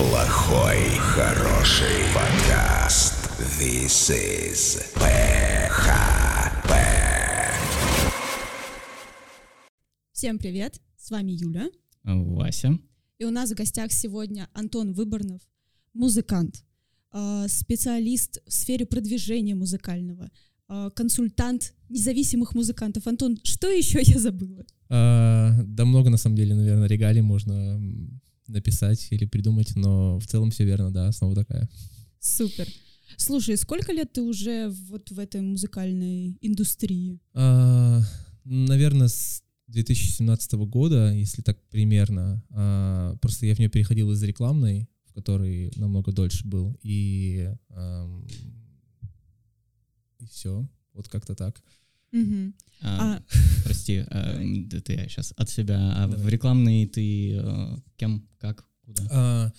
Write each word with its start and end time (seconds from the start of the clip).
Плохой, 0.00 0.78
хороший 0.96 2.06
подкаст. 2.14 3.28
This 3.60 4.08
is 4.08 4.80
ПХП. 4.94 6.72
Всем 10.12 10.38
привет, 10.38 10.80
с 10.96 11.10
вами 11.10 11.32
Юля. 11.32 11.66
Вася. 12.04 12.78
И 13.18 13.26
у 13.26 13.30
нас 13.30 13.50
в 13.50 13.54
гостях 13.54 13.92
сегодня 13.92 14.48
Антон 14.54 14.94
Выборнов, 14.94 15.42
музыкант, 15.92 16.64
э, 17.12 17.44
специалист 17.48 18.40
в 18.46 18.52
сфере 18.54 18.86
продвижения 18.86 19.54
музыкального, 19.54 20.30
э, 20.70 20.90
консультант 20.96 21.74
независимых 21.90 22.54
музыкантов. 22.54 23.06
Антон, 23.06 23.36
что 23.44 23.68
еще 23.68 24.00
я 24.02 24.18
забыла? 24.18 24.64
А, 24.88 25.60
да 25.62 25.84
много, 25.84 26.08
на 26.08 26.16
самом 26.16 26.36
деле, 26.36 26.54
наверное, 26.54 26.88
регалий 26.88 27.20
можно 27.20 27.78
написать 28.50 29.06
или 29.10 29.24
придумать, 29.24 29.74
но 29.76 30.18
в 30.18 30.26
целом 30.26 30.50
все 30.50 30.64
верно, 30.64 30.92
да, 30.92 31.08
основа 31.08 31.34
такая. 31.34 31.68
Супер. 32.20 32.68
Слушай, 33.16 33.56
сколько 33.56 33.92
лет 33.92 34.12
ты 34.12 34.22
уже 34.22 34.68
вот 34.88 35.10
в 35.10 35.18
этой 35.18 35.40
музыкальной 35.40 36.38
индустрии? 36.40 37.20
А, 37.34 38.00
наверное, 38.44 39.08
с 39.08 39.42
2017 39.68 40.52
года, 40.52 41.12
если 41.12 41.42
так 41.42 41.58
примерно. 41.68 42.42
А, 42.50 43.16
просто 43.20 43.46
я 43.46 43.54
в 43.54 43.58
нее 43.58 43.68
переходил 43.68 44.10
из 44.12 44.22
рекламной, 44.22 44.88
в 45.06 45.12
которой 45.12 45.72
намного 45.76 46.12
дольше 46.12 46.46
был, 46.46 46.78
и, 46.82 47.50
ам, 47.70 48.26
и 50.18 50.26
все. 50.26 50.68
Вот 50.92 51.08
как-то 51.08 51.34
так. 51.34 51.62
А, 52.82 53.16
А- 53.16 53.22
Прости, 53.64 54.04
а, 54.08 54.36
ты 54.84 54.92
я 54.94 55.08
сейчас 55.08 55.32
от 55.36 55.48
себя. 55.50 55.78
А 55.96 56.06
в 56.08 56.28
рекламной 56.28 56.86
ты 56.86 57.34
э, 57.36 57.76
кем, 57.96 58.26
как, 58.38 58.64
куда? 58.84 59.02
А, 59.10 59.52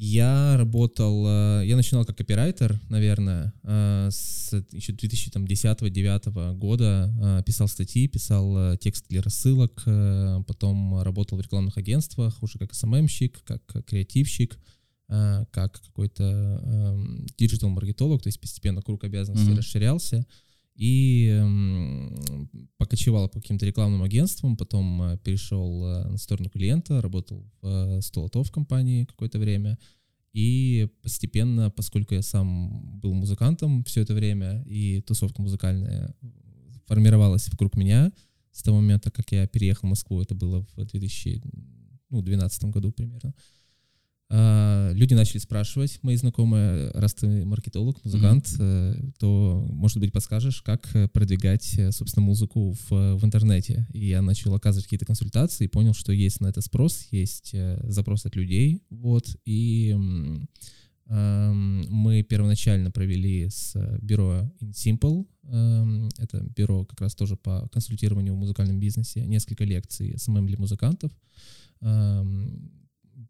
Я 0.00 0.56
работал, 0.56 1.24
а, 1.26 1.62
я 1.62 1.74
начинал 1.76 2.04
как 2.04 2.16
копирайтер, 2.18 2.80
наверное, 2.88 3.52
а, 3.64 4.08
с 4.10 4.52
еще 4.72 4.92
2010-2009 4.92 6.54
года, 6.54 7.42
писал 7.46 7.68
статьи, 7.68 8.06
писал 8.08 8.76
текст 8.78 9.06
для 9.08 9.22
рассылок, 9.22 9.82
потом 10.46 11.00
работал 11.02 11.38
в 11.38 11.40
рекламных 11.40 11.76
агентствах, 11.78 12.42
уже 12.42 12.58
как 12.58 12.74
СММщик, 12.74 13.42
как 13.44 13.62
креативщик, 13.86 14.58
как 15.08 15.80
какой-то 15.80 16.96
диджитал-маркетолог, 17.38 18.22
то 18.22 18.28
есть 18.28 18.40
постепенно 18.40 18.82
круг 18.82 19.04
обязанностей 19.04 19.48
Мгм. 19.50 19.58
расширялся. 19.58 20.26
И 20.78 21.28
м, 21.28 22.48
покочевал 22.76 23.28
по 23.28 23.40
каким-то 23.40 23.66
рекламным 23.66 24.04
агентствам, 24.04 24.56
потом 24.56 25.02
э, 25.02 25.18
перешел 25.18 25.84
э, 25.84 26.08
на 26.08 26.16
сторону 26.18 26.50
клиента, 26.50 27.02
работал 27.02 27.44
в 27.60 27.66
э, 27.66 28.00
Столото 28.00 28.44
в 28.44 28.52
компании 28.52 29.04
какое-то 29.04 29.40
время. 29.40 29.76
И 30.32 30.88
постепенно, 31.02 31.68
поскольку 31.70 32.14
я 32.14 32.22
сам 32.22 33.00
был 33.00 33.12
музыкантом 33.12 33.82
все 33.82 34.02
это 34.02 34.14
время, 34.14 34.62
и 34.66 35.00
тусовка 35.00 35.42
музыкальная 35.42 36.14
формировалась 36.86 37.48
вокруг 37.48 37.76
меня, 37.76 38.12
с 38.52 38.62
того 38.62 38.76
момента, 38.76 39.10
как 39.10 39.32
я 39.32 39.48
переехал 39.48 39.88
в 39.88 39.90
Москву, 39.90 40.22
это 40.22 40.36
было 40.36 40.64
в 40.76 40.76
2012 40.76 42.64
году 42.66 42.92
примерно, 42.92 43.34
люди 44.30 45.14
начали 45.14 45.38
спрашивать, 45.38 45.98
мои 46.02 46.16
знакомые, 46.16 46.90
раз 46.90 47.14
ты 47.14 47.46
маркетолог, 47.46 48.04
музыкант, 48.04 48.54
э, 48.58 48.94
то, 49.18 49.66
может 49.70 49.98
быть, 49.98 50.12
подскажешь, 50.12 50.60
как 50.62 50.94
э, 50.94 51.08
продвигать, 51.08 51.78
э, 51.78 51.92
собственно, 51.92 52.26
музыку 52.26 52.72
в, 52.72 53.16
в 53.16 53.24
интернете. 53.24 53.86
И 53.92 54.06
я 54.06 54.20
начал 54.20 54.54
оказывать 54.54 54.84
какие-то 54.84 55.06
консультации 55.06 55.64
и 55.64 55.68
понял, 55.68 55.94
что 55.94 56.12
есть 56.12 56.40
на 56.40 56.48
это 56.48 56.60
спрос, 56.60 57.06
есть 57.10 57.50
э, 57.54 57.80
запрос 57.84 58.26
от 58.26 58.36
людей, 58.36 58.82
вот, 58.90 59.36
и 59.44 59.96
мы 61.10 62.22
первоначально 62.22 62.90
провели 62.90 63.48
с 63.48 63.74
э, 63.74 63.98
бюро 64.02 64.52
InSimple, 64.60 65.26
эм, 65.44 66.10
это 66.18 66.46
бюро 66.54 66.84
как 66.84 67.00
раз 67.00 67.14
тоже 67.14 67.34
по 67.36 67.66
консультированию 67.72 68.34
в 68.34 68.38
музыкальном 68.38 68.78
бизнесе, 68.78 69.24
несколько 69.24 69.64
лекций 69.64 70.18
SMM 70.18 70.46
для 70.46 70.58
музыкантов, 70.58 71.10
Эм, 71.80 72.72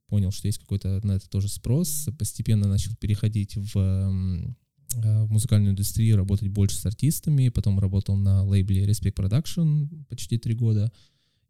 понял, 0.08 0.30
что 0.30 0.48
есть 0.48 0.58
какой-то 0.58 1.00
на 1.04 1.12
это 1.12 1.28
тоже 1.28 1.48
спрос, 1.48 2.08
постепенно 2.18 2.66
начал 2.66 2.94
переходить 2.96 3.56
в, 3.56 3.76
э, 3.76 5.24
в 5.24 5.30
музыкальную 5.30 5.72
индустрию, 5.72 6.16
работать 6.16 6.48
больше 6.48 6.76
с 6.76 6.86
артистами, 6.86 7.50
потом 7.50 7.78
работал 7.78 8.16
на 8.16 8.42
лейбле 8.42 8.86
Respect 8.86 9.14
Production 9.14 10.04
почти 10.08 10.38
три 10.38 10.54
года, 10.54 10.90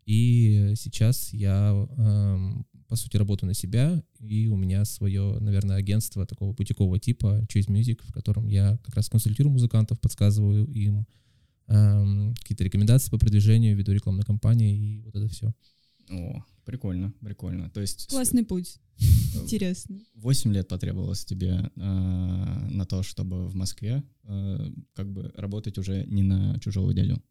и 0.08 0.72
сейчас 0.76 1.34
я, 1.34 1.86
эм, 1.98 2.66
по 2.88 2.96
сути, 2.96 3.18
работаю 3.18 3.48
на 3.48 3.54
себя, 3.54 4.02
и 4.18 4.48
у 4.48 4.56
меня 4.56 4.86
свое, 4.86 5.36
наверное, 5.38 5.76
агентство 5.76 6.24
такого 6.24 6.54
бутикового 6.54 6.98
типа 6.98 7.46
Choice 7.52 7.68
Music, 7.68 8.00
в 8.02 8.12
котором 8.12 8.46
я 8.46 8.78
как 8.84 8.96
раз 8.96 9.10
консультирую 9.10 9.52
музыкантов, 9.52 10.00
подсказываю 10.00 10.66
им 10.66 11.06
эм, 11.66 12.34
какие-то 12.36 12.64
рекомендации 12.64 13.10
по 13.10 13.18
продвижению, 13.18 13.76
веду 13.76 13.92
рекламной 13.92 14.24
кампании 14.24 14.78
и 14.78 15.02
вот 15.02 15.14
это 15.14 15.28
все. 15.28 15.52
О, 16.10 16.42
прикольно, 16.68 17.14
прикольно. 17.20 17.70
То 17.70 17.80
есть 17.80 18.08
Классный 18.08 18.44
путь. 18.44 18.76
Интересно. 19.42 19.98
8 20.16 20.52
лет 20.52 20.68
потребовалось 20.68 21.24
тебе 21.24 21.70
э, 21.74 21.80
на 21.80 22.84
то, 22.84 23.02
чтобы 23.02 23.46
в 23.46 23.54
Москве 23.54 24.02
э, 24.24 24.70
как 24.92 25.10
бы 25.10 25.32
работать 25.34 25.78
уже 25.78 26.04
не 26.04 26.22
на 26.22 26.60
чужого 26.60 26.92
дядю. 26.92 27.22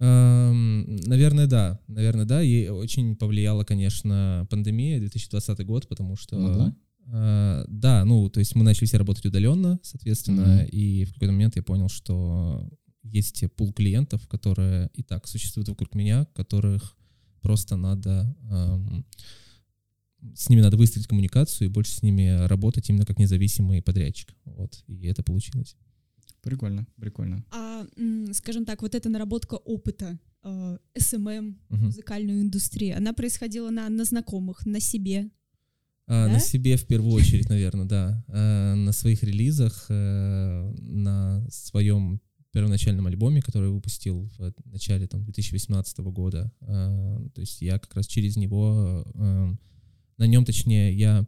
Эм, 0.00 0.96
Наверное, 1.06 1.46
да. 1.46 1.80
Наверное, 1.86 2.24
да. 2.24 2.42
И 2.42 2.68
очень 2.68 3.14
повлияла, 3.14 3.64
конечно, 3.64 4.46
пандемия, 4.48 4.98
2020 5.00 5.66
год, 5.66 5.86
потому 5.86 6.16
что... 6.16 6.36
Помогла? 6.36 6.74
э, 7.12 7.64
да, 7.68 8.04
ну, 8.06 8.30
то 8.30 8.40
есть 8.40 8.54
мы 8.54 8.64
начали 8.64 8.86
все 8.86 8.96
работать 8.96 9.26
удаленно, 9.26 9.80
соответственно, 9.82 10.62
Мгм. 10.62 10.68
и 10.72 11.04
в 11.04 11.12
какой-то 11.12 11.32
момент 11.32 11.56
я 11.56 11.62
понял, 11.62 11.90
что 11.90 12.66
есть 13.02 13.44
пул 13.54 13.72
клиентов, 13.74 14.26
которые 14.28 14.88
и 14.94 15.02
так 15.02 15.26
существуют 15.28 15.68
вокруг 15.68 15.94
меня, 15.94 16.24
которых 16.34 16.96
просто 17.42 17.76
надо... 17.76 18.34
эм, 18.50 19.04
с 20.34 20.48
ними 20.48 20.60
надо 20.60 20.76
выстроить 20.76 21.08
коммуникацию 21.08 21.68
и 21.68 21.72
больше 21.72 21.92
с 21.92 22.02
ними 22.02 22.46
работать 22.46 22.88
именно 22.88 23.04
как 23.04 23.18
независимый 23.18 23.82
подрядчик. 23.82 24.32
Вот, 24.44 24.84
и 24.86 25.06
это 25.06 25.22
получилось. 25.24 25.76
Прикольно, 26.42 26.86
прикольно. 26.96 27.44
А, 27.50 27.84
скажем 28.32 28.64
так, 28.64 28.82
вот 28.82 28.94
эта 28.94 29.08
наработка 29.08 29.54
опыта 29.54 30.18
э, 30.44 30.78
SMM, 30.98 31.58
Мгм. 31.68 31.84
музыкальную 31.86 32.42
индустрию, 32.42 32.96
она 32.96 33.12
происходила 33.12 33.70
на, 33.70 33.88
на 33.88 34.04
знакомых, 34.04 34.64
на 34.66 34.80
себе. 34.80 35.30
А, 36.06 36.26
Да? 36.26 36.34
На 36.34 36.40
себе 36.40 36.76
в 36.76 36.86
первую 36.86 37.12
очередь, 37.14 37.48
наверное, 37.48 37.86
да. 37.86 38.24
А, 38.28 38.74
На 38.74 38.92
своих 38.92 39.22
релизах, 39.22 39.86
э, 39.88 40.74
на 40.80 41.46
своем 41.50 42.20
первоначальном 42.52 43.06
альбоме, 43.06 43.42
который 43.42 43.66
я 43.68 43.74
выпустил 43.74 44.30
в 44.38 44.52
начале 44.66 45.06
там, 45.06 45.24
2018 45.24 45.98
года. 45.98 46.52
А, 46.60 47.28
То 47.34 47.40
есть 47.40 47.62
я 47.62 47.78
как 47.78 47.94
раз 47.94 48.06
через 48.06 48.36
него, 48.36 49.04
э, 49.14 49.54
на 50.18 50.26
нем, 50.26 50.44
точнее, 50.44 50.94
я 50.94 51.26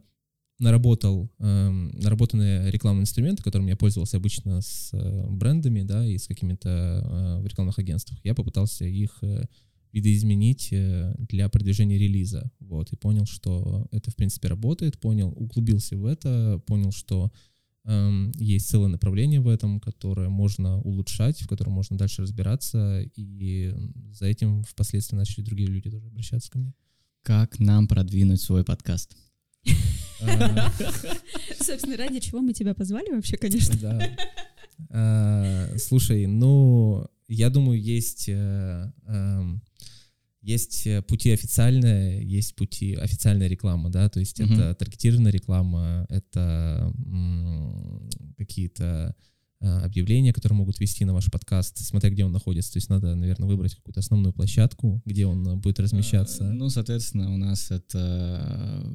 наработал 0.59 1.29
эм, 1.39 1.89
наработанные 1.99 2.71
рекламные 2.71 3.03
инструменты, 3.03 3.43
которыми 3.43 3.71
я 3.71 3.75
пользовался 3.75 4.17
обычно 4.17 4.61
с 4.61 4.91
э, 4.93 5.27
брендами, 5.29 5.81
да, 5.83 6.05
и 6.05 6.17
с 6.17 6.27
какими-то 6.27 6.69
э, 6.69 7.41
в 7.41 7.47
рекламных 7.47 7.77
агентствах. 7.77 8.19
Я 8.23 8.33
попытался 8.33 8.85
их 8.85 9.17
э, 9.21 9.45
видоизменить 9.91 10.73
для 11.29 11.47
продвижения 11.49 11.97
релиза, 11.97 12.51
вот, 12.59 12.91
и 12.91 12.97
понял, 12.97 13.25
что 13.25 13.87
это, 13.91 14.11
в 14.11 14.15
принципе, 14.15 14.49
работает, 14.49 14.99
понял, 14.99 15.29
углубился 15.35 15.97
в 15.97 16.05
это, 16.05 16.61
понял, 16.65 16.91
что 16.91 17.23
эм, 17.25 17.31
есть 17.87 18.67
целое 18.67 18.87
направление 18.87 19.41
в 19.41 19.47
этом, 19.47 19.79
которое 19.79 20.29
можно 20.29 20.79
улучшать, 20.81 21.41
в 21.41 21.47
котором 21.47 21.73
можно 21.73 21.97
дальше 21.97 22.23
разбираться, 22.23 23.01
и 23.15 23.73
за 24.11 24.25
этим 24.25 24.63
впоследствии 24.63 25.15
начали 25.15 25.43
другие 25.43 25.69
люди 25.69 25.89
тоже 25.89 26.07
обращаться 26.07 26.49
ко 26.51 26.57
мне. 26.57 26.73
Как 27.21 27.59
нам 27.59 27.87
продвинуть 27.87 28.41
свой 28.41 28.63
подкаст? 28.63 29.15
Собственно, 31.59 31.97
ради 31.97 32.19
чего 32.19 32.41
мы 32.41 32.53
тебя 32.53 32.73
позвали 32.73 33.11
вообще, 33.11 33.37
конечно. 33.37 33.75
Да. 33.79 34.17
А, 34.89 35.69
Слушай, 35.77 36.27
ну, 36.27 37.07
я 37.27 37.49
думаю, 37.49 37.81
есть 37.81 38.29
э, 38.29 38.91
эм, 39.07 39.61
есть 40.45 40.85
э, 40.85 41.01
пути 41.01 41.31
официальные, 41.31 42.23
есть 42.23 42.55
пути 42.55 42.93
официальная 42.93 43.47
реклама, 43.47 43.89
да, 43.89 44.09
то 44.09 44.19
есть 44.19 44.39
Мгм. 44.39 44.53
это 44.53 44.75
таргетированная 44.75 45.31
реклама, 45.31 46.05
это 46.09 46.93
какие-то 48.37 49.15
а, 49.61 49.85
объявления, 49.85 50.33
которые 50.33 50.57
могут 50.57 50.79
вести 50.79 51.03
на 51.05 51.13
ваш 51.13 51.31
подкаст, 51.31 51.77
смотря 51.79 52.09
где 52.11 52.23
он 52.25 52.31
находится. 52.31 52.73
То 52.73 52.77
есть 52.77 52.89
надо, 52.89 53.15
наверное, 53.15 53.47
выбрать 53.47 53.73
какую-то 53.73 54.01
основную 54.01 54.33
площадку, 54.33 55.01
где 55.05 55.25
он 55.25 55.47
э, 55.47 55.55
будет 55.55 55.79
размещаться. 55.79 56.43
Э, 56.43 56.51
Ну, 56.51 56.69
соответственно, 56.69 57.33
у 57.33 57.37
нас 57.37 57.71
это 57.71 58.85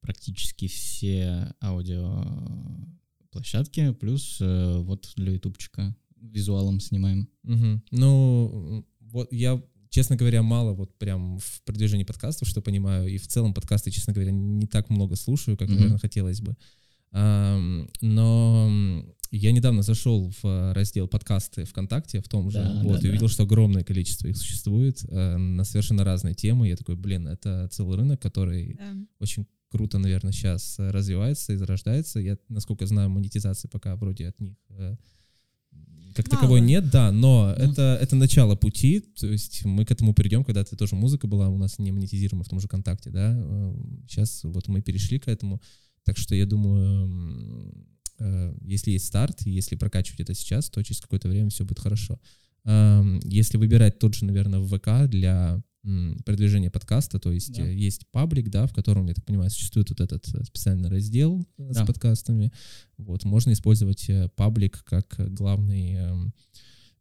практически 0.00 0.68
все 0.68 1.52
аудиоплощадки, 1.60 3.92
плюс 3.92 4.38
э, 4.40 4.78
вот 4.78 5.10
для 5.16 5.32
ютубчика 5.32 5.96
визуалом 6.20 6.78
снимаем. 6.80 7.28
Мгм. 7.42 7.82
Ну, 7.90 8.84
вот 9.00 9.32
я 9.32 9.60
честно 9.90 10.16
говоря, 10.16 10.42
мало 10.42 10.72
вот 10.72 10.96
прям 10.98 11.38
в 11.38 11.62
продвижении 11.64 12.04
подкастов, 12.04 12.48
что 12.48 12.62
понимаю, 12.62 13.08
и 13.08 13.18
в 13.18 13.26
целом 13.28 13.52
подкасты, 13.54 13.90
честно 13.90 14.12
говоря, 14.12 14.30
не 14.32 14.66
так 14.66 14.88
много 14.90 15.16
слушаю, 15.16 15.56
как, 15.56 15.68
Мгм. 15.68 15.76
наверное, 15.76 15.98
хотелось 15.98 16.40
бы. 16.40 16.56
Но 18.00 19.04
я 19.32 19.52
недавно 19.52 19.82
зашел 19.82 20.32
в 20.42 20.72
раздел 20.74 21.06
подкасты 21.08 21.64
ВКонтакте 21.64 22.20
в 22.20 22.28
том 22.28 22.50
же, 22.50 22.58
Да, 22.58 22.80
вот, 22.82 23.00
да, 23.00 23.06
и 23.06 23.10
увидел, 23.10 23.26
да. 23.28 23.32
что 23.32 23.42
огромное 23.44 23.84
количество 23.84 24.26
их 24.28 24.36
существует 24.36 25.04
э, 25.08 25.36
на 25.36 25.64
совершенно 25.64 26.04
разные 26.04 26.34
темы. 26.34 26.68
Я 26.68 26.76
такой, 26.76 26.96
блин, 26.96 27.28
это 27.28 27.68
целый 27.70 27.96
рынок, 27.96 28.20
который 28.20 28.74
Да. 28.74 28.96
очень 29.20 29.46
круто, 29.70 29.98
наверное, 29.98 30.32
сейчас 30.32 30.76
развивается 30.78 31.52
и 31.52 31.56
зарождается. 31.56 32.18
Я, 32.18 32.36
насколько 32.48 32.86
знаю, 32.86 33.08
монетизации 33.10 33.68
пока 33.68 33.94
вроде 33.94 34.28
от 34.28 34.40
них 34.40 34.56
э, 34.70 34.96
как 36.22 36.32
Мало. 36.32 36.40
таковой 36.42 36.60
нет, 36.60 36.90
да, 36.90 37.12
но 37.12 37.54
Ну. 37.58 37.64
это, 37.64 37.98
это 38.00 38.16
начало 38.16 38.56
пути, 38.56 39.00
то 39.00 39.26
есть 39.26 39.64
мы 39.64 39.84
к 39.84 39.90
этому 39.90 40.14
придем, 40.14 40.44
когда 40.44 40.60
это 40.62 40.76
тоже 40.76 40.96
музыка 40.96 41.26
была 41.26 41.48
у 41.48 41.58
нас 41.58 41.78
не 41.78 41.92
монетизируема 41.92 42.44
в 42.44 42.48
том 42.48 42.60
же 42.60 42.66
ВКонтакте, 42.66 43.10
да, 43.10 43.34
сейчас 44.08 44.40
вот 44.44 44.68
мы 44.68 44.80
перешли 44.82 45.18
к 45.18 45.28
этому, 45.28 45.60
так 46.04 46.16
что 46.18 46.34
я 46.34 46.46
думаю, 46.46 47.04
м, 47.04 47.86
э, 48.18 48.54
если 48.62 48.92
есть 48.92 49.06
старт, 49.06 49.42
если 49.46 49.76
прокачивать 49.76 50.20
это 50.20 50.34
сейчас, 50.34 50.70
то 50.70 50.82
через 50.82 51.00
какое-то 51.00 51.28
время 51.28 51.50
все 51.50 51.64
будет 51.64 51.78
хорошо. 51.80 52.18
Ам, 52.64 53.20
Если 53.24 53.56
выбирать 53.58 53.98
тот 53.98 54.14
же, 54.14 54.26
наверное, 54.26 54.60
ВК 54.62 55.08
для 55.10 55.62
м, 55.84 56.18
продвижения 56.24 56.70
подкаста, 56.70 57.18
то 57.18 57.32
есть 57.32 57.52
Да. 57.54 57.66
э, 57.66 57.74
есть 57.74 58.06
паблик, 58.10 58.50
да, 58.50 58.66
в 58.66 58.72
котором, 58.72 59.06
я 59.06 59.14
так 59.14 59.24
понимаю, 59.24 59.50
существует 59.50 59.88
вот 59.90 60.00
этот 60.00 60.28
э, 60.34 60.44
специальный 60.44 60.88
раздел 60.88 61.46
э, 61.58 61.72
с 61.72 61.76
Да. 61.76 61.86
подкастами. 61.86 62.52
Вот, 62.98 63.24
можно 63.24 63.52
использовать 63.52 64.08
э, 64.10 64.28
паблик 64.36 64.84
как 64.84 65.14
главный 65.32 65.94
эм, 65.94 66.34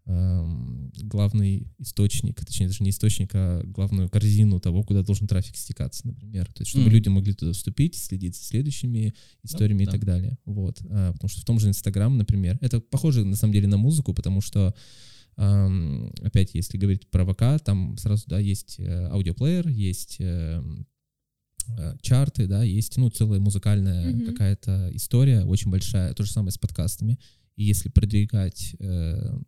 эм, 0.06 0.92
главный 1.04 1.68
источник, 1.78 2.44
точнее 2.44 2.68
даже 2.68 2.84
не 2.84 2.90
источник, 2.90 3.30
а 3.34 3.62
главную 3.64 4.10
корзину 4.10 4.60
того, 4.60 4.84
куда 4.84 5.04
должен 5.04 5.28
трафик 5.28 5.56
стекаться, 5.56 6.08
например. 6.08 6.48
То 6.48 6.62
есть 6.62 6.72
чтобы 6.72 6.86
Мгм. 6.86 6.94
люди 6.94 7.10
могли 7.10 7.34
туда 7.34 7.54
вступить, 7.54 7.96
следить 7.96 8.36
за 8.36 8.44
следующими 8.44 9.14
историями 9.44 9.86
да. 9.86 9.92
и 9.92 9.94
так 9.94 10.06
далее. 10.06 10.38
Вот. 10.46 10.82
А, 10.90 11.12
потому 11.14 11.30
что 11.30 11.42
в 11.42 11.46
том 11.46 11.60
же 11.60 11.68
Инстаграм, 11.68 12.18
например, 12.18 12.58
это 12.62 12.80
похоже 12.80 13.24
на 13.24 13.36
самом 13.36 13.54
деле 13.54 13.68
на 13.68 13.78
музыку, 13.78 14.14
потому 14.14 14.42
что 14.42 14.74
опять, 15.40 16.54
если 16.54 16.78
говорить 16.78 17.10
про 17.10 17.26
ВК, 17.26 17.64
там 17.64 17.98
сразу, 17.98 18.24
да, 18.28 18.40
есть 18.40 18.76
э, 18.80 19.08
аудиоплеер, 19.08 19.70
есть 19.70 20.18
эм, 20.20 20.86
э, 21.78 21.96
чарты, 22.02 22.48
да, 22.48 22.64
есть, 22.64 22.98
ну, 22.98 23.10
целая 23.10 23.40
музыкальная 23.40 24.12
Мгм. 24.12 24.26
какая-то 24.26 24.90
история, 24.94 25.46
очень 25.46 25.72
большая, 25.72 26.14
то 26.14 26.24
же 26.26 26.32
самое 26.32 26.52
с 26.52 26.58
подкастами. 26.58 27.18
И 27.56 27.64
если 27.64 27.90
продвигать 27.90 28.76
э, 28.80 29.40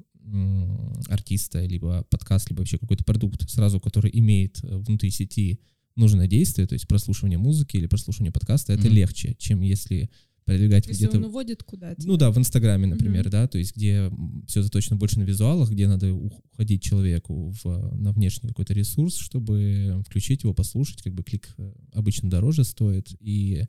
артиста, 1.10 1.66
либо 1.66 2.04
подкаст, 2.10 2.50
либо 2.50 2.60
вообще 2.60 2.78
какой-то 2.78 3.04
продукт 3.04 3.50
сразу, 3.50 3.80
который 3.80 4.12
имеет 4.14 4.64
э, 4.64 4.78
внутри 4.78 5.10
сети 5.10 5.60
нужное 5.96 6.28
действие, 6.28 6.68
то 6.68 6.74
есть 6.74 6.88
прослушивание 6.88 7.38
музыки 7.38 7.76
или 7.78 7.88
прослушивание 7.88 8.32
подкаста, 8.32 8.74
это 8.74 8.88
Мгм. 8.88 8.96
легче, 8.96 9.36
чем 9.38 9.62
если 9.62 10.10
продвигать 10.46 10.88
Если 10.88 11.06
где-то... 11.06 11.18
он 11.18 11.26
уводит 11.26 11.64
куда-то. 11.64 12.06
Ну 12.06 12.18
да, 12.18 12.32
в 12.32 12.38
Инстаграме, 12.38 12.88
например, 12.88 13.30
да, 13.30 13.48
то 13.48 13.58
есть 13.58 13.76
где 13.76 14.12
все 14.48 14.62
заточено 14.62 14.96
больше 14.96 15.20
на 15.20 15.24
визуалах, 15.24 15.70
где 15.70 15.88
надо 15.88 16.14
уходить 16.14 16.82
человеку 16.82 17.54
в, 17.64 17.96
на 17.96 18.12
внешний 18.12 18.50
какой-то 18.50 18.74
ресурс, 18.74 19.18
чтобы 19.18 20.04
включить 20.08 20.44
его, 20.44 20.54
послушать, 20.54 21.02
как 21.02 21.14
бы 21.14 21.24
клик 21.24 21.54
э, 21.58 21.74
обычно 21.94 22.30
дороже 22.30 22.64
стоит, 22.64 23.10
и 23.20 23.66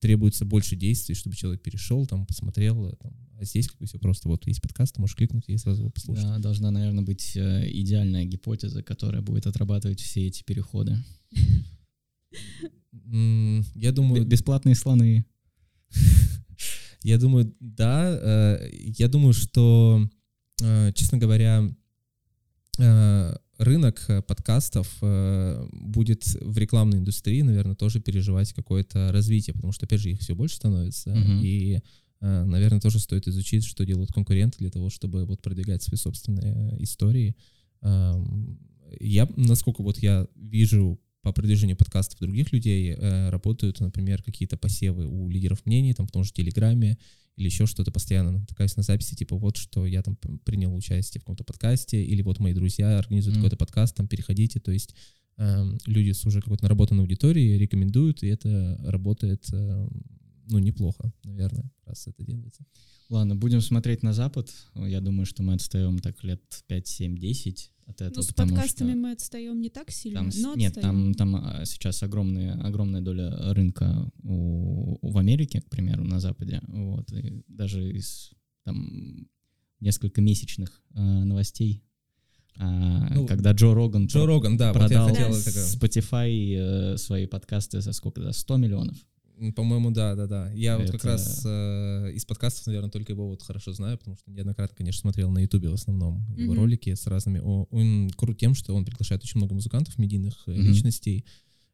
требуется 0.00 0.44
больше 0.44 0.76
действий, 0.76 1.14
чтобы 1.14 1.34
человек 1.34 1.62
перешел, 1.62 2.06
там, 2.06 2.26
посмотрел, 2.26 2.86
э, 2.86 2.96
там, 3.00 3.12
а 3.38 3.44
здесь 3.44 3.68
как 3.68 3.78
бы 3.78 3.86
все 3.86 3.98
просто, 3.98 4.28
вот 4.28 4.46
есть 4.46 4.62
подкаст, 4.62 4.94
ты 4.94 5.00
можешь 5.00 5.16
кликнуть 5.16 5.44
и 5.48 5.56
сразу 5.56 5.82
его 5.82 5.90
послушать. 5.90 6.24
Да, 6.24 6.38
должна, 6.38 6.70
наверное, 6.70 7.02
быть 7.02 7.36
э, 7.36 7.68
идеальная 7.70 8.24
гипотеза, 8.24 8.82
которая 8.82 9.22
будет 9.22 9.46
отрабатывать 9.46 10.00
все 10.00 10.26
эти 10.26 10.42
переходы. 10.44 10.98
Я 13.74 13.92
думаю, 13.92 14.24
Бесплатные 14.24 14.74
слоны. 14.74 15.24
Я 17.02 17.18
думаю, 17.18 17.54
да. 17.60 18.18
э, 18.20 18.70
Я 18.72 19.08
думаю, 19.08 19.32
что, 19.34 20.08
э, 20.62 20.92
честно 20.94 21.18
говоря, 21.18 21.64
э, 22.78 23.36
рынок 23.58 24.06
подкастов 24.26 24.98
будет 25.00 26.26
в 26.40 26.58
рекламной 26.58 26.98
индустрии, 26.98 27.42
наверное, 27.42 27.76
тоже 27.76 28.00
переживать 28.00 28.52
какое-то 28.52 29.12
развитие, 29.12 29.54
потому 29.54 29.72
что, 29.72 29.86
опять 29.86 30.00
же, 30.00 30.10
их 30.10 30.20
все 30.20 30.34
больше 30.34 30.56
становится. 30.56 31.10
Мгм. 31.10 31.40
И, 31.40 31.78
наверное, 32.20 32.80
тоже 32.80 32.98
стоит 32.98 33.28
изучить, 33.28 33.64
что 33.64 33.84
делают 33.86 34.10
конкуренты 34.12 34.58
для 34.58 34.70
того, 34.70 34.90
чтобы 34.90 35.24
вот 35.24 35.40
продвигать 35.40 35.84
свои 35.84 35.96
собственные 35.96 36.82
истории. 36.82 37.36
Эм, 37.82 38.58
Я, 39.00 39.28
насколько 39.36 39.82
вот 39.82 39.98
я 39.98 40.26
вижу 40.34 40.98
по 41.24 41.32
продвижению 41.32 41.76
подкастов 41.76 42.20
других 42.20 42.52
людей, 42.52 42.92
э, 42.92 43.30
работают, 43.30 43.80
например, 43.80 44.22
какие-то 44.22 44.58
посевы 44.58 45.06
у 45.06 45.30
лидеров 45.30 45.64
мнений, 45.64 45.94
там 45.94 46.06
в 46.06 46.12
том 46.12 46.22
же 46.22 46.32
Телеграме, 46.32 46.98
или 47.36 47.46
еще 47.46 47.66
что-то 47.66 47.90
постоянно 47.90 48.30
натыкаюсь 48.30 48.76
на 48.76 48.82
записи, 48.82 49.16
типа 49.16 49.36
вот, 49.36 49.56
что 49.56 49.86
я 49.86 50.02
там 50.02 50.16
принял 50.44 50.74
участие 50.76 51.20
в 51.20 51.24
каком-то 51.24 51.42
подкасте, 51.42 52.04
или 52.04 52.20
вот 52.20 52.40
мои 52.40 52.52
друзья 52.52 52.98
организуют 52.98 53.36
Мгм. 53.36 53.42
какой-то 53.44 53.56
подкаст, 53.56 53.96
там 53.96 54.06
переходите, 54.06 54.60
то 54.60 54.70
есть 54.70 54.94
эм, 55.36 55.78
люди 55.86 56.12
с 56.12 56.24
уже 56.26 56.40
какой-то 56.40 56.62
наработанной 56.62 57.02
аудиторией 57.02 57.58
рекомендуют, 57.58 58.22
и 58.22 58.28
это 58.28 58.78
работает, 58.84 59.44
эм, 59.52 59.90
ну, 60.48 60.58
неплохо, 60.58 61.10
наверное, 61.24 61.72
раз 61.86 62.06
это 62.06 62.22
делается. 62.22 62.64
Ладно, 63.08 63.34
будем 63.34 63.60
смотреть 63.60 64.02
на 64.02 64.12
Запад. 64.12 64.50
Я 64.74 65.00
думаю, 65.00 65.26
что 65.26 65.42
мы 65.42 65.54
отстаем 65.54 65.98
так 65.98 66.22
лет 66.22 66.42
5, 66.68 66.86
7, 66.86 67.16
10 67.18 67.70
от 67.86 68.00
этого. 68.00 68.16
Ну, 68.16 68.22
с 68.22 68.32
подкастами 68.32 68.90
что 68.92 68.98
мы 68.98 69.12
отстаем 69.12 69.60
не 69.60 69.68
так 69.70 69.90
сильно, 69.90 70.20
там, 70.20 70.30
но 70.40 70.54
нет, 70.54 70.74
там, 70.74 71.08
отстаем. 71.10 71.14
там 71.14 71.36
а, 71.36 71.64
сейчас 71.64 72.02
огромная, 72.02 72.54
огромная 72.62 73.00
доля 73.00 73.30
рынка 73.54 74.10
у, 74.22 74.96
у- 75.00 75.10
в 75.10 75.18
Америке, 75.18 75.60
к 75.60 75.68
примеру, 75.70 76.04
на 76.04 76.20
Западе. 76.20 76.60
Вот, 76.68 77.12
и 77.12 77.42
даже 77.48 77.92
из 77.92 78.30
там 78.64 79.26
несколько 79.80 80.20
месячных 80.22 80.82
а, 80.94 81.24
новостей, 81.24 81.84
а, 82.56 83.12
Ну, 83.14 83.26
когда 83.26 83.52
Джо 83.52 83.74
Роган 83.74 84.06
Джо 84.06 84.26
Роган, 84.26 84.56
да, 84.56 84.72
вот 84.72 84.80
я 84.82 84.86
продал 84.88 85.08
хотел 85.08 85.30
Да. 85.30 85.36
это 85.38 85.52
как- 85.52 85.54
Spotify 85.64 86.54
э, 86.56 86.96
свои 86.96 87.26
подкасты 87.26 87.80
за 87.80 87.92
сколько? 87.92 88.22
За 88.22 88.32
100 88.32 88.56
миллионов. 88.58 88.96
По-моему, 89.56 89.90
да, 89.90 90.14
да, 90.14 90.26
да. 90.26 90.50
Я 90.52 90.78
вот 90.78 90.86
как 90.86 90.96
Это- 91.00 91.08
раз 91.08 91.42
э, 91.44 92.12
из 92.14 92.24
подкастов, 92.24 92.66
наверное, 92.68 92.90
только 92.90 93.12
его 93.12 93.28
вот 93.28 93.42
хорошо 93.42 93.72
знаю, 93.72 93.98
потому 93.98 94.16
что 94.16 94.30
неоднократно, 94.30 94.76
конечно, 94.76 95.00
смотрел 95.00 95.30
на 95.30 95.40
Ютубе 95.40 95.68
в 95.70 95.74
основном 95.74 96.24
его 96.36 96.52
Мгм. 96.52 96.60
ролики 96.62 96.94
с 96.94 97.06
разными. 97.06 97.40
О- 97.42 97.66
Он 97.70 98.10
крут 98.16 98.38
тем, 98.38 98.54
что 98.54 98.74
он 98.74 98.84
приглашает 98.84 99.22
очень 99.24 99.38
много 99.38 99.54
музыкантов, 99.54 99.98
медийных 99.98 100.44
э, 100.46 100.52
Мгм. 100.52 100.62
личностей, 100.68 101.24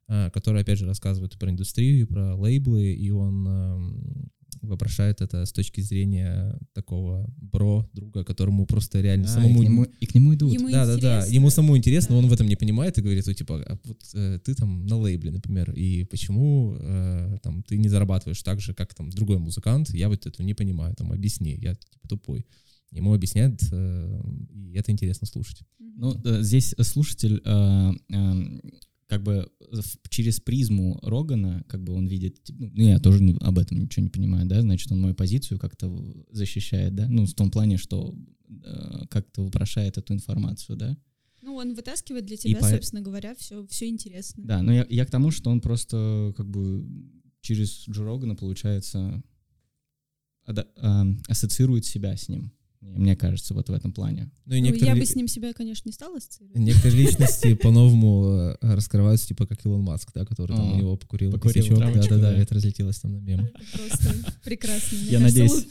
э, 0.09 0.31
которые, 0.31 0.62
опять 0.62 0.79
же, 0.79 0.87
рассказывают 0.87 1.39
про 1.39 1.51
индустрию, 1.51 2.01
и 2.01 2.05
про 2.05 2.35
лейблы, 2.35 2.93
и 2.95 3.11
он 3.11 3.47
эм, 3.47 4.31
вопрошает 4.62 5.21
это 5.21 5.44
с 5.44 5.53
точки 5.53 5.81
зрения 5.81 6.58
такого 6.73 7.27
бро, 7.37 7.89
друга, 7.93 8.25
которому 8.25 8.67
просто 8.67 9.01
реально 9.01 9.25
Да, 9.27 9.32
самому... 9.34 9.63
и, 9.63 9.67
к 9.67 9.69
нему, 9.69 9.84
и 9.84 10.06
к 10.06 10.15
нему 10.15 10.34
идут. 10.34 10.53
Ему 10.53 10.70
Да, 10.70 10.87
да, 10.87 10.96
да. 10.96 10.96
интересно. 10.96 11.34
Ему 11.34 11.51
самому 11.51 11.77
интересно, 11.77 12.15
Да. 12.15 12.19
он 12.19 12.29
в 12.29 12.32
этом 12.32 12.46
не 12.46 12.56
понимает 12.56 12.99
и 12.99 13.03
говорит, 13.03 13.27
ну, 13.27 13.32
типа, 13.32 13.63
а 13.67 13.79
вот 13.84 14.01
э, 14.15 14.39
ты 14.44 14.55
там 14.55 14.87
на 14.87 14.96
лейбле, 14.96 15.31
например, 15.31 15.73
и 15.73 16.05
почему 16.05 16.77
э, 16.79 17.39
там 17.43 17.63
ты 17.63 17.79
не 17.79 17.89
зарабатываешь 17.89 18.43
так 18.43 18.61
же, 18.61 18.75
как 18.75 18.94
там 18.94 19.11
другой 19.11 19.39
музыкант, 19.39 19.91
я 19.91 20.08
вот 20.08 20.27
этого 20.27 20.46
не 20.46 20.55
понимаю, 20.55 20.94
там, 20.94 21.13
объясни, 21.13 21.56
я 21.61 21.75
типа 21.75 22.08
тупой. 22.08 22.46
Ему 22.93 23.15
объясняют, 23.15 23.63
э, 23.73 24.23
и 24.53 24.73
это 24.75 24.91
интересно 24.91 25.27
слушать. 25.27 25.63
Ну, 25.79 26.20
э, 26.25 26.43
здесь 26.43 26.75
слушатель 26.82 27.41
э, 27.44 27.93
эм, 28.11 28.61
как 29.10 29.22
бы 29.22 29.50
в- 29.70 30.08
через 30.08 30.40
призму 30.40 30.98
Рогана, 31.02 31.64
как 31.69 31.82
бы 31.82 31.93
он 31.93 32.06
видит, 32.06 32.43
типа, 32.44 32.70
ну, 32.74 32.84
я 32.88 32.98
тоже 33.00 33.22
не- 33.22 33.36
об 33.40 33.58
этом 33.58 33.79
ничего 33.79 34.05
не 34.05 34.08
понимаю, 34.10 34.46
да, 34.46 34.62
значит, 34.62 34.90
он 34.93 35.00
мою 35.00 35.14
позицию 35.14 35.58
как-то 35.58 35.86
защищает, 36.31 36.94
да, 36.94 37.08
ну, 37.08 37.26
в 37.26 37.34
том 37.34 37.50
плане, 37.50 37.76
что 37.76 38.14
э, 38.64 39.06
как-то 39.10 39.43
вопрошает 39.44 39.98
эту 39.98 40.12
информацию, 40.14 40.76
да. 40.76 40.96
Ну, 41.43 41.55
он 41.55 41.74
вытаскивает 41.74 42.26
для 42.26 42.36
тебя, 42.36 42.58
по- 42.60 42.69
собственно 42.70 43.02
говоря, 43.02 43.34
все, 43.34 43.67
все 43.69 43.88
интересно. 43.88 44.43
Да, 44.44 44.62
но 44.62 44.72
я, 44.72 44.86
я 44.90 45.05
к 45.06 45.10
тому, 45.10 45.31
что 45.31 45.50
он 45.50 45.60
просто 45.60 46.32
как 46.36 46.48
бы 46.48 46.84
через 47.40 47.88
Джо 47.88 48.05
Рогана, 48.05 48.34
получается, 48.36 49.22
ада- 50.46 50.69
эм, 50.76 51.22
ассоциирует 51.29 51.84
себя 51.84 52.17
с 52.17 52.29
ним, 52.29 52.52
мне 52.81 53.15
кажется, 53.17 53.53
вот 53.55 53.69
в 53.69 53.72
этом 53.72 53.93
плане. 53.93 54.31
Ну, 54.46 54.55
и 54.55 54.60
Ну, 54.60 54.67
некоторые, 54.67 54.94
я 54.94 55.01
бы 55.01 55.06
с 55.06 55.15
ним 55.15 55.29
себя, 55.29 55.53
конечно, 55.53 55.89
не 55.89 55.93
стала 55.93 56.17
ассоциировать. 56.17 56.58
некоторые 56.58 57.03
личности 57.06 57.55
по-новому 57.55 58.56
э, 58.63 58.75
раскрываются, 58.75 59.29
типа 59.29 59.46
как 59.46 59.65
Илон 59.67 59.82
Маск, 59.82 60.10
да, 60.15 60.25
который 60.25 60.56
там 60.56 60.72
у 60.72 60.77
него 60.77 60.96
покурил, 60.96 61.31
покурил 61.32 61.65
да-да-да, 61.79 62.17
да. 62.19 62.32
это 62.37 62.55
разлетелось 62.55 62.99
там 63.01 63.13
на 63.13 63.19
мемы. 63.19 63.51
Это 63.55 63.79
Просто 63.79 64.15
прекрасно. 64.44 64.96
Я 64.96 65.20
надеюсь- 65.20 65.67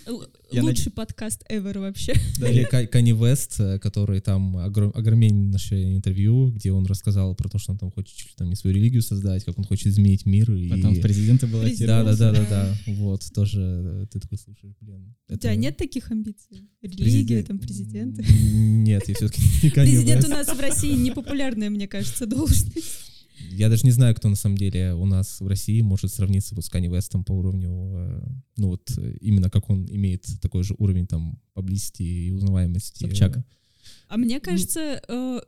лучший 0.51 0.92
подкаст 0.92 1.44
ever 1.50 1.80
вообще. 1.80 2.13
Или 2.38 2.63
Ка- 2.63 2.88
Кани 2.88 3.13
Вест, 3.13 3.60
э, 3.60 3.80
который 3.80 4.22
там 4.22 4.58
огром- 4.58 4.92
огромнейшее 4.96 5.96
интервью, 5.96 6.51
где 6.51 6.72
он 6.72 6.86
рассказал 6.86 7.36
про 7.36 7.50
то, 7.50 7.58
что 7.58 7.72
он 7.72 7.78
там 7.80 7.92
хочет 7.92 8.16
чуть 8.16 8.28
ли 8.30 8.34
там 8.38 8.50
не 8.50 8.56
свою 8.56 8.75
религию 8.75 9.01
создать, 9.01 9.44
как 9.44 9.58
он 9.58 9.63
хочет 9.66 9.88
изменить 9.88 10.25
мир. 10.25 10.51
И... 10.51 10.70
Потом 10.70 10.94
в 10.96 11.01
президенты 11.01 11.48
Президент. 11.48 11.51
баллотировался. 11.54 12.18
Да, 12.20 12.32
да, 12.32 12.32
да, 12.32 12.39
да, 12.44 12.50
Да. 12.50 12.78
да. 12.86 12.94
Вот, 12.94 13.24
тоже 13.34 13.62
э, 13.62 14.06
ты 14.12 14.20
такой 14.20 14.38
слушаешь, 14.38 14.75
блин. 14.82 15.16
У 15.30 15.36
тебя 15.38 15.56
нет 15.56 15.78
таких 15.78 16.12
амбиций? 16.12 16.68
Религию, 17.00 17.44
там 17.44 17.60
президенты. 17.60 18.25
Нет, 18.29 19.08
я 19.08 19.15
все-таки 19.15 19.41
не 19.63 19.70
Президент 19.70 20.25
у 20.25 20.29
нас 20.29 20.48
в 20.48 20.60
России 20.60 20.94
непопулярная, 20.94 21.70
мне 21.70 21.88
кажется, 21.88 22.25
должность. 22.25 22.72
Я 23.51 23.70
даже 23.70 23.84
не 23.86 23.91
знаю, 23.91 24.15
кто 24.15 24.29
на 24.29 24.36
самом 24.36 24.58
деле 24.58 24.94
у 24.94 25.06
нас 25.06 25.39
в 25.39 25.48
России 25.48 25.82
может 25.82 26.13
сравниться 26.13 26.56
вот 26.56 26.65
с 26.65 26.72
Kanye 26.72 26.89
West 26.89 27.24
по 27.24 27.32
уровню, 27.32 27.72
э, 27.72 28.22
ну 28.58 28.68
вот 28.70 28.91
э, 28.98 29.15
именно 29.22 29.50
как 29.50 29.70
он 29.70 29.86
имеет 29.89 30.25
такой 30.41 30.63
же 30.63 30.75
уровень 30.77 31.08
там 31.08 31.39
поблизости 31.53 32.03
и 32.03 32.32
узнаваемости. 32.32 33.00
Собчак. 33.00 33.39
А 34.08 34.18
мне 34.18 34.39
кажется, 34.39 35.01
э, 35.08 35.39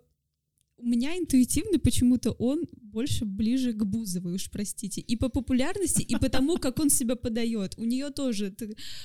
у 0.82 0.86
меня 0.86 1.18
интуитивно 1.18 1.80
почему-то 1.80 2.32
он 2.32 2.66
больше 2.82 3.26
ближе 3.26 3.74
к 3.74 3.84
Бузовой, 3.86 4.34
уж 4.36 4.50
простите. 4.50 5.02
И 5.02 5.16
по 5.16 5.30
популярности, 5.30 6.02
и 6.02 6.16
по 6.18 6.30
тому, 6.30 6.58
как 6.58 6.80
он 6.80 6.90
себя 6.90 7.16
подает. 7.16 7.76
У 7.78 7.86
нее 7.86 8.10
тоже 8.10 8.54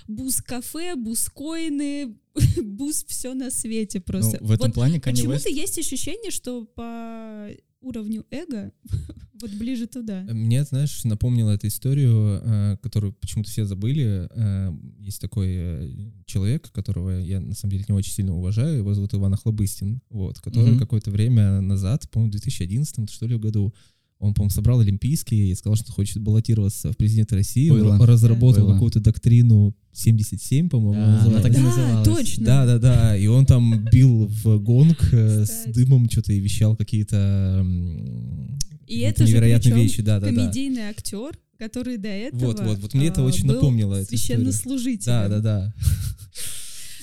буз-кафе, 0.09 0.97
буз-коины, 0.97 2.17
буз 2.63 3.05
все 3.09 3.35
на 3.35 3.51
свете 3.51 3.99
Ну, 3.99 4.05
просто. 4.05 4.39
в 4.41 4.51
этом 4.51 4.69
Вот 4.69 4.75
плане 4.75 4.99
Kanye 4.99 5.13
Почему-то 5.13 5.49
West... 5.49 5.53
есть 5.53 5.79
ощущение, 5.79 6.31
что 6.31 6.65
по 6.65 7.49
уровню 7.87 8.25
эго 8.31 8.73
вот 9.41 9.51
ближе 9.53 9.87
туда. 9.87 10.23
Мне, 10.31 10.65
знаешь, 10.65 11.05
напомнила 11.05 11.51
эту 11.51 11.67
историю, 11.69 12.41
э, 12.43 12.77
которую 12.83 13.13
почему-то 13.15 13.51
все 13.51 13.65
забыли. 13.65 14.29
Э, 14.31 14.73
Есть 14.99 15.21
такой 15.21 15.49
э, 15.57 15.91
человек, 16.27 16.71
которого 16.73 17.19
я 17.21 17.41
на 17.41 17.55
самом 17.55 17.73
деле 17.73 17.85
не 17.89 17.95
очень 17.95 18.13
сильно 18.13 18.35
уважаю, 18.35 18.79
его 18.79 18.95
зовут 18.95 19.15
Иван 19.15 19.35
Охлобыстин, 19.35 20.01
вот, 20.11 20.41
который 20.41 20.71
Мгм. 20.73 20.79
какое-то 20.81 21.11
время 21.11 21.61
назад, 21.61 22.11
по-моему, 22.11 22.31
в 22.31 22.33
2011 22.33 23.11
что 23.11 23.27
ли 23.27 23.37
году, 23.39 23.75
он, 24.19 24.33
по-моему, 24.33 24.51
собрал 24.51 24.81
Олимпийские 24.81 25.51
и 25.51 25.55
сказал, 25.55 25.77
что 25.77 25.93
хочет 25.93 26.23
баллотироваться 26.23 26.91
в 26.93 26.97
президенты 26.97 27.35
России. 27.35 27.71
Ра- 27.71 28.05
разработал 28.07 28.65
Было. 28.65 28.73
какую-то 28.73 29.01
доктрину 29.01 29.77
77, 29.97 30.69
по-моему, 30.69 30.95
Да, 30.95 31.05
она 31.07 31.17
называлась. 31.17 31.43
так 31.43 31.53
и 31.53 31.55
Да, 31.57 31.63
называлась. 31.63 32.09
точно. 32.09 32.45
Да, 32.45 32.67
да, 32.67 32.79
да. 32.79 33.17
И 33.17 33.27
он 33.27 33.47
там 33.47 33.85
бил 33.91 34.27
в 34.27 34.59
гонг 34.59 34.99
э, 35.13 35.45
с 35.47 35.65
дымом 35.67 36.09
что-то 36.11 36.33
и 36.33 36.39
вещал 36.41 36.77
какие-то 36.77 37.67
И 38.87 39.01
это 39.01 39.27
же 39.27 39.33
невероятные 39.33 39.75
причем 39.75 39.83
вещи. 39.89 40.03
Да, 40.03 40.21
да, 40.21 40.31
да. 40.31 40.35
комедийный 40.35 40.83
актер, 40.83 41.39
который 41.59 41.97
до 41.97 42.09
этого 42.09 42.47
Вот, 42.47 42.61
вот, 42.61 42.79
вот 42.79 42.95
мне 42.95 43.09
это 43.09 43.23
а, 43.23 43.25
очень 43.25 43.47
напомнило 43.47 44.03
священнослужителем. 44.05 45.07
Да, 45.07 45.29
да, 45.29 45.41
да. 45.41 45.75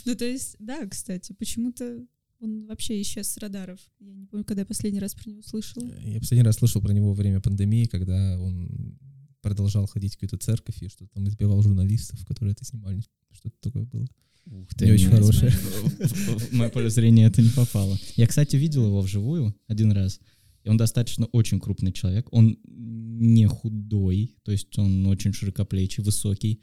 Ну, 0.06 0.16
то 0.16 0.26
есть, 0.26 0.56
да, 0.60 0.86
кстати, 0.88 1.34
почему-то 1.34 2.06
он 2.42 2.66
вообще 2.68 3.02
исчез 3.02 3.30
с 3.30 3.38
радаров. 3.38 3.80
Я 4.02 4.14
не 4.14 4.26
помню, 4.26 4.44
когда 4.44 4.62
я 4.62 4.66
последний 4.66 5.00
раз 5.00 5.16
про 5.16 5.30
него 5.30 5.42
слышала. 5.42 5.90
Я 6.04 6.20
последний 6.20 6.44
раз 6.46 6.58
слышал 6.58 6.82
про 6.82 6.92
него 6.92 7.08
во 7.10 7.14
время 7.14 7.40
пандемии, 7.40 7.86
когда 7.86 8.38
он 8.40 8.98
продолжал 9.44 9.86
ходить 9.86 10.14
в 10.14 10.16
какую-то 10.16 10.38
церковь 10.38 10.82
и 10.82 10.88
что-то 10.88 11.12
там 11.14 11.28
избивал 11.28 11.62
журналистов, 11.62 12.26
которые 12.26 12.54
это 12.54 12.66
снимали. 12.66 13.04
Что-то 13.32 13.56
такое 13.62 13.86
было. 13.86 14.08
Ух 14.46 14.68
Не 14.82 14.92
очень 14.92 15.10
хорошее. 15.10 15.52
В 15.52 16.54
мое 16.54 16.70
поле 16.70 16.90
зрения 16.90 17.26
это 17.26 17.42
не 17.42 17.50
попало. 17.50 17.98
Я, 18.16 18.26
кстати, 18.26 18.56
видел 18.56 18.86
его 18.86 19.02
вживую 19.02 19.56
один 19.68 19.92
раз. 19.92 20.20
И 20.64 20.70
он 20.70 20.78
достаточно 20.78 21.26
очень 21.28 21.60
крупный 21.60 21.92
человек. 21.92 22.28
Он 22.32 22.58
не 22.66 23.46
худой, 23.48 24.36
то 24.44 24.52
есть 24.52 24.78
он 24.78 25.06
очень 25.08 25.34
широкоплечий, 25.34 26.04
высокий. 26.04 26.62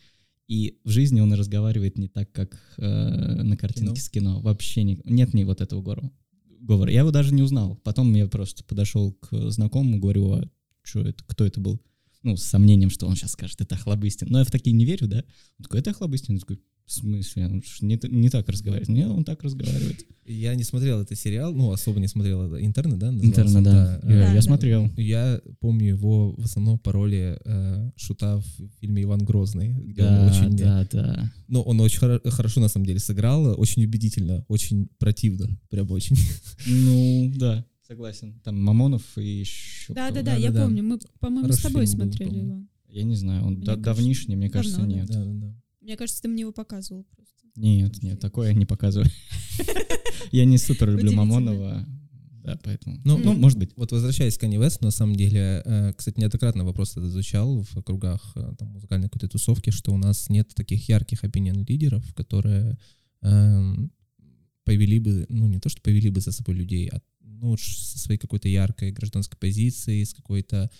И 0.48 0.80
в 0.84 0.90
жизни 0.90 1.20
он 1.20 1.32
разговаривает 1.32 1.96
не 1.96 2.08
так, 2.08 2.32
как 2.32 2.58
э, 2.78 3.42
на 3.42 3.56
картинке 3.56 3.92
Кино? 3.92 3.96
с 3.96 4.10
кино. 4.10 4.40
Вообще 4.40 4.82
не, 4.82 5.00
нет 5.04 5.32
ни 5.32 5.44
вот 5.44 5.60
этого 5.60 5.82
говора. 5.82 6.90
Я 6.90 7.00
его 7.00 7.10
даже 7.10 7.32
не 7.32 7.42
узнал. 7.42 7.76
Потом 7.84 8.12
я 8.14 8.26
просто 8.26 8.64
подошел 8.64 9.12
к 9.12 9.50
знакомому, 9.50 10.00
говорю, 10.00 10.32
а 10.32 10.50
что 10.82 11.00
это, 11.00 11.22
кто 11.24 11.46
это 11.46 11.60
был? 11.60 11.80
Ну, 12.22 12.36
с 12.36 12.42
сомнением, 12.42 12.90
что 12.90 13.06
он 13.06 13.16
сейчас 13.16 13.32
скажет, 13.32 13.60
это 13.60 13.74
Охлобыстин. 13.76 14.28
Но 14.30 14.40
я 14.40 14.44
в 14.44 14.50
такие 14.50 14.72
не 14.76 14.84
верю, 14.84 15.08
да? 15.08 15.24
Он 15.58 15.62
такой, 15.64 15.80
это 15.80 15.90
Охлобыстин. 15.90 16.34
Я 16.34 16.40
такой, 16.40 16.60
в 16.84 16.92
смысле? 16.92 17.46
Он 17.46 17.62
не, 17.80 17.98
не 18.10 18.28
так 18.28 18.46
разговаривает. 18.48 18.88
Нет, 18.88 19.08
он 19.08 19.24
так 19.24 19.42
разговаривает. 19.42 20.04
Я 20.26 20.54
не 20.54 20.62
смотрел 20.64 21.00
этот 21.00 21.18
сериал, 21.18 21.52
ну, 21.54 21.72
особо 21.72 21.98
не 21.98 22.08
смотрел. 22.08 22.42
это 22.42 22.64
Интерны, 22.64 22.96
да? 22.96 23.08
Интерна, 23.10 23.62
да. 23.64 24.00
Я, 24.02 24.08
Да, 24.08 24.28
я 24.28 24.34
да. 24.34 24.42
смотрел. 24.42 24.90
Я 24.98 25.40
помню 25.60 25.88
его 25.88 26.32
в 26.36 26.44
основном 26.44 26.78
по 26.78 26.92
роли 26.92 27.38
э, 27.44 27.90
шута 27.96 28.36
в 28.38 28.44
фильме 28.80 29.02
«Иван 29.04 29.20
Грозный», 29.24 29.72
где 29.72 30.02
он 30.02 30.08
Да, 30.14 30.26
очень... 30.30 30.56
да, 30.56 30.88
да. 30.92 31.32
Ну, 31.48 31.62
он 31.62 31.80
очень 31.80 32.00
хоро- 32.00 32.28
хорошо, 32.30 32.60
на 32.60 32.68
самом 32.68 32.86
деле, 32.86 32.98
сыграл, 32.98 33.58
очень 33.58 33.84
убедительно, 33.84 34.44
очень 34.48 34.88
противно, 34.98 35.46
прям 35.70 35.90
очень. 35.90 36.16
Ну, 36.66 37.32
да, 37.36 37.64
согласен. 37.94 38.40
Там 38.44 38.62
Мамонов 38.62 39.02
и 39.18 39.40
еще 39.40 39.92
Да, 39.92 40.10
да, 40.10 40.20
кто. 40.20 40.22
да, 40.26 40.34
я 40.36 40.52
помню. 40.52 40.82
Мы, 40.84 40.98
по-моему, 41.18 41.52
с 41.52 41.58
тобой 41.62 41.86
смотрели 41.86 42.38
его. 42.38 42.64
Я 42.88 43.02
не 43.04 43.16
знаю, 43.16 43.44
он 43.44 43.54
Мне 43.54 43.64
да- 43.64 43.74
кажется, 43.74 43.84
давнишний, 43.94 44.36
мне 44.36 44.48
кажется, 44.50 44.82
нет. 44.82 45.06
Да, 45.08 45.24
да, 45.24 45.32
да. 45.32 45.54
Мне 45.80 45.96
кажется, 45.96 46.22
ты 46.22 46.28
мне 46.28 46.42
его 46.42 46.52
показывал 46.52 47.04
просто. 47.16 47.34
Нет, 47.56 48.02
нет, 48.02 48.20
такое 48.20 48.48
я 48.48 48.54
не 48.54 48.66
показываю. 48.66 49.08
Я 50.32 50.44
не 50.44 50.58
супер 50.58 50.90
люблю. 50.90 51.12
Мамонова. 51.12 51.84
Да, 52.44 52.56
поэтому. 52.62 53.00
Ну, 53.04 53.18
Ну, 53.18 53.32
может 53.34 53.58
быть. 53.58 53.72
Вот 53.76 53.90
возвращаясь 53.90 54.38
к 54.38 54.44
Kanye 54.44 54.58
West, 54.64 54.78
на 54.80 54.92
самом 54.92 55.16
деле, 55.16 55.60
э, 55.64 55.92
кстати, 55.96 56.20
неоднократно 56.20 56.64
вопрос 56.64 56.92
этот 56.92 57.10
звучал 57.10 57.62
в 57.62 57.82
кругах 57.82 58.32
э, 58.36 58.54
там, 58.56 58.68
музыкальной 58.68 59.08
какой-то 59.08 59.28
тусовки, 59.28 59.70
что 59.70 59.92
у 59.92 59.96
нас 59.98 60.28
нет 60.30 60.48
таких 60.54 60.88
ярких 60.88 61.24
opinion-лидеров, 61.24 62.14
которые 62.14 62.78
эм, 63.22 63.90
повели 64.64 65.00
бы, 65.00 65.26
ну 65.28 65.48
не 65.48 65.58
то, 65.58 65.68
что 65.68 65.82
повели 65.82 66.10
бы 66.10 66.20
за 66.20 66.30
собой 66.32 66.54
людей, 66.54 66.88
а 66.92 67.00
ну, 67.40 67.56
со 67.56 67.98
своей 67.98 68.18
какой-то 68.18 68.48
яркой 68.48 68.92
гражданской 68.92 69.38
позицией, 69.38 70.04
с 70.04 70.12
какой-то 70.14 70.70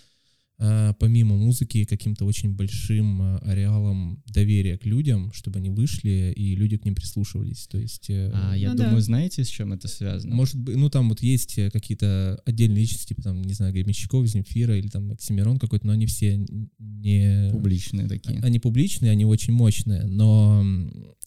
э, 0.59 0.93
помимо 0.99 1.35
музыки 1.37 1.85
каким-то 1.85 2.25
очень 2.25 2.53
большим 2.55 3.21
э, 3.21 3.37
ареалом 3.39 4.21
доверия 4.27 4.77
к 4.77 4.85
людям, 4.85 5.31
чтобы 5.33 5.57
они 5.57 5.69
вышли 5.69 6.31
и 6.35 6.55
люди 6.55 6.77
к 6.77 6.85
ним 6.85 6.93
прислушивались. 6.95 7.67
То 7.67 7.79
есть 7.79 8.09
э, 8.09 8.31
А 8.33 8.55
я 8.55 8.71
Ну 8.71 8.77
да. 8.77 8.83
думаю, 8.85 9.01
знаете, 9.01 9.43
с 9.43 9.47
чем 9.47 9.73
это 9.73 9.87
связано? 9.87 10.35
может 10.35 10.55
быть, 10.55 10.75
ну 10.75 10.89
там 10.89 11.09
вот 11.09 11.23
есть 11.23 11.57
э, 11.57 11.71
какие-то 11.71 12.39
отдельные 12.45 12.81
личности, 12.81 13.07
типа 13.09 13.23
там, 13.23 13.41
не 13.41 13.53
знаю, 13.53 13.73
Гребенщиков, 13.73 14.27
Земфира 14.27 14.77
или 14.77 14.87
там 14.87 15.11
Оксимирон 15.11 15.57
какой-то, 15.57 15.87
но 15.87 15.93
они 15.93 16.05
все 16.05 16.37
не... 16.77 17.49
Публичные 17.51 18.07
такие. 18.07 18.39
Они 18.41 18.59
публичные, 18.59 19.11
они 19.11 19.25
очень 19.25 19.53
мощные, 19.53 20.05
но 20.05 20.63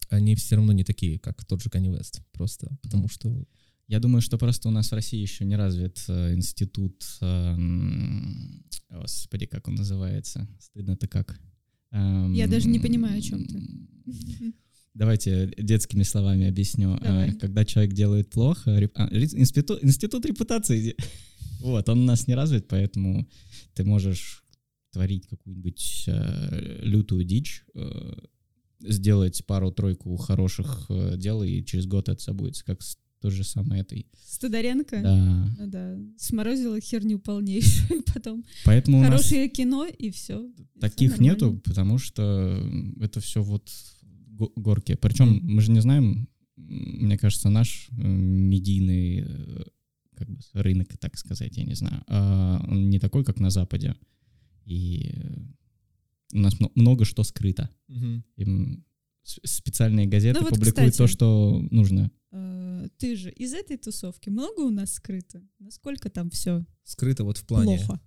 они 0.09 0.35
все 0.35 0.55
равно 0.55 0.71
не 0.71 0.83
такие, 0.83 1.19
как 1.19 1.43
тот 1.45 1.61
же 1.61 1.69
Kanye 1.69 1.91
West, 1.91 2.21
просто 2.31 2.69
потому 2.81 3.09
что... 3.09 3.45
Я 3.87 3.99
думаю, 3.99 4.21
что 4.21 4.37
просто 4.37 4.67
у 4.67 4.71
нас 4.71 4.89
в 4.89 4.93
России 4.95 5.19
еще 5.21 5.45
не 5.45 5.55
развит 5.55 6.03
э, 6.07 6.33
институт, 6.33 7.03
эм, 7.21 8.63
господи, 8.89 9.45
как 9.45 9.67
он 9.67 9.75
называется? 9.75 10.47
Стыдно-то 10.59 11.07
как? 11.07 11.39
Эм, 11.91 12.33
Я 12.33 12.47
даже 12.47 12.67
не 12.67 12.79
понимаю, 12.79 13.19
о 13.19 13.21
чем 13.21 13.45
ты. 13.45 13.61
Давайте 14.95 15.53
детскими 15.57 16.03
словами 16.03 16.47
объясню. 16.47 16.97
Давай. 17.01 17.29
А, 17.29 17.33
Когда 17.33 17.65
человек 17.65 17.93
делает 17.93 18.29
плохо, 18.31 18.71
реп- 18.71 18.93
а, 18.95 19.07
институт, 19.11 19.83
институт 19.83 20.25
репутации, 20.25 20.95
вот, 21.59 21.87
он 21.89 21.99
у 21.99 22.05
нас 22.05 22.27
не 22.27 22.33
развит, 22.33 22.67
поэтому 22.67 23.27
ты 23.73 23.83
можешь 23.83 24.43
творить 24.91 25.27
какую-нибудь 25.27 26.05
э, 26.07 26.79
лютую 26.83 27.25
дичь, 27.25 27.65
э, 27.75 28.13
сделать 28.79 29.45
пару-тройку 29.45 30.15
хороших 30.15 30.85
э, 30.89 31.17
дел, 31.17 31.43
и 31.43 31.63
через 31.63 31.85
год 31.85 32.07
это 32.07 32.23
забудется, 32.23 32.63
как 32.63 32.81
с 32.81 32.97
той 33.21 33.31
же 33.31 33.43
самой 33.43 33.79
этой. 33.81 34.05
Стодаренко? 34.25 35.01
Да. 35.01 35.55
Ну 35.59 35.67
да. 35.67 35.97
Сморозила 36.17 36.79
херню 36.79 37.19
полнейшую, 37.19 38.03
потом 38.13 38.43
Поэтому 38.65 38.97
у 38.99 39.01
нас 39.01 39.09
хорошее 39.09 39.49
кино, 39.49 39.85
и 39.85 40.09
все. 40.11 40.47
таких 40.79 41.19
нету, 41.19 41.59
потому 41.63 41.97
что 41.97 42.61
это 42.99 43.19
все 43.19 43.41
вот 43.41 43.71
го- 44.27 44.51
горки. 44.55 44.95
Причем 44.95 45.39
мы 45.43 45.61
же 45.61 45.71
не 45.71 45.81
знаем, 45.81 46.27
мне 46.57 47.17
кажется, 47.17 47.49
наш 47.49 47.89
э, 47.91 47.95
медийный 48.07 49.23
э, 49.27 49.63
как 50.15 50.29
бы 50.29 50.39
рынок, 50.53 50.97
так 50.97 51.17
сказать, 51.17 51.57
я 51.57 51.63
не 51.63 51.75
знаю, 51.75 52.03
а 52.07 52.63
он 52.67 52.89
не 52.89 52.99
такой, 52.99 53.23
как 53.23 53.39
на 53.39 53.49
Западе. 53.49 53.95
И 54.65 55.11
э, 55.13 55.37
у 56.33 56.39
нас 56.39 56.59
мно- 56.59 56.71
много 56.75 57.05
что 57.05 57.23
скрыто. 57.23 57.69
Им 58.37 58.83
с- 58.83 58.94
специальные 59.43 60.05
газеты 60.07 60.39
Ну 60.39 60.45
вот, 60.45 60.53
публикуют 60.55 60.95
то, 60.95 61.03
кстати. 61.05 61.11
что 61.11 61.67
нужно. 61.71 62.11
Э, 62.31 62.87
Ты 62.97 63.15
же 63.15 63.31
из 63.31 63.53
этой 63.53 63.77
тусовки 63.77 64.29
много 64.29 64.61
у 64.61 64.69
нас 64.69 64.93
скрыто? 64.93 65.41
Насколько 65.59 66.09
там 66.09 66.29
все 66.29 66.65
Скрыто 66.83 67.23
вот 67.23 67.37
в 67.37 67.45
плане... 67.45 67.77
плохо? 67.77 67.99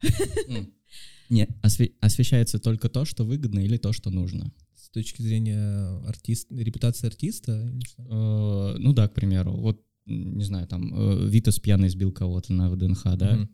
Не, 1.30 1.46
осве- 1.62 1.92
освещается 2.00 2.58
только 2.58 2.88
то, 2.88 3.04
что 3.04 3.25
выгодно 3.25 3.58
или 3.60 3.76
то, 3.76 3.92
что 3.92 4.10
нужно. 4.10 4.52
С 4.75 4.88
точки 4.90 5.20
зрения 5.20 5.98
артист, 6.06 6.50
репутации 6.50 7.06
артиста 7.06 7.68
или 7.70 7.84
что? 7.84 8.75
Э, 8.76 8.78
Ну 8.78 8.92
да, 8.94 9.08
к 9.08 9.14
примеру, 9.14 9.52
вот 9.56 9.84
не 10.06 10.44
знаю, 10.44 10.66
там 10.66 10.94
э, 10.94 11.28
Витас 11.28 11.58
пьяный 11.60 11.90
сбил 11.90 12.12
кого-то 12.12 12.52
на 12.54 12.70
ВДНХ, 12.70 13.02
да. 13.18 13.46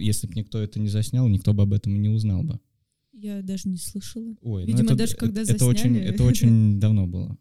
Если 0.00 0.26
бы 0.28 0.34
никто 0.34 0.58
это 0.58 0.80
не 0.80 0.88
заснял, 0.88 1.28
никто 1.28 1.52
бы 1.52 1.64
об 1.64 1.74
этом 1.74 1.94
и 1.94 1.98
не 1.98 2.08
узнал 2.08 2.42
бы. 2.42 2.58
Я 3.12 3.42
даже 3.42 3.68
не 3.68 3.76
слышала. 3.76 4.34
Ой, 4.40 4.62
ну 4.62 4.66
Видимо, 4.68 4.90
это, 4.90 4.96
даже 4.96 5.16
когда 5.16 5.42
это 5.42 5.66
очень, 5.66 5.94
засняли. 5.94 6.00
это 6.14 6.24
очень 6.24 6.80
давно 6.80 7.06
было. 7.06 7.36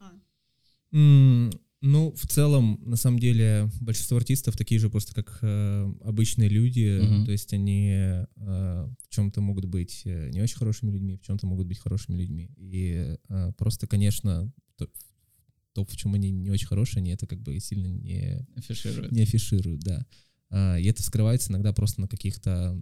М, 0.92 1.52
Ну, 1.82 2.12
в 2.12 2.28
целом, 2.28 2.78
на 2.86 2.98
самом 2.98 3.20
деле, 3.20 3.70
большинство 3.80 4.18
артистов 4.18 4.58
такие 4.58 4.80
же 4.82 4.90
просто 4.90 5.14
как 5.14 5.40
э, 5.42 5.94
обычные 6.04 6.50
люди, 6.50 7.00
Мгм. 7.02 7.26
то 7.26 7.32
есть 7.32 7.54
они 7.54 7.90
э, 7.92 8.26
в 8.36 9.08
чем-то 9.10 9.40
могут 9.40 9.64
быть 9.66 10.02
э, 10.06 10.30
не 10.32 10.42
очень 10.42 10.58
хорошими 10.58 10.92
людьми, 10.92 11.16
в 11.16 11.22
чем-то 11.22 11.48
могут 11.48 11.68
быть 11.68 11.78
хорошими 11.80 12.18
людьми. 12.18 12.50
И 12.58 13.16
э, 13.30 13.52
просто, 13.58 13.88
конечно, 13.88 14.52
то- 14.76 14.88
в 14.88 15.74
то, 15.74 15.86
в 15.86 15.96
чем 15.96 16.16
они 16.16 16.32
не 16.32 16.50
очень 16.50 16.68
хорошие, 16.68 17.00
они 17.00 17.12
это 17.12 17.28
как 17.28 17.40
бы 17.42 17.58
сильно 17.60 17.88
не, 17.88 18.46
Афиширует. 18.58 19.12
не 19.14 19.22
афишируют, 19.22 19.80
да. 19.82 20.06
А, 20.50 20.78
И 20.78 20.86
это 20.86 21.02
вскрывается 21.02 21.52
иногда 21.52 21.72
просто 21.72 22.02
на 22.02 22.08
каких-то 22.10 22.82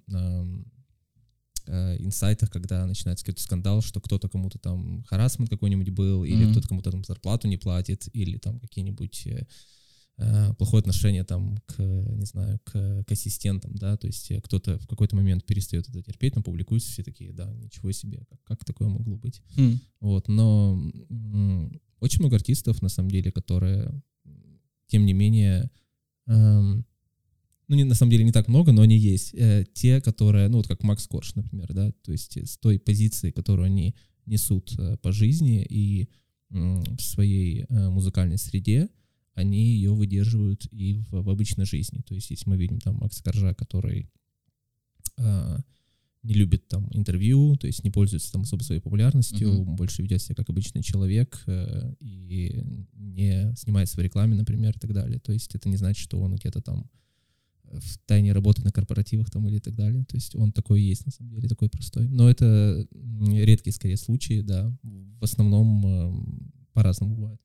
э, 1.68 1.98
инсайтах, 2.00 2.50
когда 2.50 2.86
начинается 2.86 3.26
какой-то 3.26 3.42
скандал, 3.44 3.82
что 3.82 4.00
кто-то 4.02 4.30
кому-то 4.30 4.58
там 4.60 5.04
харасмент 5.04 5.50
какой-нибудь 5.50 5.90
был, 5.90 6.24
или 6.24 6.44
Мгм. 6.44 6.52
кто-то 6.52 6.68
кому-то 6.68 6.92
там 6.92 7.04
зарплату 7.04 7.48
не 7.48 7.58
платит, 7.58 8.08
или 8.14 8.38
там 8.38 8.60
какие-нибудь 8.60 9.28
э, 9.28 9.46
э, 10.18 10.54
плохое 10.56 10.80
отношение 10.82 11.24
там 11.24 11.58
к, 11.68 11.78
не 11.80 12.26
знаю, 12.26 12.60
к, 12.64 13.04
к 13.04 13.12
ассистентам, 13.12 13.76
да, 13.76 13.98
то 13.98 14.08
есть 14.08 14.32
э, 14.32 14.42
кто-то 14.42 14.80
в 14.80 14.88
какой-то 14.88 15.16
момент 15.16 15.46
перестает 15.46 15.88
это 15.90 16.02
терпеть, 16.02 16.34
там 16.34 16.44
публикуется, 16.44 16.92
все 16.92 17.04
такие, 17.04 17.34
да, 17.34 17.54
ничего 17.54 17.92
себе, 17.92 18.26
как, 18.30 18.44
как 18.44 18.66
такое 18.66 18.88
могло 18.90 19.16
быть? 19.18 19.42
Хм. 19.56 19.80
Вот, 20.00 20.28
но 20.28 20.74
м, 21.10 21.82
очень 22.00 22.20
много 22.20 22.36
артистов, 22.36 22.82
на 22.82 22.90
самом 22.90 23.12
деле, 23.12 23.32
которые, 23.32 23.92
тем 24.88 25.06
не 25.06 25.14
менее, 25.14 25.70
эм, 26.28 26.86
ну, 27.68 27.76
не, 27.76 27.84
на 27.84 27.96
самом 27.96 28.12
деле 28.12 28.24
не 28.24 28.32
так 28.32 28.48
много, 28.48 28.72
но 28.72 28.82
они 28.82 28.98
есть. 28.98 29.34
Э, 29.34 29.66
те, 29.74 30.02
которые, 30.02 30.48
ну, 30.48 30.58
вот 30.58 30.68
как 30.68 30.84
Макс 30.84 31.08
Корж, 31.08 31.36
например, 31.36 31.74
да, 31.74 31.92
то 32.04 32.12
есть 32.12 32.38
с 32.38 32.58
той 32.58 32.80
позиции, 32.80 33.32
которую 33.32 33.66
они 33.66 33.96
несут 34.26 34.74
э, 34.78 34.98
по 35.02 35.12
жизни 35.12 35.66
и 35.70 36.10
м, 36.50 36.84
в 36.84 37.02
своей 37.02 37.66
э, 37.68 37.90
музыкальной 37.90 38.38
среде, 38.38 38.90
они 39.34 39.66
ее 39.74 39.94
выдерживают 39.94 40.66
и 40.72 40.96
в, 41.12 41.24
в 41.24 41.30
обычной 41.30 41.66
жизни. 41.66 42.02
То 42.02 42.16
есть 42.16 42.30
если 42.32 42.50
мы 42.50 42.58
видим 42.58 42.80
там 42.80 42.96
Макса 42.96 43.24
Коржа, 43.24 43.54
который 43.54 44.10
э, 45.18 45.58
не 46.24 46.34
любит 46.34 46.68
там 46.68 46.90
интервью, 46.92 47.56
то 47.56 47.68
есть 47.68 47.84
не 47.84 47.92
пользуется 47.92 48.32
там 48.32 48.42
особо 48.42 48.64
своей 48.64 48.82
популярностью, 48.82 49.50
Мгм. 49.62 49.76
больше 49.76 50.02
ведет 50.02 50.22
себя 50.22 50.36
как 50.36 50.50
обычный 50.50 50.84
человек 50.84 51.42
э, 51.48 51.94
и 52.00 52.64
не 52.94 53.54
снимается 53.56 53.96
в 53.98 54.00
рекламе, 54.00 54.36
например, 54.36 54.76
и 54.76 54.80
так 54.80 54.94
далее. 54.94 55.20
То 55.20 55.32
есть 55.32 55.54
это 55.56 55.70
не 55.70 55.78
значит, 55.78 56.04
что 56.04 56.20
он 56.20 56.36
где-то 56.36 56.62
там 56.62 56.80
э, 56.80 57.07
в 57.72 57.98
тайне 58.06 58.34
работает 58.34 58.66
на 58.66 58.72
корпоративах 58.72 59.30
там 59.30 59.48
или 59.48 59.60
так 59.60 59.76
далее. 59.76 60.06
То 60.06 60.16
есть 60.16 60.36
он 60.36 60.52
такой 60.52 60.82
есть, 60.82 61.06
на 61.06 61.12
самом 61.12 61.32
деле, 61.32 61.48
такой 61.48 61.70
простой. 61.70 62.08
Но 62.08 62.30
это 62.30 62.88
редкие, 62.92 63.74
скорее, 63.74 63.98
случаи, 63.98 64.42
да. 64.42 64.76
В 64.84 65.24
основном 65.24 65.86
эм, 65.86 66.52
по-разному 66.74 67.16
бывает. 67.16 67.42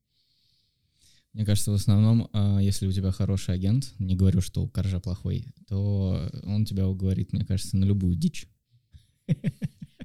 Мне 1.33 1.47
кажется, 1.47 1.71
в 1.71 1.75
основном, 1.75 2.29
а, 2.33 2.59
если 2.59 2.87
у 2.87 2.93
тебя 2.93 3.11
хороший 3.11 3.55
агент, 3.55 3.95
не 3.99 4.15
говорю, 4.15 4.43
что 4.43 4.63
у 4.63 4.69
Коржа 4.69 5.01
плохой, 5.01 5.47
то 5.67 6.31
он 6.45 6.67
тебя 6.67 6.87
уговорит, 6.87 7.33
мне 7.33 7.45
кажется, 7.45 7.77
на 7.77 7.85
любую 7.85 8.17
дичь. 8.17 8.49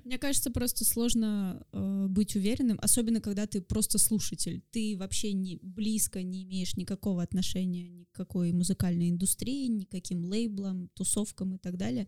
Мне 0.07 0.17
кажется, 0.17 0.51
просто 0.51 0.85
сложно 0.85 1.67
э, 1.73 2.05
быть 2.07 2.37
уверенным, 2.37 2.79
особенно 2.81 3.19
когда 3.19 3.45
ты 3.45 3.59
просто 3.59 3.97
слушатель. 3.97 4.63
Ты 4.71 4.95
вообще 4.97 5.33
не 5.33 5.59
близко 5.61 6.23
не 6.23 6.45
имеешь 6.45 6.77
никакого 6.77 7.21
отношения 7.21 7.89
ни 7.89 8.05
к 8.05 8.13
какой 8.13 8.53
музыкальной 8.53 9.09
индустрии, 9.09 9.67
ни 9.67 9.83
к 9.83 9.89
каким 9.89 10.23
лейблам, 10.23 10.87
тусовкам 10.93 11.55
и 11.55 11.57
так 11.57 11.75
далее. 11.75 12.07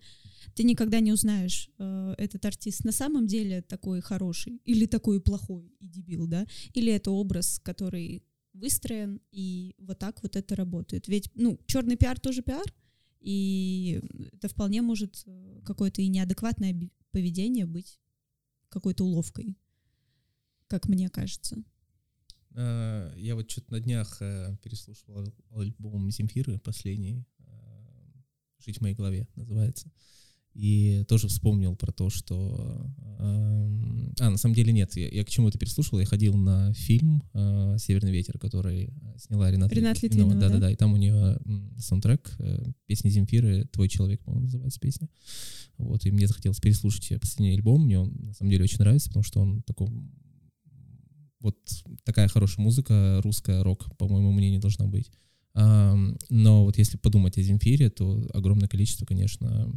Ты 0.56 0.64
никогда 0.64 1.02
не 1.02 1.12
узнаешь, 1.12 1.70
э, 1.78 2.16
этот 2.18 2.46
артист 2.46 2.86
на 2.86 2.94
самом 2.94 3.28
деле 3.28 3.62
такой 3.64 4.00
хороший 4.00 4.62
или 4.64 4.86
такой 4.86 5.20
плохой 5.20 5.76
и 5.82 5.90
дебил, 5.90 6.26
да? 6.26 6.48
Или 6.74 6.94
это 6.94 7.12
образ, 7.12 7.60
который 7.60 8.24
выстроен, 8.54 9.20
и 9.34 9.76
вот 9.78 10.00
так 10.00 10.24
вот 10.24 10.38
это 10.38 10.56
работает. 10.56 11.10
Ведь, 11.10 11.30
ну, 11.36 11.60
черный 11.68 11.98
пиар 11.98 12.18
тоже 12.18 12.44
пиар, 12.44 12.74
и 13.20 14.02
это 14.32 14.48
вполне 14.48 14.82
может 14.82 15.22
э, 15.26 15.60
какое-то 15.66 16.02
и 16.02 16.08
неадекватное 16.08 16.72
поведение 17.12 17.66
быть 17.66 18.00
какой-то 18.70 19.04
уловкой, 19.06 19.58
как 20.68 20.88
мне 20.88 21.10
кажется. 21.10 21.58
Э, 22.56 23.14
Я 23.18 23.36
вот 23.36 23.50
что-то 23.50 23.74
на 23.74 23.80
днях 23.80 24.22
э, 24.22 24.56
переслушивал 24.64 25.20
ал- 25.52 25.60
альбом 25.60 26.12
Земфиры, 26.12 26.60
последний, 26.60 27.26
э, 27.40 28.14
«Жить 28.60 28.78
в 28.78 28.82
моей 28.82 28.96
голове» 28.96 29.28
называется. 29.36 29.92
И 30.54 31.06
тоже 31.08 31.28
вспомнил 31.28 31.76
про 31.76 31.92
то, 31.92 32.10
что... 32.10 32.86
эм, 33.20 34.14
А, 34.20 34.30
на 34.30 34.38
самом 34.38 34.56
деле 34.56 34.74
нет, 34.74 34.96
я, 34.98 35.08
я 35.08 35.24
к 35.24 35.30
чему 35.30 35.48
это 35.48 35.58
переслушал, 35.58 36.00
я 36.00 36.06
ходил 36.06 36.36
на 36.36 36.74
фильм 36.74 37.24
э, 37.34 37.78
«Северный 37.80 38.12
ветер», 38.12 38.38
который 38.38 38.94
сняла 39.18 39.50
Рената 39.50 39.76
Ренат 39.76 40.02
Литвинова, 40.02 40.34
да? 40.34 40.48
Да-да-да, 40.50 40.72
и 40.72 40.76
там 40.76 40.94
у 40.94 40.98
нее 40.98 41.40
саундтрек, 41.78 42.36
э, 42.40 42.72
песни 42.88 43.10
Земфиры 43.10 43.66
«Твой 43.72 43.88
человек», 43.88 44.22
по-моему, 44.22 44.46
называется 44.46 44.80
песня. 44.80 45.08
Вот, 45.78 46.06
и 46.06 46.12
мне 46.12 46.28
захотелось 46.28 46.60
переслушать 46.60 47.22
последний 47.22 47.56
альбом, 47.56 47.86
мне 47.86 48.00
он 48.00 48.14
на 48.20 48.34
самом 48.34 48.52
деле 48.52 48.64
очень 48.64 48.80
нравится, 48.80 49.10
потому 49.10 49.24
что 49.24 49.40
он 49.40 49.62
такой 49.62 49.88
вот 51.40 51.56
такая 52.04 52.28
хорошая 52.28 52.64
музыка, 52.66 53.22
русская 53.24 53.64
рок, 53.64 53.96
по 53.98 54.10
моему 54.10 54.34
мнению, 54.34 54.60
должна 54.60 54.88
быть. 54.88 55.10
Но 55.56 56.66
вот 56.66 56.78
если 56.78 56.98
подумать 56.98 57.38
о 57.38 57.42
Земфире, 57.42 57.90
то 57.90 58.28
огромное 58.34 58.68
количество, 58.68 59.06
конечно, 59.06 59.72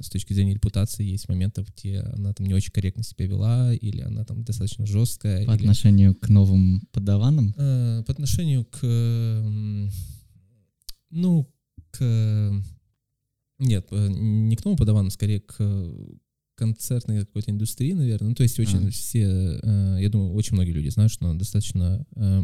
с 0.00 0.08
точки 0.10 0.32
зрения 0.32 0.54
репутации 0.54 1.04
есть 1.04 1.28
моментов, 1.28 1.66
где 1.74 2.00
она 2.00 2.32
там 2.32 2.46
не 2.46 2.54
очень 2.54 2.72
корректно 2.72 3.02
себя 3.02 3.26
вела, 3.26 3.74
или 3.74 4.00
она 4.00 4.24
там 4.24 4.42
достаточно 4.44 4.86
жесткая. 4.86 5.44
По 5.46 5.52
или- 5.52 5.58
отношению 5.60 6.14
к 6.14 6.28
новым 6.28 6.82
подаванам. 6.92 7.54
Э, 7.56 8.02
По 8.06 8.12
отношению 8.12 8.64
к... 8.64 8.78
Ну, 11.10 11.50
к... 11.90 12.62
Нет, 13.58 13.86
э, 13.90 14.08
не 14.08 14.56
к 14.56 14.64
новому 14.64 14.78
подаванам, 14.78 15.10
скорее 15.10 15.40
к 15.40 15.56
концертной 16.54 17.20
какой-то 17.20 17.50
индустрии, 17.50 17.92
наверное. 17.92 18.30
Ну, 18.30 18.34
то 18.34 18.42
есть 18.42 18.58
очень 18.58 18.88
А. 18.88 18.90
все, 18.90 19.22
э, 19.62 19.98
я 20.00 20.08
думаю, 20.10 20.32
очень 20.32 20.54
многие 20.54 20.72
люди 20.72 20.88
знают, 20.88 21.12
что 21.12 21.26
она 21.26 21.38
достаточно 21.38 22.04
э, 22.16 22.20
э, 22.20 22.42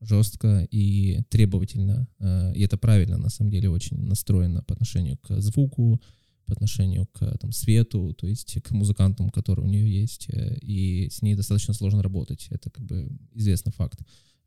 жестко 0.00 0.66
и 0.70 1.20
требовательно, 1.30 2.08
э, 2.18 2.52
и 2.54 2.62
это 2.62 2.76
правильно, 2.76 3.16
на 3.16 3.28
самом 3.28 3.50
деле, 3.50 3.70
очень 3.70 3.98
настроена 3.98 4.62
по 4.62 4.74
отношению 4.74 5.16
к 5.18 5.40
звуку, 5.40 6.00
по 6.46 6.52
отношению 6.52 7.06
к 7.12 7.36
там, 7.38 7.52
свету, 7.52 8.14
то 8.14 8.26
есть 8.26 8.60
к 8.62 8.70
музыкантам, 8.70 9.30
которые 9.30 9.66
у 9.66 9.68
нее 9.68 10.00
есть, 10.00 10.28
э, 10.30 10.56
и 10.62 11.08
с 11.10 11.22
ней 11.22 11.34
достаточно 11.34 11.74
сложно 11.74 12.02
работать. 12.02 12.46
Это 12.50 12.70
как 12.70 12.84
бы 12.84 13.08
известный 13.34 13.72
факт. 13.72 14.00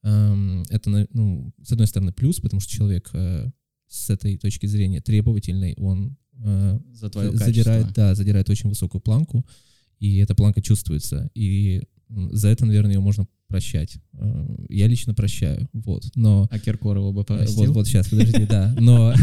Эм, 0.04 0.64
Это, 0.70 1.08
ну, 1.14 1.54
с 1.64 1.72
одной 1.72 1.88
стороны, 1.88 2.12
плюс, 2.12 2.40
потому 2.40 2.60
что 2.60 2.72
человек 2.72 3.10
э, 3.14 3.52
с 3.88 4.10
этой 4.10 4.38
точки 4.38 4.66
зрения 4.66 5.02
требовательный, 5.02 5.76
он 5.78 6.18
э, 6.44 6.80
За 6.94 7.08
задирает, 7.10 7.84
качество. 7.84 7.94
да, 7.96 8.16
задирает 8.16 8.50
очень 8.50 8.70
высокую 8.70 9.02
планку, 9.02 9.46
и 10.00 10.18
эта 10.18 10.34
планка 10.34 10.62
чувствуется. 10.62 11.30
И 11.36 11.84
за 12.32 12.50
это, 12.50 12.66
наверное, 12.66 12.94
ее 12.94 13.00
можно 13.00 13.28
прощать. 13.48 13.98
Э, 14.14 14.46
Я 14.70 14.88
лично 14.88 15.14
прощаю, 15.14 15.68
вот. 15.74 16.04
Но 16.16 16.48
А 16.50 16.60
Киркорова 16.60 17.12
бы 17.12 17.24
простил? 17.24 17.66
Вот, 17.66 17.70
вот 17.70 17.88
сейчас, 17.88 18.08
подожди, 18.10 18.46
да. 18.46 18.76
Но 18.80 19.14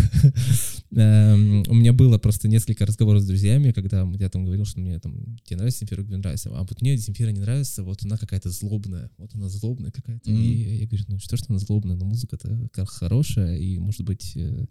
эм, 0.91 1.65
у 1.69 1.75
меня 1.75 1.93
было 1.93 2.19
просто 2.19 2.49
несколько 2.49 2.87
разговоров 2.87 3.23
с 3.23 3.27
друзьями, 3.27 3.73
когда 3.73 4.07
я 4.19 4.29
там 4.29 4.45
говорил, 4.45 4.65
что 4.65 4.81
мне 4.81 4.99
там, 4.99 5.37
тебе 5.45 5.57
нравится 5.57 5.81
Земфира, 5.81 6.03
говорю, 6.03 6.19
нравится. 6.19 6.51
А 6.53 6.61
вот 6.61 6.81
мне 6.83 6.97
Земфира 6.97 7.31
не 7.31 7.41
нравится, 7.41 7.83
вот 7.83 8.05
она 8.05 8.17
какая-то 8.17 8.51
злобная. 8.51 9.11
Вот 9.19 9.35
она 9.35 9.49
злобная 9.49 9.91
какая-то. 9.91 10.31
И 10.31 10.79
я 10.81 10.87
говорю, 10.87 11.05
ну 11.09 11.19
что 11.19 11.37
ж 11.37 11.41
она 11.49 11.59
злобная? 11.59 11.97
Ну 11.97 12.05
музыка-то 12.05 12.69
как 12.73 12.89
хорошая, 12.89 13.57
и, 13.57 13.79
может 13.79 14.03
быть, 14.03 14.37
э, 14.37 14.67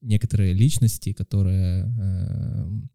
некоторые 0.00 0.52
личности, 0.52 1.12
которые 1.12 1.84
эм, 1.84 2.90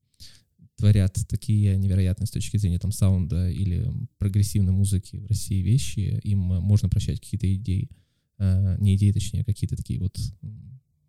творят 0.84 1.18
такие 1.30 1.78
невероятные 1.78 2.28
с 2.28 2.32
точки 2.32 2.58
зрения 2.58 2.78
там 2.78 2.92
саунда 2.92 3.50
или 3.50 3.90
прогрессивной 4.18 4.74
музыки 4.74 5.16
в 5.16 5.28
России 5.28 5.62
вещи, 5.62 6.20
им 6.24 6.52
э, 6.52 6.60
можно 6.60 6.90
прощать 6.90 7.22
какие-то 7.22 7.48
идеи, 7.56 7.90
э, 8.38 8.76
не 8.82 8.98
идеи, 8.98 9.14
точнее, 9.14 9.44
а 9.44 9.46
какие-то 9.46 9.78
такие 9.78 10.02
вот 10.02 10.18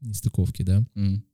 нестыковки, 0.00 0.62
да. 0.62 0.86
М. 0.94 1.24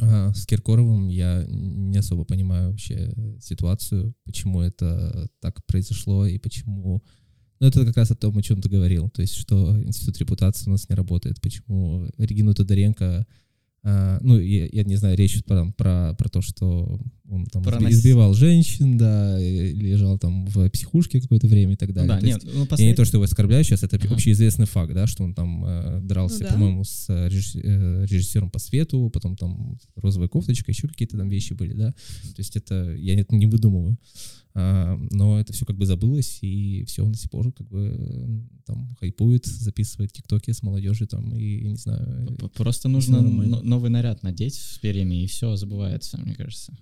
А 0.00 0.32
с 0.32 0.46
Киркоровым 0.46 1.08
я 1.08 1.44
не 1.46 1.98
особо 1.98 2.24
понимаю 2.24 2.70
вообще 2.70 3.12
ситуацию, 3.42 4.14
почему 4.24 4.62
это 4.62 5.28
так 5.40 5.62
произошло 5.66 6.26
и 6.26 6.38
почему... 6.38 7.04
Ну, 7.60 7.66
это 7.66 7.84
как 7.84 7.98
раз 7.98 8.10
о 8.10 8.16
том, 8.16 8.38
о 8.38 8.42
чем 8.42 8.62
ты 8.62 8.70
говорил, 8.70 9.10
то 9.10 9.20
есть, 9.20 9.34
что 9.34 9.78
институт 9.82 10.16
репутации 10.18 10.70
у 10.70 10.72
нас 10.72 10.88
не 10.88 10.94
работает, 10.94 11.38
почему 11.42 12.08
Регину 12.16 12.54
Тодоренко 12.54 13.26
а, 13.86 14.18
ну, 14.22 14.38
я, 14.38 14.66
я 14.72 14.82
не 14.84 14.96
знаю, 14.96 15.16
речь 15.16 15.44
про, 15.44 15.70
про, 15.76 16.14
про 16.18 16.28
то, 16.30 16.40
что 16.40 16.98
он 17.28 17.44
там 17.46 17.62
Про 17.62 17.80
нас- 17.80 17.92
избивал 17.92 18.32
женщин, 18.34 18.96
да, 18.96 19.38
лежал 19.38 20.18
там 20.18 20.46
в 20.46 20.68
психушке 20.70 21.20
какое-то 21.20 21.46
время 21.48 21.74
и 21.74 21.76
так 21.76 21.90
Ну 21.90 21.94
далее. 21.94 22.14
да, 22.14 22.20
То 22.20 22.26
нет, 22.26 22.42
есть 22.42 22.54
ну, 22.54 22.60
я 22.62 22.66
послед- 22.66 22.86
не 22.88 22.94
то, 22.94 23.04
что 23.04 23.16
его 23.18 23.24
оскорбляю 23.24 23.62
сейчас, 23.64 23.82
это 23.82 23.96
Ага. 23.96 24.14
общеизвестный 24.14 24.66
факт, 24.66 24.94
да, 24.94 25.06
что 25.06 25.24
он 25.24 25.34
там 25.34 25.64
э, 25.64 26.00
дрался, 26.02 26.42
Ну 26.42 26.46
да. 26.48 26.52
по-моему, 26.54 26.84
с 26.84 27.06
э, 27.10 27.28
режисс- 27.28 27.60
э, 27.62 28.06
режиссером 28.08 28.50
по 28.50 28.58
свету, 28.58 29.10
потом 29.12 29.36
там 29.36 29.78
розовая 29.96 30.28
кофточка, 30.28 30.70
еще 30.70 30.88
какие-то 30.88 31.16
там 31.18 31.28
вещи 31.28 31.52
были, 31.52 31.72
да. 31.74 31.90
То 31.90 32.38
есть 32.38 32.56
это 32.56 32.94
я 32.98 33.18
это 33.20 33.34
не 33.34 33.46
выдумываю. 33.46 33.98
А, 34.56 34.96
но 35.10 35.40
это 35.40 35.52
все 35.52 35.66
как 35.66 35.76
бы 35.76 35.84
забылось, 35.84 36.38
и 36.42 36.84
все, 36.84 37.04
он 37.04 37.12
до 37.12 37.18
сих 37.18 37.30
пор 37.30 37.52
как 37.52 37.66
бы 37.68 37.96
э, 37.98 38.62
там 38.66 38.94
хайпует, 39.00 39.46
записывает 39.46 40.12
тиктоки 40.12 40.52
с 40.52 40.62
молодежью 40.62 41.08
там, 41.08 41.36
и 41.36 41.64
не 41.64 41.76
знаю. 41.76 42.36
Просто 42.54 42.88
нужно 42.88 43.20
новый 43.20 43.90
наряд 43.90 44.22
надеть 44.22 44.54
с 44.54 44.78
перьями, 44.78 45.24
и 45.24 45.26
все 45.26 45.56
забывается, 45.56 46.18
мне 46.20 46.34
кажется. 46.34 46.76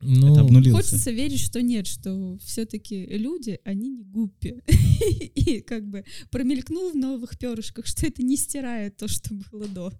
Ну, 0.00 0.32
это 0.32 0.42
обнулился. 0.42 0.76
Хочется 0.76 1.10
верить, 1.10 1.40
что 1.40 1.60
нет, 1.60 1.86
что 1.86 2.38
все-таки 2.38 3.04
люди, 3.06 3.58
они 3.64 3.90
не 3.90 4.04
гуппи. 4.04 4.62
И 5.34 5.60
как 5.60 5.88
бы 5.88 6.04
промелькнул 6.30 6.92
в 6.92 6.94
новых 6.94 7.36
перышках, 7.36 7.86
что 7.86 8.06
это 8.06 8.22
не 8.22 8.36
стирает 8.36 8.96
то, 8.96 9.08
что 9.08 9.34
было 9.50 9.66
до. 9.66 9.92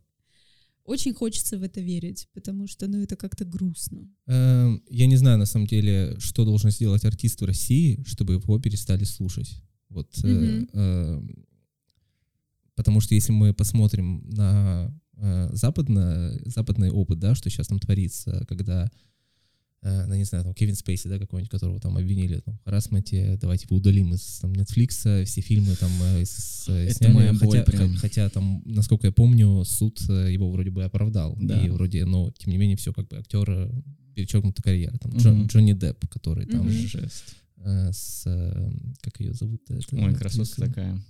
Очень 0.88 1.12
хочется 1.12 1.58
в 1.58 1.62
это 1.62 1.82
верить, 1.82 2.28
потому 2.32 2.66
что, 2.66 2.88
ну, 2.88 3.02
это 3.02 3.14
как-то 3.14 3.44
грустно. 3.44 4.08
Эм, 4.26 4.82
Я 4.88 5.06
не 5.06 5.16
знаю, 5.16 5.36
на 5.38 5.44
самом 5.44 5.66
деле, 5.66 6.16
что 6.18 6.46
должен 6.46 6.70
сделать 6.70 7.04
артист 7.04 7.42
в 7.42 7.44
России, 7.44 8.02
чтобы 8.06 8.32
его 8.34 8.58
перестали 8.58 9.04
слушать. 9.04 9.62
Вот, 9.90 10.08
э, 10.24 10.26
Мгм. 10.26 10.68
эм, 10.72 11.44
потому 12.74 13.00
что 13.02 13.14
если 13.14 13.32
мы 13.32 13.52
посмотрим 13.52 14.24
на 14.30 14.90
э, 15.20 15.50
западно, 15.52 16.32
западный 16.46 16.90
опыт, 16.90 17.18
да, 17.18 17.34
что 17.34 17.50
сейчас 17.50 17.66
там 17.66 17.78
творится, 17.80 18.46
когда, 18.48 18.84
э, 18.84 18.88
ну, 19.82 20.14
не 20.14 20.24
знаю, 20.24 20.44
там 20.44 20.54
Кевин 20.54 20.74
Спейси, 20.74 21.06
да, 21.08 21.18
какой-нибудь, 21.18 21.50
которого 21.50 21.78
там 21.80 21.96
обвинили 21.96 22.40
там, 22.40 22.58
в 22.58 22.64
харасменте, 22.64 23.38
давайте 23.40 23.66
его 23.66 23.76
удалим 23.76 24.12
из 24.12 24.38
там, 24.40 24.52
Netflix, 24.52 25.24
все 25.24 25.40
фильмы 25.40 25.74
там 25.76 25.90
э, 26.02 26.24
с- 26.24 26.68
Это 26.68 26.94
сняли, 26.94 27.12
моя 27.12 27.32
боль 27.32 27.58
хотя, 27.60 27.62
прям. 27.64 27.96
хотя 27.96 28.28
там, 28.28 28.62
насколько 28.66 29.06
я 29.06 29.12
помню, 29.12 29.64
суд 29.64 30.00
э, 30.08 30.32
его 30.32 30.50
вроде 30.50 30.70
бы 30.70 30.82
оправдал, 30.84 31.36
Да. 31.40 31.64
и 31.64 31.68
вроде, 31.70 32.04
но 32.04 32.30
тем 32.38 32.50
не 32.52 32.58
менее 32.58 32.76
все 32.76 32.92
как 32.92 33.06
бы 33.08 33.18
актера 33.18 33.70
перечеркнута 34.14 34.62
карьера. 34.62 34.98
Там 34.98 35.12
Джо- 35.12 35.32
Мгм. 35.32 35.46
Джонни 35.46 35.72
Депп, 35.74 36.08
который 36.08 36.46
там 36.46 36.62
Мгм. 36.62 36.72
Жест. 36.72 37.36
э, 37.58 37.90
с... 37.92 38.24
э, 38.26 38.70
как 39.00 39.20
ее 39.20 39.32
зовут? 39.32 39.62
Это 39.70 39.80
Ой, 39.96 40.14
красотка 40.14 40.60
такая. 40.62 41.00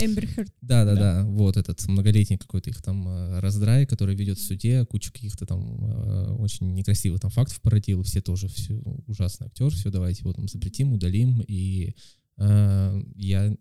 Эмбер 0.00 0.26
Хёрд. 0.26 0.52
Да, 0.60 0.84
да, 0.84 0.94
Да. 0.94 1.00
да, 1.00 1.24
вот 1.24 1.56
этот 1.56 1.86
многолетний 1.88 2.38
какой-то 2.38 2.70
их 2.70 2.82
там 2.82 3.08
э, 3.08 3.40
раздрай, 3.40 3.86
который 3.86 4.14
ведет 4.14 4.38
в 4.38 4.42
суде, 4.44 4.84
кучу 4.86 5.12
каких-то 5.12 5.46
там 5.46 5.84
э, 5.84 6.34
очень 6.34 6.74
некрасивых 6.74 7.20
там 7.20 7.30
фактов 7.30 7.60
породил, 7.60 8.02
все 8.02 8.20
тоже 8.20 8.48
все 8.48 8.74
ужасный 9.06 9.46
актер, 9.46 9.70
все 9.70 9.90
давайте 9.90 10.20
его 10.20 10.32
там 10.32 10.48
запретим, 10.48 10.92
удалим, 10.92 11.42
и 11.46 11.94
э, 12.38 13.02
я 13.16 13.54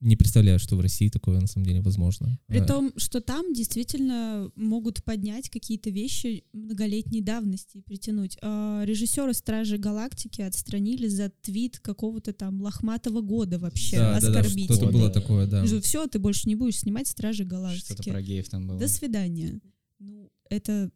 не 0.00 0.14
представляю, 0.16 0.58
что 0.58 0.76
в 0.76 0.80
России 0.80 1.08
такое 1.08 1.40
на 1.40 1.46
самом 1.46 1.66
деле 1.66 1.80
возможно. 1.80 2.38
При 2.46 2.60
Э, 2.60 2.66
том, 2.66 2.92
что 2.96 3.20
там 3.20 3.52
действительно 3.54 4.50
могут 4.54 5.02
поднять 5.02 5.48
какие-то 5.48 5.88
вещи 5.90 6.44
многолетней 6.52 7.22
давности 7.22 7.78
и 7.78 7.82
притянуть. 7.82 8.36
А, 8.42 8.84
Режиссера 8.84 9.32
«Стражи 9.32 9.78
Галактики» 9.78 10.42
отстранили 10.42 11.08
за 11.08 11.30
твит 11.30 11.78
какого-то 11.78 12.32
там 12.34 12.60
лохматого 12.60 13.22
года 13.22 13.58
вообще, 13.58 13.96
да, 13.96 14.20
да, 14.20 14.32
да, 14.32 14.40
оскорбительного. 14.40 14.74
что-то 14.82 14.92
было 14.92 15.10
такое, 15.10 15.46
да. 15.46 15.64
Все, 15.80 16.06
ты 16.06 16.18
больше 16.18 16.48
не 16.48 16.56
будешь 16.56 16.78
снимать 16.80 17.08
«Стражи 17.08 17.44
Что-то 17.44 17.56
Галактики». 17.56 18.10
про 18.10 18.20
геев 18.22 18.48
там 18.50 18.66
было. 18.66 18.78
До 18.78 18.88
свидания. 18.88 19.60
Ну, 19.98 20.30
это, 20.50 20.90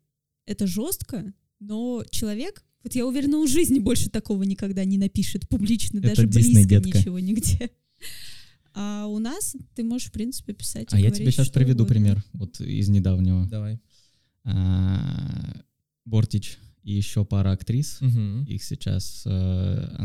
это 0.45 0.67
жестко, 0.67 1.33
но 1.59 2.05
человек, 2.11 2.65
вот 2.85 2.95
я 2.95 3.07
уверена, 3.07 3.39
в 3.41 3.49
жизни 3.49 3.79
больше 3.79 4.11
такого 4.11 4.43
никогда 4.43 4.85
не 4.85 4.99
напишет 4.99 5.49
публично, 5.49 5.99
Это 6.01 6.09
даже 6.09 6.27
Дисней, 6.27 6.67
близко 6.67 6.69
детка. 6.83 6.99
ничего 6.99 7.19
нигде. 7.19 7.71
А 8.75 9.07
у 9.07 9.19
нас 9.19 9.57
ты 9.75 9.83
можешь, 9.83 10.09
в 10.09 10.13
принципе, 10.13 10.53
писать 10.53 10.93
и 10.93 10.97
А 10.97 11.01
я 11.01 11.11
тебе 11.11 11.31
сейчас 11.31 11.49
приведу 11.49 11.85
угодно. 11.85 11.95
пример 11.95 12.25
вот 12.33 12.61
из 12.61 12.89
недавнего. 12.89 13.47
Давай. 13.47 13.81
А, 14.45 15.63
Бортич 16.05 16.59
и 16.83 16.93
еще 16.95 17.25
пара 17.25 17.53
актрис. 17.53 17.99
Мгм. 18.01 18.45
Их 18.45 18.63
сейчас 18.65 19.23
э, 19.27 19.97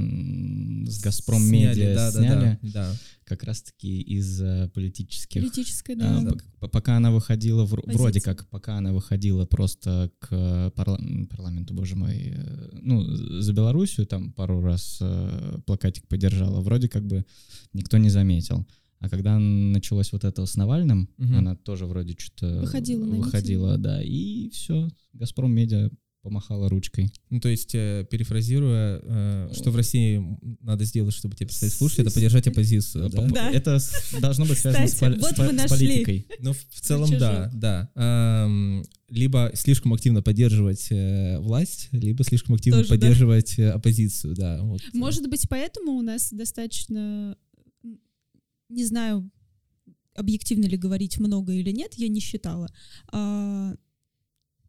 с 0.88 1.01
Газпром 1.01 1.41
Сняли, 1.41 1.79
Медиа 1.79 1.95
да, 1.95 2.11
да, 2.11 2.19
сняли 2.19 2.59
да, 2.61 2.69
да. 2.73 2.95
как 3.23 3.43
раз-таки 3.43 4.01
из 4.01 4.41
э, 4.41 4.69
политических 4.73 5.41
Политическая, 5.41 5.93
А, 6.01 6.21
да. 6.21 6.31
п- 6.59 6.67
пока 6.67 6.97
она 6.97 7.11
выходила, 7.11 7.65
вр- 7.65 7.81
вроде 7.93 8.19
как, 8.21 8.47
пока 8.49 8.77
она 8.77 8.91
выходила 8.93 9.45
просто 9.45 10.11
к 10.19 10.31
парла- 10.75 10.99
м, 10.99 11.27
парламенту, 11.27 11.73
боже 11.73 11.95
мой, 11.95 12.33
э, 12.35 12.69
ну, 12.81 13.03
за 13.41 13.53
Белоруссию 13.53 14.05
там 14.05 14.31
пару 14.33 14.61
раз 14.61 14.97
э, 15.01 15.59
плакатик 15.65 16.07
поддержала, 16.07 16.61
вроде 16.61 16.89
как 16.89 17.05
бы 17.07 17.25
никто 17.73 17.97
не 17.97 18.09
заметил. 18.09 18.65
А 18.99 19.09
когда 19.09 19.38
началось 19.38 20.11
вот 20.13 20.23
это 20.23 20.45
с 20.45 20.55
Навальным, 20.55 21.09
Мгм. 21.17 21.38
она 21.38 21.55
тоже 21.55 21.85
вроде 21.85 22.15
что-то 22.17 22.59
Выходила 22.61 23.05
на 23.05 23.17
выходила, 23.17 23.77
да, 23.77 24.01
и 24.01 24.49
все, 24.49 24.88
Газпром 25.13 25.51
Медиа 25.53 25.89
помахала 26.25 26.67
ручкой. 26.69 27.11
Ну, 27.29 27.39
то 27.39 27.49
есть, 27.49 27.75
э, 27.75 28.03
перефразируя, 28.09 28.99
э, 29.03 29.49
что 29.53 29.69
в 29.69 29.75
России 29.75 30.21
надо 30.61 30.83
сделать, 30.85 31.13
чтобы 31.13 31.35
тебя 31.35 31.47
перестали 31.47 31.69
слушать, 31.69 31.99
это 31.99 32.11
поддержать 32.11 32.47
оппозицию, 32.47 33.09
да? 33.09 33.27
Да. 33.27 33.51
Это 33.51 33.77
с- 33.77 34.11
должно 34.19 34.45
быть 34.45 34.57
связано 34.57 34.88
с, 34.88 34.93
Кстати, 34.93 35.19
пол- 35.19 35.21
вот 35.21 35.35
с 35.59 35.65
с 35.65 35.69
политикой. 35.69 36.27
Ну, 36.39 36.53
в, 36.53 36.57
в 36.57 36.81
целом, 36.81 37.09
да, 37.19 37.51
да. 37.53 37.91
Ам, 37.93 38.83
либо 39.09 39.51
слишком 39.53 39.93
активно 39.93 40.23
поддерживать 40.23 40.88
э, 40.89 41.38
власть, 41.39 41.89
либо 41.91 42.23
слишком 42.23 42.55
активно 42.55 42.79
Тоже, 42.79 42.89
да. 42.89 42.95
поддерживать 42.95 43.59
э, 43.59 43.69
оппозицию, 43.69 44.33
да. 44.35 44.61
Вот. 44.63 44.81
Может 44.93 45.29
быть, 45.29 45.45
поэтому 45.47 45.91
у 45.93 46.01
нас 46.01 46.33
достаточно, 46.33 47.38
не 48.69 48.83
знаю, 48.85 49.29
объективно 50.15 50.65
ли 50.65 50.77
говорить 50.77 51.19
много 51.19 51.53
или 51.53 51.71
нет, 51.71 51.93
я 51.97 52.07
не 52.07 52.19
считала. 52.19 52.67
А, 53.11 53.75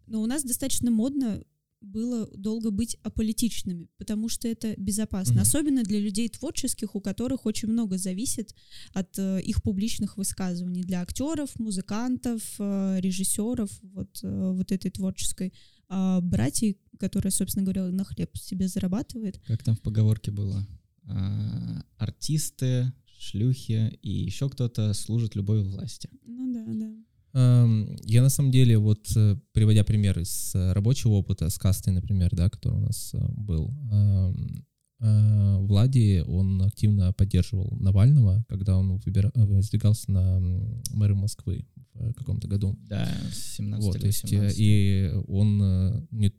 но 0.07 0.23
у 0.23 0.27
нас 0.27 0.43
достаточно 0.45 0.91
модно 0.91 1.43
было 1.83 2.29
долго 2.35 2.71
быть 2.71 2.97
аполитичными, 3.03 3.89
потому 3.99 4.29
что 4.29 4.49
это 4.49 4.75
безопасно, 4.77 5.35
Мгм. 5.35 5.43
особенно 5.43 5.83
для 5.83 6.01
людей 6.01 6.29
творческих, 6.29 6.95
у 6.97 7.01
которых 7.01 7.47
очень 7.47 7.69
много 7.69 7.99
зависит 7.99 8.55
от 8.93 9.19
э, 9.19 9.41
их 9.43 9.63
публичных 9.63 10.17
высказываний, 10.17 10.83
для 10.83 11.03
актеров, 11.03 11.57
музыкантов, 11.59 12.43
э, 12.59 13.01
режиссеров, 13.01 13.71
вот, 13.83 14.19
э, 14.23 14.53
вот 14.53 14.73
этой 14.73 14.91
творческой 14.91 15.53
а, 15.89 16.21
братьей, 16.21 16.79
которая, 16.99 17.31
собственно 17.31 17.65
говоря, 17.65 17.87
на 17.93 18.03
хлеб 18.05 18.37
себе 18.37 18.67
зарабатывает. 18.67 19.39
Как 19.47 19.63
там 19.63 19.77
в 19.77 19.81
поговорке 19.81 20.33
было? 20.33 20.67
А, 21.05 21.85
артисты, 21.99 22.93
шлюхи 23.19 23.97
и 24.03 24.11
еще 24.11 24.49
кто-то 24.49 24.93
служат 24.95 25.37
любой 25.37 25.63
власти. 25.63 26.09
Ну 26.25 26.53
да, 26.53 26.65
да. 26.67 26.93
Ам, 27.39 27.66
Я 28.05 28.23
на 28.23 28.29
самом 28.29 28.51
деле, 28.51 28.79
вот 28.79 29.07
э, 29.17 29.37
приводя 29.53 29.85
пример 29.85 30.19
из 30.19 30.55
э, 30.55 30.73
рабочего 30.73 31.13
опыта, 31.13 31.49
с 31.51 31.59
кастой, 31.59 31.93
например, 31.93 32.31
да, 32.33 32.49
который 32.51 32.75
у 32.75 32.81
нас 32.81 33.13
э, 33.15 33.19
был, 33.33 33.75
ам, 33.91 34.65
э, 35.01 35.57
Влади, 35.61 36.23
он 36.27 36.63
активно 36.63 37.13
поддерживал 37.13 37.77
Навального, 37.81 38.45
когда 38.49 38.77
он 38.79 38.97
выбира- 38.99 39.33
выдвигался 39.35 40.11
на 40.11 40.41
мэра 40.93 41.15
Москвы 41.15 41.67
в 41.95 42.13
каком-то 42.15 42.47
году. 42.49 42.79
Да, 42.89 43.09
17 43.33 43.85
Вот, 43.85 43.95
или 43.97 44.01
то 44.03 44.07
есть, 44.07 44.23
18. 44.25 44.57
и 44.59 45.11
он 45.29 46.07
не- 46.11 46.33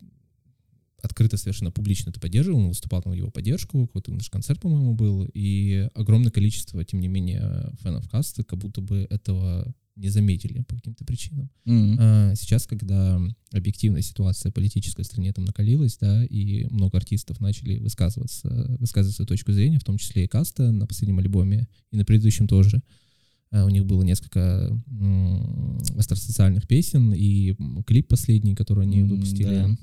открыто 1.01 1.37
совершенно 1.37 1.71
публично 1.71 2.09
это 2.09 2.19
поддерживал, 2.19 2.59
он 2.59 2.67
выступал 2.69 3.01
в 3.05 3.13
его 3.13 3.29
поддержку, 3.31 3.87
какой-то 3.87 4.11
наш 4.11 4.29
концерт, 4.29 4.59
по-моему, 4.59 4.93
был, 4.95 5.25
и 5.33 5.89
огромное 5.93 6.31
количество, 6.31 6.83
тем 6.83 6.99
не 6.99 7.07
менее, 7.07 7.71
фенов 7.81 8.09
касты 8.09 8.43
как 8.43 8.59
будто 8.59 8.81
бы 8.81 9.07
этого 9.09 9.73
не 9.97 10.09
заметили 10.09 10.63
по 10.63 10.75
каким-то 10.75 11.03
причинам. 11.03 11.49
Мгм. 11.65 11.97
А 11.99 12.35
Сейчас, 12.35 12.67
когда 12.67 13.19
объективная 13.51 14.01
ситуация 14.01 14.51
политической 14.51 15.01
в 15.01 15.05
стране 15.05 15.33
там 15.33 15.45
накалилась, 15.45 15.97
да, 15.99 16.23
и 16.25 16.65
много 16.69 16.97
артистов 16.97 17.39
начали 17.41 17.79
высказываться, 17.79 18.77
высказывать 18.79 19.15
свою 19.15 19.27
точку 19.27 19.51
зрения, 19.51 19.79
в 19.79 19.83
том 19.83 19.97
числе 19.97 20.25
и 20.25 20.27
Каста 20.27 20.71
на 20.71 20.85
последнем 20.85 21.19
альбоме, 21.19 21.67
и 21.91 21.97
на 21.97 22.05
предыдущем 22.05 22.47
тоже. 22.47 22.81
А, 23.51 23.65
У 23.65 23.69
них 23.69 23.85
было 23.85 24.03
несколько 24.03 24.69
м, 24.87 25.77
остросоциальных 25.97 26.67
песен, 26.67 27.13
и 27.13 27.55
клип 27.85 28.07
последний, 28.07 28.55
который 28.55 28.83
они 28.83 29.01
М, 29.01 29.09
выпустили, 29.09 29.77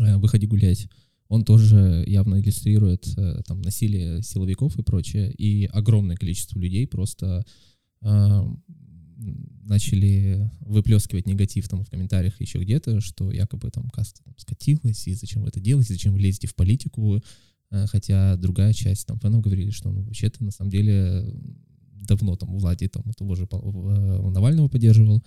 э, 0.00 0.16
«Выходи 0.18 0.46
гулять», 0.46 0.88
он 1.28 1.44
тоже 1.46 2.04
явно 2.06 2.38
иллюстрирует 2.40 3.06
э, 3.16 3.40
там 3.46 3.62
насилие 3.62 4.22
силовиков 4.22 4.78
и 4.78 4.82
прочее, 4.82 5.32
и 5.32 5.64
огромное 5.64 6.16
количество 6.16 6.58
людей 6.58 6.86
просто 6.86 7.44
а, 8.02 8.46
начали 9.62 10.50
выплескивать 10.60 11.26
негатив 11.26 11.68
там 11.68 11.84
в 11.84 11.90
комментариях 11.90 12.40
еще 12.40 12.58
где-то, 12.58 13.00
что 13.00 13.30
якобы 13.30 13.70
там 13.70 13.88
каста 13.90 14.22
там 14.24 14.34
скатилась, 14.38 15.06
и 15.06 15.14
зачем 15.14 15.42
вы 15.42 15.48
это 15.48 15.60
делаете, 15.60 15.94
зачем 15.94 16.12
вы 16.12 16.20
лезете 16.20 16.46
в 16.46 16.54
политику, 16.54 17.22
Э, 17.72 17.86
хотя 17.86 18.36
другая 18.36 18.72
часть 18.72 19.06
там 19.06 19.18
фенов 19.18 19.42
говорили, 19.42 19.70
что 19.70 19.90
ну, 19.90 20.02
вообще-то 20.02 20.44
на 20.44 20.50
самом 20.50 20.70
деле 20.70 21.24
давно 22.06 22.36
там 22.36 22.54
у 22.54 22.58
Влади 22.58 22.86
там 22.88 23.02
того 23.16 23.34
же 23.34 23.48
э, 23.50 24.30
Навального 24.30 24.68
поддерживал, 24.68 25.24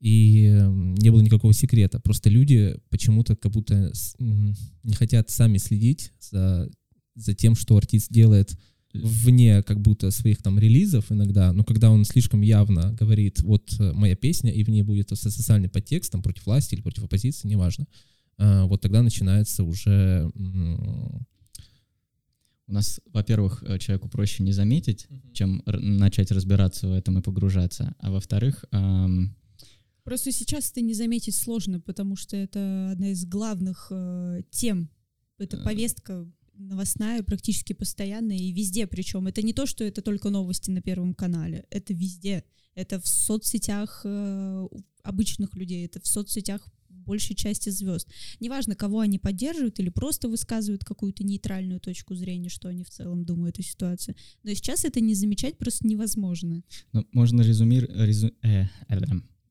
и 0.00 0.46
э, 0.46 0.68
не 0.68 1.10
было 1.10 1.20
никакого 1.20 1.54
секрета. 1.54 2.00
Просто 2.00 2.28
люди 2.28 2.76
почему-то 2.90 3.36
как 3.36 3.52
будто 3.52 3.92
не 4.18 4.94
хотят 4.94 5.30
сами 5.30 5.58
следить 5.58 6.12
за, 6.20 6.68
за 7.14 7.34
тем, 7.34 7.54
что 7.54 7.76
артист 7.76 8.12
делает 8.12 8.58
вне 8.94 9.62
как 9.62 9.80
будто 9.80 10.10
своих 10.10 10.42
там 10.42 10.58
релизов 10.58 11.10
иногда, 11.12 11.52
но 11.52 11.64
когда 11.64 11.90
он 11.90 12.04
слишком 12.04 12.40
явно 12.42 12.92
говорит, 12.92 13.40
вот 13.42 13.74
э, 13.80 13.92
моя 13.92 14.14
песня, 14.16 14.52
и 14.52 14.62
в 14.64 14.68
ней 14.70 14.82
будет 14.82 15.08
со- 15.10 15.30
социальный 15.30 15.68
подтекст 15.68 16.12
там 16.12 16.22
против 16.22 16.46
власти 16.46 16.74
или 16.74 16.82
против 16.82 17.04
оппозиции, 17.04 17.48
неважно, 17.48 17.86
а, 18.38 18.64
вот 18.66 18.80
тогда 18.80 19.02
начинается 19.02 19.64
уже 19.64 20.30
У 22.66 22.72
нас, 22.72 22.98
во-первых, 23.12 23.62
э, 23.66 23.78
человеку 23.78 24.08
проще 24.08 24.42
не 24.42 24.52
заметить, 24.52 25.06
чем 25.34 25.62
р- 25.66 25.80
начать 25.80 26.30
разбираться 26.30 26.88
в 26.88 26.92
этом 26.92 27.18
и 27.18 27.22
погружаться. 27.22 27.94
А 27.98 28.10
во-вторых, 28.10 28.64
ам, 28.70 29.34
Просто 30.04 30.32
сейчас 30.32 30.70
это 30.70 30.80
не 30.82 30.92
заметить 30.94 31.34
сложно, 31.34 31.80
потому 31.80 32.14
что 32.16 32.36
это 32.36 32.90
одна 32.92 33.08
из 33.10 33.24
главных 33.26 33.88
э, 33.90 34.42
тем. 34.50 34.88
Это 35.38 35.56
Э. 35.58 35.62
повестка 35.62 36.26
новостная 36.56 37.22
практически 37.22 37.72
постоянная 37.72 38.36
и 38.36 38.52
везде. 38.52 38.86
Причем 38.86 39.26
это 39.26 39.42
не 39.42 39.52
то, 39.52 39.66
что 39.66 39.84
это 39.84 40.02
только 40.02 40.30
новости 40.30 40.70
на 40.70 40.80
Первом 40.80 41.14
канале. 41.14 41.66
Это 41.70 41.94
везде. 41.94 42.44
Это 42.74 43.00
в 43.00 43.06
соцсетях 43.06 44.02
э, 44.04 44.68
обычных 45.02 45.54
людей. 45.54 45.84
Это 45.84 46.00
в 46.00 46.06
соцсетях 46.06 46.66
большей 47.04 47.36
части 47.36 47.68
звезд. 47.70 48.08
Неважно, 48.40 48.74
кого 48.74 49.00
они 49.00 49.18
поддерживают 49.18 49.78
или 49.78 49.90
просто 49.90 50.28
высказывают 50.28 50.84
какую-то 50.84 51.22
нейтральную 51.24 51.80
точку 51.80 52.14
зрения, 52.14 52.48
что 52.48 52.68
они 52.68 52.82
в 52.82 52.90
целом 52.90 53.24
думают 53.24 53.58
о 53.58 53.62
ситуации. 53.62 54.16
Но 54.42 54.54
сейчас 54.54 54.84
это 54.84 55.00
не 55.00 55.14
замечать 55.14 55.58
просто 55.58 55.86
невозможно. 55.86 56.62
Ну, 56.92 57.06
можно 57.12 57.42
резюмир, 57.42 57.84
резю- 57.90 58.34
э, 58.42 58.64
э, 58.88 59.00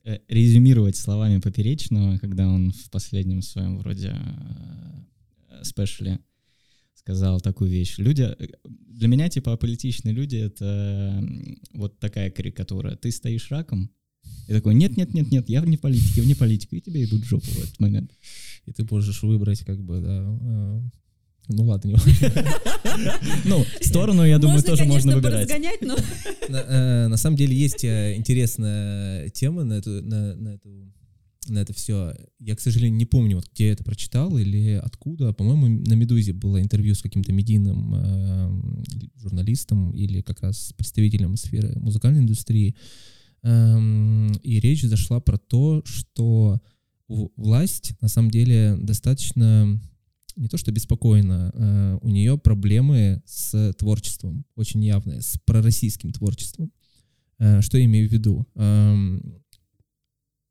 э, 0.05 0.19
резюмировать 0.27 0.95
словами 0.95 1.39
Поперечного, 1.39 2.17
когда 2.17 2.47
он 2.47 2.71
в 2.71 2.89
последнем 2.89 3.41
своем 3.41 3.77
вроде 3.77 4.15
э, 5.49 5.63
спешле 5.63 6.19
сказал 7.03 7.41
такую 7.41 7.69
вещь. 7.69 7.95
Люди, 7.97 8.21
э, 8.21 8.47
для 8.63 9.07
меня, 9.07 9.29
типа, 9.29 9.53
аполитичные 9.53 10.13
люди— 10.13 10.35
это 10.37 11.21
вот 11.73 11.99
такая 11.99 12.31
карикатура. 12.31 12.95
Ты 12.95 13.11
стоишь 13.11 13.51
раком, 13.51 13.91
и 14.47 14.53
такой, 14.53 14.73
нет-нет-нет-нет, 14.75 15.49
я 15.49 15.61
вне 15.61 15.77
политики, 15.77 16.21
вне 16.21 16.35
политики, 16.35 16.75
и 16.75 16.81
тебе 16.81 17.03
идут 17.03 17.23
в 17.23 17.27
жопу 17.27 17.45
в 17.45 17.59
этот 17.59 17.79
момент. 17.79 18.11
И 18.65 18.71
ты 18.71 18.85
можешь 18.89 19.21
выбрать, 19.21 19.59
как 19.65 19.83
бы, 19.83 19.99
да. 19.99 20.23
э, 20.41 20.81
Ну 21.49 21.63
ладно, 21.65 21.89
не 21.89 21.93
важно. 21.95 22.13
Ну, 23.45 23.65
сторону, 23.81 24.25
я 24.25 24.39
думаю, 24.39 24.63
тоже 24.63 24.85
можно 24.85 25.15
выбирать. 25.15 25.49
На, 26.49 26.57
э, 26.57 27.07
на 27.07 27.17
самом 27.17 27.35
деле 27.35 27.53
есть 27.53 27.83
интересная 27.83 29.29
тема 29.29 29.65
на 29.65 29.73
эту, 29.73 29.91
на, 31.47 31.59
это 31.59 31.73
все. 31.73 32.15
Я, 32.39 32.55
к 32.55 32.59
сожалению, 32.59 32.97
не 32.97 33.05
помню, 33.05 33.37
вот 33.37 33.49
где 33.53 33.67
я 33.67 33.73
это 33.73 33.83
прочитал 33.83 34.37
или 34.37 34.81
откуда. 34.83 35.33
По-моему, 35.33 35.67
на 35.67 35.93
Медузе 35.93 36.33
было 36.33 36.61
интервью 36.61 36.95
с 36.95 37.01
каким-то 37.01 37.33
медийным 37.33 37.93
э, 37.95 38.81
журналистом 39.15 39.91
или 39.91 40.21
как 40.21 40.41
раз 40.41 40.73
представителем 40.77 41.35
сферы 41.37 41.77
музыкальной 41.79 42.21
индустрии. 42.21 42.75
Эм, 43.43 44.31
и 44.43 44.59
речь 44.59 44.83
зашла 44.83 45.19
про 45.19 45.37
то, 45.37 45.81
что 45.85 46.61
власть 47.07 47.93
на 48.01 48.07
самом 48.07 48.31
деле 48.31 48.77
достаточно 48.79 49.79
не 50.35 50.47
то 50.47 50.57
что 50.57 50.71
беспокойна, 50.71 51.51
э, 51.53 51.97
у 52.01 52.09
нее 52.09 52.37
проблемы 52.37 53.21
с 53.25 53.73
творчеством, 53.73 54.45
очень 54.55 54.83
явные, 54.83 55.21
с 55.21 55.37
пророссийским 55.45 56.11
творчеством. 56.11 56.71
Э, 57.39 57.61
что 57.61 57.77
я 57.77 57.85
имею 57.85 58.09
в 58.09 58.11
виду? 58.11 58.47
Эм, 58.55 59.43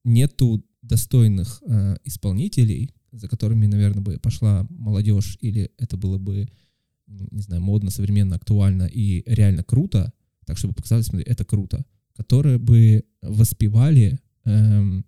нету 0.05 0.65
достойных 0.83 1.63
э, 1.67 1.97
исполнителей, 2.05 2.95
за 3.13 3.29
которыми, 3.29 3.67
наверное, 3.67 4.03
бы 4.03 4.19
пошла 4.19 4.67
молодежь, 4.71 5.39
или 5.41 5.71
это 5.79 5.97
было 5.97 6.19
бы, 6.19 6.49
не 7.07 7.43
знаю, 7.43 7.63
модно, 7.63 7.91
современно, 7.91 8.37
актуально 8.37 8.85
и 8.85 9.23
реально 9.27 9.63
круто, 9.63 10.13
так 10.45 10.59
чтобы 10.59 10.75
показали, 10.75 11.03
смотри, 11.03 11.25
это 11.31 11.45
круто, 11.45 11.85
которые 12.15 12.59
бы 12.59 13.05
воспевали 13.23 14.19
эм, 14.45 15.05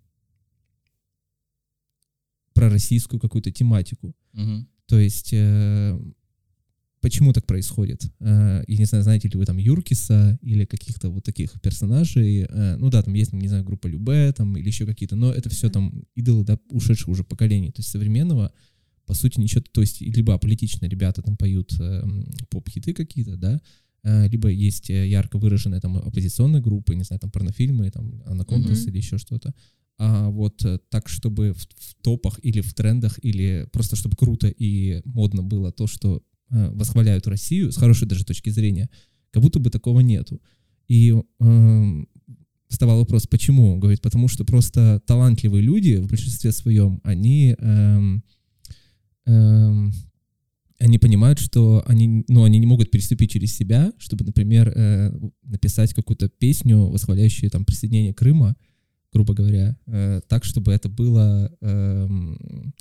пророссийскую 2.54 3.20
какую-то 3.20 3.50
тематику. 3.50 4.14
Мгм. 4.32 4.68
То 4.86 4.98
есть, 4.98 5.30
э, 5.32 5.98
почему 7.04 7.34
так 7.34 7.44
происходит? 7.46 8.02
Э, 8.20 8.64
я 8.66 8.78
не 8.78 8.86
знаю, 8.86 9.04
знаете 9.04 9.28
ли 9.28 9.36
вы 9.36 9.44
там 9.44 9.58
Юркиса 9.58 10.38
или 10.40 10.64
каких-то 10.64 11.10
вот 11.10 11.22
таких 11.22 11.60
персонажей. 11.60 12.46
Э, 12.48 12.76
ну 12.78 12.88
да, 12.88 13.02
там 13.02 13.12
есть, 13.12 13.34
не 13.34 13.48
знаю, 13.48 13.62
группа 13.62 13.88
Любе 13.88 14.32
там 14.32 14.56
или 14.56 14.66
еще 14.66 14.86
какие-то, 14.86 15.14
но 15.14 15.30
это 15.30 15.50
все 15.50 15.68
там 15.68 16.04
идолы, 16.14 16.44
да, 16.44 16.58
ушедших 16.70 17.08
уже 17.08 17.22
поколений. 17.22 17.70
То 17.72 17.80
есть 17.80 17.90
современного, 17.90 18.52
по 19.04 19.12
сути, 19.12 19.38
ничего, 19.38 19.62
то 19.70 19.82
есть 19.82 20.00
либо 20.00 20.32
аполитичные 20.32 20.88
ребята 20.88 21.20
там 21.20 21.36
поют 21.36 21.76
э, 21.78 22.02
поп-хиты 22.48 22.94
какие-то, 22.94 23.36
да, 23.36 23.60
э, 24.02 24.28
либо 24.28 24.48
есть 24.48 24.88
э, 24.88 25.06
ярко 25.06 25.36
выраженные 25.36 25.82
там 25.82 25.98
оппозиционные 25.98 26.62
группы, 26.62 26.94
не 26.94 27.04
знаю, 27.04 27.20
там 27.20 27.30
порнофильмы, 27.30 27.90
там 27.90 28.22
Анакондас 28.24 28.80
Мгм. 28.80 28.88
или 28.88 28.96
еще 28.96 29.18
что-то. 29.18 29.52
А 29.98 30.28
вот 30.30 30.64
э, 30.64 30.78
так, 30.88 31.08
чтобы 31.08 31.52
в, 31.52 31.58
в 31.58 31.94
топах 32.02 32.40
или 32.42 32.62
в 32.62 32.72
трендах, 32.72 33.18
или 33.22 33.68
просто 33.72 33.94
чтобы 33.94 34.16
круто 34.16 34.48
и 34.48 35.02
модно 35.04 35.42
было 35.42 35.70
то, 35.70 35.86
что 35.86 36.16
э, 36.16 36.20
восхваляют 36.50 37.26
Россию, 37.26 37.72
с 37.72 37.76
хорошей 37.76 38.06
даже 38.06 38.24
точки 38.24 38.50
зрения, 38.50 38.88
как 39.30 39.42
будто 39.42 39.58
бы 39.58 39.70
такого 39.70 40.00
нету. 40.00 40.40
И 40.88 41.14
эм, 41.40 42.08
вставал 42.68 42.98
вопрос, 42.98 43.26
почему? 43.26 43.78
Говорит, 43.78 44.02
потому 44.02 44.28
что 44.28 44.44
просто 44.44 45.00
талантливые 45.06 45.62
люди 45.62 45.96
в 45.96 46.06
большинстве 46.06 46.52
своем, 46.52 47.00
они, 47.02 47.56
эм, 47.58 48.22
эм, 49.26 49.92
они 50.78 50.98
понимают, 50.98 51.38
что 51.38 51.82
они, 51.86 52.24
ну, 52.28 52.44
они 52.44 52.58
не 52.58 52.66
могут 52.66 52.90
переступить 52.90 53.30
через 53.30 53.54
себя, 53.56 53.92
чтобы, 53.98 54.24
например, 54.24 54.72
э, 54.74 55.12
написать 55.44 55.94
какую-то 55.94 56.28
песню, 56.28 56.86
восхваляющую 56.88 57.50
там 57.50 57.64
присоединение 57.64 58.12
Крыма, 58.12 58.56
грубо 59.12 59.34
говоря, 59.34 59.76
э, 59.86 60.20
так, 60.28 60.44
чтобы 60.44 60.72
это 60.72 60.88
было 60.88 61.50
эм, 61.60 62.74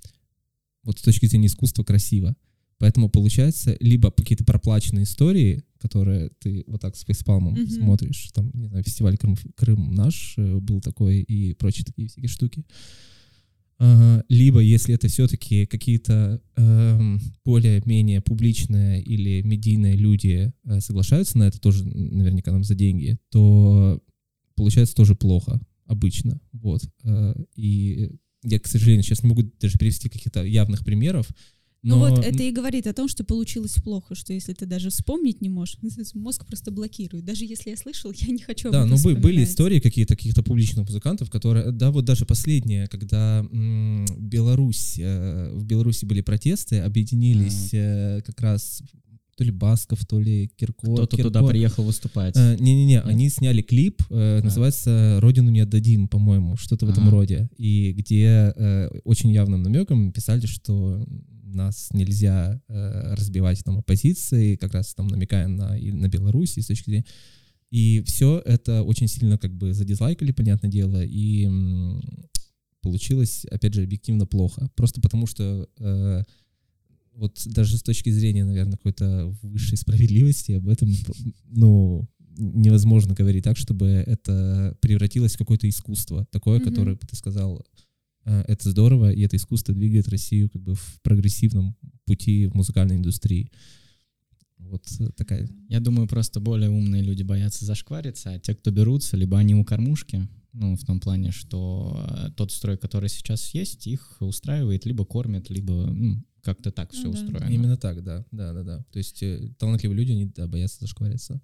вот 0.83 0.99
с 0.99 1.01
точки 1.03 1.27
зрения 1.27 1.47
искусства 1.47 1.83
красиво. 1.83 2.35
Поэтому 2.83 3.07
получается 3.07 3.77
либо 3.79 4.11
какие-то 4.11 4.43
проплаченные 4.43 5.05
истории, 5.05 5.63
которые 5.79 6.31
ты 6.41 6.65
вот 6.67 6.81
так 6.81 6.97
с 6.97 7.05
фейспалмом 7.05 7.53
Мгм. 7.53 7.69
смотришь, 7.69 8.29
там, 8.33 8.51
не 8.53 8.65
знаю, 8.65 8.83
фестиваль 8.83 9.17
Крым, 9.17 9.37
Крым 9.55 9.95
наш 9.95 10.33
э, 10.35 10.59
был 10.59 10.81
такой 10.81 11.21
и 11.21 11.53
прочие 11.53 11.85
такие 11.85 12.09
всякие 12.09 12.27
штуки. 12.27 12.65
Ага, 13.77 14.25
Либо, 14.27 14.59
если 14.59 14.93
это 14.93 15.07
все-таки 15.07 15.65
какие-то 15.65 16.41
эм, 16.57 17.21
более-менее 17.45 18.19
публичные 18.19 19.01
или 19.01 19.41
медийные 19.43 19.95
люди 19.95 20.51
э, 20.65 20.81
соглашаются 20.81 21.37
на 21.37 21.43
это 21.43 21.61
тоже 21.61 21.85
наверняка 21.85 22.51
нам 22.51 22.65
за 22.65 22.75
деньги, 22.75 23.17
то 23.29 24.03
получается 24.55 24.93
тоже 24.93 25.15
плохо 25.15 25.57
обычно. 25.85 26.41
Вот. 26.51 26.81
Э, 27.05 27.33
И 27.55 28.09
я, 28.43 28.59
к 28.59 28.67
сожалению, 28.67 29.03
сейчас 29.03 29.23
не 29.23 29.29
могу 29.29 29.43
даже 29.61 29.77
привести 29.77 30.09
каких-то 30.09 30.43
явных 30.43 30.83
примеров. 30.83 31.29
Ну 31.83 31.99
вот 31.99 32.19
это 32.19 32.41
и 32.43 32.51
говорит 32.51 32.87
о 32.87 32.93
том, 32.93 33.07
что 33.07 33.23
получилось 33.23 33.73
плохо, 33.75 34.15
что 34.15 34.33
если 34.33 34.53
ты 34.53 34.65
даже 34.65 34.89
вспомнить 34.89 35.41
не 35.41 35.49
можешь, 35.49 35.77
мозг 36.13 36.45
просто 36.45 36.71
блокирует. 36.71 37.25
Даже 37.25 37.45
если 37.45 37.71
я 37.71 37.77
слышал, 37.77 38.11
я 38.15 38.27
не 38.33 38.39
хочу 38.41 38.69
об 38.69 38.73
Да, 38.73 38.85
ну 38.85 38.97
бы- 38.97 39.15
были 39.15 39.43
истории 39.43 39.79
какие-то 39.79 40.15
каких-то 40.15 40.43
публичных 40.43 40.87
музыкантов, 40.87 41.29
которые, 41.29 41.71
да, 41.71 41.91
вот 41.91 42.05
даже 42.05 42.25
последние, 42.25 42.87
когда 42.87 43.45
м, 43.51 44.05
Беларусь, 44.17 44.97
э, 44.99 45.51
в 45.53 45.65
Беларуси 45.65 46.05
были 46.05 46.21
протесты, 46.21 46.79
объединились 46.79 47.69
э, 47.73 48.21
как 48.25 48.39
раз 48.41 48.81
то 49.35 49.43
ли 49.43 49.51
Басков, 49.51 50.05
то 50.05 50.19
ли 50.19 50.51
Киркор. 50.55 50.93
Кто-то 50.95 51.17
туда 51.17 51.39
Киркор. 51.39 51.49
приехал 51.51 51.83
выступать. 51.83 52.35
Э, 52.37 52.55
Не-не-не, 52.59 53.01
они 53.01 53.29
сняли 53.29 53.61
клип, 53.61 54.01
э, 54.09 54.41
называется 54.43 55.17
«Родину 55.21 55.49
не 55.49 55.61
отдадим», 55.61 56.07
по-моему, 56.07 56.55
что-то 56.55 56.85
в 56.85 56.89
этом 56.89 57.09
роде, 57.09 57.49
и 57.57 57.93
где 57.93 58.53
э, 58.55 58.89
очень 59.03 59.31
явным 59.31 59.63
намеком 59.63 60.11
писали, 60.11 60.45
что 60.45 61.03
нас 61.53 61.89
нельзя 61.93 62.61
э, 62.67 63.15
разбивать 63.15 63.63
там 63.63 63.77
оппозицией, 63.77 64.57
как 64.57 64.73
раз 64.73 64.93
там 64.93 65.07
намекая 65.07 65.47
на, 65.47 65.77
и 65.77 65.91
на 65.91 66.07
Беларусь, 66.07 66.57
и 66.57 66.61
с 66.61 66.67
точки 66.67 66.89
зрения... 66.89 67.05
И 67.71 68.03
все 68.05 68.39
это 68.45 68.83
очень 68.83 69.07
сильно 69.07 69.39
как 69.39 69.51
бы 69.51 69.73
задизлайкали, 69.73 70.31
понятное 70.31 70.69
дело, 70.69 71.03
и 71.03 71.49
получилось, 72.81 73.45
опять 73.49 73.73
же, 73.73 73.81
объективно 73.81 74.27
плохо. 74.27 74.69
Просто 74.75 75.01
потому 75.01 75.25
что 75.25 75.67
э, 75.79 76.23
вот 77.15 77.41
даже 77.47 77.77
с 77.77 77.81
точки 77.81 78.11
зрения, 78.11 78.45
наверное, 78.45 78.77
какой-то 78.77 79.35
высшей 79.41 79.77
справедливости 79.77 80.51
об 80.51 80.67
этом, 80.67 80.93
ну, 81.45 82.07
невозможно 82.37 83.13
говорить 83.13 83.43
так, 83.43 83.57
чтобы 83.57 83.87
это 83.87 84.77
превратилось 84.81 85.33
в 85.33 85.37
какое-то 85.37 85.67
искусство, 85.67 86.27
такое, 86.31 86.59
Мгм. 86.59 86.69
которое, 86.69 86.95
ты 86.95 87.15
сказал, 87.15 87.65
это 88.25 88.69
здорово, 88.69 89.11
и 89.11 89.21
это 89.21 89.35
искусство 89.35 89.73
двигает 89.73 90.07
Россию 90.07 90.49
как 90.49 90.61
бы 90.61 90.75
в 90.75 90.99
прогрессивном 91.01 91.75
пути 92.05 92.47
в 92.47 92.55
музыкальной 92.55 92.95
индустрии. 92.95 93.51
Вот 94.57 94.87
такая 95.15 95.49
Я 95.69 95.79
думаю, 95.79 96.07
просто 96.07 96.39
более 96.39 96.69
умные 96.69 97.03
люди 97.03 97.23
боятся 97.23 97.65
зашквариться, 97.65 98.31
а 98.31 98.39
те, 98.39 98.55
кто 98.55 98.71
берутся, 98.71 99.17
либо 99.17 99.37
они 99.37 99.55
у 99.55 99.63
кормушки, 99.63 100.27
ну, 100.53 100.75
в 100.75 100.85
том 100.85 100.99
плане, 100.99 101.31
что 101.31 102.05
э, 102.07 102.31
тот 102.35 102.51
строй, 102.51 102.77
который 102.77 103.09
сейчас 103.09 103.53
есть, 103.53 103.87
их 103.87 104.17
устраивает, 104.19 104.85
либо 104.85 105.03
кормят, 105.03 105.49
либо 105.49 105.73
ну, 105.73 106.23
как-то 106.41 106.71
так 106.71 106.93
Ну 106.93 106.99
все 106.99 107.11
да. 107.11 107.19
устроено. 107.19 107.51
Именно 107.51 107.77
так, 107.77 108.03
да, 108.03 108.25
да, 108.31 108.53
да, 108.53 108.63
да. 108.63 108.85
То 108.91 108.99
есть 108.99 109.23
э, 109.23 109.51
талантливые 109.57 109.97
люди, 109.97 110.11
они 110.11 110.25
да, 110.25 110.47
боятся 110.47 110.79
зашквариться. 110.81 111.41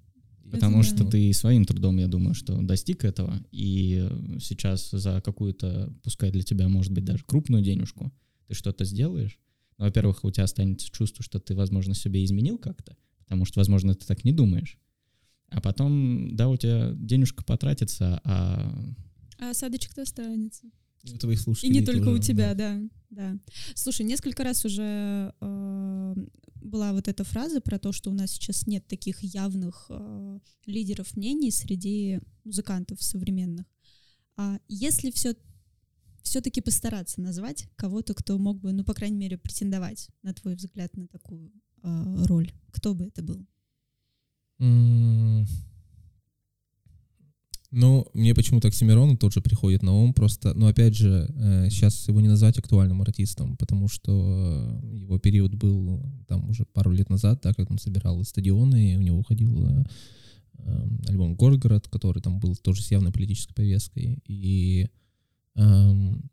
Потому 0.52 0.84
что 0.84 1.04
да. 1.04 1.12
ты 1.12 1.34
своим 1.34 1.66
трудом, 1.66 1.98
я 1.98 2.08
думаю, 2.08 2.34
что 2.34 2.60
достиг 2.62 3.04
этого, 3.04 3.44
и 3.52 4.10
сейчас 4.42 4.90
за 4.90 5.22
какую-то, 5.22 5.94
пускай 6.04 6.32
для 6.32 6.44
тебя, 6.44 6.68
может 6.68 6.92
быть, 6.92 7.06
даже 7.06 7.24
крупную 7.26 7.64
денежку, 7.64 8.12
ты 8.48 8.56
что-то 8.56 8.86
сделаешь. 8.86 9.40
Ну, 9.78 9.86
во-первых, 9.86 10.24
у 10.24 10.32
тебя 10.32 10.44
останется 10.44 10.90
чувство, 10.90 11.24
что 11.24 11.40
ты, 11.40 11.56
возможно, 11.56 11.94
себе 11.94 12.24
изменил 12.24 12.58
как-то, 12.58 12.98
потому 13.20 13.46
что, 13.46 13.60
возможно, 13.60 13.96
ты 13.96 14.06
так 14.06 14.26
не 14.26 14.32
думаешь. 14.32 14.78
А 15.50 15.62
потом, 15.62 16.36
да, 16.36 16.48
у 16.48 16.58
тебя 16.58 16.92
денежка 16.96 17.44
потратится, 17.44 18.22
а 18.24 18.74
А 19.40 19.52
осадочек-то 19.52 20.02
останется. 20.02 20.64
И 21.04 21.14
у 21.14 21.18
твоих 21.18 21.40
И 21.40 21.44
слушателей 21.44 21.80
не 21.80 21.86
только 21.86 22.10
у 22.10 22.18
тоже, 22.18 22.22
тебя, 22.22 22.54
да. 22.54 22.80
да. 23.10 23.38
Слушай, 23.74 24.06
несколько 24.06 24.44
раз 24.44 24.66
уже 24.66 25.34
э, 25.40 26.16
была 26.62 26.94
вот 26.94 27.08
эта 27.08 27.24
фраза 27.24 27.62
про 27.62 27.80
то, 27.80 27.92
что 27.92 28.10
у 28.10 28.14
нас 28.14 28.32
сейчас 28.32 28.68
нет 28.68 28.88
таких 28.88 29.22
явных 29.22 29.88
э, 29.90 30.40
лидеров 30.66 31.16
мнений 31.16 31.52
среди 31.52 32.20
музыкантов 32.44 33.02
современных. 33.02 33.66
А 34.36 34.60
если 34.68 35.12
все 35.12 35.36
все-таки 36.24 36.62
постараться 36.62 37.22
назвать 37.22 37.68
кого-то, 37.76 38.14
кто 38.14 38.38
мог 38.38 38.60
бы, 38.60 38.72
ну, 38.72 38.84
по 38.84 38.94
крайней 38.94 39.18
мере, 39.18 39.38
претендовать, 39.38 40.10
на 40.22 40.34
твой 40.34 40.56
взгляд, 40.56 40.96
на 40.96 41.08
такую 41.08 41.52
э, 41.82 42.26
роль, 42.26 42.52
кто 42.72 42.94
бы 42.94 43.06
это 43.06 43.24
был? 43.24 43.46
Ну, 47.72 48.08
мне 48.14 48.34
почему-то 48.34 48.68
Оксимирон 48.68 49.16
тот 49.18 49.32
же 49.32 49.42
приходит 49.42 49.84
на 49.84 49.94
ум, 49.94 50.14
просто, 50.14 50.56
но 50.56 50.68
опять 50.68 50.96
же, 50.96 51.28
сейчас 51.70 52.08
его 52.08 52.20
не 52.20 52.28
назвать 52.28 52.58
актуальным 52.58 53.04
артистом, 53.04 53.58
потому 53.58 53.88
что 53.88 54.82
э, 54.82 54.98
его 54.98 55.20
период 55.20 55.54
был 55.54 56.02
там 56.28 56.50
уже 56.50 56.66
пару 56.66 56.92
лет 56.92 57.12
назад, 57.12 57.42
да, 57.44 57.54
когда 57.54 57.72
он 57.72 57.78
собирал 57.78 58.24
стадионы, 58.24 58.94
и 58.94 58.96
у 58.96 59.02
него 59.02 59.20
уходил 59.20 59.68
э, 59.68 59.84
э, 60.58 60.88
альбом 61.10 61.36
«Горгород», 61.36 61.88
который 61.90 62.24
там 62.24 62.40
был 62.40 62.56
тоже 62.56 62.82
с 62.82 62.90
явной 62.90 63.12
политической 63.12 63.54
повесткой, 63.54 64.18
и 64.26 64.90
эм, 65.54 66.28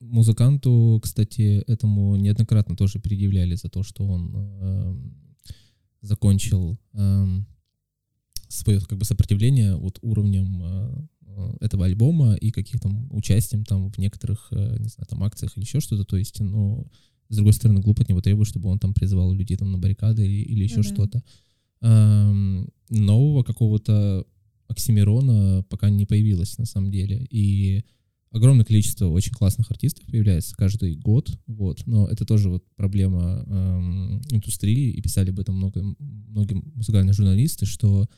музыканту, 0.00 0.98
кстати, 1.04 1.62
этому 1.68 2.16
неоднократно 2.16 2.74
тоже 2.74 2.98
предъявляли 2.98 3.54
за 3.54 3.68
то, 3.68 3.84
что 3.84 4.04
он 4.04 4.34
эм, 4.34 5.14
закончил 6.00 6.80
эм, 6.94 7.46
свое 8.50 8.80
как 8.80 8.98
бы 8.98 9.04
сопротивление 9.04 9.76
вот 9.76 9.98
уровнем 10.02 10.62
э, 10.62 11.06
э, 11.26 11.56
этого 11.60 11.86
альбома 11.86 12.34
и 12.34 12.50
каких-то 12.50 12.88
участием 13.10 13.64
там 13.64 13.90
в 13.90 13.98
некоторых, 13.98 14.48
э, 14.50 14.76
не 14.78 14.88
знаю, 14.88 15.06
там 15.08 15.22
акциях 15.22 15.56
или 15.56 15.64
еще 15.64 15.80
что-то. 15.80 16.04
То 16.04 16.16
есть, 16.16 16.40
ну, 16.40 16.86
с 17.28 17.36
другой 17.36 17.52
стороны, 17.52 17.80
глупо 17.80 18.02
от 18.02 18.08
него 18.08 18.20
требовать, 18.20 18.48
чтобы 18.48 18.68
он 18.68 18.78
там 18.78 18.92
призывал 18.92 19.32
людей 19.32 19.56
там 19.56 19.70
на 19.70 19.78
баррикады 19.78 20.26
или, 20.26 20.42
или 20.42 20.64
еще 20.64 20.76
да. 20.76 20.82
что-то. 20.82 21.22
Эм, 21.82 22.68
нового 22.90 23.42
какого-то 23.42 24.26
Оксимирона 24.66 25.64
пока 25.68 25.90
не 25.90 26.06
появилось 26.06 26.58
на 26.58 26.64
самом 26.64 26.90
деле. 26.90 27.26
И 27.30 27.84
огромное 28.32 28.64
количество 28.64 29.06
очень 29.06 29.32
классных 29.32 29.70
артистов 29.70 30.06
появляется 30.06 30.56
каждый 30.56 30.96
год, 30.96 31.30
вот, 31.46 31.86
но 31.86 32.06
это 32.06 32.24
тоже 32.24 32.50
вот 32.50 32.64
проблема 32.76 33.44
эм, 33.46 34.22
индустрии, 34.30 34.90
и 34.90 35.00
писали 35.00 35.30
об 35.30 35.40
этом 35.40 35.56
много, 35.56 35.82
многие 35.98 36.54
музыкальные 36.74 37.12
журналисты, 37.12 37.66
что 37.66 38.08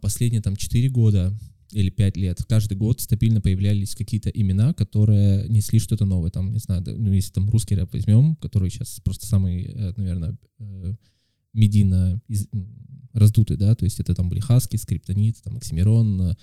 последние 0.00 0.42
там 0.42 0.56
4 0.56 0.88
года 0.90 1.32
или 1.72 1.90
5 1.90 2.16
лет, 2.16 2.42
каждый 2.48 2.76
год 2.76 3.00
стабильно 3.00 3.40
появлялись 3.40 3.94
какие-то 3.94 4.30
имена, 4.30 4.72
которые 4.72 5.48
несли 5.48 5.78
что-то 5.78 6.06
новое, 6.06 6.30
там, 6.30 6.52
не 6.52 6.58
знаю, 6.58 6.82
ну, 6.86 7.12
если 7.12 7.32
там 7.32 7.50
русский 7.50 7.74
рэп 7.74 7.92
возьмем, 7.92 8.36
который 8.36 8.70
сейчас 8.70 9.00
просто 9.04 9.26
самый, 9.26 9.64
э, 9.64 9.92
наверное, 9.96 10.36
э, 10.60 10.94
медийно 11.52 12.20
из- 12.28 12.48
раздутый, 13.12 13.56
да, 13.56 13.74
то 13.74 13.84
есть 13.84 14.00
это 14.00 14.14
там 14.14 14.28
были 14.28 14.40
Хаски, 14.40 14.76
Скриптонит, 14.76 15.42
там, 15.42 15.56
Оксимирон, 15.56 16.20
э, 16.22 16.34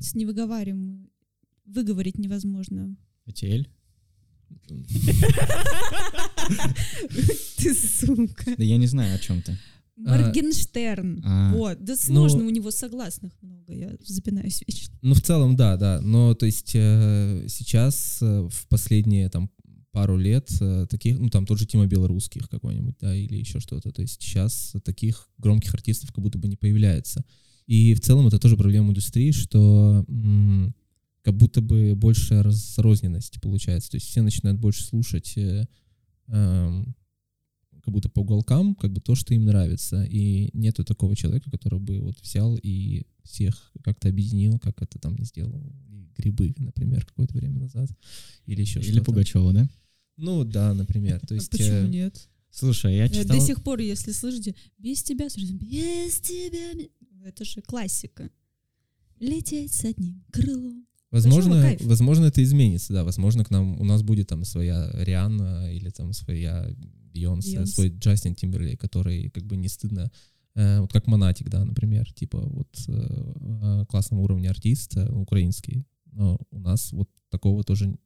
С 0.00 0.14
невыговариваемым 0.14 1.08
выговорить 1.64 2.18
невозможно. 2.18 2.96
Этель? 3.26 3.68
Ты 7.56 7.74
сука. 7.74 8.54
Да 8.58 8.64
я 8.64 8.76
не 8.76 8.86
знаю, 8.86 9.14
о 9.14 9.18
чем 9.18 9.40
ты. 9.42 9.56
Моргенштерн. 10.08 11.22
А. 11.24 11.52
Вот, 11.54 11.82
да 11.84 11.96
сложно, 11.96 12.40
Ну- 12.40 12.46
у 12.46 12.50
него 12.50 12.70
согласных 12.70 13.32
много, 13.42 13.72
я 13.74 13.90
запинаюсь 14.04 14.62
вечно. 14.66 14.94
Ну, 15.02 15.14
в 15.14 15.20
целом, 15.20 15.56
да, 15.56 15.76
да. 15.76 16.00
Но, 16.00 16.34
то 16.34 16.46
есть, 16.46 16.72
э, 16.74 17.46
сейчас, 17.48 18.18
э, 18.22 18.48
в 18.50 18.66
последние, 18.68 19.28
там, 19.28 19.50
пару 19.92 20.16
лет, 20.16 20.48
э, 20.60 20.86
таких, 20.88 21.18
ну, 21.18 21.28
там, 21.30 21.46
тот 21.46 21.58
же 21.58 21.66
Тима 21.66 21.86
Белорусских 21.86 22.48
какой-нибудь, 22.48 22.94
да, 23.00 23.14
или 23.14 23.36
еще 23.36 23.58
что-то. 23.60 23.90
То 23.90 24.02
есть, 24.02 24.22
сейчас 24.22 24.74
таких 24.84 25.28
громких 25.38 25.74
артистов 25.74 26.12
как 26.12 26.22
будто 26.22 26.38
бы 26.38 26.46
не 26.48 26.56
появляется. 26.56 27.24
И 27.66 27.94
в 27.94 28.00
целом 28.00 28.26
это 28.28 28.38
тоже 28.38 28.56
проблема 28.56 28.90
индустрии, 28.90 29.32
что 29.32 30.04
м, 30.08 30.74
как 31.22 31.36
будто 31.36 31.60
бы 31.60 31.94
больше 31.96 32.42
разрозненность 32.42 33.40
получается. 33.40 33.90
То 33.90 33.96
есть, 33.96 34.06
все 34.06 34.22
начинают 34.22 34.60
больше 34.60 34.84
слушать 34.84 35.32
э, 35.36 35.66
эм, 36.28 36.94
как 37.82 37.92
будто 37.92 38.08
по 38.08 38.20
уголкам, 38.20 38.74
как 38.74 38.92
бы 38.92 39.00
то, 39.00 39.14
что 39.14 39.34
им 39.34 39.44
нравится. 39.44 40.04
И 40.04 40.50
нету 40.52 40.84
такого 40.84 41.16
человека, 41.16 41.50
который 41.50 41.78
бы 41.78 41.98
вот 42.00 42.20
взял 42.20 42.56
и 42.62 43.04
всех 43.24 43.72
как-то 43.82 44.08
объединил, 44.08 44.58
как 44.58 44.82
это 44.82 44.98
там 44.98 45.16
не 45.16 45.24
сделал 45.24 45.72
грибы, 46.16 46.54
например, 46.58 47.04
какое-то 47.06 47.34
время 47.36 47.60
назад. 47.60 47.88
Или 48.46 48.60
еще 48.62 48.80
Или 48.80 48.90
что-то. 48.92 49.04
Пугачева, 49.06 49.52
да? 49.52 49.68
Ну 50.16 50.44
да, 50.44 50.74
например. 50.74 51.20
То 51.20 51.34
А 51.34 51.36
есть, 51.36 51.50
почему 51.50 51.86
э, 51.86 51.88
нет? 51.88 52.28
Слушай, 52.50 52.96
я 52.96 53.06
Э, 53.06 53.08
читал... 53.08 53.38
До 53.38 53.44
сих 53.44 53.62
пор, 53.62 53.80
если 53.80 54.12
слышите, 54.12 54.54
без 54.78 55.02
тебя, 55.02 55.26
без 55.26 56.20
тебя, 56.20 56.74
ми-». 56.74 56.90
это 57.24 57.44
же 57.44 57.62
классика. 57.62 58.30
Лететь 59.18 59.72
с 59.72 59.84
одним 59.84 60.24
крылом. 60.30 60.86
Возможно, 61.10 61.76
возможно, 61.80 62.26
это 62.26 62.42
изменится, 62.42 62.92
да. 62.92 63.04
Возможно, 63.04 63.44
к 63.44 63.50
нам 63.50 63.80
у 63.80 63.84
нас 63.84 64.02
будет 64.02 64.28
там 64.28 64.44
своя 64.44 64.90
Рианна 64.94 65.72
или 65.72 65.90
там 65.90 66.12
своя 66.12 66.68
Бейонсе, 67.12 67.66
свой 67.66 67.88
Джастин 67.88 68.34
Тимберлей, 68.34 68.76
который 68.76 69.30
как 69.30 69.44
бы 69.44 69.56
не 69.56 69.68
стыдно, 69.68 70.10
э, 70.54 70.80
вот 70.80 70.92
как 70.92 71.06
Монатик, 71.08 71.48
да, 71.48 71.64
например, 71.64 72.12
типа 72.12 72.38
вот 72.40 72.68
э, 72.88 72.92
э, 72.92 73.84
классного 73.88 74.20
уровня 74.20 74.50
артист 74.50 74.96
э, 74.96 75.08
украинский. 75.10 75.84
Но 76.12 76.38
у 76.50 76.60
нас 76.60 76.92
вот 76.92 77.08
такого 77.28 77.64
тоже 77.64 77.96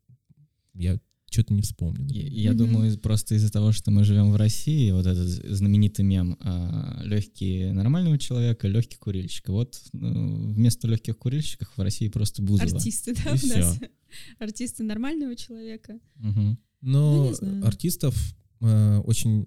я 0.75 0.99
что-то 1.35 1.53
не 1.55 1.62
вспомню. 1.62 2.07
Я, 2.09 2.27
я 2.29 2.51
Мгм. 2.53 2.59
думаю, 2.59 2.99
просто 2.99 3.35
из-за 3.35 3.51
того, 3.51 3.73
что 3.73 3.90
мы 3.90 4.05
живем 4.05 4.31
в 4.33 4.37
России, 4.37 4.90
вот 4.92 5.07
этот 5.07 5.29
знаменитый 5.29 6.05
мем 6.05 6.38
легкий 7.05 7.70
нормального 7.73 8.18
человека, 8.18 8.68
легкий 8.68 8.97
курильщик. 8.97 9.49
Вот 9.49 9.81
ну, 9.92 10.53
вместо 10.53 10.88
легких 10.88 11.18
курильщиков 11.18 11.68
в 11.77 11.81
России 11.83 12.09
просто 12.09 12.42
Бузова. 12.42 12.70
Артисты, 12.77 13.14
да, 13.14 13.31
И 13.31 13.44
у 13.44 13.49
нас. 13.49 13.77
всё. 13.77 13.87
Артисты 14.38 14.83
нормального 14.85 15.37
человека. 15.37 15.99
Ну, 16.16 16.57
Но 16.81 17.33
знаю. 17.35 17.66
артистов 17.66 18.14
э, 18.61 18.99
очень 19.05 19.47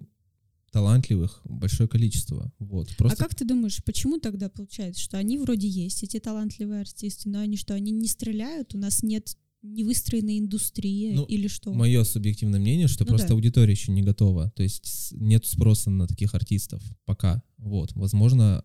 талантливых 0.70 1.40
большое 1.44 1.88
количество. 1.88 2.52
Вот. 2.58 2.88
Просто 2.98 3.16
А 3.24 3.26
как 3.28 3.34
ты 3.34 3.44
думаешь, 3.46 3.82
почему 3.84 4.18
тогда 4.18 4.48
получается, 4.50 5.00
что 5.00 5.16
они 5.16 5.38
вроде 5.38 5.66
есть, 5.66 6.02
эти 6.02 6.18
талантливые 6.20 6.82
артисты, 6.82 7.28
но 7.30 7.40
они 7.40 7.56
что, 7.56 7.74
они 7.74 7.90
не 7.90 8.06
стреляют, 8.06 8.74
у 8.74 8.78
нас 8.78 9.02
нет 9.02 9.36
не 9.62 9.84
выстроенной 9.84 10.38
индустрии 10.38 11.12
Ну, 11.14 11.24
или 11.24 11.48
что? 11.48 11.72
Мое 11.72 12.04
субъективное 12.04 12.60
мнение, 12.60 12.86
что 12.88 13.04
Ну 13.04 13.08
просто 13.08 13.28
да. 13.28 13.34
аудитория 13.34 13.72
еще 13.72 13.90
не 13.92 14.02
готова. 14.02 14.50
То 14.54 14.62
есть 14.62 15.12
нет 15.12 15.44
спроса 15.46 15.90
на 15.90 16.06
таких 16.06 16.34
артистов 16.34 16.82
пока. 17.04 17.42
Вот. 17.56 17.92
Возможно, 17.94 18.62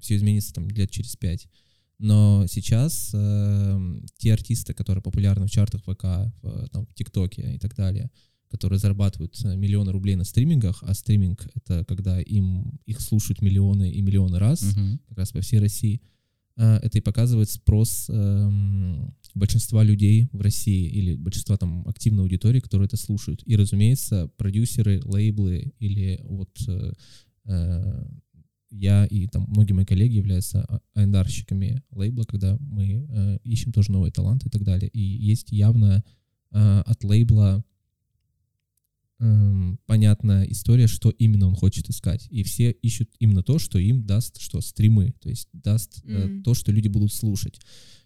все 0.00 0.16
изменится 0.16 0.52
там 0.54 0.68
лет 0.68 0.90
через 0.90 1.16
пять. 1.16 1.48
Но 1.98 2.46
сейчас 2.48 3.10
эм, 3.14 4.04
те 4.18 4.32
артисты, 4.32 4.74
которые 4.74 5.02
популярны 5.02 5.46
в 5.46 5.50
чартах 5.50 5.82
ВК, 5.82 6.04
в, 6.42 6.68
там, 6.72 6.86
в 6.86 6.94
ТикТоке 6.94 7.54
и 7.54 7.58
так 7.58 7.76
далее, 7.76 8.10
которые 8.50 8.78
зарабатывают 8.80 9.38
э, 9.44 9.56
миллионы 9.56 9.92
рублей 9.92 10.16
на 10.16 10.24
стримингах, 10.24 10.82
а 10.82 10.94
стриминг— 10.94 11.46
это 11.54 11.84
когда 11.84 12.20
им 12.20 12.80
их 12.86 13.00
слушают 13.00 13.40
миллионы 13.40 13.90
и 13.90 14.00
миллионы 14.02 14.38
раз, 14.38 14.62
Мгм. 14.62 15.00
как 15.08 15.18
раз 15.18 15.30
по 15.30 15.40
всей 15.42 15.60
России, 15.60 16.02
это 16.56 16.98
и 16.98 17.00
показывает 17.00 17.48
спрос 17.50 18.08
эм, 18.10 19.14
большинства 19.34 19.82
людей 19.82 20.28
в 20.32 20.40
России 20.40 20.88
или 20.88 21.14
большинства 21.14 21.56
там 21.56 21.86
активной 21.88 22.24
аудитории, 22.24 22.60
которые 22.60 22.86
это 22.86 22.96
слушают. 22.96 23.42
И, 23.46 23.56
разумеется, 23.56 24.28
продюсеры, 24.36 25.00
лейблы 25.04 25.72
или 25.78 26.20
вот 26.24 26.50
э, 26.68 26.92
э, 27.46 28.04
я 28.70 29.06
и 29.06 29.26
там 29.26 29.46
многие 29.48 29.72
мои 29.72 29.84
коллеги 29.84 30.16
являются 30.16 30.64
а- 30.64 30.80
айндарщиками 30.94 31.82
лейбла, 31.90 32.24
когда 32.24 32.56
мы 32.60 33.06
э, 33.08 33.38
ищем 33.44 33.72
тоже 33.72 33.92
новые 33.92 34.12
таланты 34.12 34.48
и 34.48 34.50
так 34.50 34.62
далее. 34.62 34.88
И 34.90 35.00
есть 35.00 35.52
явно 35.52 36.02
э, 36.50 36.82
от 36.84 37.04
лейбла 37.04 37.64
эм, 39.22 39.78
понятная 39.86 40.44
история, 40.44 40.86
что 40.88 41.10
именно 41.10 41.46
он 41.46 41.54
хочет 41.54 41.88
искать. 41.88 42.26
И 42.30 42.42
все 42.42 42.70
ищут 42.72 43.08
именно 43.20 43.42
то, 43.42 43.58
что 43.58 43.78
им 43.78 44.04
даст 44.04 44.40
что 44.40 44.60
стримы, 44.60 45.14
то 45.20 45.28
есть 45.28 45.48
даст 45.52 46.00
э, 46.04 46.26
Мгм. 46.26 46.42
то, 46.42 46.54
что 46.54 46.72
люди 46.72 46.88
будут 46.88 47.12
слушать. 47.12 47.60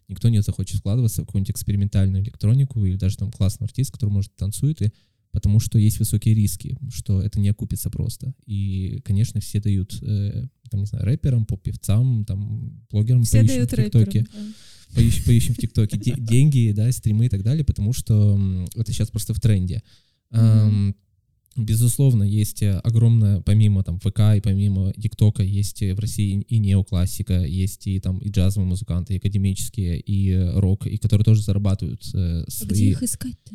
Никто 0.09 0.29
не 0.29 0.42
захочет 0.42 0.79
вкладываться 0.79 1.23
в 1.23 1.27
какую-нибудь 1.27 1.50
экспериментальную 1.50 2.23
электронику 2.23 2.85
или 2.85 2.96
даже 2.96 3.17
там 3.17 3.33
классный 3.33 3.64
артист, 3.64 3.90
который, 3.92 4.10
может, 4.10 4.37
танцует, 4.37 4.83
и 4.83 4.92
потому 5.33 5.58
что 5.60 5.79
есть 5.79 5.98
высокие 5.98 6.35
риски, 6.35 6.79
что 6.90 7.21
это 7.21 7.40
не 7.40 7.48
окупится 7.48 7.90
просто. 7.90 8.33
И, 8.46 9.00
конечно, 9.04 9.40
все 9.40 9.60
дают, 9.60 9.98
э, 10.02 10.46
там, 10.71 10.81
не 10.81 10.87
знаю, 10.87 11.04
рэперам, 11.04 11.44
поп-певцам, 11.46 12.25
там, 12.25 12.83
блогерам, 12.90 13.25
Все 13.25 13.42
дают 13.42 13.73
в 13.73 13.77
ТикТоке 13.77 14.27
да. 14.33 14.94
поищем, 14.94 15.25
поищем 15.25 15.54
в 15.54 15.58
ТикТоке 15.58 15.98
де- 15.98 16.14
деньги, 16.19 16.73
да, 16.77 16.90
стримы 16.92 17.27
и 17.27 17.29
так 17.29 17.42
далее, 17.42 17.64
потому 17.64 17.92
что 17.92 18.38
это 18.77 18.92
сейчас 18.92 19.10
просто 19.10 19.35
в 19.35 19.40
тренде. 19.40 19.83
Ам, 20.31 20.94
Безусловно, 21.57 22.23
есть 22.23 22.63
э, 22.63 22.79
огромное, 22.85 23.40
помимо 23.40 23.83
там 23.83 23.98
ВК 23.98 24.37
и 24.37 24.40
помимо 24.40 24.92
ТикТока, 24.92 25.42
есть 25.42 25.81
в 25.81 25.98
России 25.98 26.42
и 26.42 26.59
неоклассика, 26.59 27.44
есть 27.44 27.87
и 27.87 27.98
там 27.98 28.19
и 28.19 28.29
джазовые 28.29 28.69
музыканты, 28.69 29.15
и 29.15 29.17
академические, 29.17 29.98
и 29.98 30.33
э, 30.33 30.59
рок, 30.59 30.87
и 30.87 30.98
которые 30.98 31.25
тоже 31.25 31.42
зарабатывают 31.42 32.02
э, 32.15 32.44
свои... 32.48 32.69
А 32.69 32.73
где 32.73 32.90
их 32.90 33.02
искать-то? 33.02 33.52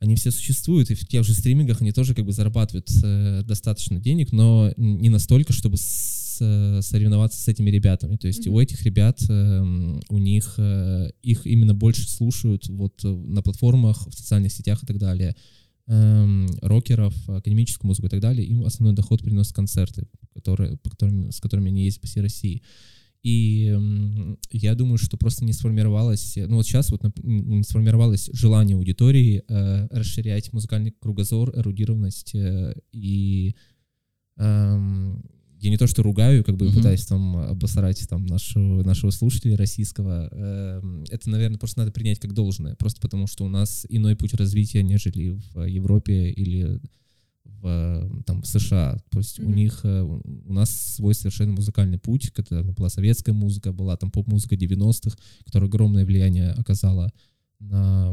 Они 0.00 0.16
все 0.16 0.32
существуют, 0.32 0.90
и 0.90 0.94
в 0.94 1.06
тех 1.06 1.24
же 1.24 1.32
стримингах 1.32 1.80
они 1.80 1.92
тоже 1.92 2.14
как 2.14 2.26
бы 2.26 2.32
зарабатывают 2.32 2.90
э, 3.04 3.42
достаточно 3.46 4.00
денег, 4.00 4.32
но 4.32 4.72
не 4.76 5.08
настолько, 5.08 5.52
чтобы 5.52 5.76
с, 5.76 6.38
э, 6.40 6.82
соревноваться 6.82 7.40
с 7.40 7.46
этими 7.46 7.70
ребятами. 7.70 8.16
То 8.16 8.26
есть 8.26 8.46
Мгм. 8.46 8.56
у 8.56 8.60
этих 8.60 8.82
ребят, 8.82 9.22
э, 9.28 9.60
у 10.08 10.18
них, 10.18 10.54
э, 10.58 11.10
их 11.22 11.46
именно 11.46 11.74
больше 11.74 12.10
слушают 12.10 12.66
вот 12.68 13.00
на 13.04 13.42
платформах, 13.42 14.08
в 14.08 14.12
социальных 14.12 14.52
сетях 14.52 14.82
и 14.82 14.86
так 14.86 14.98
далее 14.98 15.36
эм, 15.86 16.46
рокеров, 16.62 17.14
академическую 17.28 17.88
музыку 17.88 18.06
и 18.06 18.10
так 18.10 18.20
далее, 18.20 18.46
им 18.46 18.64
основной 18.64 18.94
доход 18.94 19.22
приносят 19.22 19.54
концерты, 19.54 20.06
которые, 20.34 20.76
по 20.78 20.90
которым, 20.90 21.30
с 21.30 21.40
которыми 21.40 21.68
они 21.68 21.84
ездят 21.84 22.02
по 22.02 22.06
всей 22.06 22.20
России. 22.20 22.62
И 23.22 23.68
м, 23.68 24.38
я 24.50 24.74
думаю, 24.74 24.98
что 24.98 25.16
просто 25.16 25.44
не 25.44 25.54
сформировалось, 25.54 26.36
ну 26.36 26.56
вот 26.56 26.66
сейчас 26.66 26.90
вот 26.90 27.02
не 27.22 27.62
сформировалось 27.62 28.28
желание 28.34 28.76
аудитории 28.76 29.42
э, 29.48 29.88
расширять 29.90 30.52
музыкальный 30.52 30.92
кругозор, 30.92 31.50
эрудированность 31.56 32.34
э, 32.34 32.74
и 32.92 33.54
эм, 34.36 35.24
я 35.64 35.70
не 35.70 35.78
то 35.78 35.86
что 35.86 36.02
ругаю, 36.02 36.44
как 36.44 36.56
бы 36.56 36.66
Мгм. 36.66 36.74
пытаюсь 36.76 37.06
там 37.06 37.36
обосрать 37.36 38.06
там 38.08 38.26
нашего, 38.26 38.82
нашего 38.82 39.10
слушателя 39.10 39.56
российского. 39.56 40.28
эм, 40.30 41.04
это, 41.10 41.30
наверное, 41.30 41.58
просто 41.58 41.78
надо 41.80 41.90
принять 41.90 42.18
как 42.20 42.34
должное, 42.34 42.74
просто 42.76 43.00
потому 43.00 43.26
что 43.26 43.44
у 43.44 43.48
нас 43.48 43.86
иной 43.88 44.14
путь 44.14 44.34
развития, 44.34 44.82
нежели 44.82 45.38
в 45.54 45.62
Европе 45.64 46.30
или 46.30 46.80
в, 47.44 47.66
э, 47.66 48.22
там, 48.26 48.42
в 48.42 48.46
США. 48.46 48.98
То 49.10 49.18
есть 49.18 49.38
у 49.40 49.44
Мгм. 49.44 49.54
них, 49.54 49.80
э, 49.84 50.02
у 50.02 50.22
у 50.46 50.52
нас 50.52 50.70
свой 50.70 51.14
совершенно 51.14 51.52
музыкальный 51.52 51.98
путь, 51.98 52.30
это 52.36 52.62
была 52.62 52.90
советская 52.90 53.34
музыка, 53.34 53.72
была 53.72 53.96
там 53.96 54.10
поп-музыка 54.10 54.56
90-х, 54.56 55.16
которая 55.46 55.68
огромное 55.68 56.04
влияние 56.04 56.50
оказала 56.50 57.10
на, 57.58 58.12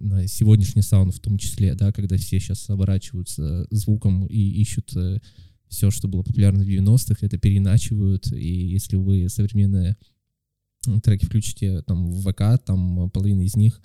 на 0.00 0.26
сегодняшний 0.26 0.82
саунд 0.82 1.14
в 1.14 1.20
том 1.20 1.38
числе, 1.38 1.74
да, 1.74 1.92
когда 1.92 2.16
все 2.16 2.40
сейчас 2.40 2.68
оборачиваются 2.68 3.66
звуком 3.70 4.26
и 4.26 4.40
ищут 4.60 4.92
все, 5.68 5.90
что 5.90 6.08
было 6.08 6.22
популярно 6.22 6.64
в 6.64 6.68
90-х, 6.68 7.18
это 7.26 7.38
переиначивают, 7.38 8.32
и 8.32 8.66
если 8.68 8.96
вы 8.96 9.28
современные 9.28 9.96
треки 11.02 11.24
включите 11.26 11.82
там 11.82 12.10
в 12.10 12.20
ВК, 12.30 12.62
там 12.64 13.10
половина 13.10 13.42
из 13.42 13.56
них 13.56 13.80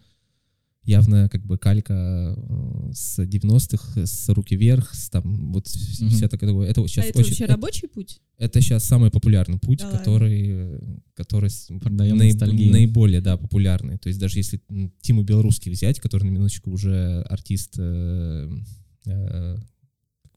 явно 0.84 1.30
как 1.30 1.46
бы 1.46 1.58
калька 1.60 2.36
э, 2.38 2.92
с 2.94 3.20
90-х, 3.20 4.06
с 4.06 4.30
руки 4.30 4.56
вверх, 4.56 4.94
с 4.96 5.10
там 5.12 5.52
вот 5.52 5.68
Мгм. 6.00 6.10
вся 6.10 6.28
такая, 6.28 6.50
это 6.64 6.82
вот 6.82 6.86
А 6.86 6.88
сейчас 6.90 7.06
это 7.06 7.20
очень, 7.20 7.30
вообще 7.30 7.44
это- 7.44 7.54
рабочий 7.54 7.88
путь? 7.88 8.20
это 8.38 8.62
сейчас 8.62 8.84
самый 8.86 9.12
популярный 9.12 9.60
путь, 9.60 9.80
Да 9.80 9.92
который, 9.92 10.80
который 11.16 11.50
Продаем 11.80 12.18
наиб- 12.18 12.72
наиболее, 12.72 13.22
да, 13.22 13.38
популярный. 13.38 13.98
То 14.00 14.08
есть 14.10 14.20
даже 14.20 14.40
если 14.40 14.60
Тиму 15.02 15.24
Белорусских 15.24 15.72
взять, 15.72 16.00
который 16.00 16.24
на 16.26 16.30
минуточку 16.32 16.72
уже 16.72 17.22
артист 17.30 17.76
э, 17.78 18.50
э, 19.06 19.58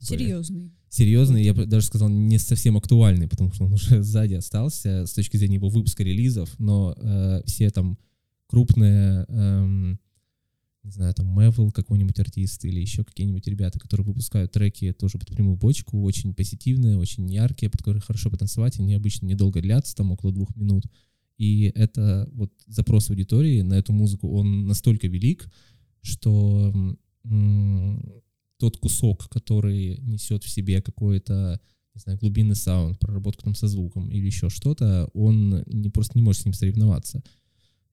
Серьезный. 0.00 0.72
Серьезный, 0.94 1.42
я 1.42 1.54
бы 1.54 1.66
даже 1.66 1.86
сказал, 1.86 2.08
не 2.08 2.38
совсем 2.38 2.76
актуальный, 2.76 3.26
потому 3.26 3.52
что 3.52 3.64
он 3.64 3.72
уже 3.72 4.02
сзади 4.02 4.34
остался 4.34 5.06
с 5.06 5.12
точки 5.12 5.36
зрения 5.36 5.56
его 5.56 5.68
выпуска 5.68 6.04
релизов, 6.04 6.54
но 6.58 6.94
э, 6.96 7.42
все 7.46 7.70
там 7.70 7.98
крупные, 8.46 9.24
эм, 9.28 9.98
не 10.84 10.90
знаю, 10.90 11.12
там 11.14 11.26
Мэвл 11.26 11.72
какой-нибудь 11.72 12.18
артист 12.20 12.64
или 12.64 12.80
еще 12.80 13.02
какие-нибудь 13.02 13.46
ребята, 13.48 13.80
которые 13.80 14.06
выпускают 14.06 14.52
треки 14.52 14.92
тоже 14.92 15.18
под 15.18 15.30
прямую 15.30 15.56
бочку, 15.56 16.02
очень 16.02 16.32
позитивные, 16.32 16.96
очень 16.96 17.28
яркие, 17.28 17.70
под 17.70 17.80
которые 17.80 18.02
хорошо 18.02 18.30
потанцевать, 18.30 18.78
они 18.78 18.94
обычно 18.94 19.26
недолго 19.26 19.60
длятся, 19.60 19.96
там 19.96 20.12
около 20.12 20.32
двух 20.32 20.54
минут. 20.54 20.84
И 21.38 21.72
это 21.74 22.28
вот 22.32 22.52
запрос 22.68 23.10
аудитории 23.10 23.62
на 23.62 23.74
эту 23.74 23.92
музыку, 23.92 24.30
он 24.30 24.68
настолько 24.68 25.08
велик, 25.08 25.50
что 26.02 26.72
м, 27.24 28.22
тот 28.64 28.78
кусок, 28.78 29.28
который 29.28 29.98
несет 29.98 30.42
в 30.42 30.48
себе 30.48 30.80
какой-то, 30.80 31.60
не 31.94 32.00
знаю, 32.00 32.18
глубинный 32.18 32.56
саунд, 32.56 32.98
проработку 32.98 33.42
там 33.42 33.54
со 33.54 33.68
звуком 33.68 34.08
или 34.08 34.24
еще 34.24 34.48
что-то, 34.48 35.10
он 35.12 35.62
не 35.66 35.90
просто 35.90 36.16
не 36.16 36.22
может 36.22 36.42
с 36.42 36.44
ним 36.46 36.54
соревноваться. 36.54 37.22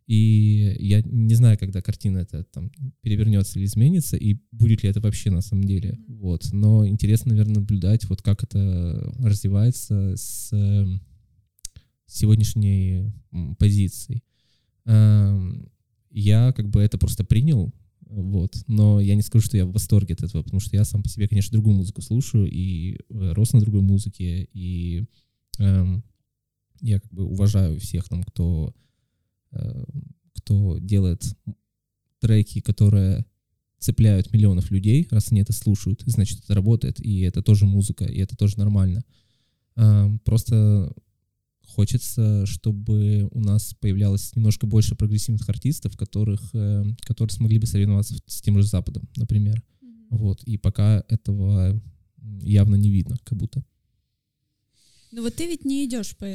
И 0.08 0.78
я 0.80 1.02
не 1.04 1.36
знаю, 1.36 1.58
когда 1.58 1.82
картина 1.82 2.20
эта 2.20 2.46
там 2.46 2.72
перевернется 3.02 3.60
или 3.60 3.66
изменится, 3.66 4.16
и 4.16 4.38
будет 4.52 4.84
ли 4.84 4.90
это 4.90 5.02
вообще 5.02 5.30
на 5.30 5.42
самом 5.42 5.66
деле. 5.66 6.00
Вот. 6.08 6.48
Но 6.54 6.88
интересно, 6.88 7.32
наверное, 7.32 7.56
наблюдать, 7.56 8.06
вот 8.06 8.22
как 8.22 8.44
это 8.44 9.14
развивается 9.20 10.16
с 10.16 10.54
сегодняшней 12.06 13.14
позицией. 13.60 14.24
Эм, 14.86 15.70
Я 16.10 16.54
как 16.54 16.70
бы 16.70 16.82
это 16.82 16.98
просто 16.98 17.24
принял, 17.24 17.74
вот, 18.12 18.56
но 18.68 19.00
я 19.00 19.16
не 19.16 19.22
скажу, 19.22 19.46
что 19.46 19.56
я 19.58 19.66
в 19.66 19.72
восторге 19.72 20.16
от 20.16 20.24
этого, 20.24 20.44
потому 20.44 20.60
что 20.60 20.76
я 20.76 20.84
сам 20.84 21.02
по 21.02 21.10
себе, 21.10 21.30
конечно, 21.30 21.54
другую 21.54 21.76
музыку 21.78 22.02
слушаю 22.02 22.50
и 22.50 22.96
э, 22.96 23.32
рос 23.32 23.54
на 23.54 23.62
другой 23.62 23.82
музыке, 23.82 24.50
и 24.52 25.06
эм, 25.60 26.04
я 26.82 27.00
как 27.00 27.12
бы 27.14 27.24
уважаю 27.24 27.80
всех 27.80 28.10
там, 28.10 28.24
кто 28.24 28.76
э, 29.54 29.84
кто 30.34 30.78
делает 30.80 31.24
треки, 32.20 32.60
которые 32.60 33.26
цепляют 33.80 34.34
миллионов 34.34 34.72
людей, 34.72 35.08
раз 35.10 35.32
они 35.32 35.42
это 35.42 35.54
слушают, 35.54 36.04
значит, 36.06 36.44
это 36.44 36.54
работает, 36.54 37.00
и 37.00 37.22
это 37.22 37.42
тоже 37.42 37.66
музыка, 37.66 38.04
и 38.06 38.20
это 38.20 38.36
тоже 38.36 38.58
нормально. 38.58 39.04
Эм, 39.78 40.20
Просто 40.20 40.94
хочется, 41.72 42.46
чтобы 42.46 43.28
у 43.32 43.40
нас 43.40 43.74
появлялось 43.80 44.36
немножко 44.36 44.68
больше 44.68 44.96
прогрессивных 44.96 45.48
артистов, 45.50 45.98
которых, 45.98 46.50
э, 46.54 46.84
которые 47.02 47.34
смогли 47.34 47.58
бы 47.60 47.66
соревноваться 47.66 48.16
с 48.28 48.42
тем 48.42 48.58
же 48.58 48.64
Западом, 48.64 49.08
например. 49.16 49.64
Вот. 50.10 50.44
И 50.44 50.58
пока 50.58 51.04
этого 51.08 51.82
явно 52.42 52.76
не 52.76 52.92
видно, 52.92 53.18
как 53.24 53.38
будто. 53.38 53.64
Ну 55.14 55.24
вот 55.24 55.36
ты 55.36 55.48
ведь 55.48 55.66
не 55.66 55.86
идешь 55.86 56.16
по, 56.16 56.26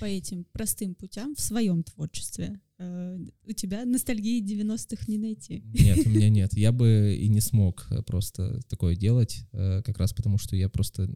по 0.00 0.04
этим 0.04 0.44
простым 0.52 0.94
путям 0.94 1.34
в 1.34 1.40
своем 1.40 1.82
творчестве. 1.82 2.60
Э, 2.78 3.18
У 3.46 3.52
тебя 3.52 3.84
ностальгии 3.84 4.42
90-х 4.42 5.04
не 5.08 5.18
найти. 5.18 5.62
Нет, 5.64 6.06
у 6.06 6.10
меня 6.10 6.28
нет. 6.40 6.54
Я 6.54 6.72
бы 6.72 7.16
и 7.18 7.28
не 7.28 7.40
смог 7.40 7.86
э, 7.90 8.02
просто 8.02 8.60
такое 8.68 8.96
делать, 8.96 9.44
как 9.52 9.98
раз 9.98 10.12
потому, 10.12 10.38
что 10.38 10.56
я 10.56 10.68
просто 10.68 11.08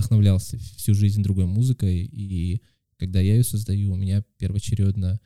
вдохновлялся 0.00 0.56
всю 0.58 0.94
жизнь 0.94 1.22
другой 1.22 1.46
музыкой, 1.46 2.04
и 2.04 2.62
когда 2.96 3.20
я 3.20 3.36
ее 3.36 3.44
создаю, 3.44 3.92
у 3.92 3.96
меня 3.96 4.24
первоочередно 4.38 5.20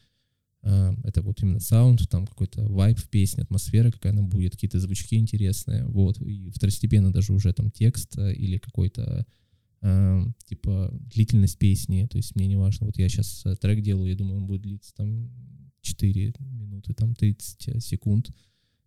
э, 0.62 0.94
это 1.04 1.22
вот 1.22 1.42
именно 1.42 1.60
саунд, 1.60 2.08
там 2.08 2.26
какой-то 2.26 2.66
вайб 2.66 2.98
в 2.98 3.08
песне, 3.08 3.44
атмосфера, 3.44 3.90
какая 3.92 4.12
она 4.12 4.22
будет, 4.22 4.52
какие-то 4.52 4.80
звучки 4.80 5.16
интересные, 5.16 5.86
вот, 5.86 6.20
и 6.20 6.50
второстепенно 6.50 7.12
даже 7.12 7.32
уже 7.32 7.52
там 7.52 7.70
текст 7.70 8.18
э, 8.18 8.34
или 8.34 8.58
какой-то 8.58 9.26
э, 9.82 10.24
типа 10.46 10.90
длительность 11.14 11.58
песни, 11.58 12.06
то 12.10 12.16
есть 12.16 12.34
мне 12.34 12.48
не 12.48 12.56
важно, 12.56 12.86
вот 12.86 12.98
я 12.98 13.08
сейчас 13.08 13.44
трек 13.60 13.80
делаю, 13.80 14.10
я 14.10 14.16
думаю, 14.16 14.38
он 14.38 14.46
будет 14.46 14.62
длиться 14.62 14.92
там 14.94 15.30
4 15.82 16.34
минуты, 16.40 16.94
там 16.94 17.14
30 17.14 17.82
секунд, 17.82 18.30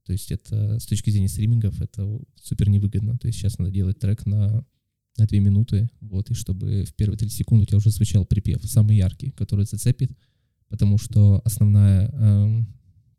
то 0.04 0.12
есть 0.12 0.32
это 0.32 0.80
с 0.80 0.86
точки 0.86 1.12
зрения 1.12 1.30
стримингов 1.30 1.82
это 1.82 2.20
супер 2.42 2.70
невыгодно, 2.70 3.18
то 3.18 3.28
есть 3.28 3.40
сейчас 3.40 3.58
надо 3.58 3.72
делать 3.72 4.00
трек 4.00 4.26
на 4.26 4.66
на 5.18 5.26
2 5.26 5.40
минуты, 5.40 5.90
вот, 6.02 6.30
и 6.30 6.34
чтобы 6.34 6.84
в 6.86 6.94
первые 6.96 7.18
30 7.18 7.38
секунд 7.38 7.64
у 7.64 7.66
тебя 7.66 7.78
уже 7.78 7.90
звучал 7.92 8.26
припев, 8.26 8.64
самый 8.66 8.98
яркий, 8.98 9.32
который 9.32 9.66
зацепит, 9.66 10.12
потому 10.70 10.98
что 10.98 11.42
основная 11.46 12.10
эм, 12.10 12.68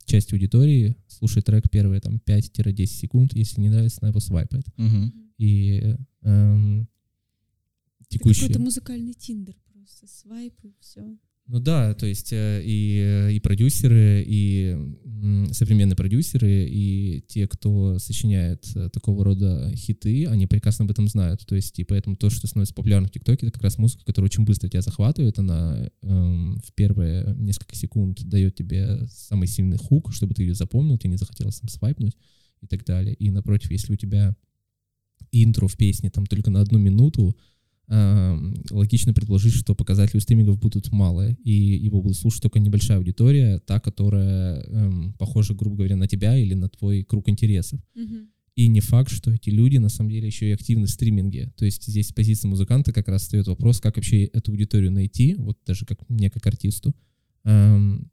часть 0.04 0.32
аудитории 0.32 0.96
слушает 1.06 1.46
трек 1.46 1.70
первые 1.70 2.00
там 2.00 2.20
5-10 2.24 2.86
секунд, 2.86 3.34
если 3.34 3.60
не 3.60 3.68
нравится, 3.68 3.98
она 4.00 4.08
его 4.08 4.20
свайпает. 4.20 4.64
Мгм. 4.76 5.12
И 5.38 5.96
эм, 6.22 6.88
Это 8.00 8.08
текущие... 8.08 8.48
какой-то 8.48 8.60
музыкальный 8.60 9.14
тиндер 9.14 9.56
просто. 9.72 10.06
Свайп 10.06 10.54
и 10.64 10.74
все. 10.80 11.16
Ну 11.48 11.60
да, 11.60 11.94
то 11.94 12.04
есть 12.04 12.30
э, 12.34 12.62
и, 12.62 13.00
э, 13.02 13.32
и 13.32 13.40
продюсеры, 13.40 14.22
и 14.26 14.76
современные 15.50 15.96
продюсеры, 15.96 16.68
и 16.68 17.24
те, 17.26 17.48
кто 17.48 17.98
сочиняет 17.98 18.70
э, 18.76 18.90
такого 18.90 19.24
рода 19.24 19.72
хиты, 19.74 20.26
они 20.26 20.46
прекрасно 20.46 20.84
об 20.84 20.90
этом 20.90 21.08
знают. 21.08 21.46
То 21.46 21.54
есть 21.54 21.78
и 21.78 21.84
поэтому 21.84 22.16
то, 22.16 22.28
что 22.28 22.46
становится 22.46 22.74
популярным 22.74 23.08
в 23.08 23.12
ТикТоке, 23.12 23.46
это 23.46 23.54
как 23.54 23.62
раз 23.62 23.78
музыка, 23.78 24.04
которая 24.04 24.28
очень 24.28 24.44
быстро 24.44 24.68
тебя 24.68 24.82
захватывает, 24.82 25.38
она 25.38 25.88
эм, 26.02 26.60
в 26.60 26.72
первые 26.74 27.34
несколько 27.38 27.74
секунд 27.74 28.22
дает 28.28 28.54
тебе 28.54 29.08
самый 29.10 29.48
сильный 29.48 29.78
хук, 29.78 30.12
чтобы 30.12 30.34
ты 30.34 30.42
ее 30.42 30.54
запомнил, 30.54 30.98
тебе 30.98 31.12
не 31.12 31.16
захотелось 31.16 31.60
там 31.60 31.70
свайпнуть 31.70 32.16
и 32.60 32.66
так 32.66 32.84
далее. 32.84 33.14
И 33.14 33.30
напротив, 33.30 33.70
если 33.70 33.94
у 33.94 33.96
тебя 33.96 34.36
интро 35.32 35.66
в 35.66 35.78
песне 35.78 36.10
там 36.10 36.26
только 36.26 36.50
на 36.50 36.60
одну 36.60 36.78
минуту, 36.78 37.36
логично 37.90 39.14
предположить, 39.14 39.54
что 39.54 39.74
показатели 39.74 40.18
у 40.18 40.20
стримингов 40.20 40.58
будут 40.58 40.92
малые, 40.92 41.36
и 41.42 41.52
его 41.52 42.02
будет 42.02 42.16
слушать 42.16 42.42
только 42.42 42.58
небольшая 42.58 42.98
аудитория, 42.98 43.60
та, 43.60 43.80
которая 43.80 44.60
эм, 44.62 45.14
похожа, 45.18 45.54
грубо 45.54 45.76
говоря, 45.76 45.96
на 45.96 46.06
тебя 46.06 46.36
или 46.36 46.54
на 46.54 46.68
твой 46.68 47.02
круг 47.02 47.28
интересов. 47.28 47.80
Мгм. 47.94 48.28
И 48.56 48.68
не 48.68 48.80
факт, 48.80 49.10
что 49.10 49.30
эти 49.30 49.50
люди 49.50 49.78
на 49.78 49.88
самом 49.88 50.10
деле 50.10 50.26
еще 50.26 50.48
и 50.48 50.52
активны 50.52 50.86
в 50.86 50.90
стриминге. 50.90 51.52
То 51.56 51.64
есть 51.64 51.86
здесь 51.86 52.08
с 52.08 52.12
позиции 52.12 52.48
музыканта 52.48 52.92
как 52.92 53.08
раз 53.08 53.22
встает 53.22 53.46
вопрос, 53.46 53.80
как 53.80 53.96
вообще 53.96 54.24
эту 54.24 54.50
аудиторию 54.50 54.90
найти, 54.90 55.36
вот 55.38 55.58
даже 55.64 55.86
как 55.86 56.06
мне 56.10 56.28
как 56.28 56.46
артисту, 56.46 56.94
эм, 57.44 58.10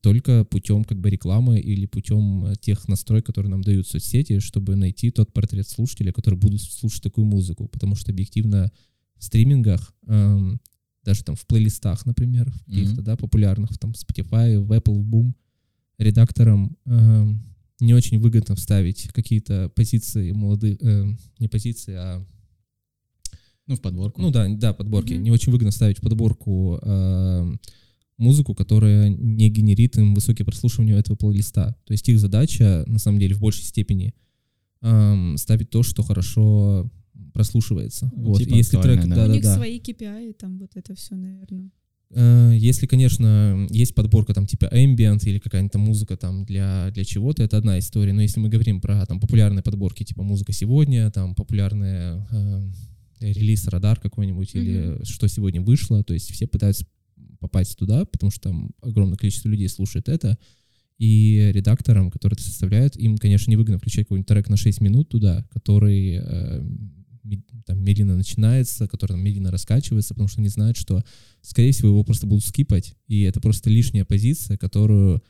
только 0.00 0.44
путем 0.44 0.84
как 0.84 1.00
бы 1.00 1.10
рекламы 1.10 1.58
или 1.58 1.86
путем 1.86 2.44
э, 2.44 2.54
тех 2.60 2.86
настроек, 2.86 3.26
которые 3.26 3.50
нам 3.50 3.62
дают 3.62 3.88
соцсети, 3.88 4.38
чтобы 4.38 4.76
найти 4.76 5.10
тот 5.10 5.32
портрет 5.32 5.68
слушателя, 5.68 6.12
который 6.12 6.36
будет 6.36 6.60
слушать 6.60 7.02
такую 7.02 7.26
музыку. 7.26 7.68
Потому 7.68 7.96
что 7.96 8.12
объективно 8.12 8.70
стримингах, 9.18 9.92
эм, 10.06 10.60
даже 11.04 11.24
там 11.24 11.36
в 11.36 11.46
плейлистах, 11.46 12.04
например, 12.06 12.50
в 12.50 12.64
каких-то, 12.64 12.94
Мгм. 12.96 13.04
да, 13.04 13.16
популярных, 13.16 13.78
там, 13.78 13.92
Spotify, 13.92 14.58
в 14.58 14.72
Apple, 14.72 14.94
в 15.00 15.08
Boom, 15.08 15.32
редакторам 15.98 16.76
эм, 16.86 17.42
не 17.80 17.94
очень 17.94 18.18
выгодно 18.18 18.54
вставить 18.56 19.08
какие-то 19.12 19.68
позиции 19.74 20.32
молодых, 20.32 20.78
э, 20.82 21.06
не 21.38 21.48
позиции, 21.48 21.94
а 21.94 22.26
Ну, 23.66 23.76
в 23.76 23.80
подборку. 23.80 24.20
ну 24.20 24.30
да, 24.30 24.48
да, 24.48 24.72
подборки. 24.72 25.14
Мгм. 25.14 25.22
Не 25.24 25.30
очень 25.30 25.52
выгодно 25.52 25.70
ставить 25.72 25.98
в 25.98 26.02
подборку 26.02 26.78
э, 26.82 27.56
музыку, 28.16 28.54
которая 28.54 29.08
не 29.10 29.48
генерит 29.50 29.96
им 29.98 30.14
высокие 30.14 30.44
прослушивания 30.44 30.96
этого 30.98 31.16
плейлиста. 31.16 31.76
То 31.84 31.92
есть 31.92 32.08
их 32.08 32.18
задача, 32.18 32.84
на 32.86 32.98
самом 32.98 33.18
деле, 33.20 33.34
в 33.34 33.40
большей 33.40 33.64
степени 33.64 34.14
эм, 34.80 35.36
ставить 35.36 35.70
то, 35.70 35.82
что 35.82 36.02
хорошо 36.02 36.90
прослушивается. 37.32 38.10
Ну, 38.14 38.30
вот. 38.30 38.38
типа 38.38 38.54
И 38.54 38.56
если 38.58 38.80
трек, 38.80 39.06
да. 39.06 39.14
да, 39.16 39.24
У 39.24 39.28
да, 39.28 39.34
них 39.34 39.42
да. 39.42 39.56
свои 39.56 39.78
KPI, 39.80 40.34
там 40.34 40.58
вот 40.58 40.70
это 40.74 40.94
все, 40.94 41.14
наверное. 41.16 41.70
Э, 42.10 42.52
Если, 42.54 42.86
конечно, 42.86 43.66
есть 43.70 43.94
подборка 43.94 44.34
там 44.34 44.46
типа 44.46 44.66
ambient 44.66 45.20
или 45.24 45.38
какая-нибудь 45.38 45.72
там 45.72 45.82
музыка 45.82 46.16
там 46.16 46.44
для, 46.44 46.90
для 46.90 47.04
чего-то, 47.04 47.42
это 47.42 47.58
одна 47.58 47.78
история. 47.78 48.12
Но 48.12 48.22
если 48.22 48.40
мы 48.40 48.48
говорим 48.48 48.80
про 48.80 49.04
там 49.06 49.20
популярные 49.20 49.62
подборки 49.62 50.04
типа 50.04 50.22
музыка 50.22 50.52
сегодня, 50.52 51.10
там 51.10 51.34
популярные 51.34 52.26
э, 52.30 52.70
релиз 53.20 53.66
радар 53.68 53.98
какой-нибудь 54.00 54.54
или 54.54 54.98
что 55.04 55.28
сегодня 55.28 55.60
вышло, 55.60 56.02
то 56.02 56.14
есть 56.14 56.30
все 56.30 56.46
пытаются 56.46 56.86
попасть 57.40 57.78
туда, 57.78 58.04
потому 58.04 58.30
что 58.30 58.50
там 58.50 58.70
огромное 58.82 59.16
количество 59.16 59.48
людей 59.48 59.68
слушает 59.68 60.08
это. 60.08 60.38
И 60.98 61.50
редакторам, 61.54 62.10
которые 62.10 62.34
это 62.34 62.42
составляют, 62.42 62.96
им, 62.96 63.18
конечно, 63.18 63.52
невыгодно 63.52 63.78
включать 63.78 64.06
какой-нибудь 64.06 64.26
трек 64.26 64.48
на 64.48 64.56
6 64.56 64.80
минут 64.80 65.08
туда, 65.08 65.44
который 65.52 66.18
э, 66.20 66.64
там, 67.66 67.82
медленно 67.82 68.16
начинается, 68.16 68.88
который 68.88 69.16
медленно 69.16 69.50
раскачивается, 69.50 70.14
потому 70.14 70.28
что 70.28 70.40
они 70.40 70.48
знают, 70.48 70.76
что, 70.76 71.02
скорее 71.42 71.72
всего, 71.72 71.88
его 71.88 72.04
просто 72.04 72.26
будут 72.26 72.44
скипать, 72.44 72.94
и 73.06 73.22
это 73.22 73.40
просто 73.40 73.70
лишняя 73.70 74.04
позиция, 74.04 74.56
которую, 74.56 75.22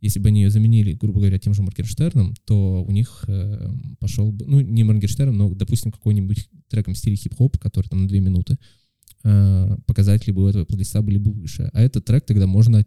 если 0.00 0.20
бы 0.20 0.28
они 0.28 0.42
ее 0.42 0.50
заменили, 0.50 0.92
грубо 0.92 1.20
говоря, 1.20 1.38
тем 1.38 1.54
же 1.54 1.62
Моргенштерном, 1.62 2.34
то 2.44 2.84
у 2.84 2.90
них 2.90 3.24
э, 3.28 3.72
пошел 3.98 4.32
бы, 4.32 4.46
ну, 4.46 4.60
не 4.60 4.84
Моргенштерн, 4.84 5.36
но, 5.36 5.54
допустим, 5.54 5.92
какой-нибудь 5.92 6.48
треком 6.68 6.94
в 6.94 6.98
стиле 6.98 7.16
хип-хоп, 7.16 7.58
который 7.58 7.88
там 7.88 8.02
на 8.02 8.08
2 8.08 8.18
минуты, 8.18 8.58
э, 9.24 9.76
показатели 9.86 10.32
бы 10.32 10.44
у 10.44 10.46
этого 10.48 10.64
плейлиста 10.64 11.02
были 11.02 11.18
бы 11.18 11.32
выше. 11.32 11.70
А 11.72 11.80
этот 11.80 12.04
трек 12.04 12.26
тогда 12.26 12.46
можно, 12.46 12.84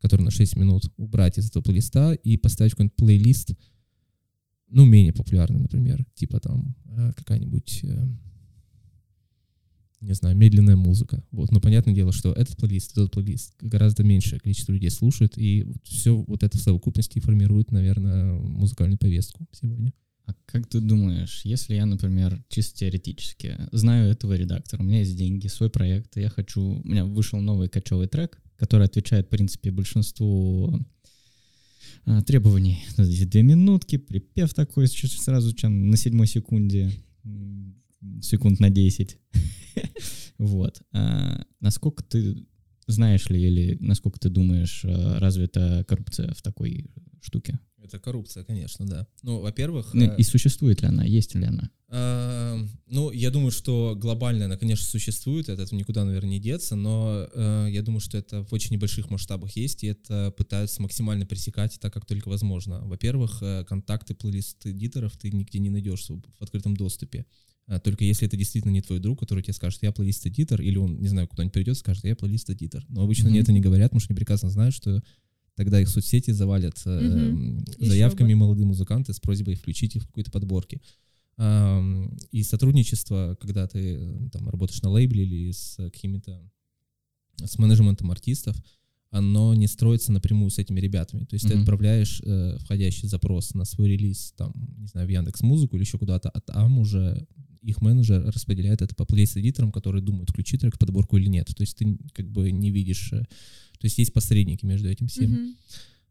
который 0.00 0.22
на 0.22 0.30
6 0.30 0.56
минут, 0.56 0.92
убрать 0.96 1.38
из 1.38 1.48
этого 1.48 1.62
плейлиста 1.62 2.12
и 2.12 2.36
поставить 2.36 2.72
какой-нибудь 2.72 2.96
плейлист, 2.96 3.54
ну, 4.68 4.84
менее 4.84 5.12
популярный, 5.12 5.60
например, 5.60 6.04
типа 6.14 6.40
там 6.40 6.74
э, 6.86 7.12
какая-нибудь, 7.16 7.80
э, 7.84 8.06
не 10.00 10.14
знаю, 10.14 10.36
медленная 10.36 10.76
музыка. 10.76 11.22
Вот, 11.30 11.50
но 11.52 11.60
понятное 11.60 11.94
дело, 11.94 12.12
что 12.12 12.32
этот 12.32 12.56
плейлист, 12.56 12.92
этот 12.92 13.12
плейлист 13.12 13.54
гораздо 13.60 14.04
меньшее 14.04 14.40
количество 14.40 14.72
людей 14.72 14.90
слушает, 14.90 15.38
и 15.38 15.66
все 15.84 16.16
вот 16.16 16.42
это 16.42 16.58
в 16.58 16.60
совокупности 16.60 17.18
формирует, 17.20 17.72
наверное, 17.72 18.34
музыкальную 18.34 18.98
повестку 18.98 19.46
сегодня. 19.52 19.92
А 20.26 20.32
как 20.46 20.66
ты 20.66 20.80
думаешь, 20.80 21.42
если 21.44 21.74
я, 21.74 21.84
например, 21.84 22.42
чисто 22.48 22.78
теоретически 22.78 23.56
знаю 23.72 24.10
этого 24.10 24.34
редактора, 24.34 24.82
у 24.82 24.84
меня 24.84 25.00
есть 25.00 25.16
деньги, 25.16 25.48
свой 25.48 25.68
проект, 25.68 26.16
я 26.16 26.30
хочу... 26.30 26.80
У 26.82 26.88
меня 26.88 27.04
вышел 27.04 27.40
новый 27.40 27.68
кочевый 27.68 28.08
трек, 28.08 28.42
который 28.56 28.86
отвечает, 28.86 29.26
в 29.26 29.30
принципе, 29.30 29.70
большинству 29.70 30.80
а, 32.06 32.22
требований. 32.22 32.84
Эти 32.98 33.24
Две 33.24 33.42
минутки, 33.42 33.96
припев 33.96 34.54
такой 34.54 34.86
сразу 34.86 35.54
чем 35.54 35.90
на 35.90 35.96
седьмой 35.96 36.26
секунде, 36.26 36.90
секунд 38.22 38.60
на 38.60 38.70
10. 38.70 39.18
Вот. 40.36 40.82
А 40.92 41.44
Насколько 41.60 42.02
ты 42.02 42.44
знаешь 42.86 43.28
ли 43.30 43.40
или 43.40 43.78
насколько 43.80 44.18
ты 44.18 44.28
думаешь, 44.28 44.84
а, 44.84 45.18
развита 45.18 45.84
коррупция 45.88 46.32
в 46.34 46.42
такой 46.42 46.90
штуке? 47.20 47.58
Это 47.84 47.98
коррупция, 47.98 48.44
конечно, 48.44 48.86
да. 48.86 49.06
Ну, 49.22 49.40
во-первых... 49.40 49.92
Ну, 49.92 50.04
э, 50.04 50.14
И 50.16 50.22
существует 50.22 50.80
ли 50.80 50.88
она, 50.88 51.04
есть 51.04 51.34
ли 51.34 51.44
она? 51.44 51.70
Э, 51.90 52.58
Ну, 52.86 53.10
я 53.10 53.30
думаю, 53.30 53.50
что 53.50 53.94
глобально 53.94 54.46
она, 54.46 54.56
конечно, 54.56 54.86
существует, 54.86 55.50
от 55.50 55.60
этого 55.60 55.78
никуда, 55.78 56.04
наверное, 56.04 56.30
не 56.30 56.40
деться, 56.40 56.76
но 56.76 57.28
э, 57.34 57.66
я 57.70 57.82
думаю, 57.82 58.00
что 58.00 58.16
это 58.16 58.42
в 58.42 58.52
очень 58.54 58.72
небольших 58.72 59.10
масштабах 59.10 59.54
есть, 59.56 59.84
и 59.84 59.88
это 59.88 60.32
пытаются 60.36 60.80
максимально 60.80 61.26
пресекать 61.26 61.78
так, 61.78 61.92
как 61.92 62.06
только 62.06 62.28
возможно. 62.30 62.80
Во-первых, 62.86 63.42
э, 63.42 63.64
контакты 63.68 64.14
плейлист-эдиторов 64.14 65.16
ты 65.18 65.30
нигде 65.30 65.58
не 65.58 65.68
найдешь 65.70 66.08
в 66.08 66.42
открытом 66.42 66.74
доступе. 66.76 67.26
А 67.66 67.80
Только 67.80 68.04
если 68.04 68.26
это 68.26 68.36
действительно 68.36 68.72
не 68.72 68.82
твой 68.82 68.98
друг, 68.98 69.20
который 69.20 69.42
тебе 69.42 69.54
скажет, 69.54 69.82
я 69.82 69.90
плейлист-эдитор, 69.90 70.60
или 70.60 70.76
он, 70.76 71.00
не 71.00 71.08
знаю, 71.08 71.28
куда-нибудь 71.28 71.54
придет, 71.54 71.76
скажет, 71.78 72.04
я 72.04 72.14
плейлист-эдитор. 72.14 72.84
Но 72.88 73.02
обычно 73.02 73.28
они 73.28 73.38
Мгм. 73.38 73.42
это 73.42 73.52
не 73.52 73.60
говорят, 73.60 73.90
потому 73.90 74.00
что 74.00 74.12
они 74.12 74.16
прекрасно 74.18 74.50
знают, 74.50 74.74
что 74.74 75.02
тогда 75.56 75.80
их 75.80 75.88
соцсети 75.88 76.30
завалят 76.32 76.80
э. 76.86 76.90
Ещё 77.78 77.88
заявками 77.90 78.34
бы. 78.34 78.40
молодые 78.40 78.66
музыканты 78.66 79.12
с 79.12 79.20
просьбой 79.20 79.54
включить 79.54 79.96
их 79.96 80.02
в 80.02 80.06
какой-то 80.06 80.30
подборке. 80.30 80.80
Ам, 81.36 82.16
И 82.30 82.42
сотрудничество, 82.42 83.36
когда 83.40 83.66
ты 83.66 83.96
э, 83.98 84.28
там 84.32 84.48
работаешь 84.48 84.82
на 84.82 84.90
лейбле 84.90 85.24
или 85.24 85.50
с 85.50 85.76
какими-то 85.76 86.40
с 87.44 87.58
менеджментом 87.58 88.10
артистов, 88.12 88.56
оно 89.10 89.54
не 89.54 89.66
строится 89.66 90.12
напрямую 90.12 90.50
с 90.50 90.58
этими 90.58 90.80
ребятами. 90.80 91.24
То 91.24 91.34
есть 91.34 91.46
ты 91.46 91.54
Мгм. 91.54 91.62
отправляешь 91.62 92.20
э, 92.24 92.56
входящий 92.60 93.08
запрос 93.08 93.54
на 93.54 93.64
свой 93.64 93.88
релиз, 93.90 94.32
там, 94.36 94.52
не 94.78 94.86
знаю, 94.86 95.06
в 95.06 95.10
Яндекс 95.10 95.42
Музыку 95.42 95.76
или 95.76 95.84
еще 95.84 95.98
куда-то, 95.98 96.28
а 96.30 96.40
там 96.40 96.78
уже 96.78 97.26
их 97.62 97.80
менеджер 97.80 98.24
распределяет 98.26 98.82
это 98.82 98.94
по 98.94 99.04
плейс-эдиторам, 99.04 99.72
которые 99.72 100.02
думают, 100.02 100.30
включить 100.30 100.60
трек 100.60 100.76
в 100.76 100.78
подборку 100.78 101.16
или 101.16 101.28
нет. 101.28 101.46
То 101.56 101.62
есть 101.62 101.76
ты 101.78 101.96
как 102.12 102.30
бы 102.30 102.52
не 102.52 102.70
видишь... 102.70 103.12
То 103.84 103.86
есть 103.86 103.98
есть 103.98 104.14
посредники 104.14 104.64
между 104.64 104.88
этим 104.88 105.08
всем. 105.08 105.56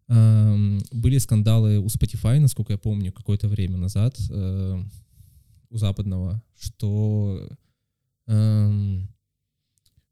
Ам, 0.08 0.80
Были 0.92 1.18
скандалы 1.18 1.80
у 1.80 1.88
Spotify, 1.88 2.40
насколько 2.40 2.74
я 2.74 2.78
помню, 2.78 3.12
какое-то 3.12 3.48
время 3.48 3.78
назад, 3.78 4.16
э, 4.30 4.84
у 5.72 5.78
западного, 5.78 6.44
что 6.56 7.50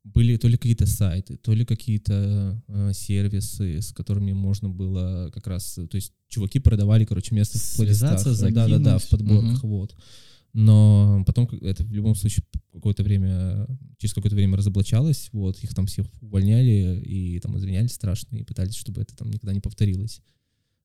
были 0.03 0.37
то 0.37 0.47
ли 0.47 0.57
какие-то 0.57 0.87
сайты, 0.87 1.37
то 1.37 1.53
ли 1.53 1.63
какие-то 1.63 2.63
э, 2.67 2.93
сервисы, 2.95 3.79
с 3.79 3.91
которыми 3.93 4.33
можно 4.33 4.67
было 4.67 5.29
как 5.31 5.45
раз, 5.45 5.75
то 5.75 5.95
есть 5.95 6.13
чуваки 6.29 6.57
продавали, 6.57 7.05
короче, 7.05 7.35
место 7.35 7.59
в 7.59 7.61
Связаться, 7.61 8.33
плейлистах. 8.33 8.53
Да, 8.55 8.67
да, 8.67 8.79
да, 8.79 8.97
в 8.97 9.07
подборках, 9.07 9.63
вот. 9.63 9.95
Но 10.53 11.23
потом 11.25 11.47
это 11.61 11.83
в 11.83 11.93
любом 11.93 12.15
случае 12.15 12.45
какое-то 12.73 13.03
время, 13.03 13.67
через 13.97 14.13
какое-то 14.13 14.35
время 14.35 14.57
разоблачалось, 14.57 15.29
вот, 15.31 15.57
их 15.63 15.73
там 15.73 15.85
всех 15.85 16.07
увольняли 16.21 16.99
и 16.99 17.39
там 17.39 17.57
извинялись 17.57 17.93
страшно 17.93 18.35
и 18.37 18.43
пытались, 18.43 18.75
чтобы 18.75 19.01
это 19.01 19.15
там 19.15 19.29
никогда 19.29 19.53
не 19.53 19.61
повторилось. 19.61 20.21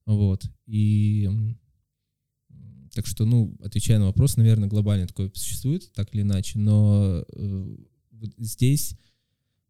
Вот. 0.04 0.44
И 0.66 1.28
так 2.92 3.06
что, 3.06 3.24
ну, 3.24 3.56
отвечая 3.62 3.98
на 3.98 4.06
вопрос, 4.06 4.36
наверное, 4.36 4.68
глобально 4.68 5.06
такое 5.06 5.30
существует, 5.34 5.92
так 5.92 6.14
или 6.14 6.22
иначе, 6.22 6.58
но 6.58 7.24
э, 7.36 7.76
здесь 8.38 8.96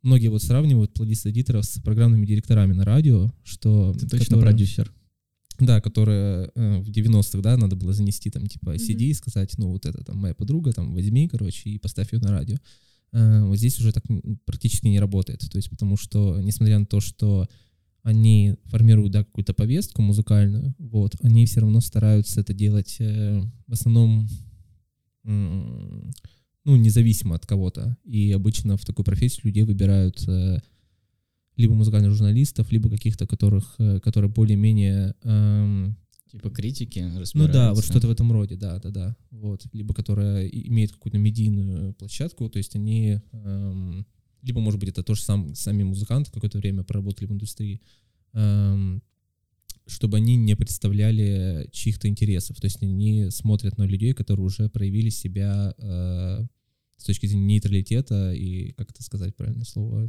многие 0.03 0.29
вот 0.29 0.43
сравнивают 0.43 0.93
плейлист-эдиторов 0.93 1.65
с 1.65 1.81
программными 1.81 2.27
директорами 2.27 2.73
на 2.73 2.85
радио, 2.85 3.33
что... 3.43 3.93
Ты 3.95 4.07
точно 4.07 4.37
которые- 4.37 4.43
продюсер. 4.43 4.93
Да, 5.61 5.81
которая 5.81 6.51
э, 6.55 6.81
в 6.81 6.91
90-х, 6.91 7.41
да, 7.41 7.57
надо 7.57 7.77
было 7.77 7.93
занести 7.93 8.31
там, 8.31 8.47
типа. 8.47 8.77
CD 8.77 9.07
и 9.07 9.15
сказать, 9.15 9.57
ну, 9.59 9.71
вот 9.71 9.87
это 9.87 10.05
там 10.05 10.19
моя 10.19 10.35
подруга, 10.35 10.73
там, 10.73 10.95
возьми, 10.95 11.29
короче, 11.29 11.71
и 11.71 11.79
поставь 11.79 12.13
ее 12.13 12.21
на 12.21 12.31
радио. 12.31 12.57
Э, 13.13 13.45
вот 13.45 13.57
здесь 13.57 13.79
уже 13.79 13.93
так 13.93 14.05
практически 14.45 14.89
не 14.89 15.01
работает, 15.01 15.41
то 15.41 15.57
есть 15.57 15.71
потому 15.71 15.97
что, 15.97 16.41
несмотря 16.41 16.79
на 16.79 16.87
то, 16.87 17.01
что 17.01 17.49
они 18.03 18.55
формируют, 18.67 19.13
да, 19.13 19.25
какую-то 19.25 19.53
повестку 19.53 20.01
музыкальную, 20.01 20.75
вот, 20.79 21.17
они 21.23 21.45
все 21.47 21.61
равно 21.61 21.81
стараются 21.81 22.41
это 22.41 22.55
делать 22.55 22.97
э, 23.01 23.43
в 23.67 23.73
основном, 23.73 24.29
м, 25.25 26.13
ну, 26.65 26.77
независимо 26.77 27.35
от 27.35 27.47
кого-то. 27.47 27.97
И 28.05 28.31
обычно 28.33 28.77
в 28.77 28.85
такой 28.85 29.05
профессии 29.05 29.41
людей 29.45 29.65
выбирают 29.65 30.23
э, 30.29 30.59
либо 31.57 31.75
музыкальных 31.75 32.13
журналистов, 32.13 32.71
либо 32.71 32.91
каких-то, 32.91 33.27
которых, 33.27 33.75
э, 33.79 34.01
которые 34.01 34.31
более-менее... 34.31 35.15
эм, 35.23 35.97
Типа 36.31 36.51
критики 36.51 36.99
ну 37.35 37.49
да, 37.49 37.73
вот 37.73 37.85
что-то 37.85 38.09
в 38.09 38.11
этом 38.11 38.33
роде, 38.33 38.57
да, 38.57 38.79
да, 38.81 38.91
да. 38.91 39.17
Вот. 39.31 39.65
Либо 39.73 39.95
которая 39.95 40.47
имеет 40.47 40.93
какую-то 40.93 41.19
медийную 41.19 41.95
площадку, 41.95 42.49
то 42.49 42.59
есть 42.59 42.75
они... 42.77 43.21
эм, 43.33 44.07
либо, 44.43 44.61
может 44.61 44.79
быть, 44.79 44.91
это 44.91 45.03
тоже 45.03 45.23
сам, 45.23 45.55
сами 45.55 45.83
музыканты 45.83 46.31
какое-то 46.31 46.59
время 46.59 46.85
проработали 46.85 47.27
в 47.27 47.33
индустрии. 47.33 47.81
эм, 48.33 49.03
чтобы 49.87 50.17
они 50.17 50.37
не 50.37 50.57
представляли 50.57 51.69
чьих-то 51.73 52.09
интересов. 52.09 52.61
То 52.61 52.67
есть 52.67 52.83
они 52.83 53.31
смотрят 53.31 53.79
на 53.79 53.85
людей, 53.85 54.13
которые 54.13 54.45
уже 54.45 54.69
проявили 54.69 55.11
себя 55.11 55.75
э, 55.79 56.47
с 56.97 57.05
точки 57.05 57.27
зрения 57.27 57.47
нейтралитета 57.47 58.33
и, 58.33 58.73
как 58.73 58.91
это 58.91 59.03
сказать 59.03 59.37
правильное 59.37 59.65
слово, 59.65 60.09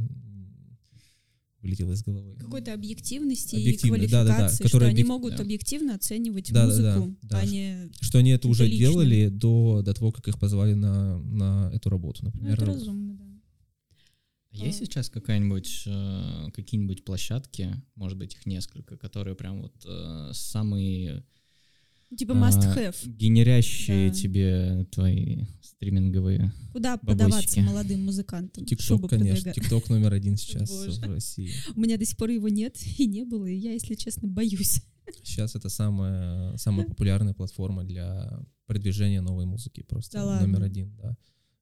вылетело 1.62 1.92
из 1.92 2.02
головы. 2.02 2.36
Какой-то 2.38 2.72
объективности 2.72 3.56
и 3.56 3.76
квалификации, 3.76 4.10
да-да-да, 4.10 4.48
что 4.54 4.62
которые 4.64 4.90
они 4.90 5.02
объек- 5.02 5.06
могут 5.08 5.36
да. 5.36 5.42
объективно 5.42 5.94
оценивать 5.94 6.52
Да-да-да, 6.52 6.98
музыку, 6.98 7.16
да. 7.22 7.38
а 7.40 7.44
не... 7.46 7.90
Что 8.00 8.18
они 8.18 8.30
это 8.30 8.48
уже 8.48 8.64
личные. 8.64 8.78
делали 8.78 9.28
до, 9.28 9.82
до 9.82 9.94
того, 9.94 10.12
как 10.12 10.28
их 10.28 10.38
позвали 10.38 10.74
на, 10.74 11.18
на 11.18 11.70
эту 11.74 11.90
работу, 11.90 12.20
Ну, 12.22 12.30
например. 12.30 12.54
это 12.54 12.64
разумно, 12.66 13.14
да. 13.14 13.24
Есть 14.50 14.80
А. 14.82 14.84
сейчас 14.86 15.10
какая-нибудь, 15.10 15.82
э, 15.86 16.46
какие-нибудь 16.54 17.04
площадки, 17.04 17.74
может 17.96 18.16
быть, 18.18 18.34
их 18.34 18.46
несколько, 18.46 18.96
которые 18.96 19.34
прям 19.36 19.62
вот 19.62 19.74
э, 19.84 20.30
самые 20.32 21.24
Типа 22.16 22.32
а, 22.32 22.48
must 22.48 22.62
have. 22.76 22.96
генерящие 23.06 24.08
Да. 24.08 24.14
тебе 24.14 24.86
твои 24.90 25.44
стриминговые. 25.78 26.52
Куда 26.72 26.96
бабосики. 26.96 27.06
подаваться 27.24 27.60
молодым 27.60 28.04
музыкантам, 28.04 28.64
ТикТок, 28.66 29.08
конечно. 29.08 29.52
ТикТок 29.52 29.88
номер 29.88 30.12
один 30.12 30.36
сейчас 30.36 30.68
Боже. 30.70 31.00
в 31.00 31.04
России. 31.14 31.50
У 31.76 31.80
меня 31.80 31.96
до 31.96 32.04
сих 32.04 32.16
пор 32.16 32.30
его 32.30 32.48
нет 32.48 32.76
и 32.98 33.06
не 33.06 33.24
было, 33.24 33.46
и 33.46 33.54
я, 33.56 33.72
если 33.72 33.94
честно, 33.94 34.26
боюсь. 34.28 34.82
Сейчас 35.22 35.54
это 35.54 35.68
самая, 35.68 36.56
самая 36.56 36.84
популярная 36.86 37.32
платформа 37.32 37.84
для 37.84 38.40
продвижения 38.66 39.20
новой 39.22 39.46
музыки. 39.46 39.82
Просто 39.88 40.18
Да 40.18 40.24
ладно? 40.26 40.46
номер 40.48 40.64
один, 40.64 40.94
да. 40.96 41.16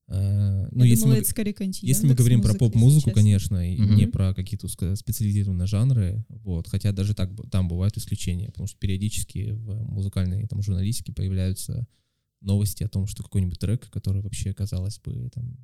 Э, 0.08 0.68
Ну, 0.72 0.82
я 0.84 0.90
если 0.90 1.02
думала, 1.02 1.16
мы, 1.16 1.20
это 1.20 1.30
скорее 1.30 1.52
какая-нибудь 1.52 1.82
если 1.82 2.06
мы 2.08 2.14
говорим 2.14 2.40
про 2.40 2.48
музыка, 2.48 2.64
если 2.64 2.72
поп-музыку, 2.74 3.10
конечно, 3.12 3.72
и 3.74 3.78
Мгм. 3.80 3.96
не 3.96 4.06
про 4.06 4.34
какие-то 4.34 4.66
специализированные 4.68 5.66
жанры, 5.66 6.24
вот, 6.28 6.68
хотя 6.68 6.92
даже 6.92 7.14
так, 7.14 7.30
там 7.50 7.68
бывают 7.68 7.96
исключения, 7.98 8.46
потому 8.48 8.66
что 8.66 8.78
периодически 8.78 9.50
в 9.50 9.84
музыкальной 9.90 10.46
там, 10.48 10.62
журналистике 10.62 11.12
появляются 11.12 11.86
новости 12.40 12.84
о 12.84 12.88
том, 12.88 13.06
что 13.06 13.22
какой-нибудь 13.22 13.58
трек, 13.58 13.88
который 13.90 14.22
вообще, 14.22 14.52
казалось 14.52 14.98
бы, 15.00 15.30
там, 15.30 15.56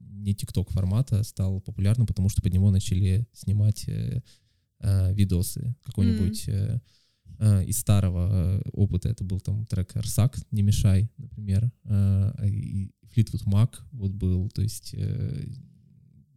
не 0.00 0.34
тикток 0.34 0.70
формата, 0.70 1.22
стал 1.22 1.60
популярным, 1.60 2.06
потому 2.06 2.28
что 2.28 2.42
под 2.42 2.52
него 2.52 2.70
начали 2.70 3.26
снимать 3.32 3.88
э, 3.88 4.22
э, 4.80 5.14
видосы. 5.14 5.74
Какой-нибудь 5.84 6.48
э, 6.48 6.80
э, 7.38 7.64
из 7.64 7.78
старого 7.78 8.28
э, 8.30 8.62
опыта 8.72 9.08
это 9.08 9.24
был 9.24 9.40
там 9.40 9.64
трек 9.66 9.96
«Арсак», 9.96 10.36
«Не 10.50 10.62
мешай», 10.62 11.10
например, 11.16 11.70
э, 11.84 12.48
и 12.48 12.92
Флитвуд 13.12 13.46
Мак 13.46 13.86
вот 13.92 14.12
был, 14.12 14.48
то 14.50 14.62
есть 14.62 14.94
э, 14.94 15.46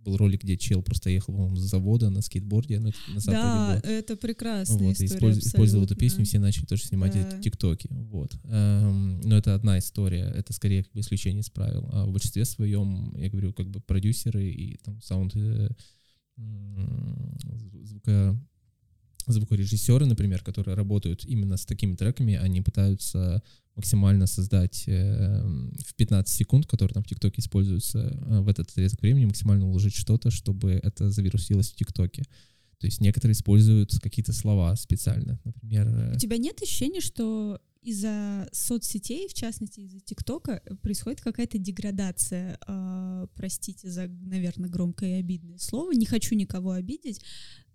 был 0.04 0.18
ролик, 0.18 0.44
где 0.44 0.58
чел 0.58 0.82
просто 0.82 1.10
ехал, 1.10 1.34
по-моему, 1.34 1.56
с 1.56 1.62
завода 1.70 2.10
на 2.10 2.22
скейтборде 2.22 2.80
на, 2.80 2.92
на 3.08 3.20
Западе 3.20 3.32
Да, 3.42 3.80
был. 3.84 3.90
это 3.90 4.16
прекрасная 4.18 4.78
Вот, 4.88 4.92
история. 5.00 5.34
использ- 5.34 5.40
использовал 5.40 5.86
эту 5.86 5.96
песню, 5.96 6.26
все 6.26 6.40
начали 6.40 6.66
тоже 6.66 6.84
снимать 6.84 7.14
Да. 7.14 7.20
эти 7.20 7.42
тиктоки. 7.44 7.88
Вот. 7.92 8.36
Эм, 8.46 9.22
но 9.22 9.38
это 9.38 9.54
одна 9.56 9.78
история, 9.80 10.32
это 10.36 10.54
скорее 10.54 10.84
как 10.84 10.94
бы 10.94 11.02
исключение 11.02 11.42
из 11.42 11.50
правил. 11.50 11.88
А 11.92 12.06
в 12.06 12.12
большинстве 12.12 12.46
своем, 12.46 13.16
я 13.18 13.30
говорю, 13.30 13.54
как 13.54 13.70
бы 13.70 13.80
продюсеры 13.80 14.46
и 14.50 14.78
там 14.78 15.02
саунд 15.02 15.36
э, 15.36 15.70
звука 17.84 18.38
звукорежиссеры, 19.28 20.06
например, 20.06 20.44
которые 20.44 20.76
работают 20.76 21.26
именно 21.26 21.58
с 21.58 21.66
такими 21.66 21.96
треками, 21.96 22.36
они 22.36 22.62
пытаются 22.62 23.42
максимально 23.76 24.28
создать 24.28 24.84
э, 24.88 25.42
в 25.86 25.96
15 25.96 26.34
секунд, 26.34 26.68
которые 26.68 26.94
там 26.94 27.04
в 27.04 27.08
ТикТоке 27.08 27.40
используются, 27.40 28.00
э, 28.00 28.40
в 28.42 28.48
этот 28.48 28.70
отрезок 28.70 29.02
времени 29.02 29.26
максимально 29.26 29.68
уложить 29.68 29.96
что-то, 29.96 30.30
чтобы 30.32 30.72
это 30.72 31.10
завирусилось 31.10 31.72
в 31.72 31.76
ТикТоке. 31.76 32.24
То 32.80 32.88
есть 32.88 33.00
некоторые 33.00 33.34
используют 33.34 33.92
какие-то 34.02 34.34
слова 34.34 34.76
специально, 34.76 35.40
например. 35.44 35.88
э, 35.88 36.16
У 36.16 36.20
тебя 36.20 36.38
нет 36.38 36.62
ощущения, 36.62 37.00
что 37.00 37.60
из-за 37.82 38.48
соцсетей, 38.52 39.28
в 39.28 39.34
частности 39.34 39.82
из-за 39.82 40.00
ТикТока, 40.00 40.62
э, 40.64 40.76
происходит 40.76 41.22
какая-то 41.22 41.58
деградация, 41.58 42.60
а, 42.68 43.28
простите 43.36 43.90
за, 43.90 44.08
наверное, 44.08 44.70
громкое 44.70 45.18
и 45.18 45.20
обидное 45.20 45.58
слово, 45.58 45.94
не 45.94 46.06
хочу 46.06 46.36
никого 46.36 46.72
обидеть, 46.72 47.22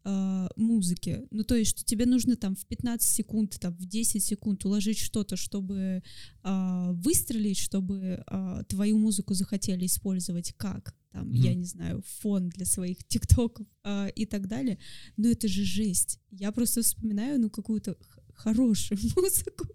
а, 0.09 0.49
музыки. 0.55 1.27
Ну, 1.33 1.43
то 1.43 1.57
есть, 1.57 1.71
что 1.73 1.85
тебе 1.85 2.07
нужно 2.07 2.37
там 2.37 2.55
в 2.55 2.65
15 2.67 3.11
секунд, 3.11 3.59
там 3.61 3.75
в 3.75 3.87
10 3.87 4.23
секунд 4.23 4.65
уложить 4.65 4.99
что-то, 4.99 5.35
чтобы 5.37 6.05
а, 6.45 6.93
выстрелить, 6.93 7.59
чтобы 7.59 8.23
а, 8.29 8.63
твою 8.65 8.99
музыку 8.99 9.35
захотели 9.35 9.85
использовать 9.87 10.53
как? 10.57 10.95
Там, 11.11 11.33
я 11.33 11.51
Мгм. 11.51 11.59
не 11.59 11.65
знаю, 11.65 12.05
фон 12.21 12.51
для 12.51 12.67
своих 12.67 13.03
тиктоков 13.09 13.67
а, 13.83 14.07
и 14.07 14.27
так 14.27 14.47
далее. 14.47 14.79
Но 15.17 15.29
это 15.29 15.49
же 15.49 15.65
жесть. 15.65 16.21
Я 16.31 16.53
просто 16.53 16.83
вспоминаю, 16.83 17.41
ну, 17.41 17.51
какую-то 17.51 17.97
хорошую 18.33 19.01
музыку, 19.17 19.67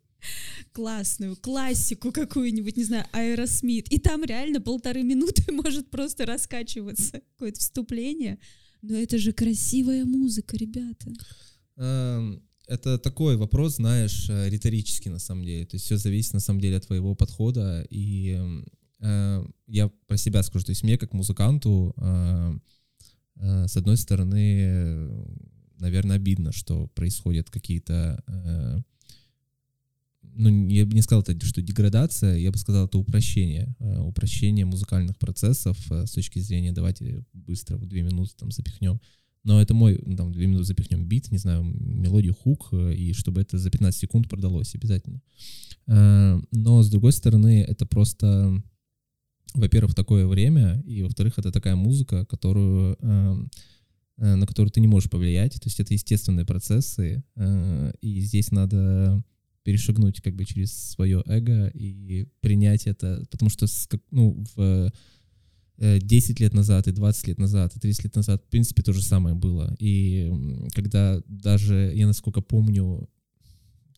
классную, 0.71 1.35
классику 1.35 2.13
какую-нибудь, 2.13 2.77
не 2.77 2.85
знаю, 2.85 3.05
Аэросмит. 3.11 3.91
И 3.91 3.97
там 3.99 4.23
реально 4.23 4.61
полторы 4.61 5.03
минуты 5.03 5.51
может 5.51 5.91
просто 5.91 6.25
раскачиваться 6.25 7.19
какое-то 7.33 7.59
вступление. 7.59 8.39
Но 8.81 8.95
это 8.95 9.17
же 9.17 9.31
красивая 9.31 10.05
музыка, 10.05 10.57
ребята. 10.57 11.11
Эм, 11.77 12.41
Это 12.67 12.97
такой 12.97 13.35
вопрос, 13.37 13.75
знаешь, 13.75 14.29
э, 14.29 14.49
риторический 14.49 15.09
на 15.09 15.19
самом 15.19 15.43
деле. 15.43 15.65
То 15.65 15.75
есть 15.75 15.85
все 15.85 15.97
зависит 15.97 16.33
на 16.33 16.39
самом 16.39 16.61
деле 16.61 16.77
от 16.77 16.85
твоего 16.87 17.15
подхода. 17.15 17.85
И 17.89 18.39
э, 18.99 19.45
я 19.67 19.89
про 20.07 20.17
себя 20.17 20.43
скажу, 20.43 20.65
то 20.65 20.71
есть 20.71 20.83
мне 20.83 20.97
как 20.97 21.13
музыканту, 21.13 21.93
э, 21.97 22.53
э, 23.35 23.67
с 23.67 23.77
одной 23.77 23.97
стороны, 23.97 24.61
э, 24.61 25.25
наверное, 25.79 26.15
обидно, 26.17 26.51
что 26.51 26.87
происходят 26.95 27.49
какие-то 27.49 28.23
э, 28.27 28.81
ну, 30.33 30.67
я 30.67 30.85
бы 30.85 30.93
не 30.93 31.01
сказал, 31.01 31.23
что 31.23 31.61
деградация, 31.61 32.37
я 32.37 32.51
бы 32.51 32.57
сказал, 32.57 32.85
это 32.85 32.97
упрощение, 32.97 33.75
э, 33.79 33.99
упрощение 33.99 34.65
музыкальных 34.65 35.17
процессов 35.17 35.77
э, 35.91 36.05
с 36.05 36.11
точки 36.11 36.39
зрения, 36.39 36.71
давайте 36.71 37.25
быстро 37.33 37.77
в 37.77 37.85
две 37.85 38.01
минуты 38.01 38.31
там 38.37 38.51
запихнем. 38.51 38.99
Но 39.43 39.59
это 39.61 39.73
мой, 39.73 39.99
ну, 40.05 40.15
там, 40.15 40.31
две 40.31 40.45
минуты 40.45 40.65
запихнем 40.65 41.05
бит, 41.07 41.31
не 41.31 41.37
знаю, 41.37 41.63
мелодию, 41.63 42.35
хук, 42.35 42.69
э, 42.71 42.93
и 42.93 43.13
чтобы 43.13 43.41
это 43.41 43.57
за 43.57 43.69
15 43.69 43.99
секунд 43.99 44.29
продалось 44.29 44.75
обязательно. 44.75 45.21
Но, 45.87 46.83
с 46.83 46.89
другой 46.89 47.11
стороны, 47.11 47.65
это 47.67 47.85
просто, 47.85 48.63
во-первых, 49.55 49.95
такое 49.95 50.27
время, 50.27 50.81
и, 50.85 51.01
во-вторых, 51.01 51.37
это 51.37 51.51
такая 51.51 51.75
музыка, 51.75 52.25
которую, 52.25 52.97
э, 53.01 53.35
э, 54.19 54.35
на 54.35 54.45
которую 54.45 54.71
ты 54.71 54.79
не 54.79 54.87
можешь 54.87 55.09
повлиять. 55.09 55.53
То 55.53 55.67
есть 55.67 55.79
это 55.79 55.93
естественные 55.93 56.45
процессы, 56.45 57.23
и 58.01 58.21
здесь 58.21 58.51
надо 58.51 59.23
перешагнуть 59.63 60.21
как 60.21 60.35
бы 60.35 60.45
через 60.45 60.73
свое 60.73 61.23
эго 61.25 61.67
и 61.67 62.27
принять 62.41 62.87
это, 62.87 63.25
потому 63.29 63.49
что 63.49 63.67
ну, 64.11 64.43
в 64.55 64.91
э, 65.77 65.99
10 65.99 66.39
лет 66.39 66.53
назад 66.53 66.87
и 66.87 66.91
20 66.91 67.27
лет 67.27 67.37
назад 67.37 67.75
и 67.75 67.79
30 67.79 68.03
лет 68.05 68.15
назад 68.15 68.43
в 68.43 68.49
принципе 68.49 68.83
то 68.83 68.93
же 68.93 69.03
самое 69.03 69.35
было. 69.35 69.75
И 69.79 70.31
когда 70.73 71.21
даже, 71.27 71.91
я 71.95 72.07
насколько 72.07 72.41
помню, 72.41 73.09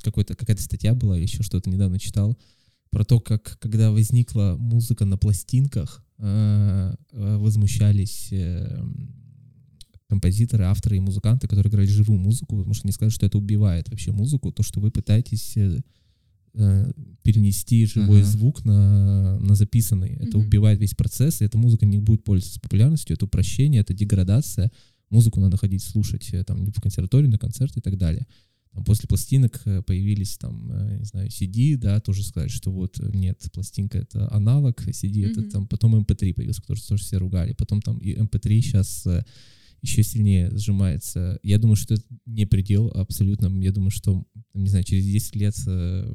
какой-то, 0.03 0.36
какая-то 0.36 0.61
статья 0.61 0.93
была, 0.93 1.18
еще 1.18 1.43
что-то 1.43 1.70
недавно 1.70 1.97
читал, 1.97 2.38
про 2.91 3.03
то, 3.03 3.20
как 3.20 3.57
когда 3.59 3.91
возникла 3.91 4.55
музыка 4.59 5.05
на 5.05 5.18
пластинках, 5.18 6.05
э, 6.20 6.95
э, 7.11 7.38
возмущались 7.38 8.30
э, 8.32 8.84
композиторы, 10.09 10.65
авторы 10.65 10.97
и 10.97 10.99
музыканты, 10.99 11.47
которые 11.47 11.71
играли 11.71 11.87
живую 11.87 12.19
музыку, 12.19 12.57
потому 12.57 12.73
что 12.73 12.85
они 12.85 12.91
сказали, 12.91 13.11
что 13.13 13.25
это 13.25 13.37
убивает 13.37 13.89
вообще 13.89 14.11
музыку, 14.11 14.51
то, 14.51 14.63
что 14.63 14.79
вы 14.79 14.91
пытаетесь 14.91 15.57
э, 15.57 15.79
э, 16.55 16.91
перенести 17.23 17.85
живой 17.85 18.19
Ага. 18.21 18.29
звук 18.29 18.63
на, 18.65 19.39
на 19.39 19.55
записанный. 19.55 20.11
Это 20.19 20.37
Мгм. 20.37 20.47
убивает 20.47 20.79
весь 20.79 20.93
процесс, 20.93 21.41
и 21.41 21.45
эта 21.45 21.57
музыка 21.57 21.85
не 21.85 21.97
будет 21.97 22.23
пользоваться 22.23 22.59
популярностью, 22.59 23.15
это 23.15 23.25
упрощение, 23.25 23.81
это 23.81 23.93
деградация. 23.93 24.71
Музыку 25.09 25.39
надо 25.39 25.57
ходить 25.57 25.83
слушать 25.83 26.29
э, 26.33 26.43
там 26.43 26.65
в 26.65 26.81
консерваторию, 26.81 27.29
на 27.31 27.37
концерты 27.39 27.79
и 27.79 27.81
так 27.81 27.97
далее. 27.97 28.27
Там 28.73 28.83
после 28.83 29.07
пластинок 29.07 29.61
э, 29.65 29.81
появились 29.83 30.37
там, 30.37 30.97
не 30.97 31.05
знаю, 31.05 31.29
CD, 31.29 31.75
да, 31.77 31.99
тоже 31.99 32.23
сказать, 32.23 32.51
что 32.51 32.71
вот 32.71 32.99
нет, 33.13 33.39
пластинка 33.53 33.99
это 33.99 34.31
аналог, 34.33 34.81
CD 34.87 35.25
это 35.29 35.41
Мгм. 35.41 35.49
там, 35.49 35.67
потом 35.67 35.95
MP3 35.95 36.33
появился, 36.33 36.61
который 36.61 36.79
тоже 36.79 37.03
все 37.03 37.17
ругали, 37.17 37.53
потом 37.53 37.81
там 37.81 37.97
и 37.99 38.13
MP3 38.15 38.61
сейчас 38.61 39.07
еще 39.84 40.01
сильнее 40.01 40.49
сжимается. 40.57 41.39
Я 41.43 41.59
думаю, 41.59 41.75
что 41.75 41.93
это 41.93 42.03
не 42.25 42.45
предел 42.45 42.88
абсолютно. 42.95 43.47
Я 43.61 43.71
думаю, 43.71 43.91
что, 43.91 44.23
не 44.53 44.69
знаю, 44.69 44.86
через 44.86 45.05
10 45.05 45.36
лет 45.36 45.55
э, 45.67 46.13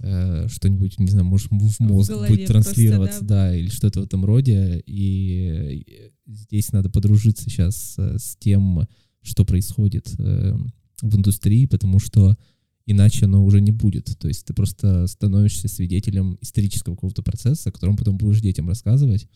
э, 0.00 0.48
что-нибудь, 0.48 0.98
не 1.00 1.10
знаю, 1.10 1.24
может, 1.24 1.48
в 1.50 1.80
мозг 1.80 2.10
голове 2.10 2.28
будет 2.28 2.46
транслироваться, 2.46 3.20
просто, 3.20 3.34
да. 3.34 3.56
или 3.56 3.70
что-то 3.70 4.00
в 4.00 4.04
этом 4.04 4.24
роде. 4.24 4.82
И 4.86 6.12
здесь 6.26 6.70
надо 6.72 6.90
подружиться 6.90 7.44
сейчас 7.44 7.94
э, 7.98 8.18
с 8.18 8.36
тем, 8.36 8.86
что 9.22 9.46
происходит 9.46 10.14
э, 10.18 10.56
в 11.00 11.16
индустрии, 11.16 11.64
потому 11.64 11.98
что 11.98 12.36
иначе 12.84 13.24
оно 13.24 13.42
уже 13.44 13.62
не 13.62 13.72
будет. 13.72 14.14
То 14.18 14.28
есть 14.28 14.44
ты 14.44 14.52
просто 14.52 15.06
становишься 15.06 15.68
свидетелем 15.68 16.36
исторического 16.42 16.96
какого-то 16.96 17.22
процесса, 17.22 17.70
о 17.70 17.72
котором 17.72 17.96
потом 17.96 18.18
будешь 18.18 18.42
детям 18.42 18.68
рассказывать. 18.68 19.26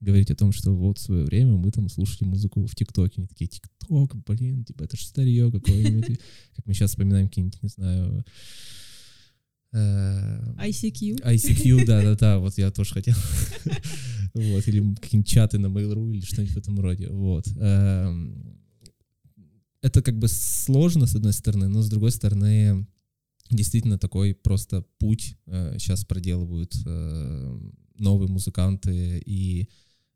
Говорить 0.00 0.30
о 0.30 0.36
том, 0.36 0.52
что 0.52 0.74
вот 0.74 0.98
в 0.98 1.02
свое 1.02 1.24
время 1.24 1.52
мы 1.52 1.70
там 1.70 1.88
слушали 1.88 2.28
музыку 2.28 2.66
в 2.66 2.74
ТикТоке. 2.74 3.14
Они 3.18 3.26
такие, 3.26 3.48
ТикТок, 3.48 4.16
блин, 4.24 4.64
типа 4.64 4.84
это 4.84 4.96
же 4.96 5.04
старье 5.04 5.50
какое-нибудь. 5.52 6.18
Как 6.56 6.66
мы 6.66 6.74
сейчас 6.74 6.90
вспоминаем 6.90 7.28
какие-нибудь, 7.28 7.62
не 7.62 7.68
знаю, 7.68 8.24
э, 9.72 10.54
ICQ. 10.58 11.22
ICQ, 11.22 11.84
да-да-да, 11.86 12.38
вот 12.38 12.56
я 12.58 12.70
тоже 12.70 12.94
хотел. 12.94 13.14
Вот, 14.32 14.68
или 14.68 14.94
какие-нибудь 14.94 15.28
чаты 15.28 15.58
на 15.58 15.66
Mail.ru 15.66 16.12
или 16.14 16.24
что-нибудь 16.24 16.54
в 16.54 16.58
этом 16.58 16.78
роде, 16.78 17.08
вот. 17.08 17.48
Эм, 17.56 18.60
Это 19.82 20.02
как 20.02 20.16
бы 20.20 20.28
сложно, 20.28 21.06
с 21.06 21.16
одной 21.16 21.32
стороны, 21.32 21.66
но 21.66 21.82
с 21.82 21.88
другой 21.88 22.12
стороны, 22.12 22.86
действительно 23.50 23.98
такой 23.98 24.36
просто 24.36 24.84
путь 25.00 25.36
сейчас 25.46 26.04
проделывают 26.04 26.72
э, 26.86 27.60
новые 27.98 28.28
музыканты, 28.28 29.20
и 29.26 29.68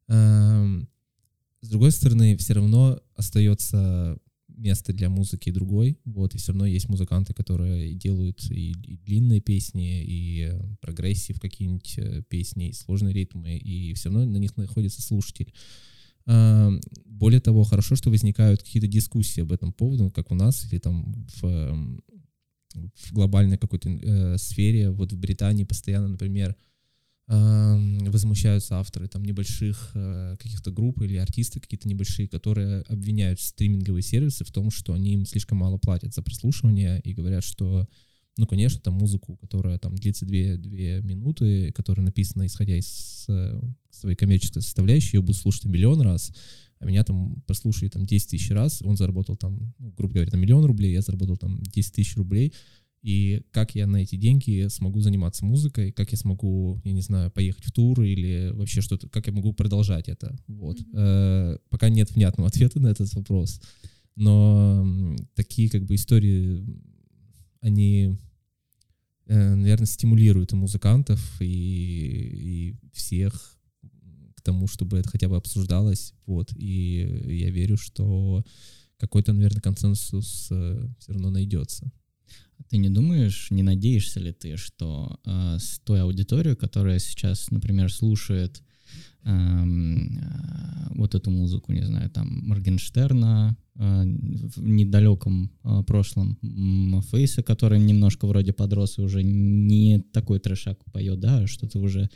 с 0.09 1.69
другой 1.69 1.93
стороны, 1.93 2.37
все 2.37 2.55
равно 2.55 3.01
остается 3.17 4.19
место 4.49 4.93
для 4.93 5.09
музыки 5.09 5.51
другой, 5.51 5.99
вот, 6.05 6.35
и 6.35 6.39
все 6.39 6.53
равно 6.53 6.67
есть 6.67 6.89
музыканты, 6.89 7.35
которые 7.35 7.95
делают 7.95 8.45
и, 8.51 8.73
и 8.73 8.97
длинные 8.99 9.41
песни, 9.41 10.03
и 10.05 10.49
э, 10.51 10.61
прогрессив 10.81 11.41
какие-нибудь 11.41 11.99
э, 11.99 12.23
песни, 12.29 12.69
и 12.69 12.73
сложные 12.73 13.15
ритмы, 13.15 13.57
и 13.57 13.95
все 13.95 14.11
равно 14.11 14.27
на 14.27 14.37
них 14.37 14.57
находится 14.57 15.03
слушатель. 15.03 15.53
А, 16.27 16.71
Более 17.05 17.41
того, 17.41 17.65
хорошо, 17.65 17.97
что 17.97 18.11
возникают 18.11 18.63
какие-то 18.63 18.87
дискуссии 18.87 19.41
об 19.41 19.53
этом 19.53 19.73
поводу, 19.73 20.11
как 20.11 20.31
у 20.31 20.35
нас, 20.35 20.67
или 20.71 20.79
там 20.79 21.27
в, 21.41 21.45
эм, 21.45 22.03
в 22.75 23.13
глобальной 23.13 23.59
какой-то 23.59 23.91
э, 23.91 24.39
сфере. 24.39 24.91
Вот 24.91 25.13
в 25.13 25.19
Британии 25.19 25.65
постоянно, 25.65 26.09
например, 26.09 26.51
эм, 26.51 26.57
возмущаются 27.27 28.79
авторы 28.79 29.09
там 29.09 29.25
небольших 29.25 29.93
э, 29.95 30.37
каких-то 30.39 30.71
групп 30.71 31.01
или 31.01 31.17
артисты 31.17 31.59
какие-то 31.59 31.89
небольшие, 31.89 32.29
которые 32.29 32.83
обвиняют 32.83 33.41
стриминговые 33.41 34.03
сервисы 34.03 34.45
в 34.45 34.53
том, 34.53 34.71
что 34.71 34.93
они 34.93 35.15
им 35.15 35.25
слишком 35.25 35.59
мало 35.59 35.79
платят 35.79 36.15
за 36.15 36.23
прослушивание 36.23 37.01
и 37.01 37.15
говорят, 37.15 37.43
что 37.43 37.89
ну, 38.37 38.47
конечно, 38.47 38.81
там 38.81 38.95
музыку, 38.95 39.37
которая 39.37 39.79
там 39.79 39.95
длится 39.95 40.27
две, 40.27 40.57
две 40.57 41.01
минуты, 41.03 41.71
которая 41.73 42.05
написана 42.05 42.47
исходя 42.47 42.77
из 42.77 43.25
э, 43.29 43.61
своей 43.91 44.17
коммерческой 44.17 44.63
составляющей, 44.63 45.17
ее 45.17 45.23
будут 45.23 45.37
слушать 45.37 45.65
миллион 45.65 46.01
раз, 46.01 46.33
а 46.81 46.87
меня 46.87 47.05
там 47.05 47.41
прослушали 47.47 47.89
там 47.89 48.05
10 48.05 48.31
тысяч 48.31 48.51
раз, 48.51 48.83
он 48.83 48.97
заработал 48.97 49.37
там, 49.37 49.73
ну, 49.79 49.93
грубо 49.93 50.15
говоря, 50.15 50.31
на 50.33 50.37
миллион 50.37 50.65
рублей, 50.65 50.93
я 50.93 51.01
заработал 51.01 51.37
там 51.37 51.63
10 51.63 51.93
тысяч 51.93 52.17
рублей, 52.17 52.53
и 53.05 53.43
как 53.51 53.75
я 53.75 53.87
на 53.87 53.99
эти 53.99 54.17
деньги 54.17 54.67
смогу 54.69 55.03
заниматься 55.03 55.45
музыкой, 55.45 55.93
как 55.93 56.11
я 56.13 56.17
смогу, 56.17 56.81
я 56.85 56.93
не 56.93 57.03
знаю, 57.03 57.31
поехать 57.31 57.67
в 57.67 57.71
тур 57.71 58.01
или 58.01 58.51
вообще 58.55 58.81
что-то, 58.81 59.11
как 59.11 59.27
я 59.27 59.33
могу 59.35 59.53
продолжать 59.53 60.09
это, 60.09 60.35
вот. 60.47 60.79
Э, 60.95 61.59
пока 61.69 61.91
нет 61.91 62.11
внятного 62.13 62.49
ответа 62.49 62.81
на 62.81 62.89
этот 62.89 63.13
вопрос, 63.13 63.61
но 64.17 65.15
такие 65.35 65.69
как 65.69 65.85
бы 65.85 65.97
истории, 65.97 66.65
они, 67.61 68.17
э, 69.27 69.55
наверное, 69.55 69.87
стимулируют 69.87 70.55
и 70.55 70.57
музыкантов, 70.57 71.21
и, 71.43 71.45
и 71.45 72.77
всех 72.95 73.59
к 74.35 74.41
тому, 74.41 74.67
чтобы 74.67 74.97
это 74.97 75.11
хотя 75.11 75.29
бы 75.29 75.37
обсуждалось, 75.37 76.15
вот, 76.25 76.55
и 76.57 77.37
я 77.39 77.51
верю, 77.51 77.77
что 77.77 78.43
какой-то, 78.97 79.35
наверное, 79.35 79.61
консенсус 79.61 80.45
все 80.47 81.13
равно 81.13 81.29
найдется. 81.29 81.93
Ты 82.69 82.79
не 82.79 82.89
думаешь, 82.89 83.51
не 83.51 83.63
надеешься 83.63 84.21
ли 84.21 84.33
ты, 84.33 84.57
что 84.57 85.19
э, 85.25 85.59
с 85.59 85.81
той 85.81 86.01
аудиторией, 86.01 86.57
которая 86.57 86.99
сейчас, 86.99 87.51
например, 87.51 87.93
слушает 87.93 88.63
эм, 89.25 90.19
э, 90.19 90.95
вот 90.95 91.15
эту 91.15 91.31
музыку, 91.31 91.73
не 91.73 91.83
знаю, 91.83 92.11
там 92.11 92.49
Моргенштерна 92.49 93.57
э, 93.77 94.05
в 94.57 94.63
недалеком 94.63 95.51
э, 95.65 95.83
прошлом, 95.87 96.39
Фейса, 97.11 97.43
который 97.43 97.81
немножко 97.81 98.27
вроде 98.27 98.53
подрос 98.53 98.99
и 98.99 99.03
уже 99.03 99.23
не 99.23 100.01
такой 100.13 100.41
трешак 100.41 100.79
поет, 100.93 101.21
да, 101.21 101.39
а 101.39 101.47
что-то 101.47 101.79
уже 101.79 102.09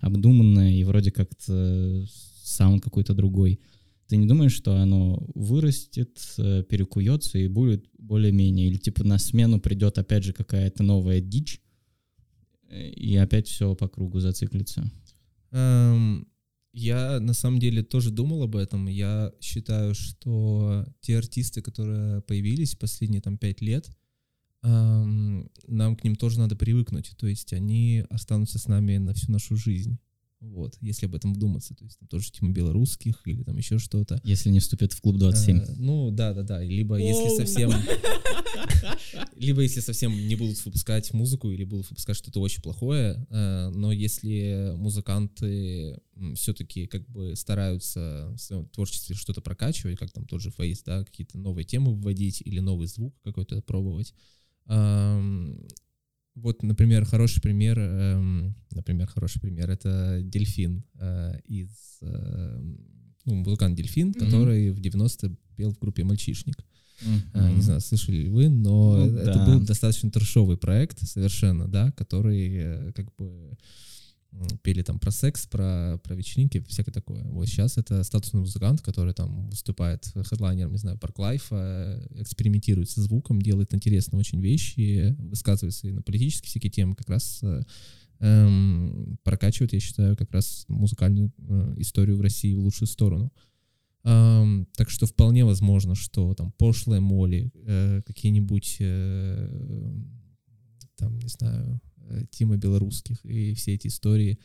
обдуманное 0.00 0.72
и 0.72 0.84
вроде 0.84 1.10
как-то 1.10 2.06
саунд 2.42 2.82
какой-то 2.82 3.14
другой. 3.14 3.60
Ты 4.08 4.16
не 4.16 4.26
думаешь, 4.26 4.52
что 4.54 4.76
оно 4.76 5.26
вырастет, 5.34 6.20
э, 6.38 6.62
перекуется 6.62 7.38
и 7.38 7.48
будет 7.48 7.88
более-менее? 7.98 8.68
Или 8.68 8.76
типа 8.76 9.04
на 9.04 9.18
смену 9.18 9.60
придет 9.60 9.98
опять 9.98 10.22
же 10.24 10.32
какая-то 10.32 10.82
новая 10.82 11.20
дичь, 11.20 11.60
э, 12.68 12.90
и 12.90 13.16
опять 13.16 13.48
все 13.48 13.74
по 13.74 13.88
кругу 13.88 14.20
зациклится? 14.20 14.90
Эм, 15.50 16.28
Я 16.72 17.20
на 17.20 17.32
самом 17.32 17.58
деле 17.58 17.82
тоже 17.82 18.10
думал 18.10 18.42
об 18.42 18.54
этом. 18.54 18.86
Я 18.86 19.32
считаю, 19.40 19.94
что 19.94 20.84
те 21.00 21.16
артисты, 21.16 21.62
которые 21.62 22.20
появились 22.20 22.74
последние 22.76 23.22
там 23.22 23.38
пять 23.38 23.62
лет, 23.62 23.88
эм, 24.62 25.50
нам 25.66 25.96
к 25.96 26.04
ним 26.04 26.16
тоже 26.16 26.38
надо 26.38 26.54
привыкнуть. 26.54 27.14
То 27.16 27.26
есть 27.26 27.52
они 27.54 28.04
останутся 28.10 28.58
с 28.58 28.68
нами 28.68 28.98
на 28.98 29.14
всю 29.14 29.32
нашу 29.32 29.56
жизнь. 29.56 29.98
Вот, 30.40 30.76
если 30.80 31.06
об 31.06 31.14
этом 31.14 31.32
вдуматься. 31.32 31.74
То 31.74 31.84
есть 31.84 31.98
там 31.98 32.08
тоже 32.08 32.30
тема 32.30 32.52
белорусских 32.52 33.22
или 33.26 33.42
там 33.42 33.56
еще 33.56 33.78
что-то. 33.78 34.20
Если 34.22 34.50
не 34.50 34.60
вступит 34.60 34.92
в 34.92 35.00
клуб 35.00 35.16
27. 35.16 35.58
Э, 35.58 35.66
ну, 35.76 36.10
да, 36.10 36.34
да, 36.34 36.42
да. 36.42 36.62
Либо 36.62 36.96
если 36.96 37.36
совсем... 37.36 37.72
Либо 39.36 39.62
если 39.62 39.80
совсем 39.80 40.12
не 40.12 40.34
будут 40.34 40.62
выпускать 40.64 41.12
музыку 41.12 41.50
или 41.50 41.64
будут 41.64 41.88
выпускать 41.90 42.16
что-то 42.16 42.40
очень 42.40 42.62
плохое, 42.62 43.26
э, 43.30 43.70
но 43.74 43.92
если 43.92 44.72
музыканты 44.76 46.00
все-таки 46.34 46.86
как 46.86 47.08
бы 47.08 47.34
стараются 47.36 48.32
в 48.36 48.38
своем 48.38 48.66
творчестве 48.68 49.14
что-то 49.14 49.40
прокачивать, 49.40 49.98
как 49.98 50.10
там 50.12 50.24
тот 50.26 50.40
же 50.40 50.50
Фейс, 50.50 50.82
да, 50.82 51.04
какие-то 51.04 51.38
новые 51.38 51.64
темы 51.64 51.94
вводить 51.94 52.42
или 52.44 52.60
новый 52.60 52.86
звук 52.86 53.14
какой-то 53.22 53.60
пробовать. 53.62 54.14
Вот, 56.36 56.62
например, 56.62 57.04
хороший 57.06 57.40
пример, 57.42 57.78
эм, 57.78 58.54
например, 58.72 59.06
хороший 59.08 59.40
пример, 59.40 59.70
это 59.70 60.20
Дельфин 60.22 60.84
э, 61.00 61.40
из, 61.44 61.98
эм, 62.02 62.78
ну, 63.24 63.34
музыкант 63.36 63.74
Дельфин, 63.76 64.08
Мгм. 64.08 64.20
который 64.20 64.70
в 64.70 64.78
90-е 64.80 65.34
пел 65.56 65.72
в 65.72 65.78
группе 65.78 66.04
«Мальчишник». 66.04 66.56
А, 67.34 67.46
Мгм. 67.48 67.56
Не 67.56 67.62
знаю, 67.62 67.80
слышали 67.80 68.16
ли 68.22 68.28
вы, 68.28 68.48
но 68.48 68.96
Ну 68.96 69.16
это 69.16 69.34
да. 69.34 69.46
был 69.46 69.60
достаточно 69.60 70.10
трешовый 70.10 70.56
проект 70.56 71.06
совершенно, 71.06 71.68
да, 71.68 71.90
который 71.92 72.48
э, 72.54 72.92
как 72.94 73.14
бы 73.16 73.56
пели 74.62 74.82
там 74.82 74.98
про 74.98 75.10
секс, 75.10 75.46
про, 75.46 75.98
про 76.02 76.14
вечеринки, 76.14 76.60
всякое 76.68 76.92
такое. 76.92 77.24
Вот 77.24 77.46
сейчас 77.46 77.78
это 77.78 78.02
статусный 78.04 78.40
музыкант, 78.40 78.82
который 78.82 79.14
там 79.14 79.48
выступает 79.48 80.04
хедлайнером, 80.28 80.72
не 80.72 80.78
знаю, 80.78 80.98
парклайфа, 80.98 82.02
экспериментирует 82.10 82.90
со 82.90 83.02
звуком, 83.02 83.40
делает 83.40 83.74
интересные 83.74 84.20
очень 84.20 84.40
вещи, 84.40 85.14
высказывается 85.18 85.88
и 85.88 85.92
на 85.92 86.02
политические 86.02 86.48
всякие 86.48 86.70
темы, 86.70 86.94
как 86.94 87.08
раз 87.08 87.40
э, 87.42 87.62
эм, 88.20 89.18
прокачивает, 89.22 89.72
я 89.72 89.80
считаю, 89.80 90.16
как 90.16 90.32
раз 90.32 90.64
музыкальную 90.68 91.32
э, 91.38 91.74
историю 91.78 92.16
в 92.16 92.20
России 92.20 92.54
в 92.54 92.60
лучшую 92.60 92.88
сторону. 92.88 93.32
Ам, 94.08 94.68
так 94.76 94.88
что 94.88 95.06
вполне 95.06 95.44
возможно, 95.44 95.96
что 95.96 96.32
там 96.34 96.52
пошлая 96.52 97.00
моли, 97.00 97.50
э, 97.54 98.02
какие-нибудь 98.06 98.76
э, 98.78 99.48
там, 100.96 101.18
не 101.18 101.28
знаю, 101.28 101.80
э, 101.95 101.95
Тима 102.30 102.56
Белорусских 102.56 103.24
и 103.24 103.54
все 103.54 103.74
эти 103.74 103.88
истории 103.88 104.38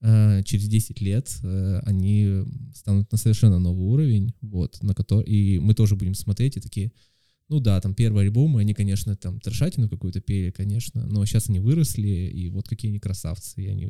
э, 0.00 0.42
через 0.44 0.68
10 0.68 1.00
лет 1.00 1.38
э, 1.42 1.80
они 1.84 2.44
станут 2.74 3.10
на 3.12 3.18
совершенно 3.18 3.58
новый 3.58 3.86
уровень, 3.86 4.34
вот, 4.40 4.82
на 4.82 4.94
который, 4.94 5.24
и 5.26 5.58
мы 5.58 5.74
тоже 5.74 5.96
будем 5.96 6.14
смотреть 6.14 6.56
и 6.56 6.60
такие, 6.60 6.92
ну 7.48 7.60
да, 7.60 7.80
там 7.80 7.94
первые 7.94 8.26
альбомы, 8.26 8.60
они, 8.60 8.74
конечно, 8.74 9.16
там 9.16 9.40
трешатину 9.40 9.88
какую-то 9.88 10.20
пели, 10.20 10.50
конечно, 10.50 11.06
но 11.06 11.24
сейчас 11.24 11.48
они 11.48 11.60
выросли, 11.60 12.08
и 12.08 12.48
вот 12.48 12.68
какие 12.68 12.90
они 12.90 12.98
красавцы, 12.98 13.62
и 13.62 13.68
они 13.68 13.88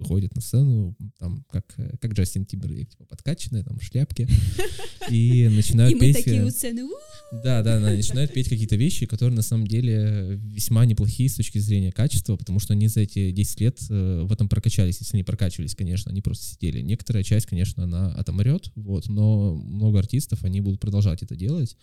выходят 0.00 0.34
на 0.34 0.40
сцену, 0.40 0.96
там, 1.18 1.44
как, 1.50 1.66
как 2.00 2.12
Джастин 2.12 2.44
Тимберлейк, 2.44 2.90
типа, 2.90 3.04
подкачанные, 3.04 3.62
там, 3.62 3.78
в 3.78 3.82
шляпке, 3.82 4.28
и 5.10 5.48
начинают 5.48 5.92
И 5.92 5.94
мы 5.94 6.00
петь... 6.00 6.16
такие 6.16 6.42
э, 6.44 6.50
сцены. 6.50 6.84
«У, 6.84 6.90
да, 7.32 7.62
да, 7.62 7.78
да, 7.78 7.90
начинают 7.90 8.32
петь 8.32 8.48
какие-то 8.48 8.76
вещи, 8.76 9.06
которые 9.06 9.36
на 9.36 9.42
самом 9.42 9.66
деле 9.66 10.40
весьма 10.42 10.84
неплохие 10.84 11.28
с 11.28 11.36
точки 11.36 11.58
зрения 11.58 11.92
качества, 11.92 12.36
потому 12.36 12.58
что 12.58 12.72
они 12.72 12.88
за 12.88 13.00
эти 13.00 13.30
10 13.30 13.60
лет 13.60 13.78
э, 13.88 14.22
в 14.22 14.32
этом 14.32 14.48
прокачались, 14.48 14.98
если 15.00 15.16
не 15.16 15.24
прокачивались, 15.24 15.74
конечно, 15.74 16.10
они 16.10 16.20
просто 16.22 16.44
сидели. 16.46 16.80
Некоторая 16.80 17.22
часть, 17.22 17.46
конечно, 17.46 17.84
она 17.84 18.12
отомрет, 18.14 18.72
вот, 18.74 19.08
но 19.08 19.54
много 19.54 20.00
артистов, 20.00 20.44
они 20.44 20.60
будут 20.60 20.80
продолжать 20.80 21.22
это 21.22 21.36
делать, 21.36 21.76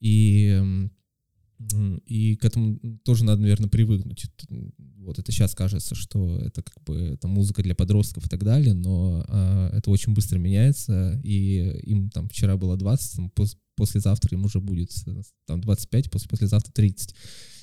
и, 0.00 0.48
м, 0.48 0.84
м, 0.84 0.92
и 1.58 2.36
к 2.36 2.44
этому 2.44 2.78
тоже 3.02 3.24
надо, 3.24 3.42
наверное, 3.42 3.70
привыкнуть. 3.70 4.26
Вот 4.98 5.18
это 5.18 5.32
сейчас 5.32 5.54
кажется, 5.54 5.94
что 5.94 6.38
это 6.38 6.62
как 6.62 6.82
бы 6.84 6.96
это 6.96 7.28
музыка 7.28 7.62
для 7.62 7.74
подростков 7.74 8.26
и 8.26 8.28
так 8.28 8.44
далее, 8.44 8.74
но 8.74 9.24
а, 9.28 9.70
это 9.72 9.90
очень 9.90 10.12
быстро 10.12 10.38
меняется, 10.38 11.18
и 11.24 11.80
им 11.84 12.10
там 12.10 12.28
вчера 12.28 12.56
было 12.56 12.76
20, 12.76 13.16
там, 13.16 13.32
пос- 13.34 13.56
послезавтра 13.76 14.36
им 14.36 14.44
уже 14.44 14.60
будет 14.60 14.90
э, 15.06 15.22
там 15.46 15.60
25, 15.60 16.10
после, 16.10 16.28
послезавтра 16.28 16.72
30. 16.72 17.14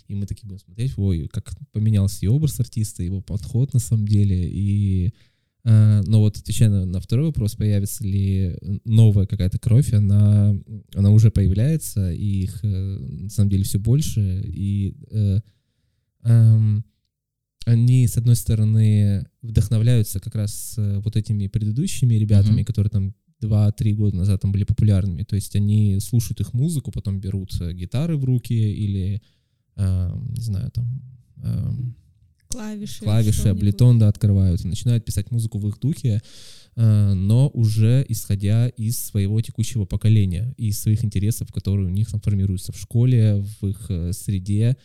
И 0.08 0.16
мы 0.16 0.26
такие 0.26 0.48
будем 0.48 0.60
смотреть, 0.60 0.98
ой, 0.98 1.28
как 1.32 1.54
поменялся 1.72 2.26
и 2.26 2.28
образ 2.28 2.60
артиста, 2.60 3.04
его 3.04 3.22
подход 3.22 3.74
на 3.74 3.80
самом 3.80 4.08
деле, 4.08 4.50
и 4.50 5.14
но 5.66 6.20
вот 6.20 6.38
отвечая 6.38 6.70
на, 6.70 6.86
на 6.86 6.99
второй 6.99 7.28
вопрос, 7.28 7.55
появится 7.55 8.03
ли 8.03 8.57
новая 8.84 9.26
какая-то 9.26 9.59
кровь, 9.59 9.93
она, 9.93 10.53
она 10.93 11.11
уже 11.11 11.32
появляется, 11.32 12.11
и 12.11 12.43
их 12.43 12.59
э, 12.64 12.68
на 12.68 13.30
самом 13.30 13.49
деле 13.49 13.64
все 13.64 13.80
больше, 13.80 14.41
и 14.45 14.97
э, 15.11 15.39
э, 16.26 16.82
они, 17.66 18.07
с 18.07 18.18
одной 18.18 18.36
стороны, 18.36 19.26
вдохновляются 19.41 20.20
как 20.20 20.36
раз 20.36 20.76
э, 20.78 20.99
вот 20.99 21.16
этими 21.16 21.47
предыдущими 21.47 22.16
ребятами, 22.16 22.61
mm-hmm. 22.61 22.66
которые 22.66 22.91
там 22.91 23.16
2-3 23.41 23.93
года 23.93 24.18
назад 24.18 24.41
там 24.41 24.51
были 24.51 24.64
популярными. 24.64 25.24
То 25.24 25.36
есть 25.36 25.55
они 25.55 25.99
слушают 25.99 26.41
их 26.41 26.53
музыку, 26.53 26.91
потом 26.91 27.20
берут 27.20 27.53
э, 27.61 27.74
гитары 27.74 28.18
в 28.18 28.26
руки 28.26 28.53
или, 28.53 29.22
э, 29.76 30.11
не 30.30 30.41
знаю, 30.41 30.72
там... 30.72 31.01
Э, 31.38 31.72
клавиши. 32.54 33.04
Клавиши, 33.04 33.49
Ableton, 33.49 33.99
да, 33.99 34.08
открывают 34.08 34.64
и 34.64 34.68
начинают 34.68 35.06
писать 35.06 35.32
музыку 35.32 35.60
в 35.60 35.68
их 35.68 35.80
духе, 35.80 36.22
э, 36.76 37.14
но 37.14 37.49
уже 37.49 38.06
исходя 38.08 38.68
из 38.68 38.99
своего 38.99 39.41
текущего 39.41 39.86
поколения 39.86 40.54
и 40.58 40.68
из 40.68 40.80
своих 40.80 41.04
интересов, 41.04 41.51
которые 41.51 41.88
у 41.88 41.91
них 41.91 42.10
там 42.10 42.22
формируются 42.22 42.72
в 42.72 42.80
школе, 42.80 43.43
в 43.62 43.68
их 43.68 43.86
э, 43.89 44.14
среде, 44.14 44.78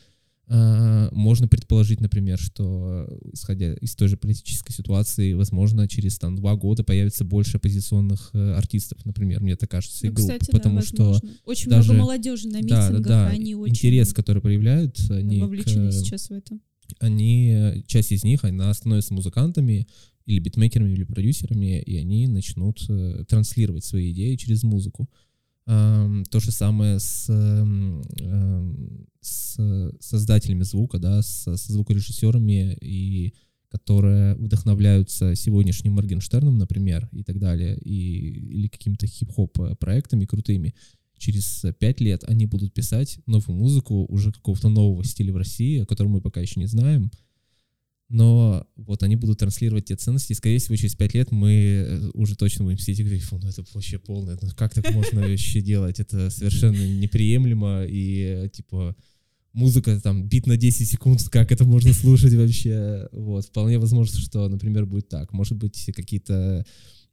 а, 0.50 1.10
можно 1.12 1.46
предположить, 1.46 2.00
например, 2.00 2.38
что, 2.38 3.06
исходя 3.32 3.74
из 3.74 3.94
той 3.94 4.08
же 4.08 4.16
политической 4.16 4.72
ситуации, 4.72 5.34
возможно, 5.34 5.86
через 5.86 6.18
там 6.18 6.36
два 6.36 6.56
года 6.56 6.82
появится 6.82 7.24
больше 7.24 7.58
оппозиционных 7.58 8.30
э, 8.32 8.52
артистов, 8.52 9.04
например, 9.04 9.42
мне 9.42 9.56
так 9.56 9.70
кажется, 9.70 10.06
ну, 10.06 10.10
и 10.10 10.14
групп, 10.14 10.30
кстати, 10.30 10.50
потому 10.50 10.76
да, 10.76 10.82
что 10.82 11.20
очень 11.44 11.70
даже, 11.70 11.92
много 11.92 12.04
молодежи 12.06 12.48
на 12.48 12.62
митингах, 12.62 13.02
да, 13.02 13.26
да, 13.26 13.28
они 13.28 13.54
очень 13.54 13.74
интерес, 13.74 14.14
который 14.14 14.40
проявляют, 14.40 14.98
они 15.10 15.40
вовлечены 15.42 15.90
к, 15.90 15.92
сейчас 15.92 16.30
в 16.30 16.32
это. 16.32 16.58
Они 17.00 17.82
часть 17.86 18.12
из 18.12 18.24
них, 18.24 18.44
она 18.44 18.72
становится 18.74 19.14
музыкантами 19.14 19.86
или 20.26 20.40
битмейкерами 20.40 20.92
или 20.92 21.04
продюсерами, 21.04 21.80
и 21.80 21.96
они 21.96 22.26
начнут 22.28 22.84
э, 22.88 23.24
транслировать 23.28 23.84
свои 23.84 24.12
идеи 24.12 24.36
через 24.36 24.62
музыку. 24.62 25.08
То 25.66 26.40
же 26.40 26.50
самое 26.50 26.98
с, 26.98 27.26
с 29.20 29.92
создателями 30.00 30.62
звука, 30.62 30.98
да, 30.98 31.20
с, 31.20 31.46
с 31.46 31.66
звукорежиссерами, 31.66 32.74
и 32.80 33.34
которые 33.68 34.34
вдохновляются 34.36 35.34
сегодняшним 35.34 35.92
Моргенштерном, 35.92 36.56
например, 36.56 37.10
и 37.12 37.22
так 37.22 37.38
далее, 37.38 37.78
и, 37.78 38.60
или 38.60 38.68
какими-то 38.68 39.06
хип-хоп 39.06 39.78
проектами 39.78 40.24
крутыми. 40.24 40.74
Через 41.18 41.64
пять 41.78 42.00
лет 42.00 42.24
они 42.24 42.46
будут 42.46 42.72
писать 42.72 43.18
новую 43.26 43.56
музыку 43.56 44.06
уже 44.08 44.32
какого-то 44.32 44.68
нового 44.68 45.04
стиля 45.04 45.32
в 45.32 45.36
России, 45.36 45.80
о 45.80 45.86
котором 45.86 46.12
мы 46.12 46.20
пока 46.20 46.40
еще 46.40 46.60
не 46.60 46.66
знаем, 46.66 47.10
но 48.08 48.66
вот 48.76 49.02
они 49.02 49.16
будут 49.16 49.38
транслировать 49.40 49.86
те 49.86 49.96
ценности, 49.96 50.32
и, 50.32 50.34
скорее 50.34 50.58
всего, 50.58 50.76
через 50.76 50.94
пять 50.94 51.12
лет 51.12 51.30
мы 51.30 51.52
э, 51.52 52.10
уже 52.14 52.36
точно 52.36 52.64
будем 52.64 52.78
сидеть 52.78 53.00
и 53.00 53.02
говорить, 53.02 53.22
фу, 53.22 53.38
ну 53.38 53.48
это 53.48 53.62
вообще 53.74 53.98
полное, 53.98 54.38
ну 54.40 54.48
как 54.56 54.72
так 54.72 54.90
можно 54.94 55.20
вообще 55.20 55.60
делать, 55.60 56.00
это 56.00 56.30
совершенно 56.30 56.86
неприемлемо, 56.86 57.84
и, 57.86 58.48
типа, 58.50 58.96
музыка, 59.52 60.00
там, 60.00 60.26
бит 60.26 60.46
на 60.46 60.56
10 60.56 60.88
секунд, 60.88 61.22
как 61.30 61.52
это 61.52 61.64
можно 61.64 61.92
слушать 61.92 62.32
вообще, 62.32 63.08
вот, 63.12 63.44
вполне 63.44 63.78
возможно, 63.78 64.18
что, 64.18 64.48
например, 64.48 64.86
будет 64.86 65.08
так, 65.08 65.32
может 65.32 65.58
быть, 65.58 65.90
какие-то 65.94 66.64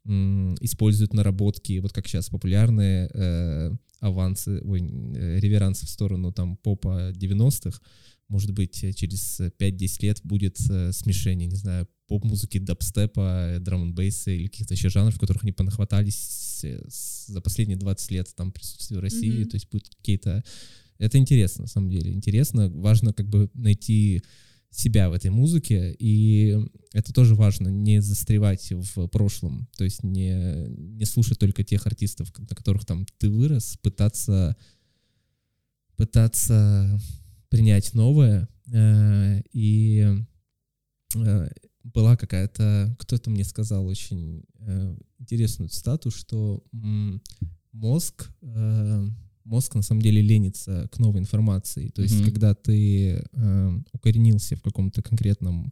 используют 0.06 1.14
наработки, 1.14 1.80
вот 1.80 1.92
как 1.92 2.08
сейчас 2.08 2.30
популярные 2.30 3.10
э, 3.14 3.72
авансы, 4.00 4.62
ой, 4.64 4.82
э, 4.82 5.40
реверансы 5.40 5.86
в 5.86 5.90
сторону 5.90 6.32
там 6.32 6.58
попа 6.58 7.12
90-х, 7.12 7.80
может 8.28 8.52
быть, 8.52 8.84
э, 8.84 8.94
через 8.94 9.40
5-10 9.40 10.02
лет 10.02 10.22
будет 10.24 10.58
э, 10.70 10.92
смешение, 10.92 11.48
не 11.48 11.56
знаю, 11.56 11.88
поп-музыки, 12.08 12.60
дабстепа, 12.60 13.58
драм 13.60 13.94
бейса 13.94 14.32
или 14.32 14.48
каких-то 14.48 14.74
еще 14.74 14.90
жанров, 14.90 15.20
которых 15.20 15.44
они 15.44 15.52
понахватались 15.52 16.64
э, 16.64 16.82
за 16.88 17.42
последние 17.42 17.78
20 17.78 18.12
лет 18.12 18.36
там 18.36 18.52
присутствия 18.52 18.98
в 18.98 19.02
России, 19.02 19.42
mm-hmm. 19.42 19.50
то 19.50 19.56
есть 19.56 19.70
будут 19.70 19.90
какие-то... 19.96 20.44
Это 20.98 21.18
интересно, 21.18 21.64
на 21.64 21.68
самом 21.68 21.90
деле, 21.90 22.14
интересно, 22.14 22.70
важно 22.70 23.12
как 23.12 23.28
бы 23.28 23.50
найти 23.54 24.24
себя 24.78 25.10
в 25.10 25.14
этой 25.14 25.32
музыке, 25.32 25.96
и 25.98 26.58
это 26.94 27.14
тоже 27.14 27.36
важно, 27.36 27.70
не 27.70 28.02
застревать 28.02 28.72
в 28.72 29.08
прошлом, 29.08 29.68
то 29.78 29.84
есть 29.84 30.04
не, 30.04 30.68
не 30.68 31.06
слушать 31.06 31.40
только 31.40 31.64
тех 31.64 31.86
артистов, 31.88 32.32
на 32.38 32.56
которых 32.56 32.86
там 32.86 33.06
ты 33.18 33.30
вырос, 33.30 33.78
пытаться 33.82 34.56
пытаться 35.96 37.00
принять 37.50 37.94
новое. 37.94 38.50
Э, 38.74 39.42
и 39.52 40.06
э, 41.16 41.50
была 41.84 42.18
какая-то, 42.18 42.96
кто-то 43.00 43.30
мне 43.30 43.44
сказал 43.44 43.86
очень 43.86 44.44
э, 44.60 44.98
интересную 45.20 45.70
цитату, 45.70 46.12
что 46.12 46.64
мозг, 47.72 48.30
мозг 49.46 49.76
на 49.76 49.82
самом 49.82 50.02
деле 50.02 50.22
ленится 50.22 50.90
к 50.92 51.00
новой 51.00 51.22
информации. 51.22 51.90
То 51.90 52.02
есть, 52.02 52.16
mm-hmm. 52.16 52.26
когда 52.26 52.54
ты 52.54 53.24
укоренился 53.94 54.56
в 54.56 54.62
каком-то 54.62 55.02
конкретном 55.02 55.72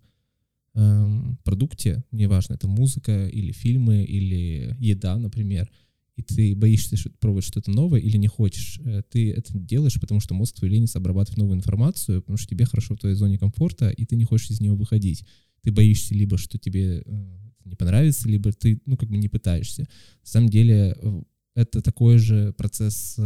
продукте, 1.44 2.04
неважно, 2.12 2.54
это 2.54 2.68
музыка 2.68 3.28
или 3.28 3.52
фильмы 3.52 4.04
или 4.04 4.76
еда, 4.80 5.18
например, 5.18 5.70
и 6.16 6.22
ты 6.22 6.56
боишься 6.56 6.96
что 6.96 7.10
пробовать 7.20 7.46
что-то 7.46 7.72
новое 7.72 8.00
или 8.00 8.18
не 8.18 8.28
хочешь, 8.28 8.80
э, 8.84 9.02
ты 9.10 9.32
это 9.32 9.58
делаешь, 9.58 10.00
потому 10.00 10.20
что 10.20 10.34
мозг 10.34 10.56
твой 10.56 10.70
ленится 10.70 11.00
обрабатывать 11.00 11.40
новую 11.40 11.58
информацию, 11.58 12.22
потому 12.22 12.38
что 12.38 12.48
тебе 12.48 12.66
хорошо 12.66 12.96
в 12.96 13.00
твоей 13.00 13.16
зоне 13.16 13.38
комфорта, 13.38 13.90
и 13.90 14.06
ты 14.06 14.16
не 14.16 14.24
хочешь 14.24 14.52
из 14.52 14.62
нее 14.62 14.74
выходить. 14.74 15.26
Ты 15.62 15.72
боишься 15.72 16.14
либо, 16.14 16.38
что 16.38 16.60
тебе 16.60 17.02
э, 17.06 17.38
не 17.66 17.76
понравится, 17.76 18.30
либо 18.30 18.52
ты, 18.52 18.80
ну, 18.86 18.96
как 18.96 19.10
бы 19.10 19.18
не 19.18 19.30
пытаешься. 19.30 19.82
На 19.82 19.88
самом 20.28 20.50
деле 20.50 20.96
э, 20.96 21.24
это 21.56 21.82
такой 21.82 22.18
же 22.18 22.54
процесс, 22.54 23.20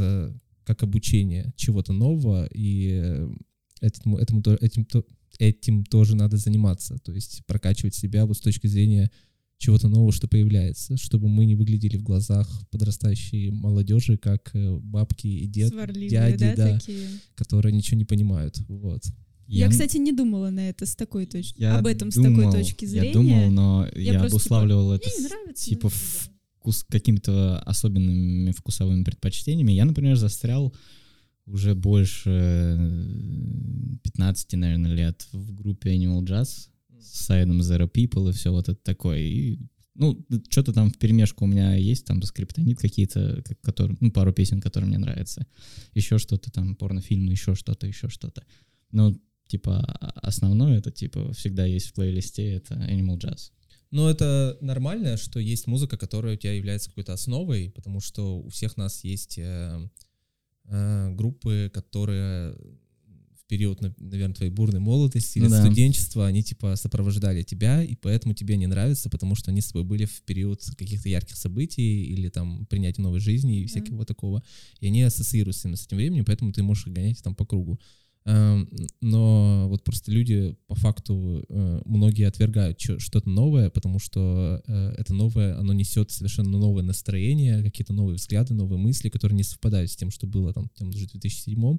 как 0.64 0.84
обучение 0.84 1.54
чего-то 1.56 1.94
нового, 1.94 2.48
и 2.54 3.26
этому, 3.82 4.18
этому, 4.18 4.42
этим, 4.60 4.88
этим 5.40 5.86
тоже 5.86 6.16
надо 6.16 6.38
заниматься, 6.38 6.98
то 6.98 7.14
есть 7.14 7.46
прокачивать 7.46 7.96
себя 7.96 8.26
вот 8.26 8.38
с 8.38 8.42
точки 8.42 8.68
зрения 8.68 9.12
чего-то 9.58 9.88
нового, 9.88 10.12
что 10.12 10.28
появляется, 10.28 10.98
чтобы 10.98 11.28
мы 11.28 11.46
не 11.46 11.56
выглядели 11.56 11.98
в 11.98 12.04
глазах 12.04 12.48
подрастающей 12.70 13.50
молодежи, 13.50 14.18
как 14.18 14.52
э, 14.54 14.78
бабки 14.78 15.28
и 15.28 15.48
дед, 15.48 15.70
Сварливые, 15.70 16.10
дяди, 16.10 16.38
да, 16.38 16.56
да, 16.56 16.80
такие? 16.80 17.08
которые 17.36 17.74
ничего 17.74 17.98
не 17.98 18.06
понимают. 18.06 18.60
Вот. 18.68 19.04
Я, 19.48 19.66
я, 19.66 19.72
кстати, 19.72 19.98
не 19.98 20.12
думала 20.12 20.50
на 20.50 20.70
это 20.70 20.86
с 20.86 20.96
такой 20.96 21.26
точки, 21.26 21.60
я 21.60 21.80
об 21.80 21.88
этом 21.88 22.10
думал, 22.10 22.30
с 22.30 22.36
такой 22.36 22.64
точки 22.64 22.86
зрения. 22.86 23.08
Я 23.08 23.14
думал, 23.14 23.52
но 23.52 23.88
я, 23.96 24.14
я 24.14 24.24
обуславливал 24.24 24.98
типа, 25.00 25.10
это 25.10 25.24
нравится, 25.24 25.66
типа 25.66 25.92
вкус, 26.68 26.86
какими-то 26.90 27.60
особенными 27.60 28.52
вкусовыми 28.52 29.04
предпочтениями. 29.04 29.72
Я, 29.72 29.86
например, 29.86 30.18
застрял 30.18 30.76
уже 31.46 31.76
больше 31.76 32.30
15, 34.04 34.54
наверное, 34.54 34.94
лет 34.94 35.28
в 35.32 35.54
группе 35.54 35.96
Animal 35.96 36.24
Jazz 36.24 36.68
с 37.00 37.26
сайдом 37.26 37.62
Zero 37.62 37.90
People 37.90 38.30
и 38.30 38.34
все 38.34 38.52
вот 38.52 38.68
это 38.68 38.80
такое. 38.84 39.20
И, 39.20 39.60
ну, 39.96 40.26
что-то 40.50 40.74
там 40.74 40.92
в 40.92 40.98
перемешку 40.98 41.46
у 41.46 41.48
меня 41.48 41.76
есть, 41.76 42.06
там 42.06 42.22
скриптонит 42.24 42.80
какие-то, 42.80 43.42
которые, 43.62 43.98
ну, 44.02 44.12
пару 44.12 44.34
песен, 44.34 44.60
которые 44.60 44.90
мне 44.90 44.98
нравятся. 44.98 45.48
Еще 45.94 46.18
что-то 46.18 46.52
там, 46.52 46.76
порнофильмы, 46.76 47.32
еще 47.32 47.56
что-то, 47.56 47.88
еще 47.88 48.10
что-то. 48.10 48.44
Ну, 48.92 49.18
типа, 49.48 49.80
основное 50.22 50.80
это, 50.80 50.92
типа, 50.92 51.32
всегда 51.32 51.66
есть 51.66 51.88
в 51.88 51.94
плейлисте, 51.94 52.52
это 52.52 52.74
Animal 52.74 53.18
Jazz. 53.18 53.52
Ну, 53.92 54.08
это 54.08 54.58
нормально, 54.62 55.18
что 55.18 55.40
есть 55.40 55.68
музыка, 55.68 55.98
которая 55.98 56.36
у 56.36 56.38
тебя 56.38 56.54
является 56.54 56.90
какой-то 56.90 57.14
основой, 57.14 57.72
потому 57.76 58.02
что 58.02 58.40
у 58.40 58.50
всех 58.50 58.78
нас 58.78 59.04
есть 59.04 59.38
э, 59.38 59.90
э, 60.66 61.10
группы, 61.14 61.72
которые 61.74 62.56
период, 63.48 63.82
наверное, 63.82 64.36
твоей 64.36 64.52
бурной 64.52 64.80
молодости 64.80 65.38
или 65.38 65.46
ну, 65.46 65.52
да. 65.52 65.66
студенчества, 65.66 66.28
они 66.28 66.44
типа 66.44 66.76
сопровождали 66.76 67.44
тебя, 67.44 67.82
и 67.82 67.96
поэтому 67.96 68.34
тебе 68.34 68.58
не 68.58 68.68
нравится, 68.68 69.10
потому 69.10 69.36
что 69.36 69.52
они 69.52 69.62
с 69.62 69.68
тобой 69.68 69.84
были 69.84 70.06
в 70.06 70.22
период 70.24 70.64
каких-то 70.78 71.10
ярких 71.10 71.38
событий 71.38 72.04
или 72.04 72.30
там 72.30 72.66
принятия 72.66 73.02
новой 73.02 73.20
жизни 73.20 73.62
и 73.62 73.66
всякого 73.66 74.04
mm. 74.04 74.06
такого. 74.06 74.44
И 74.80 74.88
они 74.88 75.02
ассоциируются 75.04 75.68
именно 75.68 75.78
с 75.78 75.86
этим 75.86 75.98
временем, 75.98 76.26
поэтому 76.26 76.52
ты 76.52 76.62
можешь 76.62 76.88
гонять 76.88 77.22
там 77.24 77.36
по 77.36 77.46
кругу. 77.46 77.80
Эм, 78.28 78.70
но 79.00 79.68
вот 79.70 79.86
просто 79.86 80.12
люди 80.12 80.58
по 80.68 80.76
факту 80.76 81.46
э, 81.48 81.82
многие 81.86 82.28
отвергают 82.28 82.78
что-то 82.80 83.30
новое, 83.30 83.70
потому 83.70 84.00
что 84.00 84.62
э, 84.68 84.96
это 84.98 85.14
новое, 85.14 85.58
оно 85.58 85.72
несет 85.72 86.12
совершенно 86.12 86.58
новое 86.58 86.84
настроение, 86.84 87.64
какие-то 87.64 87.94
новые 87.94 88.18
взгляды, 88.18 88.54
новые 88.54 88.80
мысли, 88.80 89.08
которые 89.08 89.38
не 89.38 89.44
совпадают 89.44 89.90
с 89.90 89.96
тем, 89.96 90.12
что 90.12 90.28
было 90.28 90.52
там 90.52 90.68
в 90.68 90.74
тем 90.74 90.92
же 90.92 91.08
2007 91.08 91.78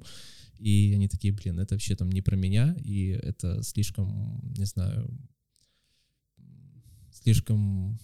и 0.57 0.91
они 0.93 1.07
такие, 1.07 1.33
блин, 1.33 1.59
это 1.59 1.75
вообще 1.75 1.95
там 1.95 2.11
не 2.11 2.21
про 2.21 2.35
меня, 2.35 2.75
и 2.83 3.07
это 3.09 3.63
слишком, 3.63 4.41
не 4.57 4.65
знаю, 4.65 5.09
слишком 7.11 7.97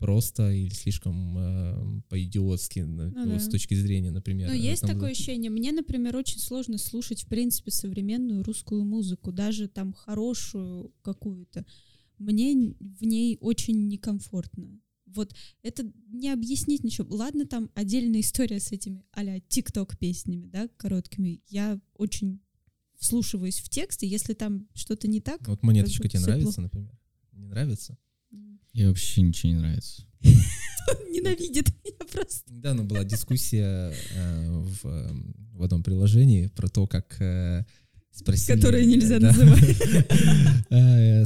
просто 0.00 0.50
или 0.50 0.72
слишком 0.72 1.38
э, 1.38 2.02
по-идиотски 2.08 2.80
ну, 2.80 3.12
вот, 3.12 3.28
да. 3.28 3.38
с 3.38 3.48
точки 3.48 3.74
зрения, 3.74 4.10
например. 4.10 4.48
Ну, 4.48 4.54
есть 4.54 4.80
там... 4.80 4.90
такое 4.90 5.12
ощущение. 5.12 5.50
Мне, 5.50 5.72
например, 5.72 6.16
очень 6.16 6.38
сложно 6.40 6.78
слушать, 6.78 7.22
в 7.22 7.26
принципе, 7.28 7.70
современную 7.70 8.42
русскую 8.42 8.82
музыку, 8.84 9.30
даже 9.30 9.68
там 9.68 9.92
хорошую 9.92 10.92
какую-то. 11.02 11.66
Мне 12.18 12.74
в 12.80 13.04
ней 13.04 13.36
очень 13.40 13.88
некомфортно. 13.88 14.80
вот 15.06 15.34
это 15.62 15.90
не 16.08 16.30
объяснить 16.30 16.82
ничего. 16.82 17.14
Ладно, 17.14 17.46
там 17.46 17.70
отдельная 17.74 18.20
история 18.20 18.58
с 18.58 18.72
этими 18.72 19.04
а-ля 19.12 19.40
тикток 19.48 19.98
песнями, 19.98 20.46
да, 20.46 20.68
короткими. 20.76 21.42
Я 21.48 21.78
очень 21.94 22.40
вслушиваюсь 22.98 23.60
в 23.60 23.68
текст, 23.68 24.02
и 24.02 24.06
если 24.06 24.34
там 24.34 24.66
что-то 24.74 25.08
не 25.08 25.20
так... 25.20 25.46
Вот 25.46 25.62
монеточка 25.62 26.08
тебе 26.08 26.20
нравится, 26.20 26.44
плохо. 26.44 26.60
например? 26.62 26.98
Не 27.32 27.46
нравится? 27.46 27.98
И 28.72 28.84
вообще 28.84 29.22
ничего 29.22 29.52
не 29.52 29.58
нравится. 29.58 30.04
Он 30.24 30.32
ненавидит 31.12 31.68
меня 31.84 32.06
просто. 32.12 32.52
Недавно 32.52 32.84
была 32.84 33.04
дискуссия 33.04 33.92
э, 34.14 34.50
в, 34.50 34.86
э, 34.86 35.10
в 35.54 35.62
одном 35.62 35.82
приложении 35.82 36.46
про 36.48 36.68
то, 36.68 36.86
как 36.86 37.20
э, 37.20 37.64
спросили... 38.12 38.56
Которое 38.56 38.84
нельзя 38.84 39.18
да. 39.18 39.32
называть. 39.32 39.76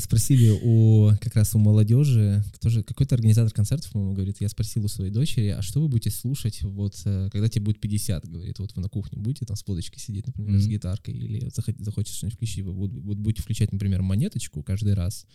Спросили 0.03 0.51
у 0.63 1.11
как 1.21 1.37
раз 1.37 1.55
у 1.55 1.59
молодежи, 1.59 2.43
кто 2.55 2.69
же, 2.69 2.83
какой-то 2.83 3.15
организатор 3.15 3.53
концертов, 3.53 3.93
по-моему, 3.93 4.15
говорит, 4.15 4.39
я 4.41 4.49
спросил 4.49 4.85
у 4.85 4.89
своей 4.89 5.13
дочери, 5.13 5.49
а 5.49 5.63
что 5.63 5.81
вы 5.81 5.89
будете 5.89 6.11
слушать, 6.11 6.63
вот, 6.63 6.97
когда 7.05 7.49
тебе 7.49 7.67
будет 7.67 7.81
50, 7.81 8.29
говорит, 8.29 8.59
вот 8.59 8.75
вы 8.75 8.83
на 8.83 8.89
кухне 8.89 9.19
будете 9.21 9.47
там 9.47 9.57
с 9.57 9.65
водочкой 9.67 10.01
сидеть, 10.01 10.27
например, 10.27 10.59
с 10.59 10.67
гитаркой, 10.67 11.15
или 11.15 11.49
захочешь 11.79 12.15
что-нибудь 12.15 12.37
включить, 12.37 12.65
вы 12.65 12.73
будете 12.73 13.43
включать, 13.43 13.71
например, 13.71 14.03
монеточку 14.03 14.65
каждый 14.65 14.95
раз, 14.95 15.27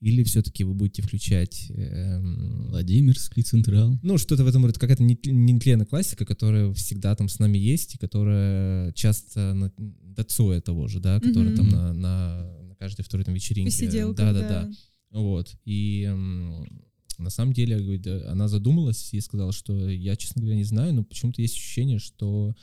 или 0.00 0.22
все-таки 0.22 0.64
вы 0.64 0.74
будете 0.74 1.02
включать 1.02 1.70
эм, 1.70 2.68
Владимирский 2.68 3.42
Централ. 3.42 3.98
ну, 4.02 4.18
что-то 4.18 4.44
в 4.44 4.46
этом 4.48 4.64
роде, 4.64 4.78
какая-то 4.78 5.02
нетл- 5.02 5.30
нетленная 5.30 5.86
классика, 5.86 6.24
которая 6.24 6.72
всегда 6.74 7.14
там 7.14 7.28
с 7.28 7.38
нами 7.38 7.58
есть, 7.58 7.94
и 7.94 7.98
которая 7.98 8.92
часто 8.92 9.54
на, 9.54 9.72
до 9.78 10.24
Цоя 10.24 10.60
того 10.60 10.88
же, 10.88 11.00
да, 11.00 11.20
которая 11.20 11.54
там 11.56 11.66
Мгм. 11.66 11.74
на, 11.76 11.92
на, 11.92 12.52
на 12.68 12.74
каждой 12.76 13.02
второй 13.02 13.24
там 13.24 13.34
вечеринке. 13.34 13.70
Посиделка, 13.70 14.16
да, 14.22 14.32
да, 14.32 14.48
да. 14.48 14.70
Вот. 15.10 15.54
И 15.64 16.02
м, 16.02 16.66
на 17.18 17.30
самом 17.30 17.52
деле 17.54 18.00
она 18.28 18.48
задумалась 18.48 19.14
и 19.14 19.20
сказала, 19.20 19.52
что 19.52 19.88
я, 19.88 20.16
честно 20.16 20.42
говоря, 20.42 20.56
не 20.56 20.64
знаю, 20.64 20.92
но 20.94 21.04
почему-то 21.04 21.40
есть 21.40 21.54
ощущение, 21.54 21.98
что 21.98 22.54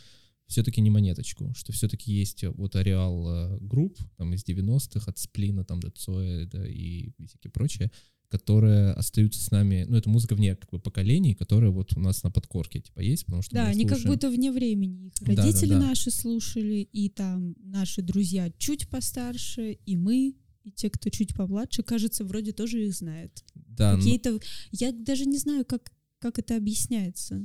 все-таки 0.53 0.81
не 0.81 0.91
монеточку, 0.91 1.51
что 1.55 1.73
все-таки 1.73 2.13
есть 2.13 2.43
вот 2.43 2.75
ареал 2.75 3.27
э, 3.29 3.57
групп 3.59 3.97
там 4.17 4.33
из 4.33 4.45
90-х, 4.45 5.09
от 5.09 5.17
Сплина 5.17 5.65
там 5.65 5.79
до 5.79 5.89
Цоя 5.89 6.45
да, 6.45 6.65
и, 6.65 7.09
и 7.17 7.25
всякие 7.25 7.51
прочее, 7.51 7.91
которые 8.29 8.91
остаются 8.91 9.43
с 9.43 9.49
нами, 9.49 9.85
ну, 9.87 9.97
это 9.97 10.09
музыка 10.09 10.35
вне 10.35 10.55
как 10.55 10.69
бы 10.69 10.79
поколений, 10.79 11.33
которая 11.33 11.71
вот 11.71 11.97
у 11.97 11.99
нас 11.99 12.23
на 12.23 12.29
подкорке 12.29 12.81
типа 12.81 12.99
есть, 12.99 13.25
потому 13.25 13.41
что 13.41 13.55
Да, 13.55 13.67
они 13.67 13.85
как 13.85 13.97
слушаем. 13.97 14.13
будто 14.13 14.29
вне 14.29 14.51
времени. 14.51 15.07
Их 15.07 15.13
Да, 15.21 15.33
да, 15.35 15.43
родители 15.43 15.69
да. 15.69 15.79
наши 15.79 16.11
слушали, 16.11 16.87
и 16.91 17.09
там 17.09 17.55
наши 17.63 18.03
друзья 18.03 18.51
чуть 18.59 18.87
постарше, 18.89 19.73
и 19.85 19.95
мы, 19.95 20.35
и 20.63 20.71
те, 20.71 20.91
кто 20.91 21.09
чуть 21.09 21.35
помладше, 21.35 21.81
кажется, 21.81 22.23
вроде 22.25 22.53
тоже 22.53 22.85
их 22.85 22.93
знают. 22.93 23.43
да, 23.55 23.95
Какие-то... 23.95 24.39
Я 24.71 24.91
даже 24.91 25.25
не 25.25 25.37
знаю, 25.37 25.65
как, 25.65 25.91
как 26.19 26.37
это 26.37 26.55
объясняется. 26.55 27.41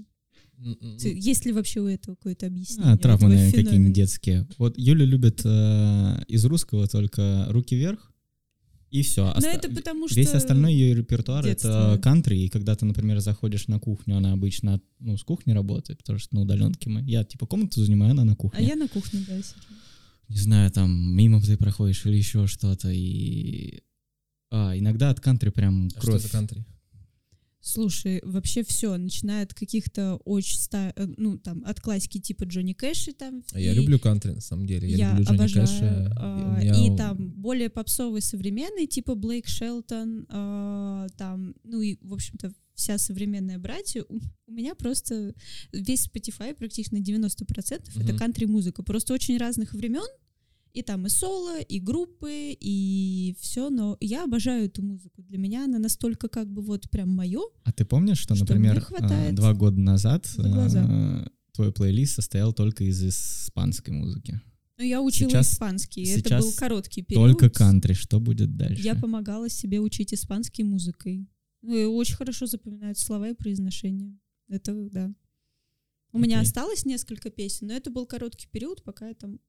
М, 0.58 0.76
м, 0.80 0.98
Т- 0.98 1.12
Есть 1.16 1.46
ли 1.46 1.52
вообще 1.52 1.80
у 1.80 1.86
этого 1.86 2.14
какое-то 2.14 2.46
объяснение? 2.46 2.92
А, 2.92 2.96
травмы, 2.98 3.28
наверное, 3.28 3.52
какие-нибудь 3.52 3.92
детские. 3.92 4.46
Вот 4.58 4.76
Юля 4.78 5.04
любит 5.04 5.40
э, 5.44 6.24
из 6.28 6.44
русского 6.44 6.86
только 6.88 7.46
руки 7.50 7.76
вверх, 7.76 8.12
и 8.90 9.02
все. 9.02 9.34
Но 9.40 9.46
это 9.46 9.68
потому 9.68 10.08
что... 10.08 10.16
Весь 10.18 10.32
остальной 10.32 10.72
ее 10.72 10.94
репертуар 10.94 11.46
это 11.46 12.00
кантри, 12.02 12.36
и 12.38 12.48
когда 12.48 12.74
ты, 12.74 12.86
например, 12.86 13.20
заходишь 13.20 13.68
на 13.68 13.78
кухню, 13.78 14.16
она 14.16 14.32
обычно 14.32 14.80
ну, 14.98 15.16
с 15.16 15.22
кухни 15.22 15.52
работает, 15.52 15.98
потому 15.98 16.18
что 16.18 16.34
на 16.34 16.42
удаленке 16.42 16.88
мы. 16.88 17.02
Я 17.02 17.24
типа 17.24 17.46
комнату 17.46 17.84
занимаю, 17.84 18.12
она 18.12 18.24
на 18.24 18.32
А 18.32 18.36
кухне. 18.36 18.66
я 18.66 18.76
на 18.76 18.88
кухне, 18.88 19.24
да, 19.28 19.36
сижу. 19.42 19.60
Не 20.28 20.38
знаю, 20.38 20.70
там 20.70 20.90
мимо 21.16 21.40
ты 21.40 21.56
проходишь 21.56 22.04
или 22.06 22.16
еще 22.16 22.46
что-то, 22.46 22.90
и... 22.90 23.82
А, 24.50 24.76
иногда 24.76 25.10
от 25.10 25.20
кантри 25.20 25.50
прям 25.50 25.86
а 25.88 25.90
что 25.90 26.00
кровь. 26.00 26.22
за 26.22 26.30
кантри? 26.30 26.64
Слушай, 27.60 28.20
вообще 28.22 28.62
все, 28.62 28.96
начиная 28.96 29.42
от 29.42 29.52
каких-то 29.52 30.16
очень 30.24 30.58
ста... 30.58 30.92
э, 30.96 31.06
ну 31.16 31.36
там 31.38 31.62
от 31.66 31.80
классики 31.80 32.18
типа 32.20 32.44
Джонни 32.44 32.72
Кэши 32.72 33.12
там. 33.12 33.42
А 33.52 33.60
Я 33.60 33.72
и- 33.72 33.74
люблю 33.74 33.98
кантри, 33.98 34.30
на 34.30 34.40
самом 34.40 34.66
деле. 34.66 34.88
Я, 34.88 34.96
Я 34.96 35.10
люблю 35.10 35.24
Джонни 35.24 35.36
обожаю. 35.38 35.66
Кэша. 35.66 36.12
а, 36.16 36.60
меня 36.60 36.94
И 36.94 36.96
там 36.96 37.30
более 37.32 37.68
попсовый 37.68 38.22
современный, 38.22 38.86
типа 38.86 39.14
Блейк 39.16 39.48
Шелтон, 39.48 40.26
а, 40.30 41.08
там, 41.16 41.54
ну 41.64 41.80
и, 41.82 41.98
в 42.00 42.14
общем-то, 42.14 42.52
вся 42.74 42.96
современная 42.96 43.58
братья. 43.58 44.04
У, 44.08 44.18
у 44.46 44.52
меня 44.52 44.76
просто 44.76 45.34
весь 45.72 46.06
Spotify, 46.06 46.54
практически 46.54 46.94
на 46.94 46.98
90% 47.02 47.90
это 47.96 48.12
Мгм. 48.12 48.16
кантри-музыка. 48.18 48.84
Просто 48.84 49.12
очень 49.14 49.36
разных 49.36 49.72
времен. 49.74 50.06
И 50.78 50.82
там 50.82 51.06
и 51.06 51.08
соло, 51.08 51.58
и 51.60 51.80
группы, 51.80 52.56
и 52.60 53.34
все, 53.40 53.68
но 53.68 53.96
я 54.00 54.22
обожаю 54.22 54.66
эту 54.66 54.80
музыку. 54.80 55.22
Для 55.22 55.36
меня 55.36 55.64
она 55.64 55.80
настолько 55.80 56.28
как 56.28 56.48
бы 56.48 56.62
вот 56.62 56.88
прям 56.88 57.08
мое. 57.08 57.40
А 57.64 57.72
ты 57.72 57.84
помнишь, 57.84 58.20
что, 58.20 58.36
Что 58.36 58.44
например, 58.44 58.86
а, 59.00 59.32
два 59.32 59.54
года 59.54 59.80
назад 59.80 60.32
а, 60.38 61.26
твой 61.52 61.72
плейлист 61.72 62.14
состоял 62.14 62.52
только 62.52 62.84
из 62.84 63.02
испанской 63.02 63.92
музыки? 63.92 64.40
Но 64.76 64.84
я 64.84 65.02
учила 65.02 65.28
Сейчас- 65.30 65.52
испанский. 65.54 66.04
это 66.04 66.28
сейчас 66.28 66.44
был 66.44 66.52
короткий 66.52 67.02
период. 67.02 67.32
Только 67.32 67.50
кантри. 67.50 67.94
Что 67.94 68.20
будет 68.20 68.56
дальше? 68.56 68.80
Я 68.80 68.94
помогала 68.94 69.48
себе 69.48 69.80
учить 69.80 70.14
испанский 70.14 70.62
музыкой. 70.62 71.28
Ну, 71.62 71.76
и 71.76 71.86
очень 71.86 72.14
хорошо 72.14 72.46
запоминают 72.46 72.98
слова 72.98 73.28
и 73.30 73.34
произношение. 73.34 74.16
Это 74.48 74.72
да. 74.92 75.12
У 76.12 76.18
меня 76.18 76.38
Окей. 76.38 76.46
осталось 76.46 76.84
несколько 76.84 77.30
песен, 77.30 77.66
но 77.66 77.74
это 77.74 77.90
был 77.90 78.06
короткий 78.06 78.46
период, 78.46 78.84
пока 78.84 79.08
я 79.08 79.14
там 79.14 79.40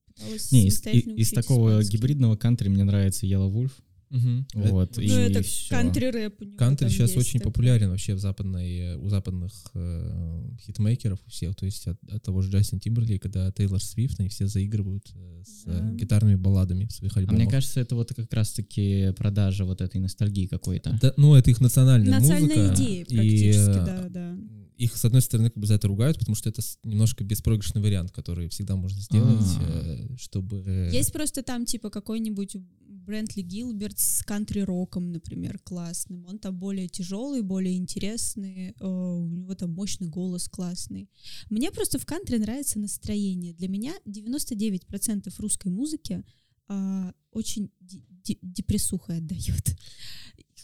Не, 0.52 0.66
из, 0.68 0.84
и- 0.86 0.98
из 0.98 1.30
такого 1.30 1.70
испанский. 1.80 1.96
гибридного 1.96 2.36
кантри 2.36 2.68
мне 2.68 2.84
нравится 2.84 3.26
Yellow 3.26 3.50
Wolf. 3.52 3.70
Мгм. 4.10 4.44
Вот, 4.54 4.96
Ну, 4.96 5.02
и 5.04 5.08
это 5.08 5.40
кантри-рэп 5.68 6.56
Кантри 6.58 6.88
сейчас 6.88 7.10
есть 7.14 7.16
очень 7.28 7.38
такой. 7.38 7.52
популярен 7.52 7.90
вообще 7.90 8.14
в 8.14 8.18
западной, 8.18 8.76
э, 8.76 8.96
у 8.96 9.08
западных 9.08 9.52
э, 9.74 10.42
хитмейкеров 10.66 11.20
у 11.24 11.30
всех, 11.30 11.54
то 11.54 11.64
есть 11.64 11.86
от, 11.86 11.96
от 12.10 12.20
того 12.20 12.42
же 12.42 12.50
Джастин 12.50 12.80
Тимберлейка 12.80 13.28
до 13.28 13.52
Тейлор 13.56 13.80
Свифт, 13.80 14.18
они 14.18 14.28
все 14.28 14.48
заигрывают 14.48 15.08
э, 15.14 15.42
с 15.46 15.62
э, 15.66 15.78
Да. 15.78 15.92
гитарными 15.94 16.34
балладами 16.34 16.86
в 16.86 16.92
своих 16.92 17.16
А 17.16 17.20
альбомах. 17.20 17.40
мне 17.40 17.48
кажется, 17.48 17.78
это 17.80 17.94
вот 17.94 18.12
как 18.12 18.32
раз-таки 18.34 19.12
продажа 19.16 19.64
вот 19.64 19.80
этой 19.80 20.00
ностальгии 20.00 20.46
какой-то. 20.46 20.98
Да, 21.00 21.14
ну, 21.16 21.36
это 21.36 21.52
их 21.52 21.60
национальная 21.60 22.18
Национальная 22.18 22.68
музыка. 22.70 22.74
идея 22.82 23.04
и, 23.04 23.14
практически, 23.14 23.70
э, 23.78 23.86
да, 23.86 24.08
да. 24.08 24.36
Их, 24.84 24.96
с 24.96 25.04
одной 25.04 25.20
стороны, 25.20 25.50
как 25.50 25.58
бы 25.60 25.66
за 25.66 25.74
это 25.74 25.88
ругают, 25.88 26.18
потому 26.18 26.34
что 26.34 26.48
это 26.48 26.62
немножко 26.84 27.22
беспроигрышный 27.24 27.82
вариант, 27.82 28.12
который 28.12 28.48
всегда 28.48 28.76
можно 28.76 29.00
сделать, 29.00 29.56
А. 29.58 30.06
э, 30.12 30.16
чтобы... 30.16 30.62
э, 30.66 30.90
Есть 30.92 31.12
просто 31.12 31.42
там 31.42 31.66
типа 31.66 31.90
какой-нибудь 31.90 32.56
Брентли 32.88 33.42
Гилберт 33.42 33.98
с 33.98 34.22
кантри-роком, 34.22 35.12
например, 35.12 35.58
классным. 35.58 36.24
Он 36.26 36.38
там 36.38 36.56
более 36.58 36.88
тяжелый, 36.88 37.42
более 37.42 37.76
интересный, 37.76 38.74
э, 38.78 38.86
у 38.86 39.28
него 39.28 39.54
там 39.54 39.70
мощный 39.70 40.08
голос 40.08 40.48
классный. 40.48 41.10
Мне 41.50 41.70
просто 41.70 41.98
в 41.98 42.06
кантри 42.06 42.38
нравится 42.38 42.78
настроение. 42.78 43.52
Для 43.52 43.68
меня 43.68 43.92
99% 44.06 45.32
русской 45.38 45.68
музыки 45.68 46.22
а, 46.68 47.12
очень 47.32 47.70
де- 47.80 48.02
де- 48.24 48.38
депрессуха 48.42 49.16
отдает. 49.16 49.76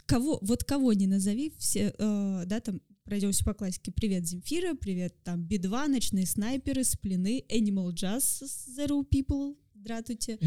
Кого, 0.06 0.38
вот 0.42 0.62
кого 0.64 0.92
не 0.92 1.06
назови, 1.06 1.52
все, 1.58 1.92
э, 1.98 2.42
да, 2.46 2.60
там 2.60 2.80
пройдемся 3.06 3.44
по 3.44 3.54
классике. 3.54 3.92
Привет, 3.92 4.26
Земфира, 4.26 4.74
привет, 4.74 5.14
там, 5.22 5.44
Би-2, 5.44 5.86
Ночные 5.88 6.26
снайперы, 6.26 6.84
Сплины, 6.84 7.44
Animal 7.48 7.92
Jazz, 7.92 8.42
Zero 8.76 9.04
People, 9.08 9.56
здравствуйте. 9.74 10.38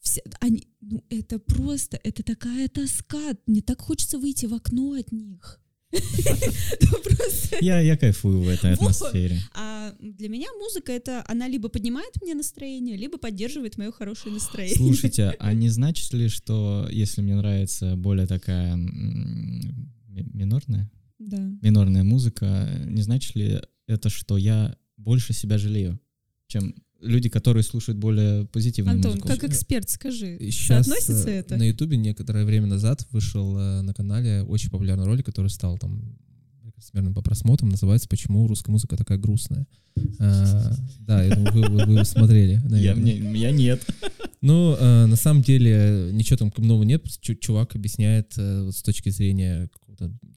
Все, 0.00 0.22
они, 0.40 0.66
ну, 0.80 1.04
это 1.10 1.38
просто, 1.38 2.00
это 2.02 2.22
такая 2.22 2.68
тоска, 2.68 3.36
мне 3.46 3.60
так 3.60 3.80
хочется 3.80 4.18
выйти 4.18 4.46
в 4.46 4.54
окно 4.54 4.92
от 4.92 5.12
них. 5.12 5.60
Ну, 6.80 6.98
Я, 7.60 7.80
я 7.80 7.96
кайфую 7.96 8.42
в 8.42 8.48
этой 8.48 8.74
атмосфере. 8.74 9.40
а 9.54 9.92
для 9.98 10.28
меня 10.28 10.46
музыка 10.58 10.92
это 10.92 11.24
она 11.26 11.48
либо 11.48 11.68
поднимает 11.68 12.22
мне 12.22 12.34
настроение, 12.34 12.96
либо 12.96 13.18
поддерживает 13.18 13.76
мое 13.76 13.90
хорошее 13.90 14.32
настроение. 14.32 14.76
Слушайте, 14.76 15.30
а 15.38 15.52
не 15.52 15.68
значит 15.68 16.12
ли, 16.12 16.28
что 16.28 16.88
если 16.90 17.20
мне 17.22 17.34
нравится 17.34 17.96
более 17.96 18.28
такая 18.28 18.76
минорная, 20.06 20.88
Да. 21.20 21.38
минорная 21.62 22.02
музыка, 22.02 22.68
не 22.86 23.02
значит 23.02 23.36
ли 23.36 23.60
это, 23.86 24.08
что 24.08 24.36
я 24.38 24.74
больше 24.96 25.32
себя 25.32 25.58
жалею, 25.58 26.00
чем 26.48 26.74
люди, 27.00 27.28
которые 27.28 27.62
слушают 27.62 27.98
более 27.98 28.46
позитивную 28.46 28.96
Антон, 28.96 29.12
музыку? 29.12 29.28
как 29.28 29.44
эксперт, 29.44 29.88
скажи, 29.88 30.36
Сейчас 30.50 30.86
соотносится 30.86 31.30
э, 31.30 31.38
это? 31.40 31.56
на 31.56 31.62
Ютубе 31.68 31.96
некоторое 31.96 32.44
время 32.44 32.66
назад 32.66 33.06
вышел 33.10 33.56
э, 33.58 33.80
на 33.82 33.94
канале 33.94 34.42
очень 34.42 34.70
популярный 34.70 35.04
ролик, 35.06 35.24
который 35.26 35.48
стал 35.48 35.78
там 35.78 36.18
рекордсменом 36.64 37.14
по 37.14 37.22
просмотрам, 37.22 37.68
называется 37.70 38.08
«Почему 38.08 38.46
русская 38.46 38.72
музыка 38.72 38.96
такая 38.96 39.18
грустная». 39.18 39.66
А, 40.18 40.72
Да, 41.00 41.22
я 41.22 41.34
думаю, 41.36 41.52
вы, 41.52 41.68
вы- 41.86 41.96
вы 41.98 42.04
смотрели, 42.04 42.54
Я, 42.54 42.68
наверное. 42.68 43.02
мне- 43.20 43.40
я 43.40 43.50
нет. 43.50 43.82
Ну, 44.42 44.74
э, 44.78 45.06
на 45.06 45.16
самом 45.16 45.42
деле, 45.42 46.10
ничего 46.12 46.36
там 46.38 46.52
нового 46.58 46.84
нет, 46.84 47.04
чувак 47.20 47.76
объясняет 47.76 48.32
э, 48.38 48.64
вот 48.64 48.74
с 48.76 48.82
точки 48.82 49.10
зрения 49.10 49.68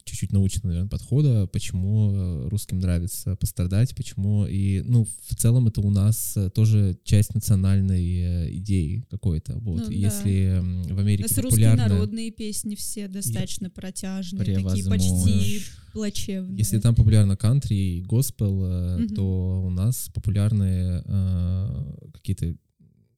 чуть-чуть 0.04 0.32
научного, 0.32 0.68
наверное, 0.68 0.90
подхода, 0.90 1.48
почему 1.48 2.12
э, 2.12 2.48
русским 2.50 2.80
нравится 2.80 3.36
пострадать, 3.36 3.96
почему, 3.96 4.46
и, 4.46 4.82
ну, 4.82 5.06
в 5.28 5.36
целом 5.36 5.68
это 5.68 5.82
у 5.82 5.90
нас 5.90 6.36
э, 6.36 6.50
тоже 6.50 6.98
часть 7.04 7.34
национальной 7.34 8.04
э, 8.04 8.56
идеи 8.58 9.06
какой-то, 9.10 9.58
вот, 9.60 9.82
Ну 9.82 9.88
да. 9.88 9.94
если 9.94 10.58
м, 10.58 10.84
в 10.84 11.00
Америке 11.00 11.24
нас 11.24 11.38
русские 11.38 11.70
популярно... 11.70 11.88
народные 11.88 12.32
песни 12.32 12.76
все 12.76 13.08
достаточно 13.08 13.70
протяжные, 13.70 14.44
такие 14.46 14.86
почти 14.86 15.62
плачевная. 15.94 16.58
Если 16.58 16.80
там 16.80 16.96
популярно 16.96 17.38
кантри 17.38 17.76
и 17.76 18.02
госпел, 18.02 19.08
то 19.16 19.64
у 19.66 19.70
нас 19.70 20.10
популярны 20.14 21.04
э, 21.06 22.10
какие-то 22.14 22.56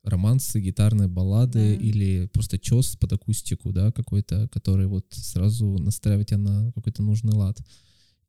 романсы, 0.06 0.60
гитарные 0.62 1.08
баллады 1.08 1.60
Да. 1.60 1.74
или 1.74 2.28
просто 2.34 2.58
чес 2.60 2.96
под 2.96 3.14
акустику, 3.14 3.72
да, 3.72 3.92
какой-то, 3.92 4.48
который 4.50 4.88
вот 4.88 5.06
сразу 5.12 5.78
настраивает 5.80 6.28
тебя 6.28 6.38
на 6.38 6.72
какой-то 6.74 7.04
нужный 7.04 7.34
лад. 7.34 7.60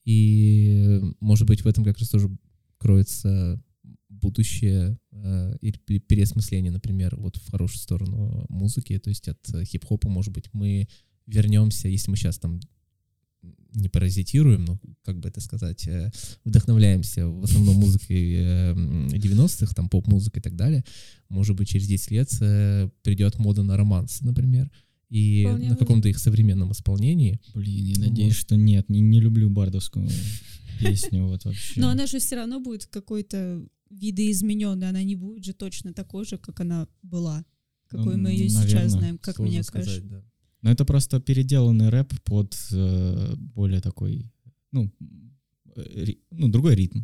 И, 0.04 1.00
может 1.20 1.46
быть, 1.46 1.62
в 1.62 1.66
этом 1.66 1.84
как 1.84 1.98
раз 1.98 2.08
тоже 2.08 2.28
кроется 2.78 3.62
будущее 4.08 4.98
э, 5.12 5.56
и 5.60 5.72
пе- 5.72 5.98
переосмысление, 5.98 6.70
например, 6.72 7.16
вот 7.16 7.36
в 7.36 7.50
хорошую 7.50 7.80
сторону 7.80 8.46
музыки, 8.48 8.98
то 8.98 9.10
есть 9.10 9.28
от 9.28 9.38
э, 9.52 9.64
хип-хопа, 9.64 10.08
может 10.08 10.32
быть, 10.32 10.48
мы 10.52 10.88
вернемся, 11.26 11.88
если 11.88 12.10
мы 12.10 12.16
сейчас 12.16 12.38
там 12.38 12.60
не 13.76 13.88
паразитируем, 13.88 14.64
ну, 14.64 14.80
как 15.04 15.18
бы 15.20 15.28
это 15.28 15.40
сказать, 15.40 15.86
э, 15.86 16.10
вдохновляемся 16.44 17.28
в 17.28 17.44
основном 17.44 17.76
музыкой 17.76 18.32
э, 18.34 18.70
м, 18.72 19.08
90-х, 19.08 19.74
там, 19.74 19.88
поп-музыкой 19.88 20.40
и 20.40 20.42
так 20.42 20.56
далее, 20.56 20.84
может 21.28 21.56
быть, 21.56 21.68
через 21.68 21.86
10 21.86 22.10
лет 22.10 22.28
э, 22.40 22.88
придет 23.02 23.38
мода 23.38 23.62
на 23.62 23.76
романсы, 23.76 24.24
например, 24.24 24.70
и 25.08 25.44
Вполне 25.46 25.68
на 25.70 25.76
каком-то 25.76 26.08
их 26.08 26.18
современном 26.18 26.72
исполнении. 26.72 27.40
Блин, 27.54 27.84
я 27.84 27.94
Вот. 27.96 28.08
надеюсь, 28.08 28.34
что 28.34 28.56
нет. 28.56 28.88
Не, 28.88 29.00
не 29.00 29.20
люблю 29.20 29.48
бардовскую 29.50 30.08
песню 30.80 31.26
вот 31.26 31.44
вообще. 31.44 31.80
Но 31.80 31.90
она 31.90 32.06
же 32.06 32.18
все 32.18 32.36
равно 32.36 32.58
будет 32.60 32.86
какой-то 32.86 33.64
видоизмененной, 33.90 34.88
она 34.88 35.02
не 35.02 35.14
будет 35.14 35.44
же 35.44 35.52
точно 35.52 35.92
такой 35.92 36.24
же, 36.24 36.38
как 36.38 36.60
она 36.60 36.88
была, 37.02 37.44
какой 37.88 38.16
мы 38.16 38.30
ее 38.30 38.44
М, 38.44 38.50
сейчас 38.50 38.90
знаем, 38.92 39.18
как 39.18 39.38
мне 39.38 39.62
сказать, 39.62 39.86
кажется. 40.00 40.24
Но 40.62 40.70
это 40.70 40.84
просто 40.84 41.20
переделанный 41.20 41.88
рэп 41.90 42.12
под 42.24 42.56
э, 42.72 43.34
более 43.36 43.80
такой, 43.80 44.30
ну, 44.72 44.90
э, 45.76 46.04
ри- 46.04 46.20
ну, 46.30 46.48
другой 46.48 46.74
ритм. 46.74 47.02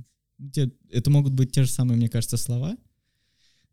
Те- 0.52 0.72
это 0.90 1.10
могут 1.10 1.32
быть 1.34 1.52
те 1.52 1.62
же 1.64 1.70
самые, 1.70 1.96
мне 1.96 2.08
кажется, 2.08 2.36
слова. 2.36 2.76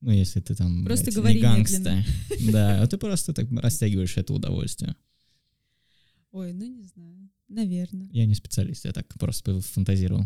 Ну, 0.02 0.12
если 0.12 0.40
ты 0.42 0.56
там 0.56 0.86
Просто 0.86 1.06
блядь, 1.06 1.16
говори 1.16 1.36
не 1.36 1.42
гангста. 1.42 1.78
медленно. 1.80 2.52
Да, 2.52 2.82
а 2.84 2.88
ты 2.88 2.98
просто 2.98 3.34
так 3.34 3.52
растягиваешь 3.52 4.18
это 4.18 4.34
удовольствие. 4.34 4.96
Ой, 6.32 6.54
ну 6.54 6.66
не 6.66 6.84
знаю, 6.84 7.30
наверное, 7.48 8.08
Я 8.12 8.26
не 8.26 8.36
специалист, 8.36 8.86
я 8.86 8.94
так 8.94 9.08
просто 9.18 9.60
фантазировал. 9.62 10.26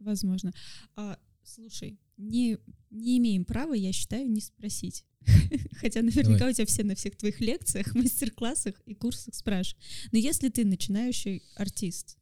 возможно. 0.00 0.52
А, 0.96 1.18
слушай, 1.42 1.98
не, 2.16 2.58
не 2.90 3.18
имеем 3.18 3.44
права, 3.44 3.74
я 3.74 3.92
считаю, 3.92 4.30
не 4.30 4.40
спросить. 4.40 5.04
Хотя 5.80 6.02
наверняка 6.02 6.38
Давай. 6.38 6.52
у 6.52 6.54
тебя 6.54 6.66
все 6.66 6.84
на 6.84 6.94
всех 6.94 7.16
твоих 7.16 7.40
лекциях, 7.40 7.94
мастер-классах 7.94 8.74
и 8.86 8.94
курсах 8.94 9.34
спрашивают. 9.34 9.82
Но 10.12 10.18
если 10.18 10.48
ты 10.48 10.64
начинающий 10.64 11.42
артист, 11.56 12.18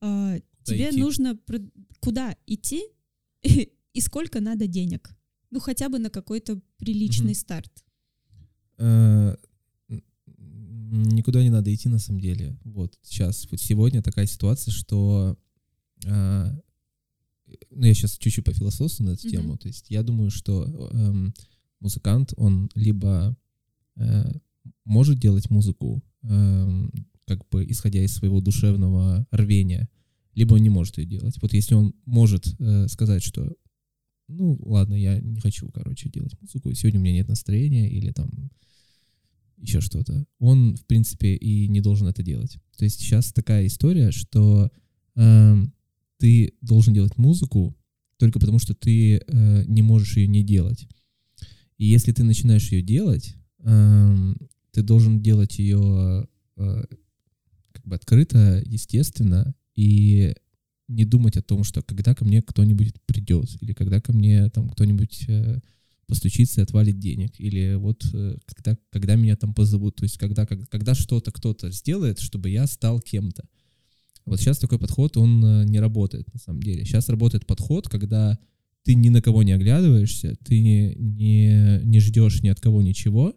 а, 0.00 0.38
тебе 0.64 0.90
идти? 0.90 1.00
нужно 1.00 1.38
куда 2.00 2.36
идти 2.46 2.82
и 3.42 4.00
сколько 4.00 4.40
надо 4.40 4.66
денег? 4.66 5.14
Ну, 5.50 5.60
хотя 5.60 5.88
бы 5.88 5.98
на 5.98 6.10
какой-то 6.10 6.60
приличный 6.78 7.26
Мгм. 7.32 7.34
старт. 7.34 7.84
Н- 8.78 9.38
Никуда 11.14 11.42
не 11.42 11.50
надо 11.50 11.74
идти 11.74 11.88
на 11.88 11.98
самом 11.98 12.20
деле. 12.20 12.58
Вот 12.64 12.98
сейчас, 13.02 13.46
вот 13.50 13.60
сегодня 13.60 14.02
такая 14.02 14.26
ситуация, 14.26 14.72
что 14.72 15.38
а, 16.06 16.58
ну 17.70 17.86
я 17.86 17.94
сейчас 17.94 18.18
чуть-чуть 18.18 18.44
пофилософствую 18.44 19.10
на 19.10 19.14
эту 19.14 19.26
Мгм. 19.26 19.36
тему. 19.36 19.56
То 19.58 19.68
есть 19.68 19.90
я 19.90 20.02
думаю, 20.02 20.30
что 20.30 20.64
эм, 20.92 21.34
музыкант, 21.80 22.32
он 22.36 22.70
либо 22.74 23.36
э, 23.96 24.32
может 24.84 25.18
делать 25.18 25.50
музыку, 25.50 26.02
эм, 26.22 26.92
как 27.26 27.48
бы 27.48 27.64
исходя 27.70 28.02
из 28.02 28.14
своего 28.14 28.40
душевного 28.40 29.26
рвения, 29.30 29.88
либо 30.34 30.54
он 30.54 30.62
не 30.62 30.70
может 30.70 30.98
ее 30.98 31.06
делать. 31.06 31.36
Вот 31.40 31.52
если 31.52 31.74
он 31.74 31.94
может 32.04 32.54
э, 32.58 32.88
сказать, 32.88 33.22
что 33.22 33.54
ну 34.28 34.58
ладно, 34.62 34.94
я 34.94 35.20
не 35.20 35.40
хочу, 35.40 35.68
короче, 35.70 36.08
делать 36.08 36.40
музыку, 36.40 36.72
сегодня 36.74 37.00
у 37.00 37.02
меня 37.02 37.14
нет 37.14 37.28
настроения, 37.28 37.90
или 37.90 38.12
там 38.12 38.50
еще 39.58 39.80
что-то, 39.80 40.26
он, 40.38 40.76
в 40.76 40.84
принципе, 40.86 41.34
и 41.34 41.68
не 41.68 41.80
должен 41.80 42.08
это 42.08 42.22
делать. 42.22 42.58
То 42.76 42.84
есть 42.84 43.00
сейчас 43.00 43.32
такая 43.32 43.66
история, 43.66 44.10
что 44.10 44.70
эм, 45.14 45.72
ты 46.22 46.54
должен 46.60 46.94
делать 46.94 47.18
музыку 47.18 47.76
только 48.16 48.38
потому, 48.38 48.60
что 48.60 48.76
ты 48.76 49.16
э, 49.16 49.64
не 49.66 49.82
можешь 49.82 50.16
ее 50.16 50.28
не 50.28 50.44
делать. 50.44 50.86
И 51.78 51.86
если 51.86 52.12
ты 52.12 52.22
начинаешь 52.22 52.70
ее 52.70 52.80
делать, 52.80 53.34
эм, 53.64 54.36
ты 54.70 54.84
должен 54.84 55.20
делать 55.20 55.58
ее 55.58 56.28
э, 56.56 56.84
как 57.72 57.84
бы 57.84 57.96
открыто, 57.96 58.62
естественно, 58.64 59.52
и 59.74 60.32
не 60.86 61.04
думать 61.04 61.36
о 61.36 61.42
том, 61.42 61.64
что 61.64 61.82
когда 61.82 62.14
ко 62.14 62.24
мне 62.24 62.40
кто-нибудь 62.40 62.94
придет, 63.04 63.60
или 63.60 63.72
когда 63.72 64.00
ко 64.00 64.12
мне 64.12 64.48
там 64.50 64.68
кто-нибудь 64.68 65.24
э, 65.26 65.58
постучится 66.06 66.60
и 66.60 66.62
отвалит 66.62 67.00
денег, 67.00 67.32
или 67.40 67.74
вот 67.74 68.08
э, 68.14 68.36
когда, 68.46 68.78
когда 68.90 69.16
меня 69.16 69.34
там 69.34 69.54
позовут, 69.54 69.96
то 69.96 70.04
есть 70.04 70.18
когда, 70.18 70.46
как- 70.46 70.70
когда 70.70 70.94
что-то 70.94 71.32
кто-то 71.32 71.72
сделает, 71.72 72.20
чтобы 72.20 72.48
я 72.48 72.68
стал 72.68 73.00
кем-то. 73.00 73.42
Вот 74.24 74.40
сейчас 74.40 74.58
такой 74.58 74.78
подход, 74.78 75.16
он 75.16 75.44
э, 75.44 75.64
не 75.64 75.80
работает 75.80 76.32
на 76.32 76.38
самом 76.38 76.62
деле. 76.62 76.84
Сейчас 76.84 77.08
работает 77.08 77.46
подход, 77.46 77.88
когда 77.88 78.38
ты 78.84 78.94
ни 78.94 79.08
на 79.08 79.20
кого 79.20 79.42
не 79.42 79.52
оглядываешься, 79.52 80.36
ты 80.44 80.60
не, 80.60 80.94
не, 80.94 81.80
не 81.82 82.00
ждешь 82.00 82.42
ни 82.42 82.48
от 82.48 82.60
кого 82.60 82.82
ничего, 82.82 83.34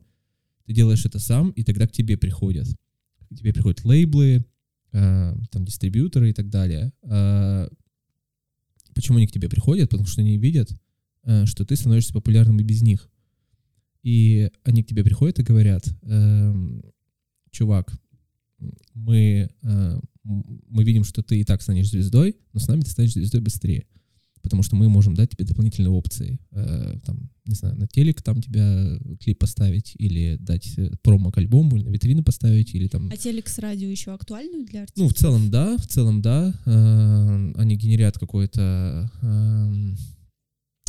ты 0.66 0.74
делаешь 0.74 1.06
это 1.06 1.20
сам, 1.20 1.52
и 1.52 1.64
тогда 1.64 1.88
к 1.88 1.92
тебе 1.92 2.18
приходят. 2.18 2.68
К 3.30 3.36
тебе 3.36 3.54
приходят 3.54 3.84
лейблы, 3.84 4.46
э, 4.94 5.36
там, 5.52 5.66
дистрибьюторы 5.66 6.30
и 6.30 6.34
так 6.34 6.50
далее. 6.50 6.92
А 7.04 7.70
почему 8.94 9.18
они 9.18 9.28
к 9.28 9.32
тебе 9.32 9.50
приходят? 9.50 9.90
Потому 9.90 10.08
что 10.08 10.22
они 10.22 10.38
видят, 10.38 10.72
э, 11.24 11.46
что 11.46 11.66
ты 11.66 11.76
становишься 11.76 12.14
популярным 12.14 12.60
и 12.60 12.64
без 12.64 12.82
них. 12.82 13.10
И 14.04 14.52
они 14.64 14.84
к 14.84 14.88
тебе 14.88 15.04
приходят 15.04 15.40
и 15.40 15.44
говорят, 15.44 15.88
эм, 16.04 16.84
чувак, 17.50 17.92
мы, 18.94 19.50
э, 19.64 20.00
мы 20.24 20.84
видим, 20.84 21.04
что 21.04 21.22
ты 21.24 21.40
и 21.40 21.44
так 21.44 21.62
станешь 21.62 21.90
звездой, 21.90 22.36
но 22.54 22.60
с 22.60 22.68
нами 22.68 22.82
ты 22.82 22.90
станешь 22.90 23.14
звездой 23.14 23.42
быстрее. 23.42 23.86
Потому 24.42 24.62
что 24.62 24.76
мы 24.76 24.90
можем 24.90 25.16
дать 25.16 25.32
тебе 25.32 25.44
дополнительные 25.44 25.90
опции. 25.90 26.40
Э, 26.52 27.00
там, 27.04 27.32
не 27.46 27.56
знаю, 27.56 27.76
на 27.78 27.88
телек 27.88 28.22
там 28.22 28.44
тебя 28.44 29.00
клип 29.20 29.40
поставить, 29.40 29.96
или 29.98 30.38
дать 30.40 30.78
э, 30.78 30.92
промо 31.02 31.32
к 31.32 31.38
альбому, 31.40 31.78
или 31.78 31.84
на 31.84 31.90
витрины 31.90 32.24
поставить, 32.24 32.76
или 32.76 32.88
там... 32.88 33.10
А 33.12 33.18
телек 33.18 33.48
с 33.48 33.58
радио 33.58 33.90
еще 33.90 34.14
актуальны 34.14 34.64
для 34.66 34.84
артистов? 34.84 35.04
Ну, 35.04 35.10
в 35.10 35.14
целом, 35.16 35.50
да, 35.50 35.78
в 35.78 35.88
целом, 35.88 36.22
да. 36.22 36.54
Э, 36.66 37.54
Они 37.56 37.76
генерят 37.76 38.20
какой-то 38.20 39.12
эм, 39.24 39.98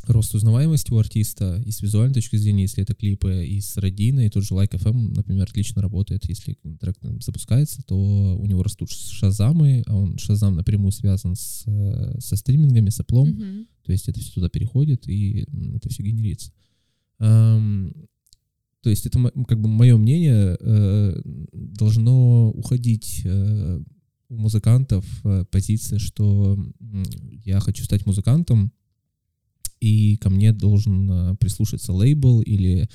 рост 0.08 0.34
узнаваемости 0.34 0.92
у 0.92 0.98
артиста 0.98 1.62
и 1.64 1.70
с 1.70 1.82
визуальной 1.82 2.14
точки 2.14 2.36
зрения, 2.36 2.62
если 2.62 2.82
это 2.82 2.94
клипы, 2.94 3.46
и 3.46 3.60
с 3.60 3.76
радийной, 3.76 4.30
тот 4.30 4.44
же 4.44 4.54
Like 4.54 4.72
FM, 4.72 5.14
например, 5.14 5.44
отлично 5.44 5.82
работает. 5.82 6.28
Если 6.28 6.56
трек 6.80 6.96
запускается, 7.20 7.82
то 7.82 7.96
у 7.96 8.46
него 8.46 8.62
растут 8.62 8.90
шазамы, 8.90 9.82
а 9.86 9.96
он 9.96 10.18
шазам 10.18 10.56
напрямую 10.56 10.92
связан 10.92 11.34
с, 11.36 11.64
э, 11.66 12.20
со 12.20 12.36
стримингами, 12.36 12.90
с 12.90 13.00
Apple. 13.00 13.24
Мгм. 13.24 13.66
То 13.84 13.92
есть 13.92 14.08
это 14.08 14.20
все 14.20 14.32
туда 14.32 14.48
переходит, 14.48 15.08
и 15.08 15.46
это 15.74 15.88
все 15.88 16.02
генерится. 16.02 16.52
Ам, 17.18 17.92
то 18.82 18.90
есть 18.90 19.04
это 19.04 19.18
как 19.48 19.60
бы 19.60 19.68
мое 19.68 19.96
мнение 19.96 20.56
э, 20.60 21.20
должно 21.52 22.50
уходить 22.50 23.22
э, 23.24 23.80
у 24.28 24.36
музыкантов 24.36 25.04
э, 25.24 25.44
позиция, 25.50 25.98
что 25.98 26.58
я 27.44 27.60
хочу 27.60 27.84
стать 27.84 28.06
музыкантом, 28.06 28.72
и 29.80 30.16
ко 30.16 30.30
мне 30.30 30.52
должен 30.52 31.10
э, 31.10 31.36
прислушаться 31.36 31.92
лейбл, 31.92 32.40
или 32.40 32.88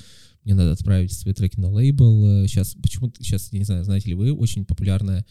мне 0.44 0.54
надо 0.54 0.72
отправить 0.72 1.12
свои 1.12 1.34
треки 1.34 1.58
на 1.58 1.70
лейбл. 1.70 2.46
Сейчас 2.46 2.74
почему-то, 2.74 3.22
сейчас, 3.22 3.52
я 3.52 3.58
не 3.58 3.64
знаю, 3.64 3.84
знаете 3.84 4.08
ли 4.08 4.14
вы, 4.14 4.32
очень 4.32 4.64
популярная 4.64 5.24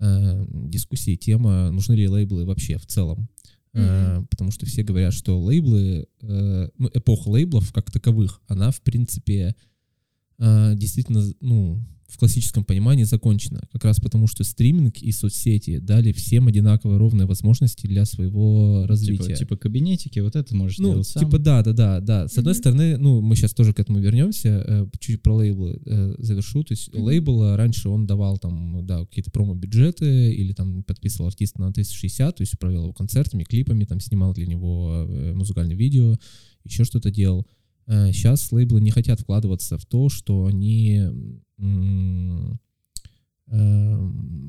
э, 0.00 0.46
дискуссия 0.50 1.14
и 1.14 1.18
тема, 1.18 1.70
нужны 1.70 1.94
ли 1.94 2.08
лейблы 2.08 2.44
вообще 2.44 2.78
в 2.78 2.86
целом. 2.86 3.28
Э, 3.76 4.22
потому 4.30 4.50
что 4.50 4.64
все 4.64 4.82
говорят, 4.82 5.12
что 5.12 5.38
лейблы, 5.38 6.08
э, 6.22 6.68
ну, 6.78 6.90
эпоха 6.94 7.28
лейблов 7.28 7.72
как 7.72 7.90
таковых, 7.90 8.40
она, 8.46 8.70
в 8.70 8.80
принципе, 8.80 9.54
э, 10.38 10.74
действительно, 10.76 11.22
ну, 11.40 11.84
в 12.08 12.18
классическом 12.18 12.64
понимании 12.64 13.04
закончена. 13.04 13.60
Как 13.72 13.84
раз 13.84 13.98
потому, 13.98 14.26
что 14.28 14.44
стриминг 14.44 14.98
и 14.98 15.10
соцсети 15.12 15.78
дали 15.78 16.12
всем 16.12 16.46
одинаково 16.46 16.98
ровные 16.98 17.26
возможности 17.26 17.86
для 17.86 18.04
своего 18.04 18.82
Типа, 18.82 18.88
развития. 18.88 19.34
типа 19.34 19.56
кабинетики, 19.56 20.20
вот 20.20 20.36
это 20.36 20.54
можешь 20.54 20.78
Ну, 20.78 20.92
делать 20.92 21.08
сам. 21.08 21.24
типа, 21.24 21.38
да, 21.38 21.62
да, 21.62 21.72
да, 21.72 22.00
да. 22.00 22.28
С 22.28 22.38
одной 22.38 22.54
Мгм. 22.54 22.58
стороны, 22.60 22.96
ну, 22.96 23.20
мы 23.20 23.34
сейчас 23.36 23.54
тоже 23.54 23.72
к 23.72 23.80
этому 23.80 23.98
вернемся, 23.98 24.64
э, 24.66 24.86
чуть 25.00 25.20
про 25.22 25.34
лейблы 25.34 25.80
э, 25.84 26.14
завершу. 26.18 26.62
То 26.64 26.72
есть 26.72 26.92
Мгм. 26.94 27.02
лейбл 27.02 27.42
э, 27.42 27.56
раньше 27.56 27.88
он 27.88 28.06
давал 28.06 28.38
там, 28.38 28.86
да, 28.86 29.04
какие-то 29.04 29.30
промо-бюджеты 29.30 30.32
или 30.32 30.52
там 30.52 30.84
подписывал 30.84 31.28
артиста 31.28 31.60
на 31.60 31.72
360, 31.72 32.36
то 32.36 32.42
есть 32.42 32.54
управлял 32.54 32.84
его 32.84 32.92
концертами, 32.92 33.42
клипами, 33.44 33.84
там 33.84 34.00
снимал 34.00 34.32
для 34.32 34.46
него 34.46 35.06
музыкальное 35.34 35.76
видео, 35.76 36.16
еще 36.64 36.84
что-то 36.84 37.10
делал. 37.10 37.46
Сейчас 37.86 38.50
лейблы 38.50 38.80
не 38.80 38.90
хотят 38.90 39.20
вкладываться 39.20 39.78
в 39.78 39.86
то, 39.86 40.08
что 40.08 40.46
они 40.46 41.02
эм, 41.58 42.58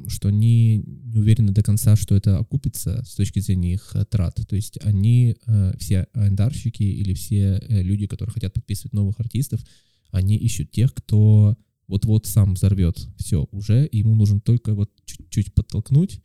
что 0.07 0.29
они 0.29 0.79
не 0.79 1.19
уверены 1.19 1.51
до 1.51 1.61
конца, 1.61 1.95
что 1.95 2.15
это 2.15 2.37
окупится 2.39 3.03
с 3.05 3.15
точки 3.15 3.39
зрения 3.39 3.73
их 3.73 3.91
э, 3.95 4.05
трат. 4.05 4.39
То 4.47 4.55
есть 4.55 4.79
они, 4.83 5.35
э, 5.45 5.73
все 5.77 6.07
арендарщики 6.13 6.83
или 6.83 7.13
все 7.13 7.59
э, 7.61 7.83
люди, 7.83 8.07
которые 8.07 8.33
хотят 8.33 8.53
подписывать 8.53 8.93
новых 8.93 9.19
артистов, 9.19 9.61
они 10.09 10.35
ищут 10.35 10.71
тех, 10.71 10.93
кто 10.93 11.55
вот-вот 11.87 12.25
сам 12.25 12.55
взорвет 12.55 12.97
все 13.17 13.47
уже, 13.51 13.87
ему 13.91 14.15
нужно 14.15 14.41
только 14.41 14.73
вот 14.73 14.91
чуть-чуть 15.05 15.53
подтолкнуть 15.53 16.21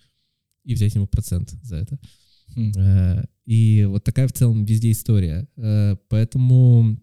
и 0.64 0.74
взять 0.74 0.94
ему 0.94 1.06
процент 1.06 1.51
за 1.62 1.76
это. 1.76 1.97
Хм. 1.97 2.06
Э, 2.56 3.24
И 3.46 3.84
вот 3.84 4.04
такая 4.04 4.28
в 4.28 4.32
целом 4.32 4.64
везде 4.64 4.90
история. 4.90 5.48
Э, 5.56 5.96
Поэтому 6.08 6.98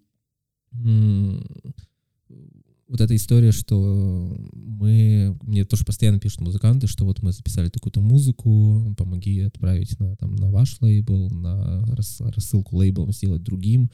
вот 2.87 3.01
эта 3.01 3.15
история, 3.15 3.51
что 3.51 4.35
мы, 4.53 5.37
мне 5.43 5.65
тоже 5.65 5.85
постоянно 5.85 6.19
пишут 6.19 6.41
музыканты, 6.41 6.87
что 6.87 7.05
вот 7.05 7.21
мы 7.21 7.31
записали 7.31 7.69
такую-то 7.69 8.01
музыку, 8.01 8.95
помоги 8.97 9.41
отправить 9.41 9.99
на, 9.99 10.15
там, 10.15 10.35
на 10.35 10.49
ваш 10.51 10.79
лейбл, 10.81 11.29
на 11.29 11.85
рас- 11.95 12.21
рассылку 12.21 12.77
лейблом 12.77 13.11
сделать 13.11 13.43
другим. 13.43 13.91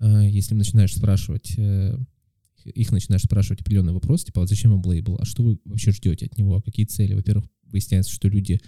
Э, 0.00 0.28
Если 0.28 0.54
начинаешь 0.54 0.94
спрашивать, 0.94 1.56
их 2.74 2.90
начинаешь 2.92 3.22
спрашивать 3.22 3.60
определенный 3.60 3.92
вопрос, 3.92 4.24
типа, 4.24 4.40
вот 4.40 4.48
зачем 4.48 4.72
вам 4.72 4.84
лейбл, 4.84 5.16
а 5.20 5.24
что 5.24 5.42
вы 5.42 5.58
вообще 5.64 5.92
ждете 5.92 6.26
от 6.26 6.36
него, 6.36 6.60
какие 6.60 6.86
цели? 6.86 7.14
Во-первых, 7.14 7.46
выясняется, 7.64 8.12
что 8.12 8.28
люди 8.28 8.60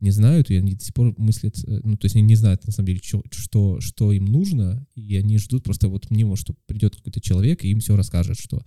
не 0.00 0.10
знают, 0.10 0.50
и 0.50 0.56
они 0.56 0.74
до 0.74 0.84
сих 0.84 0.94
пор 0.94 1.14
мыслят, 1.18 1.56
э, 1.66 1.80
ну, 1.84 1.96
то 1.96 2.06
есть 2.06 2.16
они 2.16 2.24
не 2.24 2.36
знают, 2.36 2.64
на 2.66 2.72
самом 2.72 2.86
деле, 2.88 3.00
чё- 3.00 3.22
что, 3.30 3.80
что 3.80 4.12
им 4.12 4.26
нужно, 4.26 4.86
и 4.94 5.16
они 5.16 5.38
ждут 5.38 5.64
просто 5.64 5.88
вот 5.88 6.10
мимо, 6.10 6.36
что 6.36 6.54
придет 6.66 6.96
какой-то 6.96 7.20
человек, 7.20 7.64
и 7.64 7.68
им 7.70 7.80
все 7.80 7.96
расскажет, 7.96 8.38
что 8.38 8.62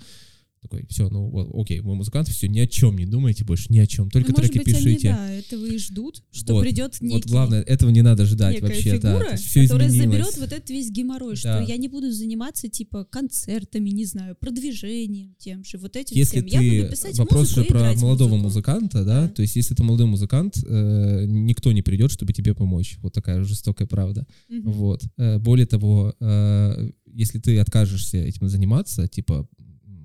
такой, 0.61 0.85
все, 0.89 1.09
ну, 1.09 1.29
вот, 1.29 1.49
окей, 1.53 1.79
вы 1.81 1.95
музыканты, 1.95 2.31
все, 2.31 2.47
ни 2.47 2.59
о 2.59 2.67
чем 2.67 2.97
не 2.97 3.05
думайте 3.05 3.43
больше, 3.45 3.67
ни 3.71 3.79
о 3.79 3.85
чем, 3.85 4.09
только 4.09 4.31
Ну, 4.31 4.37
может 4.37 4.51
треки 4.53 4.65
быть, 4.65 4.75
они, 4.75 4.85
пишите. 4.85 5.09
да, 5.09 5.31
этого 5.31 5.65
и 5.65 5.77
ждут, 5.77 6.23
что 6.31 6.53
Вот, 6.55 6.61
придет 6.63 6.97
некий, 7.01 7.15
Вот 7.15 7.25
главное, 7.27 7.61
этого 7.61 7.89
не 7.89 8.01
надо 8.01 8.25
ждать 8.25 8.55
некая 8.55 8.67
вообще, 8.67 8.97
да. 8.99 9.13
фигура, 9.19 9.35
все 9.37 9.63
которая 9.63 9.87
изменилось. 9.89 10.11
заберет 10.25 10.37
вот 10.37 10.51
этот 10.57 10.69
весь 10.69 10.89
геморрой, 10.91 11.35
Да. 11.43 11.61
что 11.63 11.71
я 11.71 11.77
не 11.77 11.87
буду 11.87 12.11
заниматься, 12.11 12.67
типа, 12.69 13.05
концертами, 13.09 13.89
не 13.91 14.05
знаю, 14.05 14.35
продвижением 14.39 15.35
тем 15.37 15.63
же, 15.63 15.77
вот 15.77 15.95
этим 15.95 16.15
Если 16.17 16.45
всем. 16.45 16.61
я 16.61 16.71
буду 16.75 16.83
ты 16.85 16.89
писать 16.91 17.17
вопрос 17.17 17.49
же 17.53 17.63
про 17.63 17.93
молодого 17.95 18.29
музыку. 18.35 18.43
музыканта, 18.47 19.03
да? 19.05 19.17
Да. 19.23 19.27
То 19.29 19.41
есть, 19.41 19.55
если 19.55 19.73
ты 19.75 19.83
молодой 19.83 20.07
музыкант, 20.07 20.57
э, 20.65 21.25
никто 21.27 21.71
не 21.71 21.81
придет, 21.81 22.11
чтобы 22.11 22.33
тебе 22.33 22.53
помочь. 22.53 22.97
Вот 23.01 23.13
такая 23.13 23.43
жестокая 23.43 23.87
правда. 23.87 24.25
Мгм. 24.49 24.71
Вот. 24.71 25.03
Э, 25.17 25.37
Более 25.39 25.65
того, 25.65 26.13
э, 26.19 26.89
если 27.05 27.39
ты 27.39 27.57
откажешься 27.59 28.17
этим 28.17 28.47
заниматься, 28.49 29.07
типа 29.07 29.47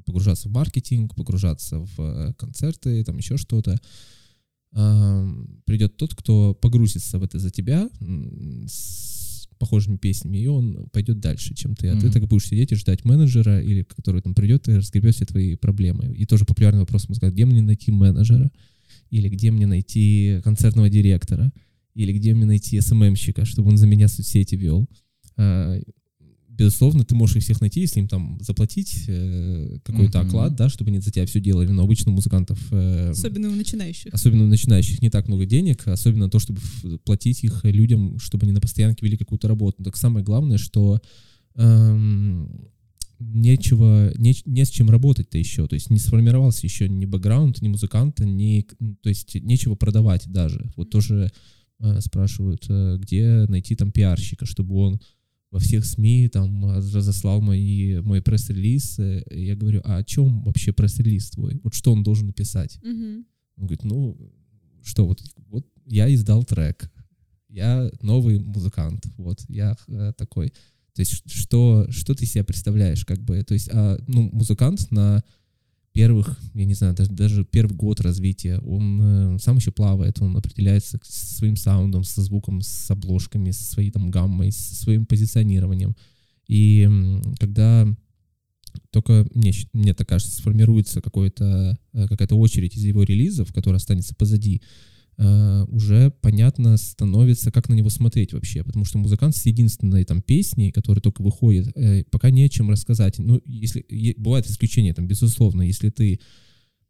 погружаться 0.04 0.48
в 0.48 0.52
маркетинг, 0.52 1.14
погружаться 1.14 1.78
в 1.78 2.00
э, 2.00 2.34
концерты, 2.34 3.04
там 3.04 3.18
еще 3.18 3.36
что-то, 3.36 3.78
придет 5.66 5.98
тот, 5.98 6.14
кто 6.14 6.54
погрузится 6.54 7.18
в 7.18 7.22
это 7.22 7.38
за 7.38 7.50
тебя 7.50 7.90
с 8.66 9.46
похожими 9.58 9.96
песнями, 9.98 10.38
и 10.38 10.46
он 10.46 10.88
пойдет 10.92 11.20
дальше, 11.20 11.54
чем 11.54 11.76
ты. 11.76 11.88
А 11.88 11.92
ты 11.92 12.06
Мгм. 12.06 12.12
так 12.12 12.26
будешь 12.26 12.46
сидеть 12.46 12.72
и 12.72 12.74
ждать 12.74 13.04
менеджера, 13.04 13.60
или 13.60 13.82
который 13.82 14.22
там 14.22 14.34
придет 14.34 14.66
и 14.68 14.72
разгребет 14.72 15.14
все 15.14 15.26
твои 15.26 15.56
проблемы. 15.56 16.12
И 16.14 16.24
тоже 16.24 16.44
популярный 16.44 16.80
вопрос, 16.80 17.08
мы 17.08 17.14
сказали, 17.14 17.34
где 17.34 17.44
мне 17.44 17.60
найти 17.62 17.92
менеджера, 17.92 18.50
или 19.10 19.28
где 19.28 19.50
мне 19.50 19.66
найти 19.66 20.40
концертного 20.42 20.88
директора, 20.90 21.52
или 21.94 22.12
где 22.12 22.34
мне 22.34 22.46
найти 22.46 22.80
СММщика, 22.80 23.44
чтобы 23.44 23.68
он 23.68 23.76
за 23.76 23.86
меня 23.86 24.08
соцсети 24.08 24.54
вел. 24.56 24.88
Безусловно, 26.54 27.02
ты 27.04 27.14
можешь 27.14 27.36
их 27.36 27.42
всех 27.44 27.60
найти, 27.62 27.80
если 27.80 28.00
им 28.00 28.08
там 28.08 28.38
заплатить 28.40 29.04
э, 29.08 29.78
какой-то 29.84 30.18
Мгм. 30.20 30.28
оклад, 30.28 30.54
да, 30.56 30.68
чтобы 30.68 30.90
они 30.90 31.00
за 31.00 31.10
тебя 31.10 31.24
все 31.24 31.40
делали. 31.40 31.68
Но 31.68 31.82
обычно 31.82 32.12
у 32.12 32.14
музыкантов, 32.14 32.58
э, 32.70 33.10
Особенно 33.10 33.48
у 33.48 33.54
начинающих. 33.54 34.12
особенно 34.12 34.44
у 34.44 34.46
начинающих, 34.46 35.00
не 35.00 35.08
так 35.08 35.28
много 35.28 35.46
денег, 35.46 35.88
особенно 35.88 36.28
то, 36.28 36.38
чтобы 36.38 36.60
платить 37.04 37.42
их 37.42 37.64
людям, 37.64 38.18
чтобы 38.18 38.44
они 38.44 38.52
на 38.52 38.60
постоянке 38.60 39.04
вели 39.06 39.16
какую-то 39.16 39.48
работу. 39.48 39.82
Так 39.82 39.96
самое 39.96 40.24
главное, 40.24 40.58
что 40.58 41.00
эм, 41.54 42.68
нечего, 43.18 44.12
не, 44.18 44.34
не 44.46 44.64
с 44.64 44.68
чем 44.70 44.90
работать-то 44.90 45.38
еще, 45.38 45.66
то 45.66 45.74
есть 45.74 45.90
не 45.90 45.98
сформировался 45.98 46.66
еще 46.66 46.88
ни 46.88 47.04
бэкграунд, 47.06 47.62
ни 47.62 47.68
музыканта, 47.68 48.24
ни, 48.24 48.66
то 49.02 49.08
есть 49.08 49.34
нечего 49.36 49.74
продавать 49.74 50.24
даже. 50.30 50.70
Вот 50.76 50.90
тоже 50.90 51.30
э, 51.80 52.00
спрашивают, 52.00 52.66
э, 52.68 52.98
где 53.00 53.46
найти 53.48 53.74
там 53.74 53.90
пиарщика, 53.92 54.44
чтобы 54.46 54.74
он 54.76 55.00
во 55.52 55.58
всех 55.58 55.84
СМИ 55.84 56.28
там 56.28 56.64
разослал 56.64 57.42
мои, 57.42 58.00
мой 58.00 58.22
пресс-релиз. 58.22 58.98
Э, 58.98 59.22
Я 59.30 59.54
говорю, 59.54 59.82
а 59.84 59.98
о 59.98 60.04
чем 60.04 60.42
вообще 60.42 60.72
пресс-релиз 60.72 61.30
твой? 61.30 61.60
Вот 61.62 61.74
что 61.74 61.92
он 61.92 62.02
должен 62.02 62.26
написать? 62.26 62.78
Мгм. 62.82 63.26
Он 63.58 63.66
говорит, 63.66 63.84
ну, 63.84 64.18
что, 64.82 65.06
вот, 65.06 65.22
вот 65.48 65.66
я 65.86 66.12
издал 66.12 66.42
трек, 66.44 66.90
я 67.48 67.90
новый 68.00 68.38
музыкант, 68.38 69.04
вот, 69.18 69.44
я 69.48 69.76
э, 69.88 70.12
такой. 70.16 70.48
То 70.94 71.00
есть 71.00 71.30
что, 71.30 71.86
что 71.90 72.14
ты 72.14 72.24
себя 72.24 72.44
представляешь, 72.44 73.04
как 73.04 73.22
бы, 73.22 73.42
то 73.42 73.54
есть, 73.54 73.68
а, 73.72 73.98
ну, 74.08 74.30
музыкант 74.32 74.90
на 74.90 75.22
первых, 75.92 76.38
я 76.54 76.64
не 76.64 76.74
знаю, 76.74 76.94
даже, 76.94 77.10
даже 77.10 77.44
первый 77.44 77.74
год 77.74 78.00
развития, 78.00 78.58
он 78.58 79.00
э, 79.02 79.38
сам 79.38 79.56
еще 79.56 79.72
плавает, 79.72 80.20
он 80.20 80.36
определяется 80.36 80.98
со 81.02 81.34
своим 81.36 81.56
саундом, 81.56 82.04
со 82.04 82.22
звуком, 82.22 82.60
с 82.62 82.90
обложками, 82.90 83.50
со 83.50 83.64
своей 83.64 83.90
там 83.90 84.10
гаммой, 84.10 84.52
со 84.52 84.74
своим 84.74 85.06
позиционированием. 85.06 85.94
И 86.48 86.88
когда 87.38 87.86
только 88.90 89.26
мне, 89.34 89.52
мне 89.72 89.94
так 89.94 90.08
кажется, 90.08 90.36
сформируется 90.36 91.00
э, 91.92 92.06
какая-то 92.08 92.36
очередь 92.36 92.76
из 92.76 92.84
его 92.84 93.02
релизов, 93.02 93.52
которая 93.52 93.78
останется 93.78 94.14
позади, 94.14 94.62
уже 95.18 96.10
понятно 96.22 96.76
становится, 96.76 97.50
как 97.50 97.68
на 97.68 97.74
него 97.74 97.90
смотреть 97.90 98.32
вообще, 98.32 98.64
потому 98.64 98.84
что 98.84 98.98
музыкант 98.98 99.36
с 99.36 99.46
единственной 99.46 100.04
там 100.04 100.22
песней, 100.22 100.72
которая 100.72 101.02
только 101.02 101.22
выходит, 101.22 101.68
э, 101.76 102.04
пока 102.10 102.30
не 102.30 102.44
о 102.44 102.48
чем 102.48 102.70
рассказать. 102.70 103.18
Ну, 103.18 103.40
если 103.44 103.84
е- 103.88 104.14
бывают 104.16 104.46
исключения, 104.46 104.94
там, 104.94 105.06
безусловно, 105.06 105.62
если 105.62 105.90
ты 105.90 106.20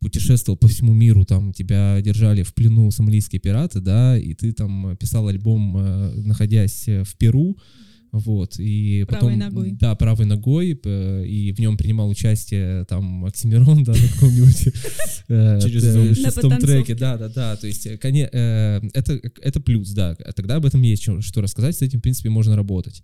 путешествовал 0.01 0.57
по 0.57 0.69
всему 0.69 0.93
миру, 0.93 1.25
там 1.25 1.53
тебя 1.53 2.01
держали 2.03 2.43
в 2.43 2.55
плену 2.55 2.91
сомалийские 2.91 3.41
пираты, 3.41 3.81
да, 3.81 4.19
и 4.19 4.35
ты 4.35 4.53
там 4.53 4.97
писал 4.97 5.29
альбом, 5.29 5.77
э, 5.77 6.13
находясь 6.23 6.89
э, 6.89 7.05
в 7.05 7.17
Перу, 7.17 7.57
вот, 8.13 8.57
и 8.59 9.05
Правой 9.09 9.33
потом... 9.33 9.39
ногой. 9.39 9.71
Да, 9.73 9.95
правой 9.95 10.27
ногой, 10.27 10.75
п- 10.77 11.27
и 11.27 11.51
в 11.53 11.59
нем 11.59 11.79
принимал 11.79 12.11
участие 12.11 12.85
там 12.85 13.25
Оксимирон, 13.25 13.85
да, 13.85 13.93
на 13.93 14.09
каком-нибудь 14.09 14.69
э, 15.29 15.61
Через 15.63 16.19
шестом 16.19 16.59
треке, 16.59 16.95
да, 16.95 17.17
да, 17.17 17.29
да, 17.29 17.57
то 17.57 17.67
есть, 17.67 17.87
э, 17.87 17.99
э, 18.03 18.81
это, 18.93 19.21
это 19.41 19.61
плюс, 19.61 19.91
да, 19.93 20.15
тогда 20.37 20.57
об 20.57 20.67
этом 20.67 20.83
есть 20.83 21.09
что 21.23 21.41
рассказать, 21.41 21.75
с 21.75 21.81
этим, 21.83 22.01
в 22.01 22.03
принципе, 22.03 22.29
можно 22.29 22.55
работать. 22.55 23.03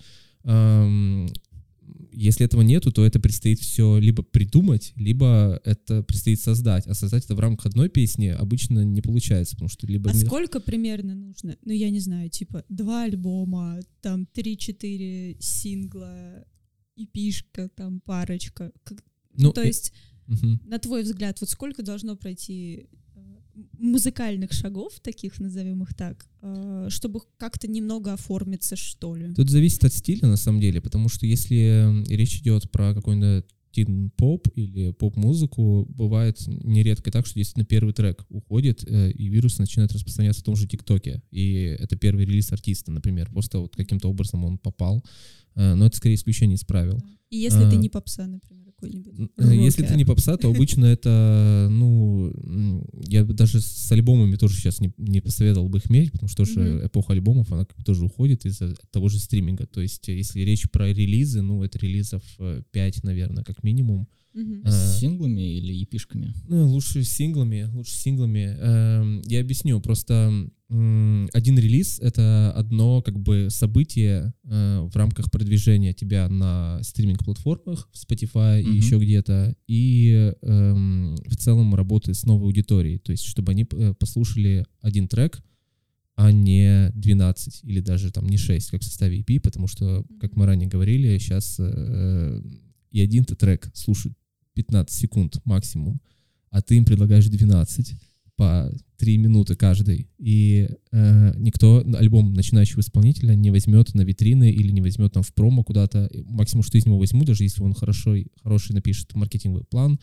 Если 2.20 2.45
этого 2.45 2.62
нету, 2.62 2.90
то 2.90 3.07
это 3.07 3.20
предстоит 3.20 3.61
все 3.61 3.97
либо 3.99 4.24
придумать, 4.24 4.93
либо 4.97 5.61
это 5.65 6.03
предстоит 6.03 6.40
создать. 6.40 6.85
А 6.89 6.95
создать 6.95 7.24
это 7.24 7.36
в 7.36 7.40
рамках 7.40 7.66
одной 7.66 7.89
песни 7.89 8.27
обычно 8.27 8.85
не 8.85 9.01
получается, 9.01 9.55
потому 9.55 9.69
что 9.69 9.86
либо... 9.86 10.11
А 10.11 10.12
не- 10.12 10.24
сколько 10.24 10.59
примерно 10.59 11.15
нужно? 11.15 11.57
Ну, 11.65 11.73
я 11.73 11.90
не 11.90 12.01
знаю, 12.01 12.28
типа, 12.28 12.65
два 12.69 13.05
альбома, 13.05 13.78
там, 14.01 14.27
три-четыре 14.27 15.36
сингла, 15.39 16.45
эпишка, 16.97 17.69
там, 17.69 18.01
парочка. 18.01 18.73
Ну, 19.35 19.53
То 19.53 19.62
э, 19.62 19.69
есть, 19.69 19.93
мгм. 20.27 20.61
на 20.65 20.81
твой 20.81 21.05
взгляд, 21.05 21.40
вот 21.40 21.51
сколько 21.51 21.85
должно 21.85 22.16
пройти 22.16 22.89
музыкальных 23.78 24.52
шагов, 24.52 25.01
таких, 25.01 25.40
назовем 25.40 25.82
их 25.82 25.94
так, 25.94 26.26
э, 26.43 26.86
чтобы 26.90 27.20
как-то 27.36 27.68
немного 27.68 28.12
оформиться, 28.12 28.76
что 28.76 29.16
ли? 29.16 29.35
Тут 29.35 29.51
зависит 29.51 29.85
от 29.85 29.93
стиля, 29.93 30.28
на 30.28 30.36
самом 30.36 30.60
деле, 30.60 30.80
потому 30.80 31.09
что 31.09 31.26
если 31.26 32.05
речь 32.09 32.40
идет 32.40 32.70
про 32.70 32.94
какой-нибудь 32.94 33.44
тин-поп 33.70 34.48
или 34.55 34.93
поп-музыку, 34.93 35.86
бывает 35.90 36.39
нередко 36.47 37.10
так, 37.10 37.26
что 37.26 37.36
действительно 37.36 37.66
первый 37.66 37.93
трек 37.93 38.24
уходит, 38.30 38.82
э, 38.89 39.10
и 39.10 39.28
вирус 39.28 39.59
начинает 39.59 39.93
распространяться 39.93 40.40
в 40.40 40.44
том 40.44 40.56
же 40.56 40.66
ТикТоке. 40.66 41.22
И 41.30 41.76
это 41.78 41.97
первый 41.97 42.24
релиз 42.24 42.51
артиста, 42.52 42.90
например. 42.90 43.30
Просто 43.30 43.59
вот 43.59 43.76
каким-то 43.76 44.09
образом 44.09 44.44
он 44.44 44.59
попал. 44.59 45.05
Э, 45.55 45.74
Но 45.74 45.86
это 45.86 45.97
скорее 45.97 46.14
исключение 46.14 46.56
из 46.56 46.64
правил. 46.64 46.98
И 47.30 47.36
если 47.36 47.60
ты 47.68 47.76
А. 47.76 47.78
не 47.78 47.89
попса, 47.90 48.26
например, 48.26 48.68
какой-нибудь. 48.80 49.30
Э, 49.38 49.55
Если 49.55 49.82
рокер. 49.82 49.96
не 49.96 50.05
попса, 50.05 50.36
то 50.36 50.48
обычно 50.48 50.86
это, 50.86 51.68
ну, 51.70 52.32
я 53.06 53.24
бы 53.24 53.34
даже 53.34 53.60
с 53.60 53.90
альбомами 53.92 54.36
тоже 54.36 54.55
сейчас 54.56 54.80
не, 54.80 54.92
не 54.98 55.20
посоветовал 55.20 55.68
бы 55.68 55.78
их 55.78 55.90
мерить, 55.90 56.12
потому 56.12 56.28
что 56.28 56.44
Мгм. 56.44 56.86
эпоха 56.86 57.12
альбомов, 57.12 57.50
она 57.52 57.64
как 57.64 57.76
бы 57.76 57.84
тоже 57.84 58.05
уходит 58.05 58.46
из-за 58.46 58.74
того 58.90 59.09
же 59.09 59.18
стриминга. 59.18 59.66
То 59.66 59.80
есть, 59.80 60.09
э, 60.09 60.16
если 60.16 60.40
речь 60.40 60.70
про 60.70 60.88
релизы, 60.92 61.42
ну, 61.42 61.62
это 61.62 61.78
релизов 61.78 62.22
5, 62.72 63.05
наверное, 63.05 63.44
как 63.44 63.62
минимум. 63.62 64.09
А, 64.65 64.70
С 64.70 64.98
синглами 65.01 65.56
или 65.59 65.73
епишками? 65.73 66.35
Ну, 66.48 66.69
лучше 66.69 67.02
синглами, 67.05 67.69
лучше 67.73 67.93
синглами. 67.93 68.56
Эм, 68.60 69.23
Я 69.27 69.40
объясню, 69.40 69.81
просто 69.81 70.48
один 70.70 71.59
релиз— 71.59 71.98
это 72.02 72.52
одно 72.55 73.01
как 73.01 73.19
бы 73.19 73.48
событие 73.51 74.35
э, 74.44 74.81
в 74.93 74.94
рамках 74.97 75.31
продвижения 75.31 75.94
тебя 75.94 76.28
на 76.28 76.78
стриминг-платформах, 76.82 77.89
в 77.90 77.97
Spotify 77.97 78.60
и 78.60 78.66
Мгм. 78.66 78.77
еще 78.77 78.98
где-то, 78.98 79.56
и 79.66 80.35
эм, 80.43 81.16
в 81.27 81.36
целом 81.36 81.74
работы 81.74 82.12
с 82.12 82.24
новой 82.24 82.44
аудиторией, 82.48 82.98
то 82.98 83.12
есть 83.12 83.24
чтобы 83.24 83.52
они 83.52 83.66
э, 83.73 83.94
послушали 83.98 84.66
один 84.82 85.09
трек, 85.09 85.43
а 86.16 86.32
не 86.32 86.90
12 86.94 87.60
или 87.65 87.81
даже 87.81 88.10
там 88.12 88.28
не 88.28 88.36
6, 88.36 88.70
как 88.70 88.82
в 88.82 88.85
составе 88.85 89.20
EP, 89.20 89.40
потому 89.40 89.69
что, 89.69 90.05
как 90.20 90.36
мы 90.36 90.44
ранее 90.44 90.69
говорили, 90.69 91.16
сейчас 91.16 91.59
и 92.90 93.01
один-то 93.01 93.36
трек 93.36 93.70
слушают 93.74 94.18
15 94.59 94.98
секунд 94.98 95.40
максимум, 95.44 96.01
а 96.51 96.60
ты 96.60 96.76
им 96.76 96.85
предлагаешь 96.85 97.26
12 97.26 97.94
по 98.36 98.72
3 98.98 99.18
минуты 99.18 99.55
каждый. 99.55 100.09
И 100.18 100.68
э, 100.90 101.35
никто 101.36 101.85
альбом 101.94 102.35
начинающего 102.35 102.80
исполнителя 102.80 103.35
не 103.35 103.51
возьмет 103.51 103.94
на 103.94 104.02
витрины 104.02 104.51
или 104.51 104.72
не 104.72 104.80
возьмет 104.80 105.12
там 105.12 105.22
в 105.22 105.32
промо 105.32 105.62
куда-то. 105.62 106.10
Максимум, 106.24 106.64
что 106.64 106.76
из 106.76 106.86
него 106.86 106.98
возьму, 106.98 107.24
даже 107.24 107.44
если 107.44 107.62
он 107.62 107.74
хорошо, 107.74 108.16
хороший 108.43 108.72
напишет 108.72 109.14
маркетинговый 109.14 109.64
план, 109.64 109.98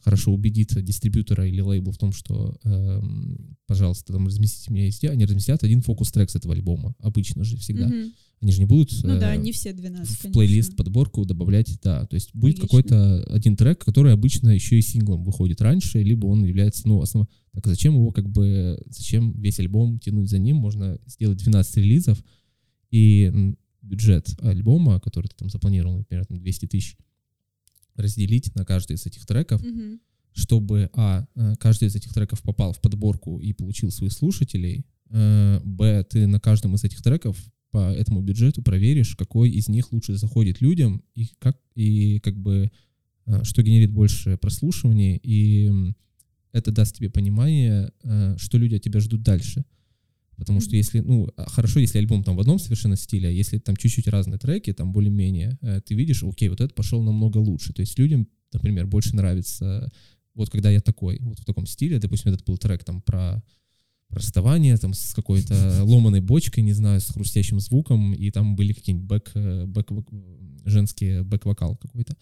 хорошо 0.00 0.32
убедит 0.32 0.74
дистрибьютора 0.84 1.46
или 1.46 1.60
лейбл 1.60 1.92
в 1.92 1.98
том, 1.98 2.12
что, 2.12 2.56
эм, 2.64 3.56
пожалуйста, 3.66 4.12
там 4.12 4.26
разместите 4.26 4.72
меня 4.72 4.86
везде, 4.86 5.10
они 5.10 5.24
разместят 5.24 5.62
один 5.62 5.80
фокус-трек 5.80 6.30
с 6.30 6.36
этого 6.36 6.54
альбома. 6.54 6.94
Обычно 6.98 7.44
же 7.44 7.56
всегда. 7.56 7.86
Мгм. 7.86 8.12
Они 8.40 8.52
же 8.52 8.58
не 8.58 8.66
будут 8.66 8.92
Ну 9.02 9.18
да, 9.18 9.34
э, 9.34 9.38
не 9.38 9.52
все 9.52 9.72
12, 9.72 10.16
в 10.16 10.22
конечно. 10.22 10.38
плейлист, 10.38 10.76
подборку 10.76 11.24
добавлять, 11.24 11.78
да. 11.82 12.04
То 12.06 12.14
есть 12.14 12.34
будет 12.34 12.60
какой-то 12.60 13.24
один 13.24 13.56
трек, 13.56 13.82
который 13.84 14.12
обычно 14.12 14.50
еще 14.50 14.78
и 14.78 14.82
синглом 14.82 15.24
выходит 15.24 15.60
раньше, 15.62 16.02
либо 16.02 16.26
он 16.26 16.44
является, 16.44 16.86
ну, 16.86 17.00
основным. 17.00 17.28
Так 17.52 17.66
зачем 17.66 17.94
его 17.94 18.10
как 18.12 18.28
бы, 18.28 18.82
зачем 18.86 19.32
весь 19.40 19.58
альбом 19.60 19.98
тянуть 19.98 20.28
за 20.28 20.38
ним? 20.38 20.56
Можно 20.56 20.98
сделать 21.06 21.38
12 21.38 21.76
релизов, 21.78 22.22
и 22.90 23.54
бюджет 23.80 24.28
альбома, 24.40 25.00
который 25.00 25.28
ты 25.28 25.36
там 25.36 25.48
запланировал, 25.48 25.98
например, 25.98 26.26
там 26.26 26.38
200 26.38 26.66
тысяч, 26.66 26.96
разделить 27.96 28.54
на 28.54 28.64
каждый 28.64 28.96
из 28.96 29.06
этих 29.06 29.24
треков, 29.26 29.62
Мгм. 29.62 30.00
чтобы, 30.32 30.90
а, 30.94 31.26
э, 31.36 31.54
каждый 31.60 31.88
из 31.88 31.94
этих 31.96 32.12
треков 32.12 32.42
попал 32.42 32.72
в 32.72 32.80
подборку 32.80 33.38
и 33.38 33.52
получил 33.52 33.90
своих 33.90 34.12
слушателей, 34.12 34.84
э, 35.10 35.60
б, 35.64 36.04
ты 36.10 36.26
на 36.26 36.40
каждом 36.40 36.74
из 36.74 36.82
этих 36.84 37.02
треков 37.02 37.38
по 37.74 37.92
этому 37.92 38.22
бюджету 38.22 38.62
проверишь, 38.62 39.16
какой 39.16 39.50
из 39.50 39.68
них 39.68 39.90
лучше 39.90 40.14
заходит 40.14 40.60
людям 40.60 41.02
и 41.16 41.30
как, 41.40 41.58
и 41.74 42.20
как 42.20 42.38
бы, 42.38 42.70
э, 43.26 43.42
что 43.42 43.64
генерит 43.64 43.90
больше 43.90 44.36
прослушиваний, 44.36 45.18
и 45.20 45.72
это 46.52 46.70
даст 46.70 46.94
тебе 46.94 47.10
понимание, 47.10 47.90
э, 48.04 48.36
что 48.38 48.58
люди 48.58 48.76
от 48.76 48.82
тебя 48.82 49.00
ждут 49.00 49.24
дальше. 49.24 49.64
Потому 50.36 50.60
что 50.60 50.76
если, 50.76 51.00
ну, 51.00 51.28
а, 51.36 51.50
хорошо, 51.50 51.80
если 51.80 51.98
альбом 51.98 52.22
там 52.22 52.36
в 52.36 52.40
одном 52.40 52.60
совершенно 52.60 52.94
стиле, 52.94 53.28
а 53.28 53.32
если 53.32 53.58
там 53.58 53.76
чуть-чуть 53.76 54.06
разные 54.06 54.38
треки, 54.38 54.72
там 54.72 54.92
более-менее, 54.92 55.58
э, 55.60 55.80
ты 55.80 55.96
видишь, 55.96 56.22
окей, 56.22 56.50
вот 56.50 56.60
этот 56.60 56.76
пошел 56.76 57.02
намного 57.02 57.38
лучше. 57.38 57.72
То 57.72 57.80
есть 57.80 57.98
людям, 57.98 58.28
например, 58.52 58.86
больше 58.86 59.16
нравится, 59.16 59.90
вот 60.36 60.48
когда 60.48 60.70
я 60.70 60.80
такой, 60.80 61.18
вот 61.22 61.40
в 61.40 61.44
таком 61.44 61.66
стиле, 61.66 61.98
допустим, 61.98 62.30
этот 62.30 62.46
был 62.46 62.56
трек 62.56 62.84
там 62.84 63.02
про 63.02 63.42
расставание, 64.14 64.76
там 64.76 64.94
с 64.94 65.14
какой-то 65.14 65.82
ломаной 65.84 66.20
бочкой, 66.20 66.64
не 66.64 66.72
знаю, 66.72 67.00
с 67.00 67.06
хрустящим 67.06 67.60
звуком, 67.60 68.12
и 68.14 68.30
там 68.30 68.56
были 68.56 68.72
какие-нибудь 68.72 69.08
бэк, 69.08 69.30
э, 69.34 69.66
бэк, 69.66 69.90
женские 70.64 71.22
бэк-вокал 71.22 71.76
какой-то. 71.76 72.16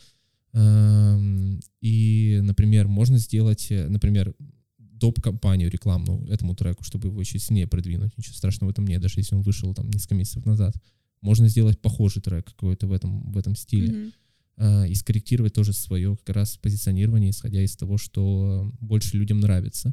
Эм, 0.54 1.60
И, 1.80 2.40
например, 2.42 2.88
можно 2.88 3.18
сделать, 3.18 3.68
э, 3.70 3.88
например, 3.88 4.34
доп-компанию 4.78 5.70
рекламную 5.70 6.26
этому 6.28 6.54
треку, 6.54 6.84
чтобы 6.84 7.08
его 7.08 7.20
еще 7.20 7.38
сильнее 7.38 7.66
продвинуть. 7.66 8.16
Ничего 8.16 8.34
страшного 8.34 8.70
в 8.70 8.72
этом 8.72 8.86
нет, 8.86 9.00
даже 9.00 9.18
если 9.18 9.34
он 9.34 9.42
вышел 9.42 9.74
там 9.74 9.90
несколько 9.90 10.14
месяцев 10.14 10.44
назад. 10.46 10.74
Можно 11.20 11.48
сделать 11.48 11.80
похожий 11.80 12.22
трек 12.22 12.46
какой-то 12.46 12.86
в 12.86 12.92
этом, 12.92 13.32
в 13.32 13.36
этом 13.36 13.56
стиле. 13.56 14.12
А, 14.56 14.84
и 14.84 14.94
скорректировать 14.94 15.54
тоже 15.54 15.72
свое 15.72 16.16
как 16.24 16.36
раз 16.36 16.56
позиционирование, 16.56 17.30
исходя 17.30 17.62
из 17.62 17.76
того, 17.76 17.98
что 17.98 18.70
больше 18.80 19.16
людям 19.16 19.40
нравится. 19.40 19.88
А, 19.88 19.92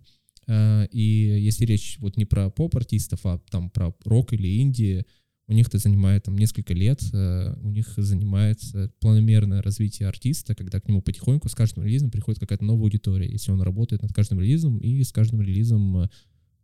И 0.49 1.37
если 1.41 1.65
речь 1.65 1.97
вот 1.99 2.17
не 2.17 2.25
про 2.25 2.49
поп-артистов, 2.49 3.19
а 3.25 3.39
там 3.51 3.69
про 3.69 3.93
рок 4.05 4.33
или 4.33 4.61
инди, 4.61 5.05
у 5.49 5.53
них 5.53 5.67
это 5.67 5.79
занимает 5.79 6.23
там 6.23 6.37
несколько 6.37 6.75
лет, 6.75 7.01
э, 7.11 7.55
у 7.63 7.71
них 7.71 7.91
занимает 7.97 8.59
э, 8.75 8.87
планомерное 8.99 9.63
развитие 9.63 10.07
артиста, 10.07 10.53
когда 10.53 10.79
к 10.79 10.87
нему 10.87 11.01
потихоньку 11.01 11.49
с 11.49 11.55
каждым 11.55 11.83
релизом 11.83 12.11
приходит 12.11 12.39
какая-то 12.39 12.63
новая 12.63 12.83
аудитория, 12.83 13.27
если 13.27 13.51
он 13.51 13.61
работает 13.63 14.03
над 14.03 14.13
каждым 14.13 14.39
релизом 14.39 14.77
и 14.77 15.03
с 15.03 15.11
каждым 15.11 15.41
релизом 15.41 15.97
э, 15.97 16.09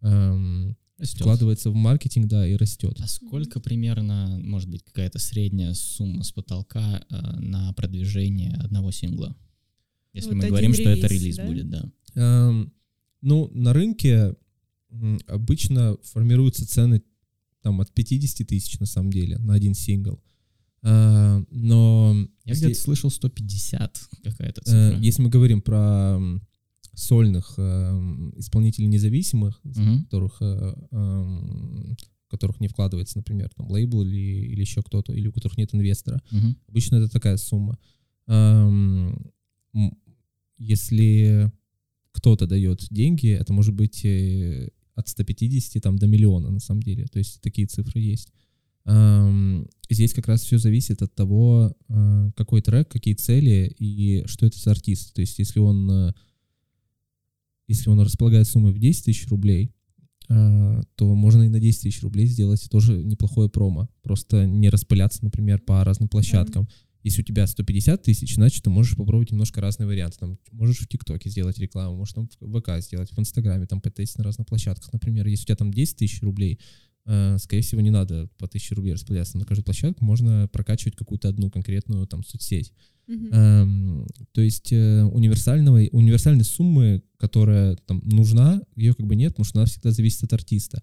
эм, 0.01 0.77
Растет. 0.99 1.21
вкладывается 1.21 1.71
в 1.71 1.73
маркетинг, 1.73 2.27
да, 2.27 2.47
и 2.47 2.55
растет. 2.55 2.95
А 2.99 3.07
сколько 3.07 3.59
примерно, 3.59 4.39
может 4.43 4.69
быть, 4.69 4.83
какая-то 4.83 5.17
средняя 5.17 5.73
сумма 5.73 6.23
с 6.23 6.31
потолка 6.31 7.03
э, 7.09 7.39
на 7.39 7.73
продвижение 7.73 8.53
одного 8.53 8.91
сингла? 8.91 9.35
Если 10.13 10.29
Вот 10.29 10.43
мы 10.43 10.47
говорим, 10.47 10.75
что 10.75 10.87
это 10.87 11.07
релиз, 11.07 11.23
релиз 11.23 11.35
да? 11.37 11.47
будет, 11.47 11.69
да. 11.71 11.91
Эм, 12.13 12.71
ну, 13.21 13.49
на 13.53 13.73
рынке 13.73 14.35
обычно 15.27 15.97
формируются 16.03 16.67
цены 16.67 17.01
там 17.61 17.81
от 17.81 17.91
50 17.93 18.47
тысяч 18.47 18.79
на 18.79 18.85
самом 18.85 19.11
деле 19.11 19.37
на 19.39 19.53
один 19.55 19.73
сингл. 19.73 20.21
Э, 20.83 21.43
но 21.49 22.15
Я 22.45 22.53
если, 22.53 22.65
где-то 22.67 22.81
слышал 22.81 23.09
150 23.09 23.99
какая-то 24.23 24.61
э, 24.61 24.63
цифра. 24.63 24.99
если 25.03 25.21
мы 25.23 25.29
говорим 25.29 25.61
про 25.61 26.19
сольных 26.93 27.55
эм, 27.57 28.33
исполнителей 28.39 28.87
независимых, 28.87 29.59
Мгм. 29.63 30.03
которых, 30.05 30.37
э, 30.41 30.75
в 30.91 32.29
которых 32.29 32.59
не 32.61 32.67
вкладывается, 32.67 33.17
например, 33.17 33.49
там 33.55 33.69
лейбл 33.69 34.01
или, 34.03 34.15
или 34.15 34.61
еще 34.61 34.81
кто-то, 34.81 35.11
или 35.11 35.27
у 35.27 35.33
которых 35.33 35.57
нет 35.57 35.73
инвестора, 35.73 36.21
Мгм. 36.31 36.55
Обычно 36.69 36.95
это 36.97 37.09
такая 37.09 37.37
сумма. 37.37 37.77
Эм, 38.27 39.31
Если 40.57 41.51
кто-то 42.15 42.47
дает 42.47 42.87
деньги, 42.89 43.27
это 43.27 43.51
может 43.51 43.73
быть 43.73 44.05
э, 44.05 44.69
от 44.95 45.09
150 45.09 45.83
там, 45.83 45.97
до 45.97 46.07
миллиона 46.07 46.49
на 46.49 46.59
самом 46.61 46.81
деле. 46.81 47.05
То 47.07 47.19
есть 47.19 47.41
такие 47.41 47.67
цифры 47.67 47.99
есть. 47.99 48.31
Здесь 49.89 50.13
как 50.13 50.27
раз 50.27 50.43
все 50.43 50.59
зависит 50.59 51.01
от 51.01 51.13
того, 51.13 51.75
э, 51.89 52.31
какой 52.35 52.61
трек, 52.61 52.87
какие 52.87 53.15
цели 53.15 53.75
и 53.79 54.23
что 54.27 54.45
это 54.45 54.57
за 54.59 54.71
артист. 54.71 55.13
То 55.13 55.21
есть 55.21 55.39
если 55.39 55.59
он, 55.59 55.91
э, 55.91 56.13
если 57.67 57.89
он 57.89 57.99
располагает 57.99 58.47
суммой 58.47 58.71
в 58.71 58.79
10 58.79 59.05
тысяч 59.05 59.27
рублей, 59.27 59.71
то 60.27 61.15
можно 61.15 61.43
и 61.43 61.49
на 61.49 61.59
10 61.59 61.83
тысяч 61.83 62.01
рублей 62.01 62.25
сделать 62.25 62.67
тоже 62.71 63.03
неплохое 63.03 63.47
промо. 63.47 63.87
Просто 64.01 64.47
не 64.47 64.69
распыляться, 64.69 65.23
например, 65.23 65.59
по 65.59 65.83
разным 65.83 66.09
площадкам. 66.09 66.67
Если 67.05 67.21
у 67.21 67.23
тебя 67.23 67.45
150 67.45 68.01
тысяч, 68.01 68.33
значит, 68.33 68.63
ты 68.63 68.71
можешь 68.71 68.95
попробовать 68.95 69.29
немножко 69.29 69.61
разные 69.61 69.85
варианты. 69.85 70.17
Там, 70.17 70.39
можешь 70.51 70.79
в 70.79 70.87
ТикТоке 70.87 71.29
сделать 71.29 71.59
рекламу, 71.59 71.97
можешь 71.97 72.15
там 72.15 72.27
в 72.39 72.59
ВК 72.59 72.79
сделать, 72.79 73.11
в 73.11 73.19
Инстаграме, 73.19 73.67
там 73.67 73.79
потестить 73.79 74.17
на 74.17 74.23
разных 74.23 74.47
площадках. 74.47 74.91
Например, 74.91 75.27
если 75.27 75.43
у 75.43 75.45
тебя 75.45 75.55
там 75.55 75.71
10 75.71 75.97
тысяч 75.97 76.23
рублей, 76.23 76.59
э, 77.05 77.37
скорее 77.37 77.61
всего, 77.61 77.81
не 77.81 77.91
надо 77.91 78.27
по 78.39 78.47
1000 78.47 78.73
рублей 78.73 78.93
распыляться 78.93 79.37
на 79.37 79.45
каждую 79.45 79.65
площадку, 79.65 80.03
можно 80.03 80.49
прокачивать 80.51 80.95
какую-то 80.95 81.29
одну 81.29 81.51
конкретную 81.51 82.07
там 82.07 82.23
соцсеть. 82.23 82.73
Мгм. 83.05 83.29
Эм, 83.31 84.07
то 84.31 84.41
есть 84.41 84.73
э, 84.73 85.03
универсального, 85.03 85.77
универсальной 85.91 86.43
суммы, 86.43 87.03
которая 87.17 87.75
там 87.85 88.01
нужна, 88.03 88.63
ее 88.75 88.95
как 88.95 89.05
бы 89.05 89.15
нет, 89.15 89.33
потому 89.33 89.45
что 89.45 89.59
она 89.59 89.67
всегда 89.67 89.91
зависит 89.91 90.23
от 90.23 90.33
артиста. 90.33 90.81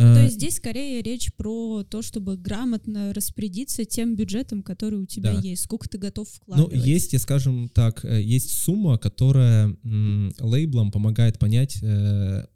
То 0.00 0.20
Э, 0.20 0.22
есть 0.24 0.36
здесь 0.36 0.54
скорее 0.56 1.02
речь 1.02 1.30
про 1.36 1.82
то, 1.84 2.00
чтобы 2.02 2.36
грамотно 2.36 3.12
распорядиться 3.12 3.84
тем 3.84 4.16
бюджетом, 4.16 4.62
который 4.62 4.98
у 4.98 5.06
тебя 5.06 5.34
Да. 5.34 5.40
есть, 5.40 5.64
сколько 5.64 5.88
ты 5.88 5.98
готов 5.98 6.26
Ну, 6.28 6.34
вкладывать. 6.34 6.86
есть, 6.86 7.12
я 7.12 7.18
скажем 7.18 7.68
так, 7.68 8.04
э, 8.04 8.22
есть 8.22 8.50
сумма, 8.52 8.96
которая 8.98 9.76
м, 9.84 10.32
лейблам 10.40 10.90
помогает 10.90 11.38
понять, 11.38 11.78
э, 11.82 12.46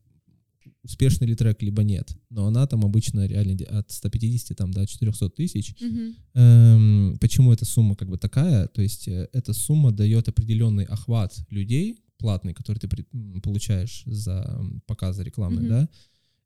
успешный 0.83 1.27
ли 1.27 1.35
трек, 1.35 1.63
либо 1.63 1.83
нет. 1.83 2.17
Но 2.31 2.47
она 2.47 2.67
там 2.67 2.85
обычно 2.85 3.27
реально 3.27 3.57
от 3.79 3.91
150 3.91 4.55
там, 4.57 4.71
до 4.71 4.87
400 4.87 5.29
тысяч. 5.31 5.75
Мгм. 5.81 6.15
Эм, 6.35 7.19
почему 7.21 7.53
эта 7.53 7.65
сумма 7.65 7.95
как 7.97 8.09
бы 8.09 8.17
такая? 8.19 8.69
То 8.69 8.83
есть 8.83 9.09
э, 9.09 9.29
эта 9.33 9.53
сумма 9.53 9.93
дает 9.93 10.29
определенный 10.29 10.85
охват 10.85 11.35
людей 11.51 11.99
платный, 12.19 12.55
который 12.55 12.79
ты 12.79 12.89
при- 12.89 13.07
получаешь 13.41 14.03
за 14.07 14.61
показы 14.87 15.25
рекламные, 15.25 15.61
Мгм. 15.61 15.69
да? 15.69 15.89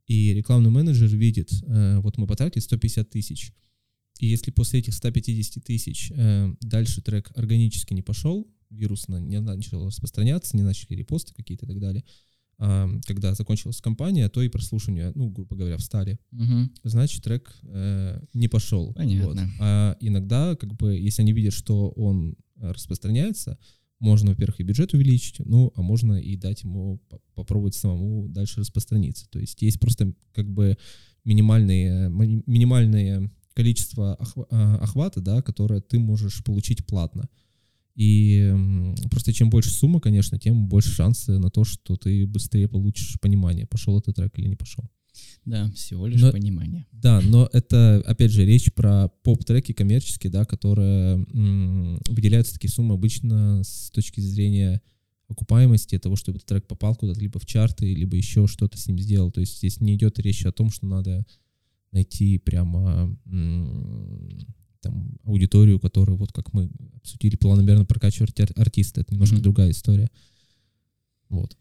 И 0.08 0.32
рекламный 0.34 0.70
менеджер 0.70 1.08
видит, 1.08 1.50
э, 1.62 1.98
вот 2.00 2.18
мы 2.18 2.26
потратили 2.26 2.60
150 2.60 3.10
тысяч, 3.10 3.52
и 4.18 4.26
если 4.26 4.50
после 4.50 4.80
этих 4.80 4.94
150 4.94 5.62
тысяч 5.62 6.10
э, 6.14 6.52
дальше 6.60 7.02
трек 7.02 7.30
органически 7.36 7.94
не 7.94 8.02
пошел, 8.02 8.50
вирусно 8.70 9.16
не 9.18 9.40
начал 9.40 9.86
распространяться, 9.86 10.56
не 10.56 10.62
начали 10.62 10.96
репосты 10.96 11.34
какие-то 11.34 11.66
и 11.66 11.68
так 11.68 11.78
далее, 11.78 12.04
а, 12.60 12.90
когда 13.06 13.34
закончилась 13.34 13.80
кампания, 13.80 14.28
то 14.28 14.42
и 14.42 14.48
прослушивания, 14.48 15.12
ну, 15.14 15.30
грубо 15.30 15.54
говоря, 15.54 15.76
встали 15.76 16.18
Мгм. 16.32 16.72
значит 16.82 17.22
трек 17.22 17.54
э, 17.62 18.20
не 18.34 18.48
пошел. 18.48 18.92
Понятно. 18.94 19.26
Вот. 19.26 19.38
А 19.60 19.96
иногда, 20.00 20.56
как 20.56 20.74
бы, 20.74 20.98
если 20.98 21.22
они 21.22 21.32
видят, 21.32 21.54
что 21.54 21.90
он 21.90 22.36
э, 22.56 22.72
распространяется, 22.72 23.58
можно, 23.98 24.30
во-первых, 24.30 24.60
и 24.60 24.64
бюджет 24.64 24.94
увеличить, 24.94 25.40
ну, 25.40 25.72
а 25.74 25.82
можно 25.82 26.14
и 26.14 26.36
дать 26.36 26.62
ему 26.62 26.98
по- 27.08 27.20
попробовать 27.34 27.74
самому 27.74 28.28
дальше 28.28 28.60
распространиться. 28.60 29.28
То 29.30 29.38
есть 29.38 29.60
есть 29.62 29.80
просто 29.80 30.12
как 30.32 30.48
бы 30.48 30.76
минимальные, 31.24 32.08
ми- 32.08 32.42
минимальное 32.46 33.30
количество 33.54 34.16
а, 34.50 34.76
охвата, 34.76 35.20
да, 35.20 35.42
которое 35.42 35.80
ты 35.80 35.98
можешь 35.98 36.44
получить 36.44 36.86
платно. 36.86 37.28
И 37.96 38.54
просто 39.10 39.32
чем 39.32 39.50
больше 39.50 39.70
сумма, 39.70 40.00
конечно, 40.00 40.38
тем 40.38 40.68
больше 40.68 40.90
шансы 40.90 41.38
на 41.38 41.50
то, 41.50 41.64
что 41.64 41.96
ты 41.96 42.28
быстрее 42.28 42.68
получишь 42.68 43.18
понимание, 43.20 43.66
пошел 43.66 43.98
этот 43.98 44.14
трек 44.14 44.38
или 44.38 44.46
не 44.46 44.54
пошел. 44.54 44.84
Да, 45.44 45.70
всего 45.72 46.06
лишь 46.06 46.20
Но- 46.20 46.30
понимание. 46.32 46.86
Да, 46.92 47.20
но 47.22 47.48
это, 47.52 48.02
опять 48.06 48.30
же, 48.32 48.44
речь 48.44 48.72
про 48.72 49.08
поп-треки 49.22 49.72
коммерческие, 49.72 50.30
да, 50.30 50.44
которые 50.44 51.14
м, 51.32 52.00
выделяются 52.08 52.54
такие 52.54 52.70
суммы 52.70 52.94
обычно 52.94 53.62
с 53.64 53.90
точки 53.90 54.20
зрения 54.20 54.82
окупаемости 55.28 55.98
того, 55.98 56.16
чтобы 56.16 56.36
этот 56.38 56.48
трек 56.48 56.66
попал 56.66 56.94
куда-то 56.96 57.20
либо 57.20 57.38
в 57.38 57.46
чарты, 57.46 57.94
либо 57.94 58.16
еще 58.16 58.46
что-то 58.46 58.78
с 58.78 58.86
ним 58.86 58.98
сделал. 58.98 59.30
То 59.30 59.40
есть 59.40 59.58
здесь 59.58 59.80
не 59.80 59.94
идет 59.94 60.18
речь 60.18 60.44
о 60.46 60.52
том, 60.52 60.70
что 60.70 60.86
надо 60.86 61.24
найти 61.92 62.38
прямо 62.38 63.14
м, 63.26 64.38
там 64.80 65.16
аудиторию, 65.24 65.80
которую, 65.80 66.16
вот 66.16 66.32
как 66.32 66.52
мы 66.52 66.70
обсудили, 66.96 67.36
планомерно 67.36 67.84
прокачивать 67.84 68.38
ар- 68.40 68.52
артиста. 68.56 69.00
Это 69.00 69.12
немножко 69.14 69.34
Мгм. 69.36 69.42
другая 69.42 69.70
история. 69.70 70.08
Вот. 71.28 71.56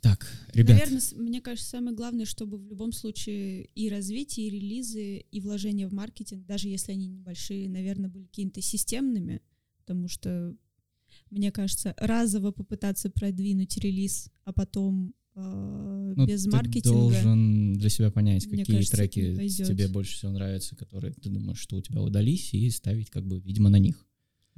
Так, 0.00 0.26
ребят, 0.54 0.78
Наверное, 0.78 1.02
мне 1.16 1.40
кажется, 1.40 1.68
самое 1.68 1.94
главное, 1.94 2.24
чтобы 2.24 2.56
в 2.56 2.66
любом 2.66 2.92
случае 2.92 3.66
и 3.74 3.90
развитие, 3.90 4.46
и 4.46 4.50
релизы, 4.50 5.18
и 5.18 5.40
вложения 5.40 5.88
в 5.88 5.92
маркетинг, 5.92 6.46
даже 6.46 6.68
если 6.68 6.92
они 6.92 7.06
небольшие, 7.06 7.68
наверное, 7.68 8.08
были 8.08 8.24
какими-то 8.24 8.62
системными, 8.62 9.42
потому 9.78 10.08
что, 10.08 10.56
мне 11.30 11.52
кажется, 11.52 11.94
разово 11.98 12.50
попытаться 12.50 13.10
продвинуть 13.10 13.76
релиз, 13.76 14.30
а 14.44 14.54
потом 14.54 15.14
э, 15.34 16.14
ну, 16.16 16.26
без 16.26 16.44
ты 16.44 16.50
маркетинга... 16.50 16.98
должен 16.98 17.74
для 17.74 17.90
себя 17.90 18.10
понять, 18.10 18.46
Мне 18.46 18.62
какие 18.64 18.76
кажется, 18.76 18.96
треки 18.96 19.48
тебе 19.48 19.88
больше 19.88 20.14
всего 20.14 20.32
нравятся, 20.32 20.76
которые 20.76 21.12
ты 21.12 21.28
думаешь, 21.28 21.58
что 21.58 21.76
у 21.76 21.82
тебя 21.82 22.00
удались, 22.00 22.54
и 22.54 22.70
ставить 22.70 23.10
как 23.10 23.26
бы, 23.26 23.38
видимо, 23.38 23.68
на 23.68 23.78
них. 23.78 24.06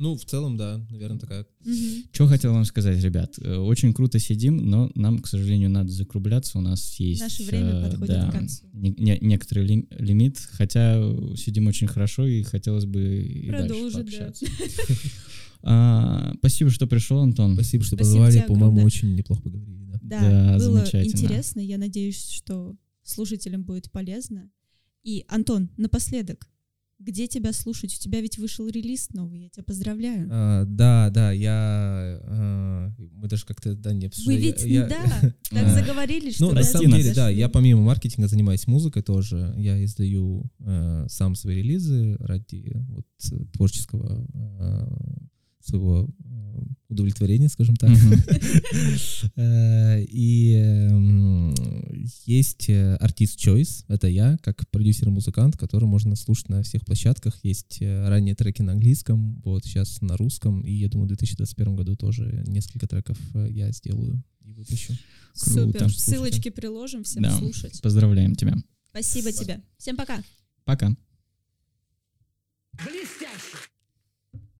Ну, 0.02 0.16
в 0.16 0.24
целом, 0.24 0.56
да, 0.56 0.84
наверное, 0.90 1.18
такая 1.20 1.46
Мгм. 1.64 2.04
Что 2.10 2.26
хотел 2.26 2.52
вам 2.52 2.64
сказать, 2.64 3.00
ребят? 3.04 3.38
Э, 3.38 3.56
Очень 3.58 3.94
круто 3.94 4.18
сидим, 4.18 4.56
но 4.56 4.90
нам, 4.96 5.20
к 5.20 5.28
сожалению, 5.28 5.70
надо 5.70 5.92
закругляться. 5.92 6.58
У 6.58 6.60
нас 6.60 6.94
есть... 6.98 7.20
Наше 7.20 7.44
время 7.44 7.70
э, 7.70 7.82
подходит 7.90 8.16
да, 8.16 8.28
к 8.28 8.32
концу. 8.32 8.66
не- 8.72 8.94
не- 8.98 9.18
некоторый 9.20 9.64
ли- 9.64 9.86
лимит, 9.90 10.38
хотя 10.38 11.00
сидим 11.36 11.68
очень 11.68 11.86
хорошо 11.86 12.26
и 12.26 12.42
хотелось 12.42 12.84
бы 12.84 13.00
и 13.22 13.48
дальше 13.50 13.68
Продолжить, 13.68 13.94
да. 14.18 14.24
пообщаться. 14.24 14.46
А, 15.64 16.34
Спасибо, 16.38 16.70
что 16.70 16.88
пришел, 16.88 17.20
Антон. 17.20 17.54
Спасибо, 17.54 17.84
что 17.84 17.94
Спасибо 17.94 18.24
позвали. 18.26 18.46
По-моему, 18.48 18.82
очень 18.84 19.14
неплохо 19.14 19.42
поговорили. 19.42 19.84
Да. 19.84 19.98
Да, 20.02 20.20
Да, 20.20 20.58
было 20.58 20.78
замечательно. 20.78 21.12
интересно. 21.22 21.60
Я 21.60 21.78
надеюсь, 21.78 22.28
что 22.30 22.74
слушателям 23.04 23.62
будет 23.62 23.90
полезно. 23.92 24.50
И, 25.04 25.24
Антон, 25.28 25.70
напоследок, 25.76 26.48
где 27.02 27.26
тебя 27.26 27.52
слушать? 27.52 27.94
У 27.94 28.00
тебя 28.00 28.20
ведь 28.20 28.38
вышел 28.38 28.68
релиз 28.68 29.10
новый, 29.12 29.42
я 29.42 29.48
тебя 29.48 29.64
поздравляю. 29.64 30.28
А, 30.30 30.64
да, 30.64 31.10
да, 31.10 31.32
я... 31.32 32.20
а, 32.22 32.90
мы 33.14 33.28
даже 33.28 33.44
как-то, 33.44 33.74
да, 33.74 33.92
не 33.92 34.00
Вы 34.00 34.06
обсуждали. 34.06 34.36
ведь, 34.40 34.62
Я- 34.64 34.86
да, 34.86 35.02
так 35.50 35.64
А. 35.66 35.74
заговорили, 35.74 36.30
что 36.30 36.44
Ну, 36.44 36.48
вы 36.50 36.54
на 36.56 36.62
самом 36.62 36.90
деле, 36.92 37.12
да, 37.14 37.28
я 37.28 37.48
помимо 37.48 37.82
маркетинга 37.82 38.28
занимаюсь 38.28 38.66
музыкой 38.66 39.02
тоже. 39.02 39.54
Я 39.56 39.82
издаю 39.84 40.44
э, 40.60 41.06
сам 41.08 41.34
свои 41.34 41.56
релизы 41.56 42.16
ради 42.20 42.72
вот 42.88 43.06
э, 43.32 43.44
творческого 43.52 44.26
э, 44.34 44.86
своего 45.64 46.08
э, 46.24 46.62
удовлетворения, 46.88 47.48
скажем 47.48 47.76
так. 47.76 47.90
Э, 49.36 50.02
И 50.02 50.54
эм, 50.54 51.54
есть 52.26 52.68
э, 52.68 52.96
артист 52.96 53.38
Choice, 53.38 53.84
это 53.88 54.08
я, 54.08 54.36
как 54.42 54.68
продюсер 54.70 55.08
и 55.08 55.10
музыкант, 55.10 55.56
который 55.56 55.84
можно 55.84 56.16
слушать 56.16 56.48
на 56.48 56.62
всех 56.62 56.84
площадках. 56.84 57.38
Есть 57.42 57.80
ранние 57.80 58.34
треки 58.34 58.62
на 58.62 58.72
английском, 58.72 59.40
вот 59.44 59.64
сейчас 59.64 60.00
на 60.00 60.16
русском, 60.16 60.60
и 60.62 60.72
я 60.72 60.88
думаю, 60.88 61.06
в 61.06 61.08
2021 61.08 61.76
году 61.76 61.96
тоже 61.96 62.42
несколько 62.46 62.86
треков 62.86 63.18
я 63.48 63.70
сделаю 63.72 64.22
и 64.40 64.52
выпущу. 64.52 64.94
Супер, 65.34 65.78
Круто. 65.80 65.88
ссылочки 65.88 66.50
приложим, 66.50 67.04
всем 67.04 67.24
слушать. 67.30 67.80
Поздравляем 67.80 68.34
тебя. 68.34 68.56
Спасибо 68.90 69.32
тебе. 69.32 69.62
Всем 69.78 69.96
пока. 69.96 70.22
Пока. 70.64 70.94
Блестяще! 72.72 73.71